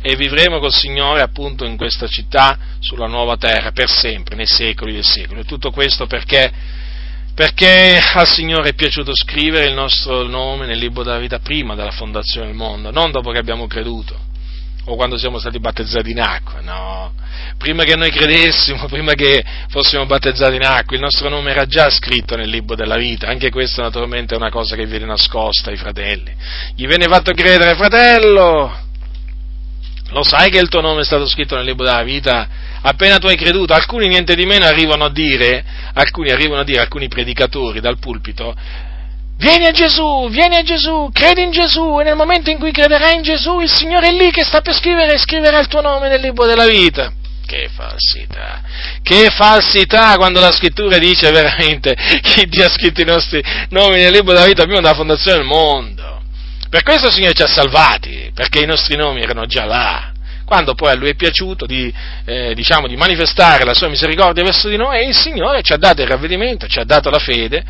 e 0.00 0.16
vivremo 0.16 0.58
col 0.58 0.72
Signore 0.72 1.20
appunto 1.20 1.64
in 1.64 1.76
questa 1.76 2.06
città 2.06 2.58
sulla 2.78 3.06
nuova 3.06 3.36
terra 3.36 3.72
per 3.72 3.88
sempre, 3.88 4.36
nei 4.36 4.46
secoli 4.46 4.92
dei 4.92 5.02
secoli. 5.02 5.44
Tutto 5.44 5.70
questo 5.70 6.06
perché, 6.06 6.50
perché 7.34 7.98
al 8.14 8.26
Signore 8.26 8.70
è 8.70 8.74
piaciuto 8.74 9.14
scrivere 9.14 9.66
il 9.66 9.74
nostro 9.74 10.22
nome 10.26 10.66
nel 10.66 10.78
libro 10.78 11.02
della 11.02 11.18
vita 11.18 11.38
prima 11.40 11.74
della 11.74 11.90
fondazione 11.90 12.46
del 12.46 12.56
mondo, 12.56 12.90
non 12.90 13.10
dopo 13.10 13.30
che 13.30 13.38
abbiamo 13.38 13.66
creduto 13.66 14.26
o 14.88 14.96
quando 14.96 15.18
siamo 15.18 15.38
stati 15.38 15.58
battezzati 15.60 16.10
in 16.10 16.20
acqua, 16.20 16.60
no. 16.62 17.12
Prima 17.58 17.84
che 17.84 17.94
noi 17.94 18.10
credessimo, 18.10 18.86
prima 18.88 19.12
che 19.12 19.44
fossimo 19.68 20.06
battezzati 20.06 20.56
in 20.56 20.64
acqua, 20.64 20.96
il 20.96 21.02
nostro 21.02 21.28
nome 21.28 21.50
era 21.50 21.66
già 21.66 21.90
scritto 21.90 22.36
nel 22.36 22.48
libro 22.48 22.74
della 22.74 22.96
vita, 22.96 23.28
anche 23.28 23.50
questa 23.50 23.82
naturalmente 23.82 24.34
è 24.34 24.38
una 24.38 24.50
cosa 24.50 24.76
che 24.76 24.86
viene 24.86 25.04
nascosta 25.04 25.70
ai 25.70 25.76
fratelli. 25.76 26.34
Gli 26.74 26.86
viene 26.86 27.06
fatto 27.06 27.32
credere, 27.32 27.74
fratello, 27.74 28.86
lo 30.10 30.22
sai 30.22 30.50
che 30.50 30.58
il 30.58 30.68
tuo 30.68 30.80
nome 30.80 31.02
è 31.02 31.04
stato 31.04 31.26
scritto 31.26 31.54
nel 31.56 31.64
libro 31.64 31.84
della 31.84 32.02
vita 32.02 32.48
appena 32.82 33.18
tu 33.18 33.26
hai 33.26 33.36
creduto? 33.36 33.74
Alcuni 33.74 34.08
niente 34.08 34.34
di 34.34 34.46
meno 34.46 34.64
arrivano 34.64 35.04
a 35.04 35.10
dire, 35.10 35.64
alcuni 35.94 36.30
arrivano 36.30 36.60
a 36.60 36.64
dire, 36.64 36.80
alcuni 36.80 37.08
predicatori 37.08 37.80
dal 37.80 37.98
pulpito, 37.98 38.54
vieni 39.36 39.66
a 39.66 39.72
Gesù, 39.72 40.28
vieni 40.30 40.56
a 40.56 40.62
Gesù, 40.62 41.10
credi 41.12 41.42
in 41.42 41.50
Gesù 41.50 41.98
e 42.00 42.04
nel 42.04 42.16
momento 42.16 42.50
in 42.50 42.58
cui 42.58 42.72
crederai 42.72 43.16
in 43.16 43.22
Gesù 43.22 43.60
il 43.60 43.70
Signore 43.70 44.08
è 44.08 44.12
lì 44.12 44.30
che 44.30 44.44
sta 44.44 44.60
per 44.60 44.74
scrivere 44.74 45.14
e 45.14 45.18
scriverà 45.18 45.58
il 45.58 45.66
tuo 45.66 45.80
nome 45.80 46.08
nel 46.08 46.20
libro 46.20 46.46
della 46.46 46.66
vita. 46.66 47.12
Che 47.46 47.70
falsità, 47.74 48.60
che 49.02 49.30
falsità 49.30 50.16
quando 50.16 50.38
la 50.38 50.52
scrittura 50.52 50.98
dice 50.98 51.30
veramente 51.30 51.96
che 52.20 52.44
Dio 52.44 52.66
ha 52.66 52.68
scritto 52.68 53.00
i 53.00 53.06
nostri 53.06 53.42
nomi 53.70 53.96
nel 53.96 54.12
libro 54.12 54.34
della 54.34 54.44
vita 54.44 54.64
prima 54.64 54.80
della 54.80 54.94
fondazione 54.94 55.38
del 55.38 55.46
mondo. 55.46 56.17
Per 56.68 56.82
questo 56.82 57.06
il 57.06 57.12
Signore 57.12 57.34
ci 57.34 57.42
ha 57.42 57.46
salvati, 57.46 58.30
perché 58.34 58.60
i 58.60 58.66
nostri 58.66 58.96
nomi 58.96 59.22
erano 59.22 59.46
già 59.46 59.64
là. 59.64 60.12
Quando 60.44 60.74
poi 60.74 60.90
a 60.90 60.94
Lui 60.94 61.10
è 61.10 61.14
piaciuto 61.14 61.66
di, 61.66 61.92
eh, 62.24 62.54
diciamo, 62.54 62.86
di 62.86 62.96
manifestare 62.96 63.64
la 63.64 63.74
sua 63.74 63.88
misericordia 63.88 64.42
verso 64.42 64.68
di 64.68 64.76
noi, 64.76 65.06
il 65.06 65.16
Signore 65.16 65.62
ci 65.62 65.72
ha 65.72 65.76
dato 65.76 66.02
il 66.02 66.08
ravvedimento, 66.08 66.66
ci 66.66 66.78
ha 66.78 66.84
dato 66.84 67.10
la 67.10 67.18
fede 67.18 67.64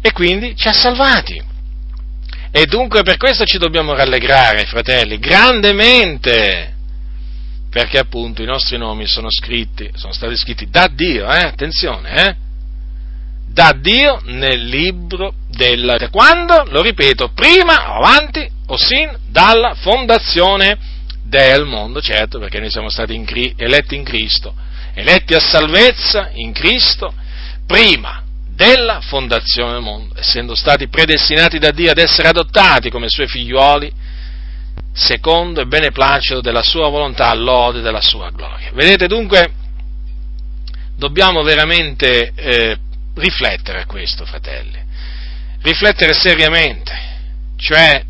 e 0.00 0.12
quindi 0.12 0.56
ci 0.56 0.68
ha 0.68 0.72
salvati. 0.72 1.42
E 2.50 2.66
dunque 2.66 3.02
per 3.02 3.16
questo 3.18 3.44
ci 3.44 3.58
dobbiamo 3.58 3.94
rallegrare, 3.94 4.64
fratelli, 4.64 5.18
grandemente, 5.18 6.74
perché 7.70 7.98
appunto 7.98 8.42
i 8.42 8.46
nostri 8.46 8.78
nomi 8.78 9.06
sono 9.06 9.30
scritti, 9.30 9.90
sono 9.94 10.12
stati 10.12 10.36
scritti 10.36 10.68
da 10.70 10.88
Dio, 10.90 11.30
eh? 11.30 11.44
attenzione, 11.44 12.26
eh? 12.26 12.36
da 13.48 13.76
Dio 13.78 14.20
nel 14.24 14.64
libro 14.66 15.34
vita. 15.66 16.08
Quando? 16.10 16.64
Lo 16.68 16.82
ripeto, 16.82 17.30
prima 17.34 17.86
avanti 17.86 18.48
o 18.66 18.76
sin 18.76 19.10
dalla 19.28 19.74
fondazione 19.74 20.78
del 21.24 21.64
mondo, 21.64 22.00
certo, 22.00 22.38
perché 22.38 22.58
noi 22.58 22.70
siamo 22.70 22.88
stati 22.88 23.14
in, 23.14 23.26
eletti 23.56 23.94
in 23.94 24.04
Cristo, 24.04 24.54
eletti 24.94 25.34
a 25.34 25.40
salvezza 25.40 26.30
in 26.34 26.52
Cristo, 26.52 27.12
prima 27.66 28.22
della 28.48 29.00
fondazione 29.00 29.72
del 29.72 29.82
mondo, 29.82 30.14
essendo 30.18 30.54
stati 30.54 30.88
predestinati 30.88 31.58
da 31.58 31.70
Dio 31.70 31.90
ad 31.90 31.98
essere 31.98 32.28
adottati 32.28 32.90
come 32.90 33.08
suoi 33.08 33.28
figliuoli, 33.28 33.92
secondo 34.92 35.60
il 35.60 35.68
beneplacito 35.68 36.40
della 36.40 36.62
sua 36.62 36.88
volontà, 36.88 37.28
all'ode 37.28 37.80
della 37.80 38.00
sua 38.00 38.30
gloria. 38.30 38.70
Vedete 38.72 39.06
dunque, 39.06 39.52
dobbiamo 40.96 41.42
veramente 41.42 42.32
eh, 42.34 42.76
riflettere 43.14 43.82
a 43.82 43.86
questo, 43.86 44.24
fratelli, 44.24 44.77
riflettere 45.62 46.12
seriamente, 46.14 46.92
cioè 47.56 48.04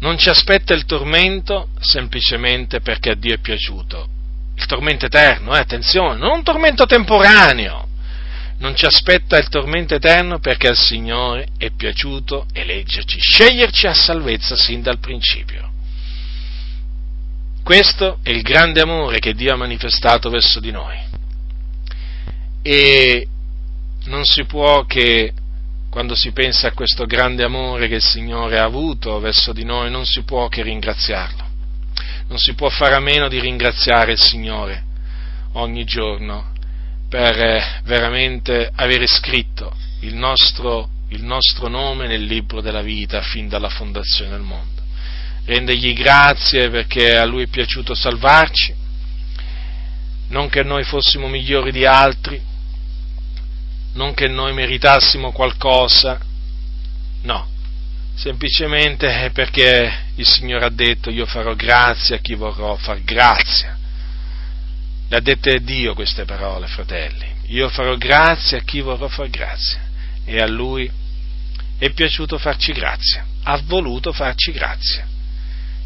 non 0.00 0.18
ci 0.18 0.28
aspetta 0.28 0.74
il 0.74 0.84
tormento 0.84 1.68
semplicemente 1.80 2.80
perché 2.80 3.10
a 3.10 3.14
Dio 3.14 3.34
è 3.34 3.38
piaciuto, 3.38 4.08
il 4.56 4.66
tormento 4.66 5.06
eterno, 5.06 5.54
eh, 5.54 5.58
attenzione, 5.58 6.18
non 6.18 6.38
un 6.38 6.42
tormento 6.42 6.86
temporaneo, 6.86 7.88
non 8.58 8.76
ci 8.76 8.84
aspetta 8.84 9.38
il 9.38 9.48
tormento 9.48 9.94
eterno 9.94 10.38
perché 10.38 10.68
al 10.68 10.76
Signore 10.76 11.48
è 11.58 11.70
piaciuto 11.70 12.46
eleggerci, 12.52 13.18
sceglierci 13.18 13.86
a 13.86 13.94
salvezza 13.94 14.56
sin 14.56 14.82
dal 14.82 14.98
principio. 14.98 15.70
Questo 17.62 18.18
è 18.22 18.30
il 18.30 18.42
grande 18.42 18.80
amore 18.80 19.20
che 19.20 19.34
Dio 19.34 19.52
ha 19.52 19.56
manifestato 19.56 20.30
verso 20.30 20.58
di 20.58 20.72
noi. 20.72 20.98
E 22.62 23.28
non 24.06 24.24
si 24.24 24.44
può 24.44 24.84
che, 24.84 25.32
quando 25.92 26.14
si 26.14 26.32
pensa 26.32 26.68
a 26.68 26.72
questo 26.72 27.04
grande 27.04 27.44
amore 27.44 27.86
che 27.86 27.96
il 27.96 28.02
Signore 28.02 28.58
ha 28.58 28.64
avuto 28.64 29.20
verso 29.20 29.52
di 29.52 29.62
noi, 29.62 29.90
non 29.90 30.06
si 30.06 30.22
può 30.22 30.48
che 30.48 30.62
ringraziarlo. 30.62 31.46
Non 32.28 32.38
si 32.38 32.54
può 32.54 32.70
fare 32.70 32.94
a 32.94 32.98
meno 32.98 33.28
di 33.28 33.38
ringraziare 33.38 34.12
il 34.12 34.18
Signore 34.18 34.84
ogni 35.52 35.84
giorno 35.84 36.50
per 37.10 37.38
eh, 37.38 37.82
veramente 37.84 38.70
avere 38.74 39.06
scritto 39.06 39.76
il 40.00 40.14
nostro, 40.14 40.88
il 41.10 41.22
nostro 41.24 41.68
nome 41.68 42.06
nel 42.06 42.24
libro 42.24 42.62
della 42.62 42.80
vita 42.80 43.20
fin 43.20 43.46
dalla 43.48 43.68
fondazione 43.68 44.30
del 44.30 44.40
mondo. 44.40 44.80
rendergli 45.44 45.92
grazie 45.92 46.70
perché 46.70 47.18
a 47.18 47.26
lui 47.26 47.42
è 47.42 47.48
piaciuto 47.48 47.94
salvarci, 47.94 48.74
non 50.28 50.48
che 50.48 50.62
noi 50.62 50.84
fossimo 50.84 51.28
migliori 51.28 51.70
di 51.70 51.84
altri, 51.84 52.40
non 53.92 54.14
che 54.14 54.28
noi 54.28 54.52
meritassimo 54.52 55.32
qualcosa, 55.32 56.20
no, 57.22 57.48
semplicemente 58.14 59.30
perché 59.32 59.92
il 60.16 60.26
Signore 60.26 60.66
ha 60.66 60.70
detto 60.70 61.10
io 61.10 61.26
farò 61.26 61.54
grazia 61.54 62.16
a 62.16 62.18
chi 62.20 62.34
vorrò 62.34 62.76
far 62.76 63.02
grazia. 63.02 63.76
Le 65.08 65.16
ha 65.16 65.20
dette 65.20 65.62
Dio 65.62 65.94
queste 65.94 66.24
parole, 66.24 66.66
fratelli. 66.66 67.26
Io 67.48 67.68
farò 67.68 67.96
grazia 67.96 68.58
a 68.58 68.62
chi 68.62 68.80
vorrò 68.80 69.08
far 69.08 69.28
grazia. 69.28 69.80
E 70.24 70.38
a 70.38 70.46
Lui 70.46 70.90
è 71.78 71.90
piaciuto 71.90 72.38
farci 72.38 72.72
grazia, 72.72 73.26
ha 73.42 73.60
voluto 73.64 74.12
farci 74.12 74.52
grazia. 74.52 75.06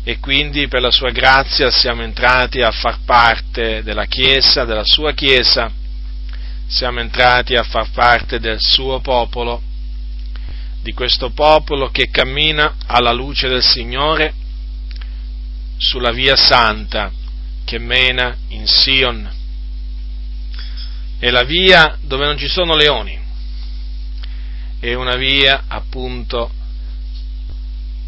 E 0.05 0.19
quindi 0.21 0.69
per 0.69 0.81
la 0.81 0.91
sua 0.93 1.11
grazia 1.11 1.71
siamo 1.71 2.03
entrati 2.03 2.61
a 2.61 2.71
far 2.71 2.99
parte 3.05 3.83
della 3.83 4.05
Chiesa, 4.05 4.65
della 4.65 4.85
sua 4.85 5.13
Chiesa, 5.13 5.69
siamo 6.69 7.01
entrati 7.01 7.55
a 7.55 7.63
far 7.63 7.91
parte 7.91 8.41
del 8.41 8.61
suo 8.61 9.01
popolo 9.01 9.63
di 10.83 10.93
questo 10.93 11.31
popolo 11.31 11.91
che 11.91 12.11
cammina 12.11 12.77
alla 12.87 13.13
luce 13.13 13.49
del 13.49 13.63
Signore 13.63 14.33
sulla 15.79 16.13
via 16.13 16.37
santa 16.37 17.11
che 17.65 17.79
mena 17.79 18.37
in 18.49 18.67
Sion. 18.67 19.29
È 21.19 21.31
la 21.31 21.43
via 21.43 21.99
dove 22.01 22.25
non 22.25 22.39
ci 22.39 22.47
sono 22.47 22.77
leoni, 22.77 23.19
è 24.79 24.95
una 24.95 25.17
via 25.17 25.65
appunto 25.67 26.53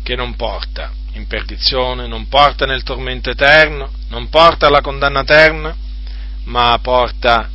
che 0.02 0.14
non 0.14 0.36
porta 0.36 0.92
in 1.14 1.26
perdizione, 1.26 2.06
non 2.06 2.28
porta 2.28 2.64
nel 2.64 2.84
tormento 2.84 3.30
eterno, 3.30 3.90
non 4.08 4.28
porta 4.28 4.68
alla 4.68 4.80
condanna 4.82 5.20
eterna, 5.20 5.76
ma 6.44 6.78
porta 6.80 7.50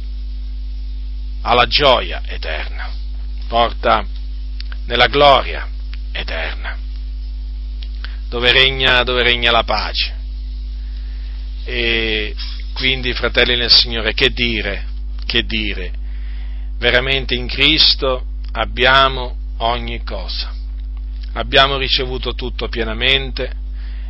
alla 1.43 1.67
gioia 1.67 2.21
eterna, 2.25 2.89
porta 3.47 4.05
nella 4.85 5.07
gloria 5.07 5.67
eterna, 6.11 6.77
dove 8.29 8.51
regna, 8.51 9.03
dove 9.03 9.23
regna 9.23 9.51
la 9.51 9.63
pace. 9.63 10.21
E 11.65 12.35
quindi, 12.73 13.13
fratelli 13.13 13.55
nel 13.55 13.71
Signore, 13.71 14.13
che 14.13 14.29
dire? 14.29 14.85
Che 15.25 15.43
dire? 15.43 15.91
Veramente 16.77 17.35
in 17.35 17.47
Cristo 17.47 18.25
abbiamo 18.53 19.37
ogni 19.57 20.03
cosa. 20.03 20.51
Abbiamo 21.33 21.77
ricevuto 21.77 22.33
tutto 22.33 22.67
pienamente 22.67 23.51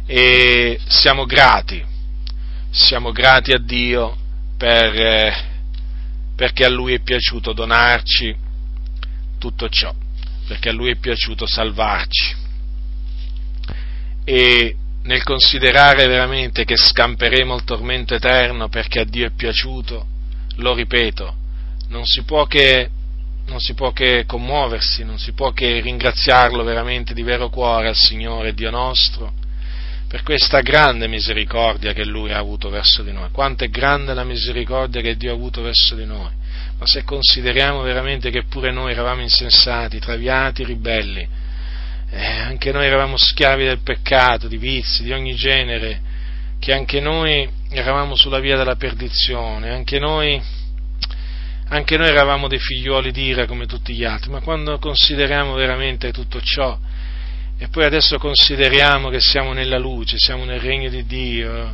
e 0.06 0.80
siamo 0.88 1.26
grati, 1.26 1.84
siamo 2.72 3.12
grati 3.12 3.52
a 3.52 3.60
Dio 3.60 4.18
per, 4.58 4.96
eh, 4.96 5.53
perché 6.36 6.66
a 6.66 6.70
Lui 6.70 6.94
è 6.94 7.02
piaciuto 7.02 7.54
donarci 7.54 8.36
tutto 9.38 9.70
ciò 9.70 9.94
perché 10.48 10.70
a 10.70 10.74
Lui 10.74 10.92
è 10.92 10.98
piaciuto 10.98 11.48
salvarci. 11.48 12.36
E 14.26 14.76
nel 15.04 15.24
considerare 15.24 16.08
veramente 16.08 16.64
che 16.64 16.78
scamperemo 16.78 17.56
il 17.56 17.64
tormento 17.64 18.14
eterno 18.14 18.70
perché 18.70 19.02
a 19.02 19.04
Dio 19.06 19.26
è 19.26 19.32
piaciuto, 19.32 20.06
lo 20.58 20.74
ripeto, 20.74 21.36
non 21.90 22.06
si 22.06 22.24
può 22.24 22.46
che, 22.46 22.90
si 23.58 23.74
può 23.74 23.92
che 23.92 24.24
commuoversi, 24.26 25.04
non 25.04 25.18
si 25.18 25.34
può 25.34 25.52
che 25.52 25.82
ringraziarlo 25.82 26.64
veramente 26.64 27.14
di 27.14 27.24
vero 27.24 27.50
cuore 27.50 27.90
al 27.90 27.96
Signore 27.96 28.54
Dio 28.54 28.70
nostro 28.70 29.42
per 30.14 30.22
questa 30.22 30.62
grande 30.62 31.08
misericordia 31.08 31.92
che 31.92 32.06
Lui 32.06 32.32
ha 32.32 32.38
avuto 32.38 32.70
verso 32.70 33.02
di 33.02 33.12
noi. 33.12 33.30
Quanto 33.32 33.64
è 33.64 33.70
grande 33.70 34.14
la 34.14 34.24
misericordia 34.24 35.02
che 35.02 35.18
Dio 35.18 35.32
ha 35.32 35.34
avuto 35.34 35.64
verso 35.64 35.96
di 35.96 36.06
noi 36.06 36.30
ma 36.84 36.90
se 36.90 37.04
consideriamo 37.06 37.82
veramente 37.82 38.30
che 38.30 38.44
pure 38.44 38.72
noi 38.72 38.92
eravamo 38.92 39.22
insensati, 39.22 40.00
traviati, 40.00 40.66
ribelli, 40.66 41.26
eh, 42.10 42.26
anche 42.26 42.74
noi 42.74 42.86
eravamo 42.86 43.16
schiavi 43.16 43.64
del 43.64 43.80
peccato, 43.80 44.50
di 44.50 44.58
vizi, 44.58 45.04
di 45.04 45.14
ogni 45.14 45.34
genere, 45.34 46.02
che 46.60 46.74
anche 46.74 47.00
noi 47.00 47.50
eravamo 47.70 48.16
sulla 48.16 48.40
via 48.40 48.58
della 48.58 48.76
perdizione, 48.76 49.70
anche 49.70 49.98
noi, 49.98 50.42
anche 51.70 51.98
noi 51.98 52.08
eravamo 52.08 52.50
dei 52.50 52.60
figlioli 52.60 53.12
d'ira 53.12 53.46
come 53.46 53.66
tutti 53.66 53.94
gli 53.94 54.04
altri, 54.04 54.30
ma 54.30 54.42
quando 54.42 54.78
consideriamo 54.78 55.54
veramente 55.54 56.12
tutto 56.12 56.42
ciò, 56.42 56.78
e 57.64 57.70
poi 57.70 57.86
adesso 57.86 58.18
consideriamo 58.18 59.08
che 59.08 59.22
siamo 59.22 59.54
nella 59.54 59.78
luce, 59.78 60.18
siamo 60.18 60.44
nel 60.44 60.60
regno 60.60 60.90
di 60.90 61.06
Dio, 61.06 61.74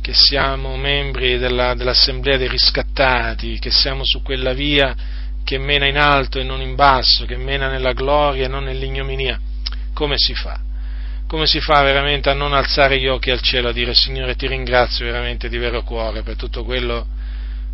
che 0.00 0.14
siamo 0.14 0.76
membri 0.76 1.38
della, 1.38 1.74
dell'Assemblea 1.74 2.36
dei 2.36 2.46
riscattati, 2.46 3.58
che 3.58 3.72
siamo 3.72 4.02
su 4.04 4.22
quella 4.22 4.52
via 4.52 4.94
che 5.42 5.58
mena 5.58 5.88
in 5.88 5.98
alto 5.98 6.38
e 6.38 6.44
non 6.44 6.60
in 6.60 6.76
basso, 6.76 7.24
che 7.24 7.36
mena 7.36 7.68
nella 7.68 7.94
gloria 7.94 8.44
e 8.44 8.48
non 8.48 8.62
nell'ignominia. 8.62 9.40
Come 9.92 10.14
si 10.18 10.34
fa? 10.34 10.60
Come 11.26 11.46
si 11.46 11.58
fa 11.58 11.82
veramente 11.82 12.30
a 12.30 12.34
non 12.34 12.52
alzare 12.52 13.00
gli 13.00 13.08
occhi 13.08 13.32
al 13.32 13.40
cielo, 13.40 13.70
a 13.70 13.72
dire 13.72 13.94
Signore 13.94 14.36
ti 14.36 14.46
ringrazio 14.46 15.04
veramente 15.04 15.48
di 15.48 15.58
vero 15.58 15.82
cuore 15.82 16.22
per 16.22 16.36
tutto 16.36 16.62
quello 16.62 17.08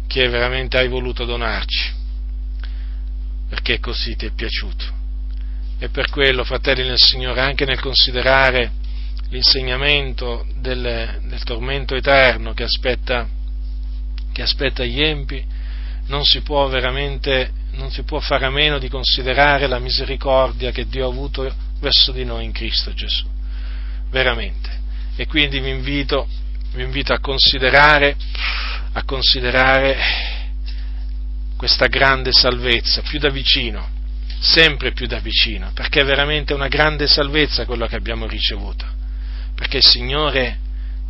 che 0.06 0.26
veramente 0.30 0.78
hai 0.78 0.88
voluto 0.88 1.26
donarci, 1.26 1.92
perché 3.50 3.80
così 3.80 4.16
ti 4.16 4.24
è 4.24 4.30
piaciuto. 4.30 4.96
E 5.78 5.88
per 5.90 6.10
quello, 6.10 6.42
fratelli 6.44 6.82
nel 6.82 6.98
Signore, 6.98 7.40
anche 7.40 7.64
nel 7.64 7.80
considerare 7.80 8.72
l'insegnamento 9.30 10.46
del, 10.56 11.20
del 11.22 11.42
tormento 11.44 11.94
eterno 11.94 12.52
che 12.52 12.64
aspetta, 12.64 13.28
che 14.32 14.42
aspetta 14.42 14.84
gli 14.84 15.00
empi, 15.00 15.44
non 16.06 16.24
si 16.24 16.40
può 16.40 16.66
veramente, 16.68 17.52
non 17.72 17.90
si 17.90 18.02
può 18.02 18.18
fare 18.18 18.46
a 18.46 18.50
meno 18.50 18.78
di 18.78 18.88
considerare 18.88 19.66
la 19.66 19.78
misericordia 19.78 20.72
che 20.72 20.88
Dio 20.88 21.06
ha 21.06 21.10
avuto 21.10 21.52
verso 21.80 22.12
di 22.12 22.24
noi 22.24 22.44
in 22.44 22.52
Cristo 22.52 22.92
Gesù, 22.92 23.26
veramente. 24.10 24.70
E 25.16 25.26
quindi 25.26 25.60
vi 25.60 25.70
invito, 25.70 26.26
vi 26.72 26.82
invito 26.82 27.12
a 27.12 27.20
considerare, 27.20 28.16
a 28.92 29.04
considerare 29.04 29.96
questa 31.56 31.86
grande 31.86 32.32
salvezza 32.32 33.02
più 33.02 33.18
da 33.18 33.30
vicino, 33.30 33.96
sempre 34.40 34.92
più 34.92 35.06
da 35.06 35.18
vicino, 35.18 35.70
perché 35.74 36.00
è 36.00 36.04
veramente 36.04 36.54
una 36.54 36.68
grande 36.68 37.06
salvezza 37.06 37.64
quello 37.64 37.86
che 37.86 37.96
abbiamo 37.96 38.26
ricevuto 38.26 38.96
perché 39.58 39.78
il 39.78 39.84
Signore 39.84 40.56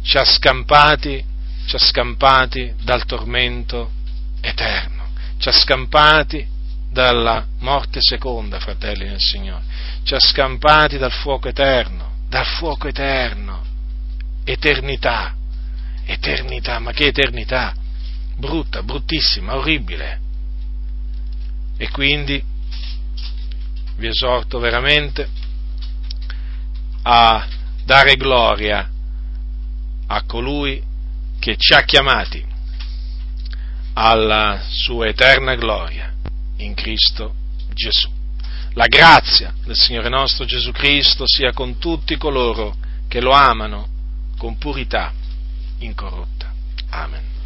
ci 0.02 0.16
ha 0.16 0.24
scampati, 0.24 1.22
ci 1.66 1.76
ha 1.76 1.78
scampati 1.78 2.72
dal 2.82 3.04
tormento 3.04 3.90
eterno, 4.40 5.10
ci 5.36 5.50
ha 5.50 5.52
scampati 5.52 6.46
dalla 6.90 7.46
morte 7.58 7.98
seconda, 8.00 8.58
fratelli 8.58 9.06
del 9.06 9.20
Signore, 9.20 9.62
ci 10.02 10.14
ha 10.14 10.18
scampati 10.18 10.96
dal 10.96 11.12
fuoco 11.12 11.48
eterno, 11.48 12.20
dal 12.26 12.46
fuoco 12.46 12.88
eterno, 12.88 13.62
eternità, 14.44 15.36
eternità, 16.06 16.78
ma 16.78 16.92
che 16.92 17.08
eternità? 17.08 17.74
Brutta, 18.34 18.82
bruttissima, 18.82 19.56
orribile. 19.56 20.20
E 21.76 21.90
quindi 21.90 22.42
vi 23.98 24.06
esorto 24.06 24.58
veramente 24.58 25.28
a 27.02 27.46
dare 27.84 28.14
gloria 28.16 28.88
a 30.06 30.22
colui 30.24 30.82
che 31.38 31.56
ci 31.56 31.74
ha 31.74 31.82
chiamati 31.82 32.44
alla 33.94 34.62
sua 34.68 35.08
eterna 35.08 35.56
gloria 35.56 36.12
in 36.58 36.74
Cristo 36.74 37.34
Gesù. 37.74 38.08
La 38.74 38.86
grazia 38.86 39.52
del 39.64 39.76
Signore 39.76 40.08
nostro 40.08 40.44
Gesù 40.44 40.70
Cristo 40.70 41.24
sia 41.26 41.52
con 41.52 41.78
tutti 41.78 42.16
coloro 42.16 42.76
che 43.08 43.20
lo 43.20 43.32
amano 43.32 43.88
con 44.36 44.56
purità 44.58 45.12
incorrotta. 45.78 46.52
Amen. 46.90 47.37